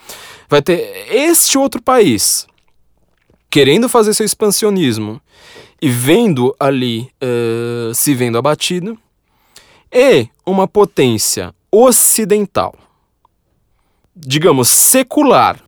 Vai 0.49 0.61
ter 0.61 1.07
este 1.09 1.57
outro 1.57 1.81
país 1.81 2.47
querendo 3.49 3.89
fazer 3.89 4.13
seu 4.13 4.27
expansionismo 4.27 5.21
e 5.81 5.89
vendo 5.89 6.55
ali, 6.59 7.09
uh, 7.23 7.95
se 7.95 8.13
vendo 8.13 8.39
abatido, 8.39 8.99
e 9.93 10.29
uma 10.45 10.67
potência 10.67 11.55
ocidental 11.71 12.75
digamos, 14.17 14.69
secular, 14.69 15.61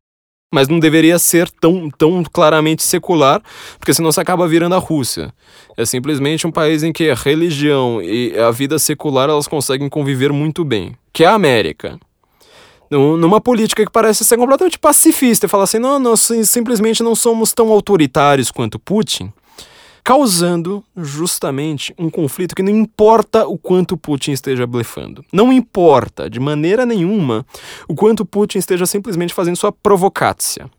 mas 0.52 0.68
não 0.68 0.80
deveria 0.80 1.18
ser 1.18 1.50
tão, 1.50 1.90
tão 1.90 2.24
claramente 2.24 2.82
secular, 2.82 3.42
porque 3.78 3.92
senão 3.92 4.10
você 4.10 4.20
acaba 4.20 4.48
virando 4.48 4.74
a 4.74 4.78
Rússia. 4.78 5.32
É 5.76 5.84
simplesmente 5.84 6.46
um 6.46 6.50
país 6.50 6.82
em 6.82 6.92
que 6.92 7.10
a 7.10 7.14
religião 7.14 8.00
e 8.02 8.36
a 8.38 8.50
vida 8.50 8.78
secular 8.78 9.28
elas 9.28 9.46
conseguem 9.46 9.88
conviver 9.88 10.32
muito 10.32 10.64
bem, 10.64 10.96
que 11.12 11.24
é 11.24 11.26
a 11.26 11.34
América. 11.34 11.98
Numa 12.90 13.38
política 13.38 13.84
que 13.84 13.92
parece 13.92 14.24
ser 14.24 14.38
completamente 14.38 14.78
pacifista 14.78 15.44
e 15.44 15.48
fala 15.48 15.64
assim: 15.64 15.78
não, 15.78 15.98
nós 15.98 16.30
simplesmente 16.44 17.02
não 17.02 17.14
somos 17.14 17.52
tão 17.52 17.70
autoritários 17.70 18.50
quanto 18.50 18.78
Putin 18.78 19.30
causando 20.08 20.82
justamente 20.96 21.94
um 21.98 22.08
conflito 22.08 22.56
que 22.56 22.62
não 22.62 22.72
importa 22.72 23.46
o 23.46 23.58
quanto 23.58 23.94
Putin 23.94 24.32
esteja 24.32 24.66
blefando. 24.66 25.22
Não 25.30 25.52
importa 25.52 26.30
de 26.30 26.40
maneira 26.40 26.86
nenhuma 26.86 27.44
o 27.86 27.94
quanto 27.94 28.24
Putin 28.24 28.56
esteja 28.56 28.86
simplesmente 28.86 29.34
fazendo 29.34 29.56
sua 29.56 29.70
provocácia. 29.70 30.70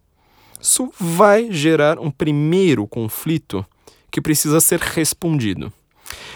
Isso 0.60 0.92
vai 1.00 1.52
gerar 1.52 2.00
um 2.00 2.10
primeiro 2.10 2.88
conflito 2.88 3.64
que 4.10 4.20
precisa 4.20 4.60
ser 4.60 4.80
respondido. 4.80 5.72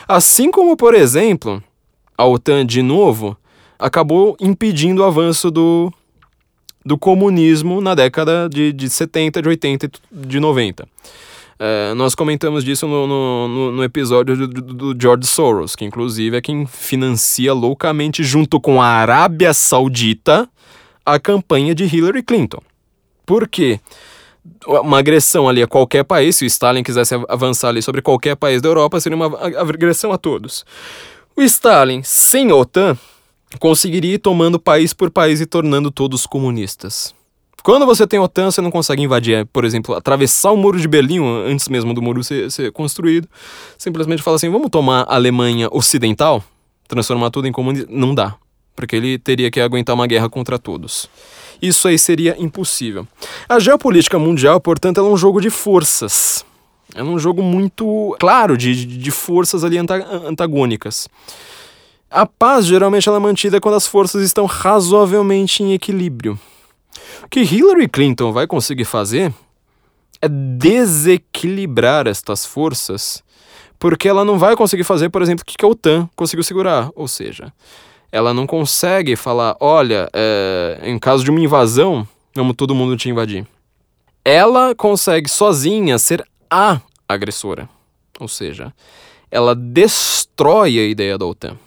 Assim 0.07 0.51
como, 0.51 0.77
por 0.77 0.93
exemplo, 0.93 1.63
a 2.15 2.27
OTAN 2.27 2.63
de 2.63 2.83
novo 2.83 3.35
acabou 3.79 4.37
impedindo 4.39 5.01
o 5.01 5.05
avanço 5.05 5.49
do, 5.49 5.91
do 6.85 6.95
comunismo 6.95 7.81
na 7.81 7.95
década 7.95 8.47
de, 8.47 8.71
de 8.71 8.87
70, 8.87 9.41
de 9.41 9.49
80 9.49 9.85
e 9.87 9.89
de 10.27 10.39
90. 10.39 10.87
É, 11.59 11.93
nós 11.93 12.15
comentamos 12.15 12.63
disso 12.63 12.87
no, 12.87 13.07
no, 13.07 13.71
no 13.71 13.83
episódio 13.83 14.35
do, 14.35 14.47
do, 14.47 15.01
George 15.01 15.27
Soros, 15.27 15.75
que 15.75 15.85
inclusive 15.85 16.37
é 16.37 16.41
quem 16.41 16.65
financia 16.65 17.53
loucamente, 17.53 18.23
junto 18.23 18.59
com 18.59 18.81
a 18.81 18.87
Arábia 18.87 19.53
Saudita, 19.53 20.49
a 21.05 21.19
campanha 21.19 21.75
de 21.75 21.83
Hillary 21.83 22.23
Clinton. 22.23 22.61
Por 23.25 23.47
quê? 23.47 23.79
uma 24.65 24.99
agressão 24.99 25.47
ali 25.47 25.61
a 25.61 25.67
qualquer 25.67 26.03
país, 26.03 26.35
se 26.35 26.45
o 26.45 26.47
Stalin 26.47 26.83
quisesse 26.83 27.15
avançar 27.29 27.69
ali 27.69 27.81
sobre 27.81 28.01
qualquer 28.01 28.35
país 28.35 28.61
da 28.61 28.69
Europa, 28.69 28.99
seria 28.99 29.15
uma 29.15 29.25
agressão 29.57 30.11
a 30.11 30.17
todos. 30.17 30.65
O 31.35 31.41
Stalin, 31.41 32.01
sem 32.03 32.51
a 32.51 32.55
OTAN, 32.55 32.97
conseguiria 33.59 34.15
ir 34.15 34.19
tomando 34.19 34.59
país 34.59 34.93
por 34.93 35.09
país 35.09 35.41
e 35.41 35.45
tornando 35.45 35.91
todos 35.91 36.25
comunistas. 36.25 37.13
Quando 37.63 37.85
você 37.85 38.05
tem 38.05 38.19
OTAN, 38.19 38.51
você 38.51 38.59
não 38.59 38.69
consegue 38.69 39.01
invadir, 39.01 39.45
por 39.45 39.63
exemplo, 39.63 39.95
atravessar 39.95 40.51
o 40.51 40.57
muro 40.57 40.77
de 40.77 40.85
Berlim 40.85 41.19
antes 41.47 41.69
mesmo 41.69 41.93
do 41.93 42.01
muro 42.01 42.21
ser, 42.21 42.51
ser 42.51 42.73
construído. 42.73 43.25
Simplesmente 43.77 44.21
fala 44.21 44.35
assim: 44.35 44.49
vamos 44.49 44.69
tomar 44.69 45.03
a 45.03 45.15
Alemanha 45.15 45.69
Ocidental, 45.71 46.43
transformar 46.89 47.31
tudo 47.31 47.47
em 47.47 47.53
comunista. 47.53 47.87
Não 47.89 48.13
dá, 48.13 48.35
porque 48.75 48.97
ele 48.97 49.17
teria 49.17 49.49
que 49.49 49.61
aguentar 49.61 49.95
uma 49.95 50.05
guerra 50.05 50.29
contra 50.29 50.59
todos. 50.59 51.09
Isso 51.61 51.87
aí 51.87 51.97
seria 51.97 52.35
impossível. 52.37 53.07
A 53.47 53.57
geopolítica 53.59 54.19
mundial, 54.19 54.59
portanto, 54.59 54.99
é 54.99 55.03
um 55.03 55.15
jogo 55.15 55.39
de 55.39 55.49
forças. 55.49 56.45
É 56.93 57.01
um 57.01 57.17
jogo 57.17 57.41
muito 57.41 58.13
claro 58.19 58.57
de, 58.57 58.85
de 58.85 59.11
forças 59.11 59.63
ali 59.63 59.77
antagônicas. 59.77 61.07
A 62.11 62.25
paz 62.25 62.65
geralmente 62.65 63.07
ela 63.07 63.17
é 63.17 63.21
mantida 63.21 63.61
quando 63.61 63.75
as 63.75 63.87
forças 63.87 64.21
estão 64.21 64.45
razoavelmente 64.45 65.63
em 65.63 65.71
equilíbrio. 65.73 66.37
O 67.23 67.27
que 67.29 67.41
Hillary 67.41 67.87
Clinton 67.87 68.31
vai 68.31 68.47
conseguir 68.47 68.85
fazer 68.85 69.33
é 70.21 70.27
desequilibrar 70.29 72.07
estas 72.07 72.45
forças, 72.45 73.23
porque 73.77 74.07
ela 74.07 74.23
não 74.23 74.37
vai 74.37 74.55
conseguir 74.55 74.83
fazer, 74.83 75.09
por 75.09 75.21
exemplo, 75.21 75.43
o 75.43 75.45
que 75.45 75.65
a 75.65 75.67
OTAN 75.67 76.09
conseguiu 76.15 76.43
segurar. 76.43 76.89
Ou 76.95 77.07
seja, 77.07 77.51
ela 78.11 78.33
não 78.33 78.47
consegue 78.47 79.15
falar: 79.15 79.57
olha, 79.59 80.09
é, 80.13 80.79
em 80.83 80.97
caso 80.97 81.23
de 81.23 81.31
uma 81.31 81.41
invasão, 81.41 82.07
vamos 82.33 82.55
todo 82.55 82.75
mundo 82.75 82.95
te 82.95 83.09
invadir. 83.09 83.45
Ela 84.23 84.73
consegue 84.73 85.29
sozinha 85.29 85.99
ser 85.99 86.25
a 86.49 86.79
agressora. 87.09 87.67
Ou 88.19 88.27
seja, 88.27 88.73
ela 89.29 89.53
destrói 89.53 90.79
a 90.79 90.85
ideia 90.85 91.17
da 91.17 91.25
OTAN. 91.25 91.57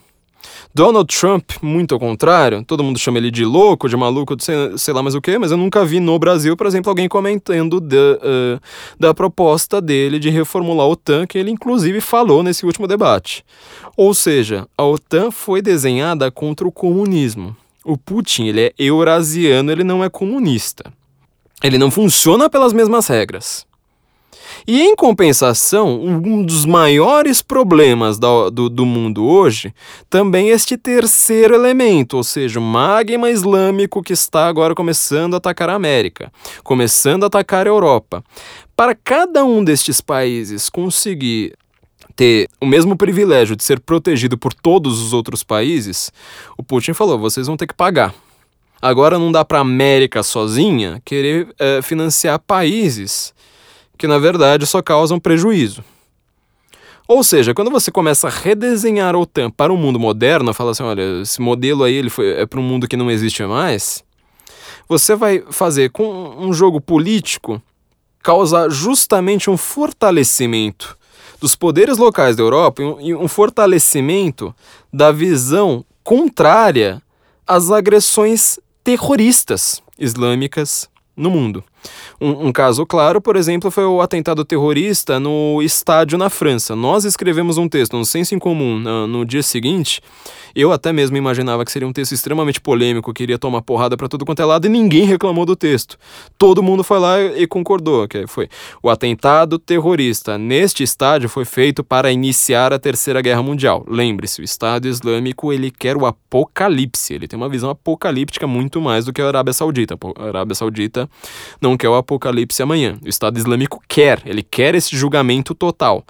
Donald 0.77 1.09
Trump, 1.09 1.53
muito 1.63 1.95
ao 1.95 1.99
contrário, 1.99 2.63
todo 2.63 2.85
mundo 2.85 2.99
chama 2.99 3.17
ele 3.17 3.31
de 3.31 3.47
louco, 3.47 3.89
de 3.89 3.97
maluco, 3.97 4.37
de 4.37 4.45
sei, 4.45 4.77
sei 4.77 4.93
lá 4.93 5.03
mais 5.03 5.15
o 5.15 5.23
que, 5.23 5.39
mas 5.39 5.51
eu 5.51 5.57
nunca 5.57 5.83
vi 5.87 6.01
no 6.01 6.19
Brasil, 6.19 6.55
por 6.55 6.67
exemplo, 6.67 6.91
alguém 6.91 7.09
comentando 7.09 7.81
de, 7.81 7.97
uh, 7.97 8.61
da 9.01 9.15
proposta 9.15 9.81
dele 9.81 10.19
de 10.19 10.29
reformular 10.29 10.85
a 10.85 10.89
OTAN, 10.91 11.27
que 11.27 11.39
ele 11.39 11.51
inclusive 11.51 11.99
falou 12.03 12.43
nesse 12.43 12.67
último 12.67 12.87
debate. 12.87 13.43
Ou 13.97 14.13
seja, 14.13 14.69
a 14.77 14.85
OTAN 14.85 15.31
foi 15.31 15.63
desenhada 15.63 16.31
contra 16.31 16.69
o 16.69 16.73
comunismo. 16.73 17.57
O 17.83 17.97
Putin, 17.97 18.45
ele 18.45 18.61
é 18.61 18.75
eurasiano, 18.79 19.73
ele 19.73 19.83
não 19.83 20.05
é 20.05 20.11
comunista. 20.11 20.93
Ele 21.63 21.79
não 21.79 21.91
funciona 21.91 22.51
pelas 22.51 22.75
mesmas 22.75 23.07
regras. 23.07 23.67
E 24.67 24.83
em 24.83 24.95
compensação, 24.97 26.01
um 26.03 26.43
dos 26.43 26.65
maiores 26.65 27.43
problemas 27.43 28.19
do, 28.19 28.51
do, 28.51 28.69
do, 28.69 28.87
mundo 28.87 29.25
hoje 29.25 29.75
também 30.09 30.49
este 30.49 30.77
terceiro 30.77 31.55
elemento, 31.55 32.17
ou 32.17 32.25
seja, 32.25 32.59
o 32.59 32.63
magma 32.63 33.31
islâmico 33.31 34.03
que 34.03 34.13
está 34.13 34.47
agora 34.47 34.75
começando 34.75 35.35
a 35.35 35.37
atacar 35.37 35.71
a 35.71 35.75
América, 35.75 36.33
começando 36.63 37.25
a 37.25 37.27
atacar 37.27 37.67
a 37.67 37.71
Europa. 37.71 38.25
Para 38.75 38.95
cada 38.95 39.45
um 39.45 39.65
destes 39.65 40.01
países 40.01 40.69
conseguir 40.69 41.55
ter 42.15 42.49
o 42.61 42.67
mesmo 42.67 42.97
privilégio 42.97 43.55
de 43.55 43.63
ser 43.63 43.81
protegido 43.81 44.39
por 44.39 44.53
todos 44.53 45.01
os 45.01 45.13
outros 45.13 45.43
países, 45.43 46.11
o 46.57 46.63
Putin 46.63 46.93
falou: 46.93 47.19
vocês 47.19 47.47
vão 47.47 47.57
ter 47.57 47.67
que 47.67 47.75
pagar. 47.75 48.15
Agora 48.81 49.19
não 49.19 49.33
dá 49.33 49.45
para 49.45 49.59
a 49.59 49.63
América 49.63 50.23
sozinha 50.23 51.01
querer 51.05 51.49
é, 51.59 51.81
financiar 51.81 52.39
países 52.39 53.35
que 53.97 54.07
na 54.07 54.19
verdade 54.19 54.67
só 54.67 54.83
causam 54.83 55.19
prejuízo. 55.19 55.85
Ou 57.09 57.23
seja, 57.23 57.55
quando 57.55 57.71
você 57.71 57.91
começa 57.91 58.27
a 58.27 58.31
redesenhar 58.31 59.15
a 59.15 59.19
OTAN 59.19 59.49
para 59.51 59.73
o 59.73 59.77
mundo 59.77 59.99
moderno, 59.99 60.53
fala 60.53 60.73
assim, 60.73 60.83
olha, 60.83 61.23
esse 61.23 61.41
modelo 61.41 61.85
aí 61.85 61.95
ele 61.95 62.11
foi, 62.11 62.31
é 62.31 62.47
para 62.47 62.59
um 62.59 62.65
mundo 62.65 62.89
que 62.89 62.97
não 62.97 63.11
existe 63.11 63.45
mais, 63.45 64.05
você 64.89 65.15
vai 65.15 65.43
fazer 65.51 65.91
com 65.91 66.35
um 66.37 66.53
jogo 66.53 66.81
político 66.81 67.63
causar 68.23 68.69
justamente 68.71 69.49
um 69.49 69.57
fortalecimento 69.57 70.99
dos 71.41 71.55
poderes 71.55 71.97
locais 71.97 72.35
da 72.35 72.43
Europa 72.43 72.83
e 73.01 73.15
um 73.15 73.29
fortalecimento 73.29 74.55
da 74.93 75.13
visão 75.13 75.85
contrária 76.03 77.01
às 77.47 77.71
agressões 77.71 78.59
terroristas 78.83 79.81
islâmicas 79.99 80.89
no 81.17 81.31
mundo. 81.31 81.63
Um, 82.21 82.49
um, 82.49 82.53
caso 82.53 82.87
claro, 82.87 83.21
por 83.21 83.37
exemplo, 83.37 83.71
foi 83.71 83.85
o 83.85 84.01
atentado 84.01 84.45
terrorista 84.45 85.21
no 85.21 85.61
estádio 85.63 86.17
na 86.17 86.31
França. 86.31 86.75
Nós 86.75 87.05
escrevemos 87.05 87.59
um 87.59 87.69
texto 87.69 87.97
no 87.97 88.05
Senso 88.05 88.35
em 88.35 88.39
Comum 88.39 88.79
no, 88.79 89.07
no 89.07 89.25
dia 89.25 89.43
seguinte. 89.43 90.01
Eu 90.55 90.73
até 90.73 90.91
mesmo 90.91 91.19
imaginava 91.19 91.67
que 91.67 91.71
seria 91.71 91.87
um 91.87 91.93
texto 91.93 92.13
extremamente 92.13 92.63
polêmico, 92.63 93.13
que 93.13 93.23
iria 93.23 93.39
tomar 93.39 93.61
porrada 93.61 93.95
para 93.95 94.09
tudo 94.09 94.25
quanto 94.25 94.41
é 94.41 94.45
lado, 94.45 94.67
e 94.67 94.71
ninguém 94.71 95.05
reclamou 95.05 95.45
do 95.45 95.55
texto. 95.55 95.99
Todo 96.39 96.63
mundo 96.63 96.83
foi 96.83 96.99
lá 96.99 97.21
e 97.21 97.47
concordou, 97.47 98.09
que 98.09 98.27
foi 98.27 98.49
o 98.83 98.89
atentado 98.89 99.59
terrorista 99.59 100.39
neste 100.39 100.83
estádio 100.83 101.29
foi 101.29 101.45
feito 101.45 101.85
para 101.85 102.11
iniciar 102.11 102.73
a 102.73 102.79
Terceira 102.79 103.21
Guerra 103.21 103.43
Mundial. 103.43 103.85
Lembre-se, 103.87 104.41
o 104.41 104.45
Estado 104.45 104.89
Islâmico 104.89 105.53
ele 105.53 105.71
quer 105.71 105.95
o 105.95 106.07
apocalipse, 106.07 107.13
ele 107.13 107.29
tem 107.29 107.37
uma 107.37 107.51
visão 107.51 107.69
apocalíptica 107.69 108.47
muito 108.47 108.81
mais 108.81 109.05
do 109.05 109.13
que 109.13 109.21
a 109.21 109.29
Arábia 109.29 109.53
Saudita. 109.53 109.99
A 110.17 110.25
Arábia 110.25 110.55
Saudita 110.55 111.09
não 111.61 111.76
quer 111.77 111.89
o 111.89 111.95
apocalipse 111.95 112.63
amanhã. 112.63 112.99
O 113.05 113.09
Estado 113.09 113.39
Islâmico 113.39 113.83
quer, 113.89 114.23
ele 114.25 114.43
quer 114.43 114.75
esse 114.75 114.97
julgamento 114.97 115.55
total. 115.55 116.05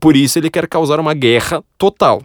Por 0.00 0.16
isso 0.16 0.38
ele 0.38 0.50
quer 0.50 0.66
causar 0.66 0.98
uma 0.98 1.14
guerra 1.14 1.62
total. 1.78 2.22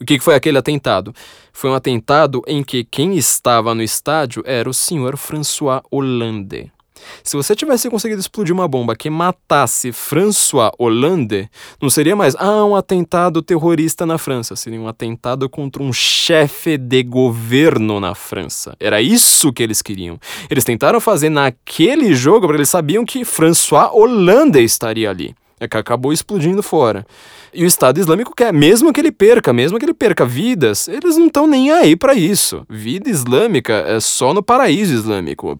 O 0.00 0.04
que 0.04 0.20
foi 0.20 0.34
aquele 0.34 0.58
atentado? 0.58 1.12
Foi 1.52 1.68
um 1.68 1.74
atentado 1.74 2.42
em 2.46 2.62
que 2.62 2.84
quem 2.84 3.16
estava 3.16 3.74
no 3.74 3.82
estádio 3.82 4.42
era 4.46 4.70
o 4.70 4.74
senhor 4.74 5.16
François 5.16 5.82
Hollande. 5.90 6.70
Se 7.22 7.36
você 7.36 7.54
tivesse 7.54 7.88
conseguido 7.90 8.20
explodir 8.20 8.54
uma 8.54 8.68
bomba 8.68 8.96
que 8.96 9.10
matasse 9.10 9.92
François 9.92 10.70
Hollande, 10.78 11.48
não 11.80 11.90
seria 11.90 12.16
mais 12.16 12.34
ah, 12.36 12.64
um 12.64 12.74
atentado 12.76 13.42
terrorista 13.42 14.06
na 14.06 14.18
França, 14.18 14.56
seria 14.56 14.80
um 14.80 14.88
atentado 14.88 15.48
contra 15.48 15.82
um 15.82 15.92
chefe 15.92 16.76
de 16.76 17.02
governo 17.02 18.00
na 18.00 18.14
França. 18.14 18.76
Era 18.80 19.00
isso 19.02 19.52
que 19.52 19.62
eles 19.62 19.82
queriam. 19.82 20.18
Eles 20.50 20.64
tentaram 20.64 21.00
fazer 21.00 21.28
naquele 21.28 22.14
jogo 22.14 22.46
porque 22.46 22.58
eles 22.58 22.70
sabiam 22.70 23.04
que 23.04 23.24
François 23.24 23.90
Hollande 23.92 24.62
estaria 24.62 25.10
ali. 25.10 25.34
É 25.60 25.66
que 25.66 25.76
acabou 25.76 26.12
explodindo 26.12 26.62
fora. 26.62 27.04
E 27.52 27.64
o 27.64 27.66
Estado 27.66 27.98
Islâmico 27.98 28.34
quer, 28.34 28.52
mesmo 28.52 28.92
que 28.92 29.00
ele 29.00 29.10
perca, 29.10 29.52
mesmo 29.52 29.78
que 29.78 29.84
ele 29.84 29.94
perca 29.94 30.24
vidas, 30.24 30.86
eles 30.86 31.16
não 31.16 31.26
estão 31.26 31.46
nem 31.46 31.72
aí 31.72 31.96
para 31.96 32.14
isso. 32.14 32.64
Vida 32.68 33.10
islâmica 33.10 33.72
é 33.86 33.98
só 33.98 34.32
no 34.32 34.42
paraíso 34.42 34.94
islâmico. 34.94 35.56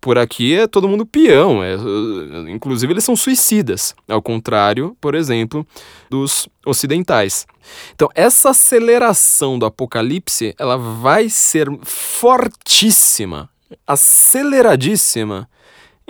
Por 0.00 0.16
aqui 0.16 0.54
é 0.54 0.66
todo 0.66 0.88
mundo 0.88 1.04
peão, 1.04 1.62
é, 1.62 1.74
inclusive 2.50 2.92
eles 2.92 3.04
são 3.04 3.14
suicidas, 3.14 3.94
ao 4.08 4.22
contrário, 4.22 4.96
por 4.98 5.14
exemplo, 5.14 5.66
dos 6.08 6.48
ocidentais. 6.64 7.46
Então, 7.94 8.08
essa 8.14 8.50
aceleração 8.50 9.58
do 9.58 9.66
apocalipse, 9.66 10.54
ela 10.58 10.78
vai 10.78 11.28
ser 11.28 11.68
fortíssima, 11.82 13.50
aceleradíssima 13.86 15.46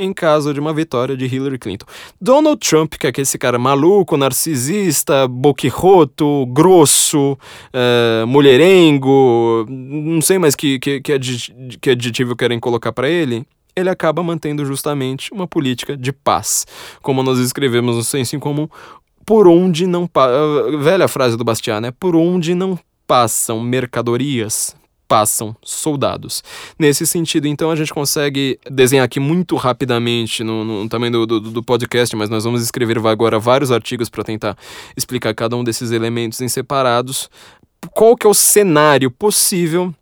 em 0.01 0.15
caso 0.15 0.55
de 0.55 0.59
uma 0.59 0.73
vitória 0.73 1.17
de 1.17 1.27
Hillary 1.27 1.59
Clinton. 1.59 1.87
Donald 2.19 2.59
Trump, 2.67 2.95
que 2.95 3.07
é 3.07 3.13
esse 3.19 3.37
cara 3.37 3.59
maluco, 3.59 4.17
narcisista, 4.17 5.29
boquirroto, 5.29 6.47
grosso, 6.47 7.33
uh, 7.33 8.27
mulherengo, 8.27 9.67
não 9.69 10.23
sei 10.23 10.39
mais 10.39 10.57
que, 10.57 10.79
que, 10.79 11.01
que 11.01 11.91
adjetivo 11.91 12.35
querem 12.35 12.59
colocar 12.59 12.93
para 12.93 13.09
ele, 13.09 13.47
ele 13.81 13.91
acaba 13.91 14.23
mantendo 14.23 14.65
justamente 14.65 15.33
uma 15.33 15.47
política 15.47 15.97
de 15.97 16.13
paz. 16.13 16.67
Como 17.03 17.23
nós 17.23 17.39
escrevemos 17.39 17.97
no 17.97 18.05
Senso 18.05 18.37
em 18.37 18.39
Comum, 18.39 18.69
por 19.25 19.47
onde 19.49 19.87
não... 19.87 20.09
Velha 20.81 21.09
frase 21.09 21.37
do 21.37 21.45
Bastiat, 21.45 21.81
né? 21.81 21.93
Por 21.99 22.15
onde 22.17 22.55
não 22.55 22.79
passam 23.07 23.61
mercadorias, 23.61 24.77
passam 25.09 25.57
soldados. 25.61 26.45
Nesse 26.79 27.05
sentido, 27.05 27.49
então, 27.49 27.71
a 27.71 27.75
gente 27.75 27.93
consegue 27.93 28.61
desenhar 28.71 29.05
aqui 29.05 29.19
muito 29.19 29.57
rapidamente 29.57 30.45
no, 30.45 30.65
no 30.65 30.89
tamanho 30.89 31.13
do, 31.13 31.27
do, 31.27 31.41
do, 31.41 31.63
podcast, 31.65 32.15
mas 32.15 32.31
nós 32.31 32.45
vamos 32.45 32.63
escrever 32.63 33.05
agora 33.05 33.37
vários 33.41 33.73
artigos 33.73 34.09
para 34.09 34.23
tentar 34.23 34.57
explicar 34.97 35.35
cada 35.35 35.57
um 35.57 35.65
desses 35.65 35.91
elementos 35.91 36.41
em 36.41 36.47
separados. 36.47 37.29
Qual 37.93 38.17
que 38.17 38.27
é 38.27 38.31
o 38.31 38.35
cenário 38.35 39.11
possível 39.11 39.93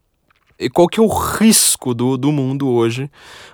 e 0.58 0.68
qual 0.68 0.88
que 0.88 0.98
é 0.98 1.02
o 1.02 1.06
risco 1.06 1.94
do, 1.94 2.16
do 2.16 2.32
mundo 2.32 2.68
hoje 2.68 3.10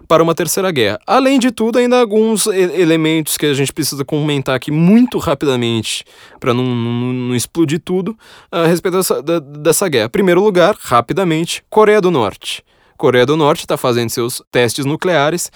para 0.09 0.23
uma 0.23 0.35
terceira 0.35 0.71
guerra. 0.71 0.99
Além 1.07 1.39
de 1.39 1.51
tudo, 1.51 1.79
ainda 1.79 2.01
alguns 2.01 2.47
elementos 2.47 3.37
que 3.37 3.47
a 3.47 3.55
gente 3.55 3.73
precisa 3.73 4.05
comentar 4.05 4.55
aqui 4.55 4.71
muito 4.71 5.19
rapidamente 5.19 6.05
para 6.41 6.55
não, 6.55 6.65
não, 6.65 7.13
não, 7.13 7.35
explodir 7.35 7.81
tudo 7.85 8.17
a 8.51 8.67
respeito 8.67 8.97
dessa, 8.97 9.23
da, 9.23 9.39
dessa 9.39 9.89
guerra. 9.89 10.09
Primeiro 10.09 10.43
lugar, 10.43 10.77
rapidamente, 10.81 11.63
Coreia 11.69 12.01
do 12.01 12.11
Norte. 12.11 12.65
Coreia 12.97 13.27
do 13.27 13.37
Norte 13.37 13.61
está 13.61 13.77
fazendo 13.77 14.11
seus 14.11 14.43
testes 14.51 14.85
nucleares. 14.85 15.51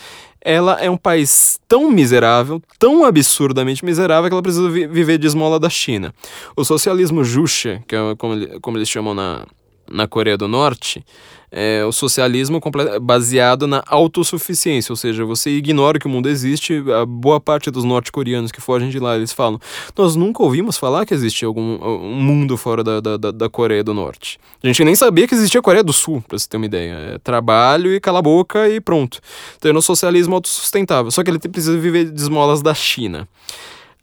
ela 0.45 0.75
é 0.81 0.91
um 0.91 0.97
país 0.97 1.59
tão 1.69 1.91
miserável, 1.91 2.61
tão 2.79 3.05
absurdamente 3.05 3.85
miserável, 3.85 4.29
que 4.29 4.35
ela 4.35 4.43
precisa 4.43 4.69
vi 4.69 4.87
viver 4.87 5.19
de 5.19 5.27
esmola 5.27 5.59
da 5.59 5.70
China. 5.70 6.12
O 6.57 6.65
socialismo 6.65 7.23
Juche, 7.25 7.81
que 7.87 7.95
é 7.95 8.15
como, 8.16 8.61
como 8.61 8.77
eles 8.77 8.89
chamam 8.89 9.15
na, 9.15 9.47
na 9.90 10.06
Coreia 10.06 10.36
do 10.36 10.48
Norte, 10.48 11.05
é 11.51 11.82
o 11.85 11.93
socialismo 11.93 12.60
baseado 13.01 13.66
na 13.66 13.82
autossuficiência, 13.86 14.93
ou 14.93 14.97
seja, 14.97 15.24
você 15.24 15.51
ignora 15.51 15.98
que 15.98 16.06
o 16.06 16.10
mundo 16.10 16.28
existe. 16.28 16.85
A 16.93 17.06
boa 17.06 17.40
parte 17.40 17.70
dos 17.70 17.85
norte-coreanos 17.85 18.52
que 18.52 18.60
fogem 18.60 18.90
de 18.90 18.98
lá, 18.98 19.16
eles 19.16 19.32
falam: 19.32 19.59
Nós 19.97 20.15
nunca 20.15 20.43
ouvimos 20.43 20.77
falar 20.77 21.06
que 21.06 21.15
existe 21.15 21.44
algum 21.44 21.78
um 21.82 22.23
mundo 22.23 22.56
fora 22.56 22.85
da, 22.85 23.01
da, 23.01 23.31
da 23.31 23.48
Coreia 23.48 23.82
do 23.82 23.94
Norte. 23.94 24.39
A 24.62 24.66
gente 24.66 24.85
nem 24.85 24.94
sabia 24.94 25.27
que 25.27 25.35
existia 25.35 25.60
a 25.60 25.62
Coreia 25.62 25.82
do 25.82 25.93
Sul, 25.93 26.23
pra 26.27 26.39
você 26.39 26.47
ter 26.47 26.59
uma 26.59 26.66
ideia. 26.66 27.15
É 27.15 27.19
trabalho 27.19 27.94
e 27.94 28.01
cala 28.01 28.19
a 28.19 28.23
boca 28.23 28.69
e 28.69 28.81
pronto. 28.81 29.19
É 29.65 29.73
um 29.73 29.81
socialismo 29.81 30.35
autossustentável. 30.35 31.10
Só 31.10 31.24
que 31.24 31.31
ele 31.31 31.39
precisa 31.39 31.78
viver 31.78 32.10
de 32.10 32.20
esmolas 32.20 32.60
da 32.60 32.74
China 32.74 33.27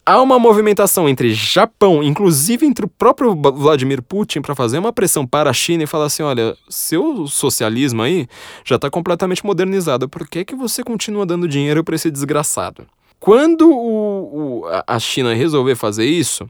há 0.06 0.22
uma 0.22 0.38
movimentação 0.38 1.10
entre 1.10 1.34
Japão, 1.34 2.04
inclusive 2.04 2.66
entre 2.66 2.86
o 2.86 2.88
próprio 2.88 3.36
Vladimir 3.36 4.02
Putin, 4.02 4.42
para 4.42 4.54
fazer 4.54 4.78
uma 4.78 4.94
pressão 4.94 5.26
para 5.26 5.50
a 5.50 5.54
China 5.54 5.84
e 5.84 5.88
falar 5.88 6.06
assim: 6.06 6.24
olha, 6.24 6.56
seu 6.70 7.26
socialismo 7.28 8.02
aí 8.04 8.28
já 8.64 8.76
está 8.76 8.90
completamente 8.90 9.46
modernizado, 9.46 10.08
por 10.08 10.28
que, 10.28 10.46
que 10.46 10.56
você 10.56 10.84
continua 10.84 11.26
dando 11.26 11.48
dinheiro 11.48 11.84
para 11.84 11.96
esse 11.96 12.12
desgraçado? 12.12 12.86
Quando 13.20 13.72
o, 13.72 14.62
o, 14.62 14.66
a 14.86 15.00
China 15.00 15.34
resolver 15.34 15.76
fazer 15.76 16.06
isso, 16.06 16.48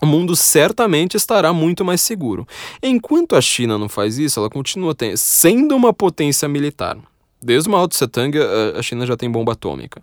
o 0.00 0.06
mundo 0.06 0.34
certamente 0.34 1.16
estará 1.16 1.52
muito 1.52 1.84
mais 1.84 2.00
seguro. 2.00 2.46
Enquanto 2.82 3.36
a 3.36 3.40
China 3.40 3.76
não 3.76 3.88
faz 3.88 4.16
isso, 4.16 4.40
ela 4.40 4.48
continua 4.48 4.96
sendo 5.16 5.76
uma 5.76 5.92
potência 5.92 6.48
militar. 6.48 6.96
Desde 7.40 7.70
Mao 7.70 7.86
Tse 7.86 8.06
Tung, 8.08 8.32
a 8.76 8.82
China 8.82 9.06
já 9.06 9.16
tem 9.16 9.30
bomba 9.30 9.52
atômica. 9.52 10.02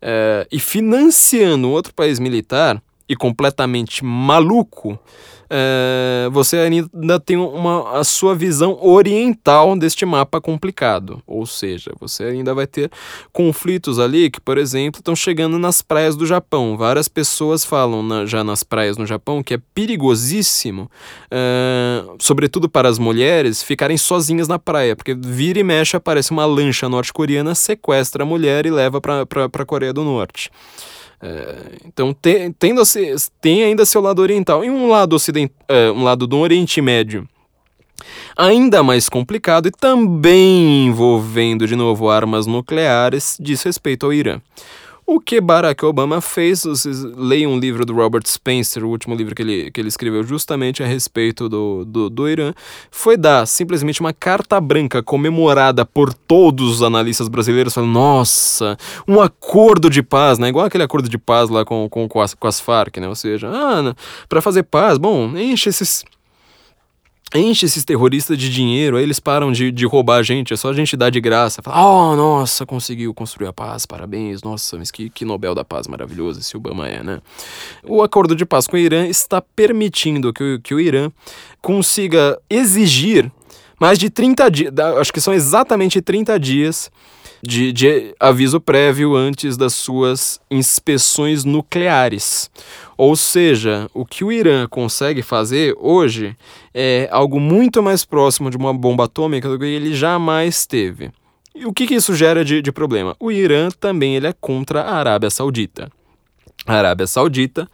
É, 0.00 0.46
e 0.50 0.60
financiando 0.60 1.70
outro 1.70 1.92
país 1.92 2.18
militar 2.18 2.80
e 3.08 3.16
completamente 3.16 4.04
maluco, 4.04 4.98
é, 5.50 6.28
você 6.30 6.58
ainda 6.58 7.20
tem 7.20 7.36
uma, 7.36 7.98
a 7.98 8.04
sua 8.04 8.34
visão 8.34 8.78
oriental 8.80 9.76
deste 9.76 10.04
mapa 10.04 10.40
complicado. 10.40 11.22
Ou 11.26 11.46
seja, 11.46 11.92
você 11.98 12.24
ainda 12.24 12.54
vai 12.54 12.66
ter 12.66 12.90
conflitos 13.32 13.98
ali 13.98 14.30
que, 14.30 14.40
por 14.40 14.58
exemplo, 14.58 15.00
estão 15.00 15.16
chegando 15.16 15.58
nas 15.58 15.80
praias 15.82 16.16
do 16.16 16.26
Japão. 16.26 16.76
Várias 16.76 17.08
pessoas 17.08 17.64
falam 17.64 18.02
na, 18.02 18.26
já 18.26 18.44
nas 18.44 18.62
praias 18.62 18.96
no 18.96 19.06
Japão 19.06 19.42
que 19.42 19.54
é 19.54 19.60
perigosíssimo, 19.74 20.90
é, 21.30 22.04
sobretudo 22.18 22.68
para 22.68 22.88
as 22.88 22.98
mulheres, 22.98 23.62
ficarem 23.62 23.96
sozinhas 23.96 24.48
na 24.48 24.58
praia, 24.58 24.94
porque 24.94 25.14
vira 25.14 25.58
e 25.58 25.64
mexe 25.64 25.96
aparece 25.96 26.30
uma 26.30 26.44
lancha 26.44 26.88
norte-coreana, 26.88 27.54
sequestra 27.54 28.22
a 28.22 28.26
mulher 28.26 28.66
e 28.66 28.70
leva 28.70 29.00
para 29.00 29.22
a 29.22 29.66
Coreia 29.66 29.92
do 29.92 30.04
Norte. 30.04 30.50
É, 31.20 31.56
então 31.84 32.12
tem, 32.12 32.52
tendo 32.52 32.82
tem 33.40 33.64
ainda 33.64 33.84
seu 33.84 34.00
lado 34.00 34.22
oriental 34.22 34.64
e 34.64 34.70
um 34.70 34.88
lado 34.88 35.14
ocident, 35.14 35.50
é, 35.66 35.90
um 35.90 36.04
lado 36.04 36.26
do 36.26 36.38
Oriente 36.38 36.80
Médio 36.80 37.28
ainda 38.36 38.84
mais 38.84 39.08
complicado 39.08 39.66
e 39.66 39.72
também 39.72 40.86
envolvendo 40.86 41.66
de 41.66 41.74
novo 41.74 42.08
armas 42.08 42.46
nucleares 42.46 43.36
diz 43.40 43.62
respeito 43.64 44.06
ao 44.06 44.12
Irã. 44.12 44.40
O 45.10 45.18
que 45.18 45.40
Barack 45.40 45.82
Obama 45.86 46.20
fez, 46.20 46.64
vocês 46.64 47.02
leiam 47.02 47.52
um 47.52 47.58
livro 47.58 47.86
do 47.86 47.94
Robert 47.94 48.24
Spencer, 48.26 48.84
o 48.84 48.90
último 48.90 49.14
livro 49.14 49.34
que 49.34 49.40
ele, 49.40 49.70
que 49.70 49.80
ele 49.80 49.88
escreveu 49.88 50.22
justamente 50.22 50.82
a 50.82 50.86
respeito 50.86 51.48
do, 51.48 51.82
do, 51.82 52.10
do 52.10 52.28
Irã, 52.28 52.52
foi 52.90 53.16
dar 53.16 53.46
simplesmente 53.46 54.02
uma 54.02 54.12
carta 54.12 54.60
branca 54.60 55.02
comemorada 55.02 55.86
por 55.86 56.12
todos 56.12 56.70
os 56.74 56.82
analistas 56.82 57.26
brasileiros, 57.26 57.72
falando, 57.72 57.90
nossa, 57.90 58.76
um 59.08 59.18
acordo 59.18 59.88
de 59.88 60.02
paz, 60.02 60.38
né? 60.38 60.50
Igual 60.50 60.66
aquele 60.66 60.84
acordo 60.84 61.08
de 61.08 61.16
paz 61.16 61.48
lá 61.48 61.64
com, 61.64 61.88
com, 61.88 62.06
com, 62.06 62.20
as, 62.20 62.34
com 62.34 62.46
as 62.46 62.60
Farc, 62.60 62.98
né? 62.98 63.08
Ou 63.08 63.14
seja, 63.14 63.48
ah, 63.50 63.94
para 64.28 64.42
fazer 64.42 64.64
paz, 64.64 64.98
bom, 64.98 65.34
enche 65.38 65.70
esses 65.70 66.04
enche 67.34 67.66
esses 67.66 67.84
terroristas 67.84 68.38
de 68.38 68.48
dinheiro, 68.48 68.96
aí 68.96 69.02
eles 69.02 69.20
param 69.20 69.52
de, 69.52 69.70
de 69.70 69.86
roubar 69.86 70.18
a 70.18 70.22
gente, 70.22 70.52
é 70.52 70.56
só 70.56 70.70
a 70.70 70.72
gente 70.72 70.96
dar 70.96 71.10
de 71.10 71.20
graça. 71.20 71.62
Fala, 71.62 71.84
oh, 71.84 72.16
nossa, 72.16 72.64
conseguiu 72.64 73.12
construir 73.12 73.48
a 73.48 73.52
paz, 73.52 73.84
parabéns, 73.84 74.42
nossa, 74.42 74.78
mas 74.78 74.90
que, 74.90 75.10
que 75.10 75.24
Nobel 75.24 75.54
da 75.54 75.64
Paz 75.64 75.86
maravilhoso 75.86 76.40
esse 76.40 76.56
Obama 76.56 76.88
é, 76.88 77.02
né? 77.02 77.20
O 77.84 78.02
acordo 78.02 78.34
de 78.34 78.46
paz 78.46 78.66
com 78.66 78.76
o 78.76 78.78
Irã 78.78 79.06
está 79.06 79.42
permitindo 79.42 80.32
que, 80.32 80.60
que 80.62 80.74
o 80.74 80.80
Irã 80.80 81.10
consiga 81.60 82.38
exigir 82.48 83.30
mais 83.78 83.98
de 83.98 84.10
30 84.10 84.50
dias, 84.50 84.72
acho 84.98 85.12
que 85.12 85.20
são 85.20 85.32
exatamente 85.32 86.00
30 86.00 86.38
dias 86.38 86.90
de, 87.42 87.72
de 87.72 88.14
aviso 88.18 88.60
prévio 88.60 89.14
antes 89.14 89.56
das 89.56 89.74
suas 89.74 90.40
inspeções 90.50 91.44
nucleares. 91.44 92.50
Ou 92.96 93.14
seja, 93.14 93.88
o 93.94 94.04
que 94.04 94.24
o 94.24 94.32
Irã 94.32 94.66
consegue 94.68 95.22
fazer 95.22 95.74
hoje 95.78 96.36
é 96.74 97.08
algo 97.12 97.38
muito 97.38 97.82
mais 97.82 98.04
próximo 98.04 98.50
de 98.50 98.56
uma 98.56 98.74
bomba 98.74 99.04
atômica 99.04 99.48
do 99.48 99.58
que 99.58 99.64
ele 99.64 99.94
jamais 99.94 100.66
teve. 100.66 101.10
E 101.54 101.66
o 101.66 101.72
que, 101.72 101.86
que 101.86 101.94
isso 101.94 102.14
gera 102.14 102.44
de, 102.44 102.62
de 102.62 102.72
problema? 102.72 103.16
O 103.18 103.30
Irã 103.30 103.68
também 103.80 104.16
ele 104.16 104.26
é 104.26 104.32
contra 104.32 104.82
a 104.82 104.96
Arábia 104.96 105.30
Saudita. 105.30 105.90
A 106.66 106.74
Arábia 106.74 107.06
Saudita, 107.06 107.68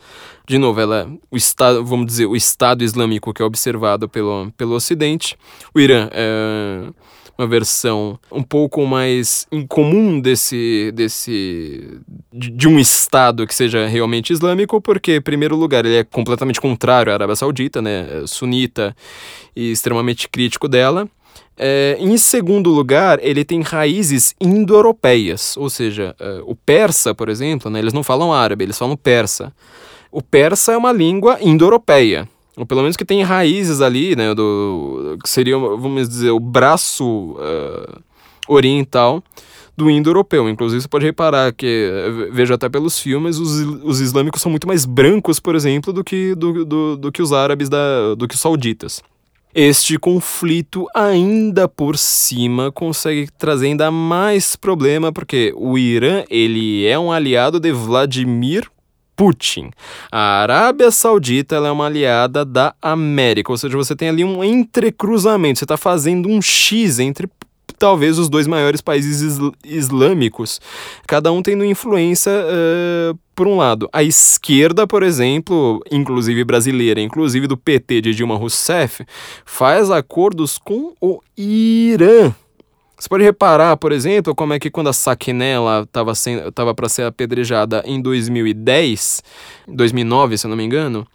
de 0.47 0.59
novo, 0.59 0.81
ela 0.81 1.11
o 1.31 1.36
estado, 1.36 1.85
vamos 1.85 2.06
dizer, 2.06 2.27
o 2.27 2.36
Estado 2.36 2.85
Islâmico 2.85 3.32
que 3.32 3.43
é 3.43 3.44
observado 3.44 4.09
pelo, 4.09 4.52
pelo 4.56 4.74
Ocidente. 4.74 5.36
O 5.74 5.81
Irã 5.81 6.09
é 6.12 6.90
uma 7.36 7.47
versão 7.47 8.19
um 8.31 8.43
pouco 8.43 8.86
mais 8.86 9.47
incomum 9.51 10.20
desse, 10.20 10.93
desse 10.94 11.98
de, 12.32 12.51
de, 12.51 12.69
um 12.69 12.78
estado 12.78 13.47
que 13.47 13.55
seja 13.55 13.86
realmente 13.86 14.32
islâmico, 14.32 14.81
porque, 14.81 15.16
em 15.16 15.20
primeiro 15.20 15.56
lugar, 15.56 15.85
ele 15.85 15.97
é 15.97 16.05
completamente 16.05 16.61
contrário 16.61 17.11
à 17.11 17.15
Arábia 17.15 17.35
Saudita, 17.35 17.82
né, 17.82 18.23
é 18.23 18.27
sunita 18.27 18.94
e 19.56 19.73
extremamente 19.73 20.28
crítico 20.28 20.69
dela. 20.69 21.09
É, 21.57 21.97
em 22.01 22.17
segundo 22.17 22.71
lugar, 22.71 23.19
ele 23.23 23.45
tem 23.45 23.63
raízes 23.63 24.35
indo-europeias, 24.41 25.57
ou 25.57 25.71
seja, 25.71 26.15
é, 26.19 26.43
o 26.45 26.55
persa, 26.55 27.15
por 27.15 27.29
exemplo, 27.29 27.71
né, 27.71 27.79
eles 27.79 27.93
não 27.93 28.03
falam 28.03 28.33
árabe, 28.33 28.65
eles 28.65 28.79
falam 28.79 28.97
persa. 28.97 29.53
O 30.11 30.21
persa 30.21 30.73
é 30.73 30.77
uma 30.77 30.93
língua 30.93 31.39
indo-europeia 31.41 32.29
ou 32.57 32.65
pelo 32.65 32.83
menos 32.83 32.97
que 32.97 33.05
tem 33.05 33.23
raízes 33.23 33.81
ali, 33.81 34.15
né, 34.15 34.35
do, 34.35 35.17
que 35.23 35.29
seria, 35.29 35.59
vamos 35.59 36.09
dizer, 36.09 36.31
o 36.31 36.39
braço 36.39 37.37
uh, 37.37 38.01
oriental 38.49 39.23
do 39.77 39.91
indo-europeu. 39.91 40.49
Inclusive, 40.49 40.83
você 40.83 40.89
pode 40.89 41.05
reparar 41.05 41.53
que, 41.53 41.67
eh, 41.67 42.31
veja 42.31 42.55
até 42.55 42.69
pelos 42.69 42.97
filmes, 42.97 43.39
os, 43.39 43.59
os 43.83 44.01
islâmicos 44.01 44.41
são 44.41 44.49
muito 44.49 44.69
mais 44.69 44.85
brancos, 44.85 45.41
por 45.41 45.57
exemplo, 45.57 45.93
do 45.93 46.05
que, 46.05 46.33
do, 46.37 46.65
do, 46.65 46.97
do 46.97 47.11
que 47.11 47.21
os 47.21 47.33
árabes, 47.33 47.69
da, 47.69 48.15
do 48.15 48.29
que 48.29 48.37
os 48.37 48.41
sauditas. 48.41 49.03
Este 49.55 49.97
conflito, 50.01 50.89
ainda 50.93 51.69
por 51.69 51.97
cima, 51.97 52.73
consegue 52.73 53.29
trazer 53.39 53.67
ainda 53.67 53.89
mais 53.89 54.57
problema, 54.57 55.13
porque 55.13 55.55
o 55.57 55.79
Irã 55.79 56.25
ele 56.29 56.85
é 56.85 56.99
um 56.99 57.13
aliado 57.13 57.61
de 57.61 57.71
Vladimir 57.71 58.69
Putin. 59.15 59.71
A 60.11 60.43
Arábia 60.43 60.91
Saudita 60.91 61.55
é 61.55 61.71
uma 61.71 61.87
aliada 61.87 62.45
da 62.45 62.75
América, 62.83 63.53
ou 63.53 63.57
seja, 63.57 63.77
você 63.77 63.95
tem 63.95 64.09
ali 64.09 64.25
um 64.25 64.43
entrecruzamento, 64.43 65.61
você 65.61 65.65
está 65.65 65.77
fazendo 65.77 66.29
um 66.29 66.43
X 66.43 66.99
entre 66.99 67.29
talvez 67.79 68.19
os 68.19 68.29
dois 68.29 68.47
maiores 68.47 68.81
países 68.81 69.21
isl 69.21 69.51
islâmicos, 69.65 70.61
cada 71.07 71.31
um 71.33 71.43
tendo 71.43 71.65
influência 71.65 72.33
uh, 72.33 73.19
por 73.35 73.47
um 73.47 73.57
lado. 73.57 73.89
A 73.93 74.03
esquerda, 74.03 74.87
por 74.87 75.03
exemplo, 75.03 75.83
inclusive 75.91 76.45
brasileira, 76.45 77.01
inclusive 77.01 77.47
do 77.47 77.57
PT 77.57 78.01
de 78.01 78.15
Dilma 78.15 78.37
Rousseff, 78.37 79.05
faz 79.45 79.91
acordos 79.91 80.59
com 80.59 80.95
o 81.01 81.21
Irã 81.37 82.35
você 83.05 83.09
pode 83.09 83.25
reparar, 83.25 83.77
por 83.77 83.93
exemplo, 83.93 84.35
como 84.35 84.55
é 84.55 84.59
que 84.59 84.71
quando 84.71 84.89
a 84.89 84.93
Saquiné 84.93 85.57
estava 86.47 86.75
para 86.75 86.89
ser 86.89 87.03
apedrejada 87.03 87.83
em 87.85 88.01
2010, 88.01 89.23
2009, 89.69 90.39
se 90.39 90.47
eu 90.47 90.49
não 90.49 90.57
me 90.57 90.65
engano. 90.65 91.07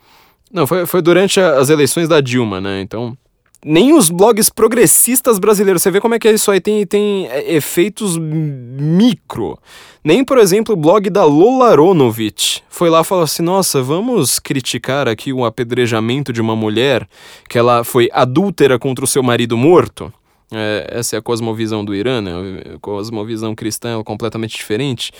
Não, 0.51 0.67
foi, 0.67 0.85
foi 0.85 1.01
durante 1.01 1.39
a, 1.39 1.57
as 1.57 1.69
eleições 1.69 2.07
da 2.07 2.21
Dilma, 2.21 2.59
né? 2.61 2.81
Então, 2.81 3.17
nem 3.63 3.93
os 3.93 4.09
blogs 4.09 4.49
progressistas 4.49 5.37
brasileiros. 5.37 5.81
Você 5.81 5.91
vê 5.91 5.99
como 5.99 6.15
é 6.15 6.19
que 6.19 6.27
é 6.27 6.31
isso 6.31 6.51
aí 6.51 6.59
tem, 6.59 6.85
tem 6.85 7.27
é, 7.27 7.53
efeitos 7.55 8.17
micro. 8.17 9.57
Nem, 10.03 10.23
por 10.23 10.37
exemplo, 10.37 10.73
o 10.73 10.77
blog 10.77 11.09
da 11.09 11.25
Lola 11.25 11.71
Aronovich 11.71 12.63
foi 12.69 12.89
lá 12.89 13.01
e 13.01 13.03
falou 13.03 13.23
assim: 13.23 13.43
nossa, 13.43 13.81
vamos 13.81 14.39
criticar 14.39 15.07
aqui 15.07 15.33
o 15.33 15.43
apedrejamento 15.43 16.31
de 16.31 16.41
uma 16.41 16.55
mulher 16.55 17.07
que 17.49 17.57
ela 17.57 17.83
foi 17.83 18.09
adúltera 18.13 18.79
contra 18.79 19.03
o 19.03 19.07
seu 19.07 19.21
marido 19.21 19.57
morto. 19.57 20.11
É, 20.51 20.87
essa 20.91 21.15
é 21.15 21.19
a 21.19 21.21
cosmovisão 21.21 21.85
do 21.85 21.93
Irã, 21.93 22.21
né? 22.21 22.31
A 22.75 22.79
cosmovisão 22.79 23.53
cristã 23.53 23.99
é 23.99 24.03
completamente 24.03 24.57
diferente. 24.57 25.11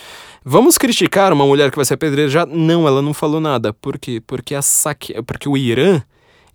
Vamos 0.44 0.78
criticar 0.78 1.32
uma 1.32 1.45
mulher 1.45 1.70
que 1.70 1.76
vai 1.76 1.86
ser 1.86 1.94
apedrejada? 1.94 2.52
Não, 2.52 2.88
ela 2.88 3.02
não 3.02 3.14
falou 3.14 3.40
nada. 3.40 3.72
Por 3.72 3.99
quê? 3.99 4.22
Porque, 4.26 4.56
a 4.56 4.61
saque... 4.64 5.22
Porque 5.22 5.48
o 5.48 5.56
Irã 5.56 6.02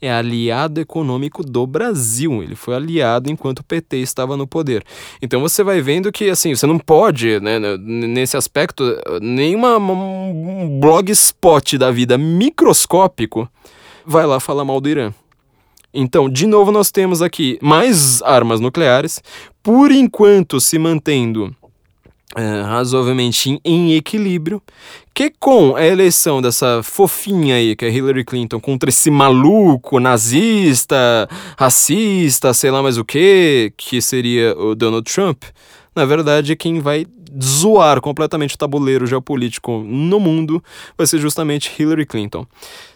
é 0.01 0.13
aliado 0.13 0.81
econômico 0.81 1.43
do 1.43 1.67
Brasil. 1.67 2.43
Ele 2.43 2.55
foi 2.55 2.75
aliado 2.75 3.31
enquanto 3.31 3.61
o 3.61 3.65
PT 3.65 3.99
estava 3.99 4.37
no 4.37 4.47
poder. 4.47 4.85
Então 5.21 5.41
você 5.41 5.63
vai 5.63 5.81
vendo 5.81 6.13
que 6.13 6.29
assim, 6.31 6.55
você 6.55 6.67
não 6.67 6.79
pode, 6.79 7.41
né, 7.41 7.59
nesse 7.79 8.37
aspecto, 8.37 8.85
nenhuma 9.21 9.79
um 9.79 10.81
blogspot 10.81 11.79
da 11.79 11.91
vida 11.91 12.19
microscópico 12.19 13.49
vai 14.05 14.27
lá 14.27 14.39
falar 14.39 14.65
mal 14.65 14.81
do 14.81 14.89
Irã. 14.89 15.13
Então, 15.93 16.29
de 16.29 16.47
novo, 16.47 16.73
nós 16.73 16.91
temos 16.91 17.23
aqui 17.23 17.57
mais 17.63 18.21
armas 18.23 18.61
nucleares, 18.61 19.23
por 19.63 19.93
enquanto 19.93 20.61
se 20.61 20.77
mantendo 20.77 21.55
é, 22.35 22.63
razoavelmente 22.63 23.61
em 23.65 23.95
equilíbrio, 23.95 24.63
que 25.15 25.33
com 25.39 25.77
a 25.77 25.87
eleição 25.87 26.43
dessa 26.43 26.83
fofinha 26.83 27.57
aí, 27.57 27.77
que 27.77 27.85
é 27.85 27.91
Hillary 27.91 28.25
Clinton, 28.25 28.61
contra 28.61 28.89
esse 28.89 29.11
maluco 29.11 30.01
nazista, 30.01 31.29
racista, 31.57 32.53
sei 32.53 32.71
lá 32.71 32.83
mais 32.83 32.99
o 32.99 33.05
que, 33.05 33.73
que 33.77 34.01
seria 34.03 34.57
o 34.59 34.75
Donald 34.75 35.11
Trump, 35.11 35.45
na 35.95 36.05
verdade, 36.05 36.57
quem 36.57 36.81
vai 36.81 37.07
zoar 37.43 38.01
completamente 38.01 38.55
o 38.55 38.59
tabuleiro 38.59 39.07
geopolítico 39.07 39.83
no 39.87 40.21
mundo 40.21 40.63
vai 40.97 41.07
ser 41.07 41.19
justamente 41.19 41.71
Hillary 41.79 42.07
Clinton. 42.07 42.47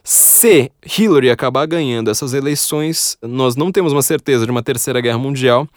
Se 0.02 0.70
Hillary 0.98 1.30
acabar 1.30 1.66
ganhando 1.66 2.10
essas 2.10 2.34
eleições, 2.34 3.16
nós 3.22 3.56
não 3.56 3.70
temos 3.72 3.92
uma 3.92 4.02
certeza 4.02 4.44
de 4.44 4.50
uma 4.50 4.62
terceira 4.62 5.00
guerra 5.00 5.18
mundial. 5.18 5.68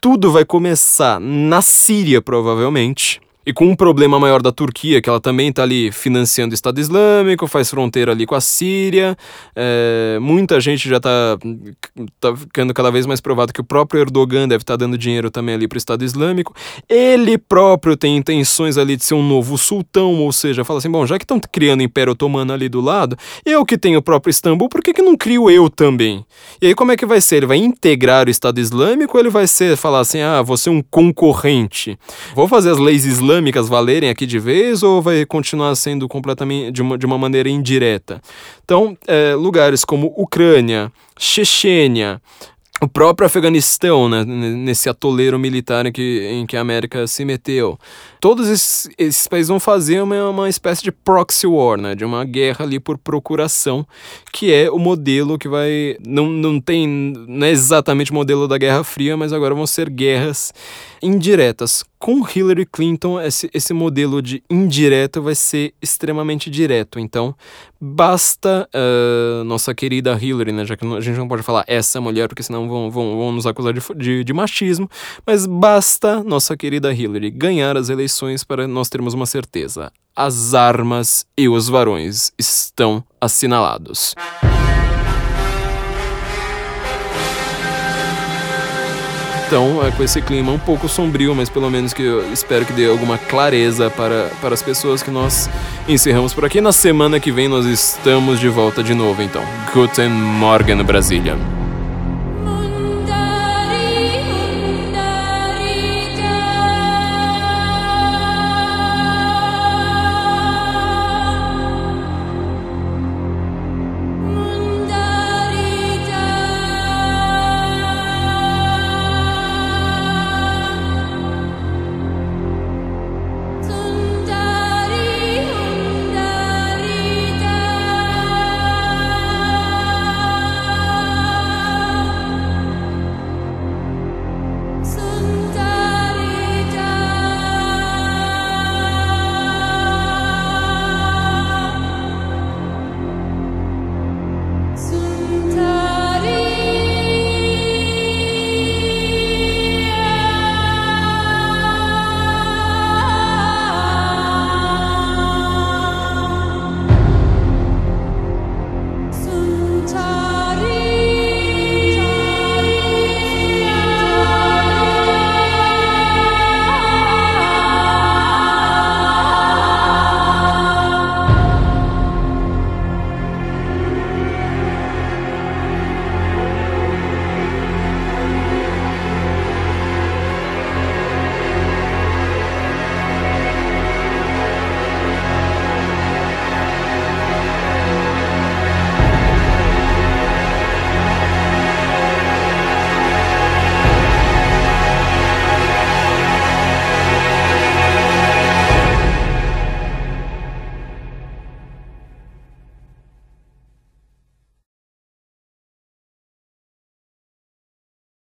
Tudo 0.00 0.30
vai 0.32 0.44
começar 0.44 1.20
na 1.20 1.60
Síria, 1.62 2.20
provavelmente. 2.22 3.20
E 3.50 3.52
com 3.52 3.66
um 3.66 3.74
problema 3.74 4.20
maior 4.20 4.40
da 4.40 4.52
Turquia, 4.52 5.02
que 5.02 5.10
ela 5.10 5.20
também 5.20 5.48
está 5.48 5.64
ali 5.64 5.90
financiando 5.90 6.52
o 6.52 6.54
Estado 6.54 6.78
Islâmico, 6.78 7.48
faz 7.48 7.68
fronteira 7.68 8.12
ali 8.12 8.24
com 8.24 8.36
a 8.36 8.40
Síria. 8.40 9.16
É, 9.56 10.20
muita 10.20 10.60
gente 10.60 10.88
já 10.88 10.98
está 10.98 11.36
tá 12.20 12.36
ficando 12.36 12.72
cada 12.72 12.92
vez 12.92 13.06
mais 13.06 13.20
provado 13.20 13.52
que 13.52 13.60
o 13.60 13.64
próprio 13.64 14.02
Erdogan 14.02 14.46
deve 14.46 14.62
estar 14.62 14.74
tá 14.74 14.76
dando 14.76 14.96
dinheiro 14.96 15.32
também 15.32 15.56
ali 15.56 15.66
para 15.66 15.74
o 15.74 15.78
Estado 15.78 16.04
Islâmico. 16.04 16.54
Ele 16.88 17.36
próprio 17.36 17.96
tem 17.96 18.16
intenções 18.16 18.78
ali 18.78 18.94
de 18.94 19.02
ser 19.02 19.14
um 19.14 19.28
novo 19.28 19.58
sultão, 19.58 20.14
ou 20.20 20.30
seja, 20.30 20.64
fala 20.64 20.78
assim: 20.78 20.88
bom, 20.88 21.04
já 21.04 21.18
que 21.18 21.24
estão 21.24 21.40
criando 21.40 21.80
o 21.80 21.82
Império 21.82 22.12
Otomano 22.12 22.52
ali 22.52 22.68
do 22.68 22.80
lado, 22.80 23.16
eu 23.44 23.66
que 23.66 23.76
tenho 23.76 23.98
o 23.98 24.02
próprio 24.02 24.30
Istambul, 24.30 24.68
por 24.68 24.80
que, 24.80 24.92
que 24.92 25.02
não 25.02 25.16
crio 25.16 25.50
eu 25.50 25.68
também? 25.68 26.24
E 26.62 26.68
aí 26.68 26.74
como 26.76 26.92
é 26.92 26.96
que 26.96 27.04
vai 27.04 27.20
ser? 27.20 27.38
Ele 27.38 27.46
vai 27.46 27.58
integrar 27.58 28.28
o 28.28 28.30
Estado 28.30 28.60
Islâmico 28.60 29.16
ou 29.16 29.20
ele 29.20 29.28
vai 29.28 29.48
ser, 29.48 29.76
falar 29.76 29.98
assim: 29.98 30.20
ah, 30.20 30.40
você 30.40 30.68
é 30.68 30.72
um 30.72 30.80
concorrente? 30.88 31.98
Vou 32.32 32.46
fazer 32.46 32.70
as 32.70 32.78
leis 32.78 33.04
islâmicas 33.04 33.39
islâmicas 33.40 33.68
valerem 33.68 34.10
aqui 34.10 34.26
de 34.26 34.38
vez 34.38 34.82
ou 34.82 35.00
vai 35.00 35.24
continuar 35.24 35.74
sendo 35.74 36.06
completamente 36.06 36.70
de 36.70 36.82
uma, 36.82 36.96
de 36.96 37.06
uma 37.06 37.18
maneira 37.18 37.48
indireta? 37.48 38.20
Então, 38.64 38.96
é, 39.06 39.34
lugares 39.34 39.84
como 39.84 40.12
Ucrânia, 40.16 40.92
Chechênia, 41.18 42.20
o 42.82 42.88
próprio 42.88 43.26
Afeganistão, 43.26 44.08
né, 44.08 44.24
nesse 44.24 44.88
atoleiro 44.88 45.38
militar 45.38 45.84
em 45.84 45.92
que, 45.92 46.28
em 46.32 46.46
que 46.46 46.56
a 46.56 46.60
América 46.60 47.06
se 47.06 47.24
meteu. 47.24 47.78
Todos 48.20 48.48
esses, 48.48 48.88
esses 48.96 49.28
países 49.28 49.48
vão 49.48 49.60
fazer 49.60 50.02
uma, 50.02 50.30
uma 50.30 50.48
espécie 50.48 50.82
de 50.82 50.92
proxy 50.92 51.46
war, 51.46 51.78
né, 51.78 51.94
de 51.94 52.04
uma 52.04 52.24
guerra 52.24 52.64
ali 52.64 52.80
por 52.80 52.96
procuração, 52.96 53.86
que 54.32 54.52
é 54.52 54.70
o 54.70 54.78
modelo 54.78 55.38
que 55.38 55.48
vai. 55.48 55.96
Não, 56.06 56.30
não 56.30 56.60
tem. 56.60 56.86
Não 57.28 57.46
é 57.46 57.50
exatamente 57.50 58.12
o 58.12 58.14
modelo 58.14 58.48
da 58.48 58.56
Guerra 58.56 58.82
Fria, 58.82 59.16
mas 59.16 59.32
agora 59.32 59.54
vão 59.54 59.66
ser 59.66 59.90
guerras 59.90 60.52
indiretas. 61.02 61.84
Com 61.98 62.26
Hillary 62.26 62.64
Clinton, 62.64 63.20
esse, 63.20 63.50
esse 63.52 63.74
modelo 63.74 64.22
de 64.22 64.42
indireto 64.48 65.20
vai 65.20 65.34
ser 65.34 65.74
extremamente 65.82 66.48
direto. 66.48 66.98
Então, 66.98 67.34
basta 67.80 68.68
uh, 68.74 69.44
nossa 69.44 69.74
querida 69.74 70.18
Hillary, 70.20 70.52
né? 70.52 70.64
Já 70.64 70.76
que 70.76 70.86
a 70.86 71.00
gente 71.00 71.18
não 71.18 71.28
pode 71.28 71.42
falar 71.42 71.64
essa 71.66 72.00
mulher, 72.00 72.28
porque 72.28 72.42
senão 72.42 72.68
vão, 72.68 72.90
vão, 72.90 73.16
vão 73.16 73.32
nos 73.32 73.46
acusar 73.46 73.72
de, 73.72 73.80
de, 73.96 74.24
de 74.24 74.32
machismo. 74.32 74.88
Mas 75.26 75.46
basta 75.46 76.24
nossa 76.24 76.56
querida 76.56 76.92
Hillary 76.92 77.30
ganhar 77.30 77.76
as 77.76 77.88
eleições 77.88 78.44
para 78.44 78.66
nós 78.66 78.88
termos 78.88 79.14
uma 79.14 79.26
certeza. 79.26 79.92
As 80.14 80.54
armas 80.54 81.26
e 81.36 81.48
os 81.48 81.68
varões 81.68 82.32
estão 82.38 83.04
assinalados. 83.20 84.14
Então, 89.50 89.84
é 89.84 89.90
com 89.90 90.04
esse 90.04 90.22
clima 90.22 90.52
um 90.52 90.60
pouco 90.60 90.88
sombrio, 90.88 91.34
mas 91.34 91.48
pelo 91.48 91.68
menos 91.68 91.92
que 91.92 92.04
eu 92.04 92.32
espero 92.32 92.64
que 92.64 92.72
dê 92.72 92.86
alguma 92.86 93.18
clareza 93.18 93.90
para, 93.90 94.30
para 94.40 94.54
as 94.54 94.62
pessoas 94.62 95.02
que 95.02 95.10
nós 95.10 95.50
encerramos 95.88 96.32
por 96.32 96.44
aqui. 96.44 96.60
Na 96.60 96.70
semana 96.70 97.18
que 97.18 97.32
vem 97.32 97.48
nós 97.48 97.66
estamos 97.66 98.38
de 98.38 98.48
volta 98.48 98.80
de 98.80 98.94
novo, 98.94 99.20
então. 99.20 99.42
Guten 99.74 100.08
Morgen, 100.08 100.80
Brasília. 100.84 101.59